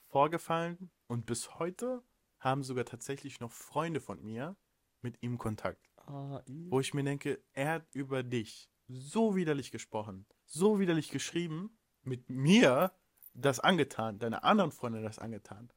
vorgefallen 0.07 0.91
und 1.07 1.25
bis 1.25 1.55
heute 1.59 2.03
haben 2.41 2.63
sogar 2.63 2.85
tatsächlich 2.85 3.39
noch 3.39 3.51
Freunde 3.51 4.01
von 4.01 4.21
mir 4.21 4.57
mit 5.01 5.21
ihm 5.21 5.37
Kontakt. 5.37 5.89
ah, 5.97 6.43
Wo 6.47 6.79
ich 6.79 6.93
mir 6.93 7.03
denke, 7.03 7.41
er 7.53 7.69
hat 7.69 7.87
über 7.93 8.23
dich 8.23 8.69
so 8.87 9.35
widerlich 9.35 9.71
gesprochen, 9.71 10.25
so 10.45 10.79
widerlich 10.79 11.09
geschrieben, 11.09 11.77
mit 12.03 12.29
mir 12.29 12.91
das 13.33 13.59
angetan, 13.59 14.19
deine 14.19 14.43
anderen 14.43 14.71
Freunde 14.71 15.01
das 15.01 15.19
angetan. 15.19 15.71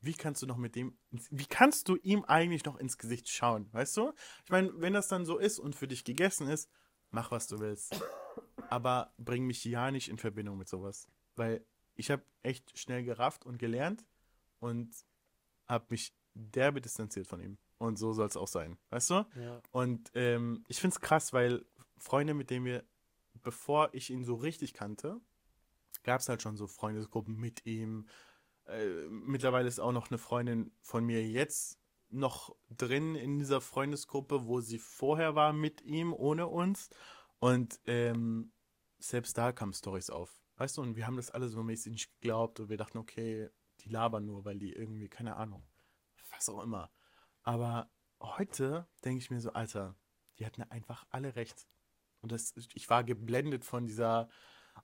Wie 0.00 0.12
kannst 0.12 0.42
du 0.42 0.46
noch 0.46 0.58
mit 0.58 0.74
dem, 0.74 0.98
wie 1.10 1.46
kannst 1.46 1.88
du 1.88 1.96
ihm 1.96 2.24
eigentlich 2.24 2.64
noch 2.64 2.76
ins 2.76 2.98
Gesicht 2.98 3.28
schauen, 3.30 3.72
weißt 3.72 3.96
du? 3.96 4.12
Ich 4.44 4.50
meine, 4.50 4.70
wenn 4.76 4.92
das 4.92 5.08
dann 5.08 5.24
so 5.24 5.38
ist 5.38 5.58
und 5.58 5.74
für 5.74 5.88
dich 5.88 6.04
gegessen 6.04 6.48
ist, 6.48 6.68
mach 7.10 7.30
was 7.30 7.46
du 7.46 7.58
willst. 7.60 8.04
Aber 8.68 9.14
bring 9.16 9.46
mich 9.46 9.64
ja 9.64 9.90
nicht 9.90 10.08
in 10.10 10.18
Verbindung 10.18 10.58
mit 10.58 10.68
sowas. 10.68 11.08
Weil 11.36 11.64
ich 11.94 12.10
habe 12.10 12.22
echt 12.42 12.76
schnell 12.78 13.04
gerafft 13.04 13.46
und 13.46 13.58
gelernt 13.58 14.04
und 14.58 14.94
habe 15.66 15.86
mich 15.90 16.14
derbe 16.34 16.80
distanziert 16.80 17.26
von 17.26 17.40
ihm. 17.40 17.58
Und 17.78 17.98
so 17.98 18.12
soll 18.12 18.26
es 18.26 18.36
auch 18.36 18.48
sein, 18.48 18.78
weißt 18.90 19.10
du? 19.10 19.26
ja. 19.36 19.62
Und 19.70 20.10
ähm, 20.14 20.64
ich 20.68 20.80
finde 20.80 20.94
es 20.94 21.00
krass, 21.00 21.32
weil 21.32 21.64
Freunde, 21.96 22.34
mit 22.34 22.50
denen 22.50 22.64
wir, 22.64 22.84
bevor 23.42 23.90
ich 23.92 24.10
ihn 24.10 24.24
so 24.24 24.34
richtig 24.34 24.74
kannte, 24.74 25.20
gab 26.02 26.20
es 26.20 26.28
halt 26.28 26.42
schon 26.42 26.56
so 26.56 26.66
Freundesgruppen 26.66 27.36
mit 27.36 27.66
ihm. 27.66 28.06
Äh, 28.66 29.06
mittlerweile 29.08 29.68
ist 29.68 29.80
auch 29.80 29.92
noch 29.92 30.10
eine 30.10 30.18
Freundin 30.18 30.72
von 30.80 31.04
mir 31.04 31.26
jetzt 31.26 31.78
noch 32.10 32.54
drin 32.70 33.16
in 33.16 33.38
dieser 33.38 33.60
Freundesgruppe, 33.60 34.46
wo 34.46 34.60
sie 34.60 34.78
vorher 34.78 35.34
war 35.34 35.52
mit 35.52 35.82
ihm, 35.82 36.12
ohne 36.12 36.46
uns. 36.46 36.88
Und 37.40 37.80
ähm, 37.86 38.52
selbst 38.98 39.36
da 39.36 39.52
kamen 39.52 39.72
Stories 39.72 40.10
auf. 40.10 40.40
Weißt 40.56 40.76
du, 40.76 40.82
und 40.82 40.96
wir 40.96 41.06
haben 41.06 41.16
das 41.16 41.30
alle 41.30 41.48
so 41.48 41.62
mäßig 41.62 41.92
nicht 41.92 42.20
geglaubt 42.20 42.60
und 42.60 42.68
wir 42.68 42.76
dachten, 42.76 42.98
okay, 42.98 43.50
die 43.84 43.90
labern 43.90 44.24
nur, 44.24 44.44
weil 44.44 44.58
die 44.58 44.72
irgendwie, 44.72 45.08
keine 45.08 45.36
Ahnung, 45.36 45.62
was 46.30 46.48
auch 46.48 46.62
immer. 46.62 46.90
Aber 47.42 47.90
heute 48.20 48.86
denke 49.04 49.22
ich 49.22 49.30
mir 49.30 49.40
so, 49.40 49.52
Alter, 49.52 49.96
die 50.38 50.46
hatten 50.46 50.62
einfach 50.62 51.06
alle 51.10 51.36
recht. 51.36 51.66
Und 52.20 52.32
das, 52.32 52.54
ich 52.74 52.88
war 52.88 53.04
geblendet 53.04 53.64
von 53.64 53.86
dieser, 53.86 54.28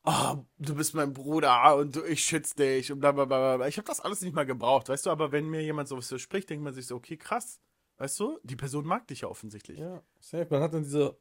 oh, 0.05 0.45
du 0.59 0.75
bist 0.75 0.95
mein 0.95 1.13
Bruder 1.13 1.77
und 1.77 1.97
du, 1.97 2.05
ich 2.05 2.25
schütze 2.25 2.55
dich 2.57 2.93
und 2.93 3.01
bla 3.01 3.13
bla 3.13 3.25
bla. 3.25 3.57
bla. 3.57 3.69
Ich 3.69 3.79
habe 3.79 3.87
das 3.87 4.01
alles 4.01 4.21
nicht 4.21 4.35
mal 4.35 4.47
gebraucht, 4.47 4.89
weißt 4.89 5.07
du, 5.07 5.11
aber 5.11 5.33
wenn 5.33 5.49
mir 5.49 5.63
jemand 5.63 5.89
sowas 5.89 6.09
so 6.09 6.19
spricht, 6.19 6.51
denkt 6.51 6.65
man 6.65 6.75
sich 6.75 6.87
so, 6.87 6.97
okay, 6.97 7.17
krass. 7.17 7.61
Weißt 7.97 8.19
du, 8.19 8.39
die 8.43 8.57
Person 8.57 8.87
mag 8.87 9.07
dich 9.09 9.23
ja 9.23 9.29
offensichtlich. 9.29 9.79
Ja, 9.79 10.03
safe. 10.21 10.47
Man 10.51 10.63
hat 10.63 10.73
dann 10.73 10.85
diese, 10.85 11.19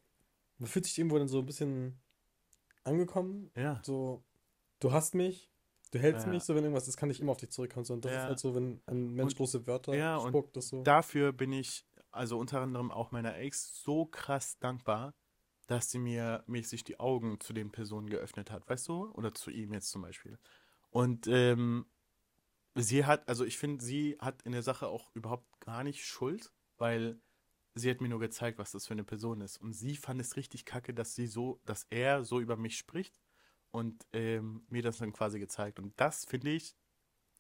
man 0.60 0.70
fühlt 0.70 0.86
sich 0.86 0.98
irgendwo 0.98 1.18
dann 1.18 1.28
so 1.28 1.40
ein 1.40 1.46
bisschen 1.46 2.00
angekommen. 2.84 3.52
Ja. 3.56 3.82
So, 3.84 4.24
du 4.80 4.92
hast 4.94 5.14
mich, 5.14 5.52
du 5.92 6.00
hältst 6.00 6.26
Ja. 6.26 6.32
mich, 6.32 6.44
so 6.44 6.56
wenn 6.56 6.64
irgendwas 6.64 6.88
ist, 6.88 6.98
kann 6.98 7.10
ich 7.10 7.20
immer 7.20 7.32
auf 7.32 7.38
dich 7.38 7.50
zurückkommen. 7.52 7.86
So, 7.86 7.94
und 7.94 8.06
das 8.06 8.12
Ja. 8.12 8.22
ist 8.24 8.28
halt 8.28 8.40
so, 8.40 8.56
wenn 8.56 8.82
ein 8.86 9.14
Mensch 9.14 9.32
Und- 9.34 9.38
große 9.38 9.68
Wörter 9.68 9.96
ja, 9.96 10.18
und 10.18 10.30
spuckt, 10.30 10.56
das 10.58 10.70
so. 10.70 10.84
Dafür 10.84 11.32
bin 11.34 11.52
ich, 11.52 11.86
also 12.12 12.38
unter 12.38 12.62
anderem 12.62 12.92
auch 12.92 13.12
meiner 13.12 13.36
Ex, 13.38 13.82
so 13.84 14.06
krass 14.06 14.58
dankbar, 14.60 15.14
dass 15.68 15.90
sie 15.92 16.00
mir 16.00 16.44
mäßig 16.48 16.84
die 16.84 17.00
Augen 17.00 17.40
zu 17.40 17.54
den 17.54 17.72
Personen 17.72 18.10
geöffnet 18.10 18.50
hat, 18.52 18.68
weißt 18.68 18.88
du? 18.88 19.12
Oder 19.12 19.34
zu 19.34 19.52
ihm 19.52 19.72
jetzt 19.74 19.90
zum 19.92 20.02
Beispiel. 20.02 20.40
Und 20.90 21.28
ähm, 21.28 21.86
sie 22.76 23.06
hat, 23.06 23.28
also 23.30 23.46
ich 23.46 23.58
finde, 23.58 23.84
sie 23.84 24.18
hat 24.20 24.42
in 24.44 24.52
der 24.52 24.64
Sache 24.64 24.88
auch 24.88 25.12
überhaupt 25.16 25.60
gar 25.60 25.84
nicht 25.84 26.04
Schuld, 26.06 26.52
weil 26.78 27.20
sie 27.76 27.90
hat 27.92 28.02
mir 28.02 28.10
nur 28.10 28.20
gezeigt, 28.20 28.58
was 28.58 28.72
das 28.72 28.88
für 28.88 28.94
eine 28.94 29.04
Person 29.04 29.42
ist. 29.42 29.58
Und 29.62 29.74
sie 29.74 29.96
fand 29.96 30.20
es 30.20 30.36
richtig 30.36 30.66
kacke, 30.66 30.94
dass 30.94 31.14
sie 31.14 31.28
so, 31.28 31.62
dass 31.66 31.86
er 31.92 32.24
so 32.24 32.40
über 32.40 32.58
mich 32.58 32.78
spricht 32.78 33.20
und 33.72 34.06
ähm, 34.14 34.64
mir 34.70 34.82
das 34.82 34.98
dann 34.98 35.14
quasi 35.14 35.40
gezeigt. 35.40 35.80
Und 35.80 35.94
das 36.00 36.26
finde 36.26 36.52
ich 36.52 36.76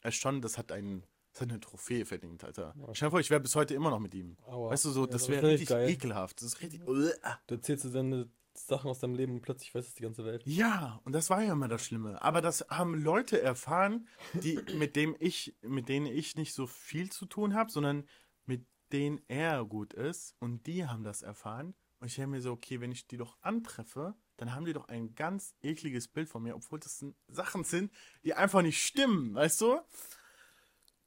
äh, 0.02 0.12
schon, 0.12 0.42
das 0.42 0.58
hat 0.58 0.72
einen, 0.72 1.04
das 1.34 1.42
hat 1.42 1.50
eine 1.50 1.60
Trophäe 1.60 2.06
verdient, 2.06 2.44
Alter. 2.44 2.74
Ja. 2.78 2.96
Stell 2.96 3.08
dir 3.08 3.12
vor, 3.12 3.20
ich 3.20 3.30
wäre 3.30 3.42
bis 3.42 3.56
heute 3.56 3.74
immer 3.74 3.90
noch 3.90 4.00
mit 4.00 4.14
ihm. 4.14 4.38
Aua. 4.46 4.72
Weißt 4.72 4.86
du, 4.86 4.92
so, 4.92 5.02
Ja, 5.02 5.08
das 5.08 5.22
das 5.24 5.30
wäre 5.30 5.48
richtig 5.48 5.70
geil. 5.70 5.90
ekelhaft. 5.90 6.38
Das 6.42 6.48
ist 6.48 6.62
richtig. 6.62 6.82
Du 6.86 7.12
erzählst 7.48 7.86
dir 7.86 7.90
deine 7.92 8.30
Sachen 8.56 8.90
aus 8.90 9.00
deinem 9.00 9.16
Leben 9.16 9.34
und 9.34 9.42
plötzlich 9.42 9.74
weiß 9.74 9.88
es 9.88 9.94
die 9.96 10.04
ganze 10.04 10.26
Welt. 10.26 10.44
Ja, 10.46 11.00
und 11.06 11.14
das 11.14 11.30
war 11.30 11.42
ja 11.42 11.54
immer 11.54 11.68
das 11.68 11.86
Schlimme. 11.86 12.22
Aber 12.22 12.42
das 12.42 12.66
haben 12.70 12.94
Leute 12.96 13.42
erfahren, 13.42 14.08
die, 14.34 14.60
mit, 14.76 14.96
dem 14.96 15.16
ich, 15.20 15.56
mit 15.62 15.88
denen 15.88 16.08
ich 16.08 16.36
nicht 16.36 16.54
so 16.54 16.68
viel 16.68 17.10
zu 17.12 17.26
tun 17.26 17.54
habe, 17.54 17.72
sondern 17.72 18.06
mit 18.46 18.66
denen 18.92 19.22
er 19.28 19.64
gut 19.66 19.94
ist. 19.94 20.36
Und 20.40 20.66
die 20.68 20.86
haben 20.88 21.04
das 21.04 21.22
erfahren. 21.22 21.74
Und 22.00 22.08
ich 22.08 22.16
denke 22.16 22.32
mir 22.32 22.42
so, 22.42 22.52
okay, 22.52 22.82
wenn 22.82 22.92
ich 22.92 23.08
die 23.08 23.18
doch 23.18 23.38
antreffe, 23.42 24.16
dann 24.40 24.56
haben 24.56 24.64
die 24.64 24.72
doch 24.72 24.88
ein 24.88 25.16
ganz 25.16 25.54
ekliges 25.62 26.08
Bild 26.08 26.30
von 26.30 26.42
mir, 26.42 26.56
obwohl 26.56 26.80
das 26.80 27.06
Sachen 27.28 27.66
sind, 27.66 27.92
die 28.24 28.34
einfach 28.34 28.62
nicht 28.62 28.82
stimmen, 28.82 29.36
weißt 29.36 29.60
du? 29.60 29.82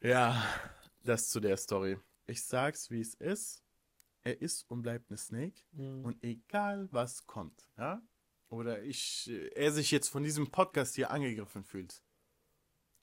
Ja, 0.02 0.46
das 1.02 1.30
zu 1.30 1.40
der 1.40 1.56
Story. 1.56 1.98
Ich 2.26 2.44
sag's, 2.44 2.90
wie 2.90 3.00
es 3.00 3.14
ist. 3.14 3.64
Er 4.22 4.42
ist 4.42 4.70
und 4.70 4.82
bleibt 4.82 5.10
eine 5.10 5.16
Snake. 5.16 5.62
Mhm. 5.72 6.04
Und 6.04 6.22
egal 6.22 6.88
was 6.92 7.26
kommt, 7.26 7.66
ja, 7.78 8.02
oder 8.50 8.82
ich, 8.82 9.30
er 9.54 9.72
sich 9.72 9.90
jetzt 9.90 10.08
von 10.08 10.22
diesem 10.22 10.50
Podcast 10.50 10.94
hier 10.94 11.10
angegriffen 11.10 11.64
fühlt, 11.64 12.02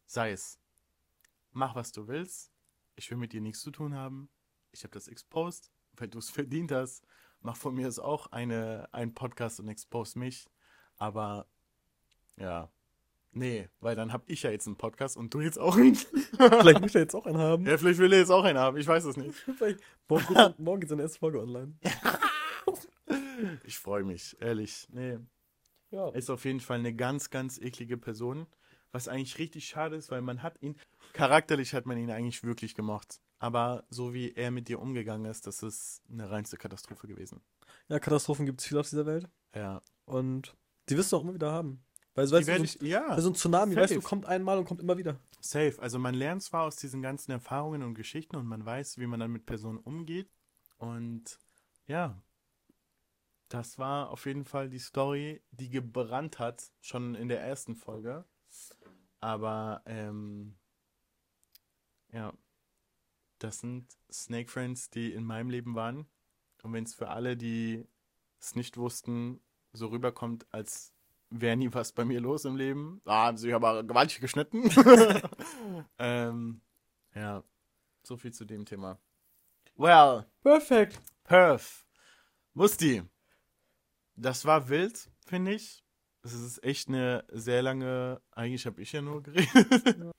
sei 0.05 0.31
es, 0.31 0.59
mach 1.51 1.73
was 1.73 1.91
du 1.91 2.07
willst, 2.07 2.53
ich 2.95 3.09
will 3.09 3.17
mit 3.17 3.33
dir 3.33 3.41
nichts 3.41 3.61
zu 3.61 3.71
tun 3.71 3.95
haben, 3.95 4.29
ich 4.71 4.83
habe 4.83 4.93
das 4.93 5.07
exposed, 5.07 5.71
weil 5.93 6.07
du 6.07 6.19
es 6.19 6.29
verdient 6.29 6.71
hast, 6.71 7.07
mach 7.41 7.55
von 7.55 7.75
mir 7.75 7.87
aus 7.87 7.99
auch 7.99 8.27
eine, 8.31 8.87
einen 8.91 9.13
Podcast 9.13 9.59
und 9.59 9.67
expose 9.67 10.17
mich, 10.17 10.47
aber 10.97 11.47
ja, 12.37 12.69
nee, 13.31 13.69
weil 13.79 13.95
dann 13.95 14.13
hab 14.13 14.29
ich 14.29 14.43
ja 14.43 14.51
jetzt 14.51 14.67
einen 14.67 14.77
Podcast 14.77 15.17
und 15.17 15.33
du 15.33 15.41
jetzt 15.41 15.59
auch 15.59 15.75
einen. 15.77 15.95
Vielleicht 16.37 16.81
möchte 16.81 16.99
er 16.99 17.03
jetzt 17.03 17.15
auch 17.15 17.25
einen 17.25 17.37
haben. 17.37 17.65
ja, 17.65 17.77
vielleicht 17.77 17.99
will 17.99 18.13
er 18.13 18.19
jetzt 18.19 18.31
auch 18.31 18.43
einen 18.43 18.57
haben, 18.57 18.77
ich 18.77 18.87
weiß 18.87 19.03
es 19.05 19.17
nicht. 19.17 19.35
Morgen 20.07 20.53
morgen 20.57 20.79
geht 20.81 20.89
seine 20.89 21.03
erste 21.03 21.19
Folge 21.19 21.41
online. 21.41 21.73
Ich 23.63 23.79
freue 23.79 24.03
mich, 24.03 24.35
ehrlich, 24.41 24.87
nee. 24.91 25.17
Ja. 25.91 26.09
ist 26.09 26.29
auf 26.29 26.45
jeden 26.45 26.59
Fall 26.59 26.79
eine 26.79 26.93
ganz, 26.93 27.31
ganz 27.31 27.57
eklige 27.57 27.97
Person. 27.97 28.45
Was 28.91 29.07
eigentlich 29.07 29.37
richtig 29.37 29.67
schade 29.67 29.95
ist, 29.95 30.11
weil 30.11 30.21
man 30.21 30.43
hat 30.43 30.61
ihn, 30.61 30.75
charakterlich 31.13 31.73
hat 31.73 31.85
man 31.85 31.97
ihn 31.97 32.11
eigentlich 32.11 32.43
wirklich 32.43 32.75
gemocht. 32.75 33.21
Aber 33.39 33.85
so 33.89 34.13
wie 34.13 34.33
er 34.33 34.51
mit 34.51 34.67
dir 34.67 34.79
umgegangen 34.79 35.29
ist, 35.29 35.47
das 35.47 35.63
ist 35.63 36.03
eine 36.11 36.29
reinste 36.29 36.57
Katastrophe 36.57 37.07
gewesen. 37.07 37.41
ja, 37.87 37.99
Katastrophen 37.99 38.45
gibt 38.45 38.59
es 38.59 38.67
viel 38.67 38.77
auf 38.77 38.89
dieser 38.89 39.05
Welt. 39.05 39.29
Ja. 39.55 39.81
Und 40.05 40.55
die 40.89 40.97
wirst 40.97 41.11
du 41.11 41.17
auch 41.17 41.23
immer 41.23 41.33
wieder 41.33 41.51
haben. 41.51 41.83
Weil 42.15 42.27
so, 42.27 42.35
weißt 42.35 42.49
du, 42.49 42.57
so, 42.57 42.63
ich, 42.63 42.81
ja, 42.81 43.19
so 43.21 43.29
ein 43.29 43.35
Tsunami, 43.35 43.75
weißt 43.75 43.91
du, 43.91 43.95
safe. 43.95 44.07
kommt 44.07 44.25
einmal 44.25 44.57
und 44.57 44.65
kommt 44.65 44.81
immer 44.81 44.97
wieder. 44.97 45.19
safe. 45.39 45.75
Also 45.79 45.99
man 45.99 46.15
lernt 46.15 46.43
zwar 46.43 46.63
aus 46.63 46.75
diesen 46.75 47.01
ganzen 47.01 47.31
Erfahrungen 47.31 47.81
und 47.83 47.93
Geschichten 47.93 48.35
und 48.35 48.45
man 48.45 48.65
weiß, 48.65 48.97
wie 48.97 49.07
man 49.07 49.21
dann 49.21 49.31
mit 49.31 49.45
Personen 49.45 49.77
umgeht. 49.77 50.29
Und 50.77 51.39
ja, 51.87 52.21
das 53.47 53.79
war 53.79 54.09
auf 54.09 54.25
jeden 54.25 54.43
Fall 54.43 54.69
die 54.69 54.79
Story, 54.79 55.41
die 55.51 55.69
gebrannt 55.69 56.39
hat, 56.39 56.71
schon 56.81 57.15
in 57.15 57.29
der 57.29 57.41
ersten 57.41 57.75
Folge. 57.75 58.25
Aber 59.21 59.81
ähm, 59.85 60.57
ja, 62.11 62.33
das 63.39 63.59
sind 63.59 63.87
Snake 64.11 64.49
Friends, 64.49 64.89
die 64.89 65.13
in 65.13 65.23
meinem 65.23 65.49
Leben 65.49 65.75
waren. 65.75 66.07
Und 66.63 66.73
wenn 66.73 66.83
es 66.83 66.93
für 66.93 67.09
alle, 67.09 67.37
die 67.37 67.85
es 68.39 68.55
nicht 68.55 68.77
wussten, 68.77 69.41
so 69.73 69.87
rüberkommt, 69.87 70.45
als 70.51 70.93
wäre 71.29 71.57
nie 71.57 71.73
was 71.73 71.91
bei 71.91 72.05
mir 72.05 72.19
los 72.19 72.45
im 72.45 72.55
Leben, 72.55 73.01
ah, 73.05 73.27
haben 73.27 73.37
sie 73.37 73.53
aber 73.53 73.83
gewaltig 73.83 74.19
geschnitten. 74.19 74.69
ähm, 75.99 76.61
ja, 77.13 77.43
so 78.03 78.17
viel 78.17 78.33
zu 78.33 78.45
dem 78.45 78.65
Thema. 78.65 78.99
Well, 79.75 80.25
Perfekt. 80.43 80.99
Perf. 81.23 81.85
Musti. 82.53 83.03
Das 84.15 84.43
war 84.43 84.67
wild, 84.67 85.09
finde 85.25 85.53
ich. 85.53 85.85
Es 86.23 86.33
ist 86.33 86.63
echt 86.63 86.89
eine 86.89 87.23
sehr 87.31 87.61
lange. 87.61 88.21
Eigentlich 88.31 88.65
habe 88.65 88.81
ich 88.81 88.91
ja 88.91 89.01
nur 89.01 89.23
geredet. 89.23 90.13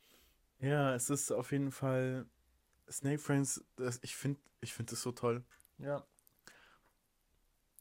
ja, 0.60 0.94
es 0.94 1.10
ist 1.10 1.30
auf 1.30 1.52
jeden 1.52 1.72
Fall. 1.72 2.26
Snake 2.90 3.18
Friends, 3.18 3.64
das, 3.76 3.98
ich 4.02 4.16
finde 4.16 4.40
ich 4.60 4.74
find 4.74 4.90
das 4.92 5.00
so 5.02 5.12
toll. 5.12 5.44
Ja. 5.78 6.04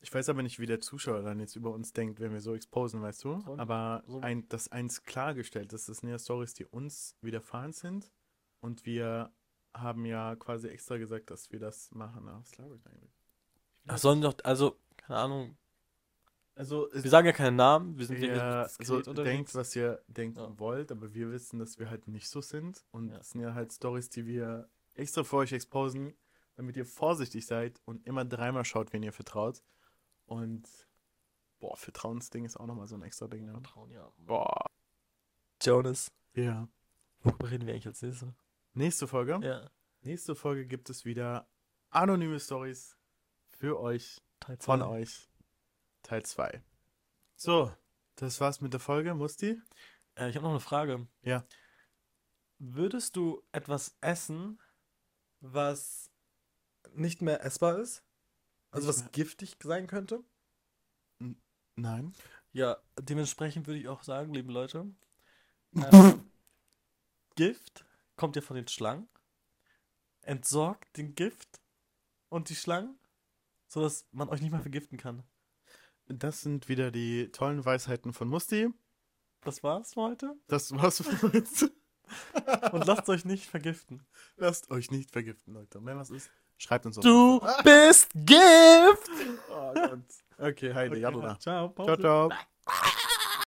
Ich 0.02 0.14
weiß 0.14 0.30
aber 0.30 0.44
nicht, 0.44 0.60
wie 0.60 0.66
der 0.66 0.80
Zuschauer 0.80 1.24
dann 1.24 1.40
jetzt 1.42 1.58
über 1.58 1.72
uns 1.72 1.92
denkt, 1.92 2.22
wenn 2.22 2.32
wir 2.32 2.40
so 2.40 2.56
exposen, 2.56 3.02
weißt 3.02 3.24
du? 3.26 3.42
So- 3.42 3.58
aber 3.58 4.04
so- 4.08 4.22
ein, 4.22 4.48
das 4.48 4.72
eins 4.72 5.04
klargestellt 5.04 5.74
ist, 5.74 5.90
das 5.90 5.98
sind 5.98 6.10
ja 6.10 6.18
Stories, 6.18 6.54
die 6.54 6.66
uns 6.66 7.18
widerfahren 7.22 7.74
sind. 7.74 8.10
Und 8.62 8.86
wir 8.86 9.32
haben 9.74 10.06
ja 10.06 10.36
quasi 10.38 10.70
extra 10.70 10.98
gesagt, 10.98 11.30
dass 11.32 11.52
wir 11.52 11.60
das 11.60 11.92
machen. 11.92 12.28
Ah, 12.30 12.40
Was 12.42 12.52
glaube 12.52 12.76
ich 12.78 12.86
eigentlich? 12.88 13.12
Ach, 13.88 13.98
sollen 13.98 14.22
doch, 14.22 14.36
also, 14.44 14.78
keine 14.98 15.20
Ahnung. 15.20 15.58
Also, 16.56 16.90
Wir 16.94 17.10
sagen 17.10 17.26
ja 17.28 17.32
keinen 17.34 17.56
Namen, 17.56 17.98
wir 17.98 18.06
sind 18.06 18.22
ja, 18.22 18.68
so 18.68 18.96
denkt, 18.96 19.08
unterwegs. 19.08 19.56
was 19.56 19.76
ihr 19.76 20.02
denken 20.08 20.40
Ja. 20.40 20.60
wollt, 20.60 20.92
aber 20.92 21.14
wir 21.14 21.32
wissen, 21.32 21.60
dass 21.60 21.78
wir 21.80 21.90
halt 21.90 22.08
nicht 22.08 22.28
so 22.30 22.42
sind. 22.42 22.86
Und 22.92 23.10
Ja. 23.10 23.18
das 23.18 23.30
sind 23.32 23.42
ja 23.42 23.54
halt 23.54 23.72
Stories, 23.72 24.10
die 24.10 24.26
wir 24.26 24.70
extra 25.00 25.24
für 25.24 25.38
euch 25.38 25.52
exposen, 25.52 26.14
damit 26.56 26.78
ihr 26.78 26.86
vorsichtig 26.86 27.46
seid 27.46 27.82
und 27.86 28.06
immer 28.06 28.26
dreimal 28.26 28.66
schaut, 28.66 28.94
wen 28.94 29.04
ihr 29.04 29.14
vertraut. 29.14 29.64
Und 30.26 30.68
boah, 31.60 31.76
Vertrauensding 31.76 32.46
ist 32.46 32.58
auch 32.58 32.66
nochmal 32.68 32.88
so 32.88 32.96
ein 32.96 33.02
extra 33.04 33.28
Ding. 33.28 33.46
Ne? 33.46 33.54
Vertrauen, 33.54 33.92
ja. 33.92 34.12
Boah. 34.18 34.66
Jonas, 35.62 36.12
Ja. 36.34 36.68
worüber 37.22 37.52
reden 37.52 37.66
wir 37.68 37.74
eigentlich 37.74 37.88
als 37.88 38.02
nächstes? 38.02 38.30
Nächste 38.74 39.08
Folge. 39.08 39.40
Ja. 39.44 39.70
Nächste 40.02 40.36
Folge 40.36 40.66
gibt 40.66 40.90
es 40.90 41.04
wieder 41.04 41.50
anonyme 41.90 42.40
Stories 42.40 42.96
für 43.48 43.80
euch, 43.80 44.22
Teil 44.40 44.58
von 44.60 44.82
euch. 44.82 45.30
Teil 46.04 46.24
2. 46.24 46.64
So, 47.36 47.74
das 48.16 48.40
war's 48.40 48.62
mit 48.62 48.72
der 48.74 48.80
Folge, 48.80 49.14
Musti. 49.14 49.60
Äh, 50.16 50.30
ich 50.30 50.36
habe 50.36 50.44
noch 50.44 50.52
eine 50.52 50.60
Frage. 50.62 51.08
Ja. 51.24 51.46
Würdest 52.58 53.16
du 53.16 53.42
etwas 53.52 53.98
essen, 54.02 54.60
was 55.42 56.10
nicht 56.94 57.22
mehr 57.22 57.44
essbar 57.44 57.80
ist? 57.80 58.04
Also 58.72 58.88
was 58.88 59.02
mehr- 59.02 59.10
giftig 59.12 59.58
sein 59.64 59.88
könnte? 59.88 60.24
Nein. 61.76 62.14
Ja, 62.52 62.78
dementsprechend 63.00 63.68
würde 63.68 63.80
ich 63.80 63.88
auch 63.88 64.04
sagen, 64.04 64.34
liebe 64.34 64.52
Leute, 64.52 64.92
ähm, 65.76 66.30
Gift 67.36 67.86
kommt 68.16 68.36
ja 68.36 68.42
von 68.42 68.56
den 68.56 68.68
Schlangen. 68.68 69.08
Entsorgt 70.22 70.98
den 70.98 71.16
Gift 71.16 71.62
und 72.28 72.50
die 72.50 72.56
Schlangen, 72.56 73.00
sodass 73.68 74.06
man 74.12 74.30
euch 74.30 74.42
nicht 74.42 74.52
mehr 74.52 74.62
vergiften 74.62 74.98
kann. 74.98 75.24
Das 76.08 76.42
sind 76.42 76.68
wieder 76.70 76.92
die 76.92 77.32
tollen 77.32 77.64
Weisheiten 77.64 78.14
von 78.14 78.28
Musti. 78.28 78.68
Das 79.42 79.64
war's 79.64 79.94
für 79.94 80.02
heute. 80.02 80.36
Das 80.48 80.72
war's 80.74 81.02
für 81.02 81.22
heute. 81.22 81.72
Und 82.72 82.86
lasst 82.86 83.10
euch 83.10 83.26
nicht 83.26 83.46
vergiften. 83.46 84.06
Lasst 84.38 84.70
euch 84.72 84.92
nicht 84.92 85.12
vergiften, 85.12 85.54
Leute. 85.54 85.78
Und 85.80 85.86
wenn 85.86 85.98
was 85.98 86.10
ist, 86.10 86.30
schreibt 86.58 86.86
uns 86.86 86.98
auf 86.98 87.04
Du 87.04 87.40
bist 87.64 88.10
Gift! 88.14 89.10
Oh 89.50 89.74
Gott. 89.74 90.00
Okay, 90.38 90.74
Heide, 90.74 90.92
Okay, 90.92 91.02
Jalla. 91.02 91.38
ciao. 91.40 91.74
Ciao, 91.76 91.98
ciao. 91.98 92.30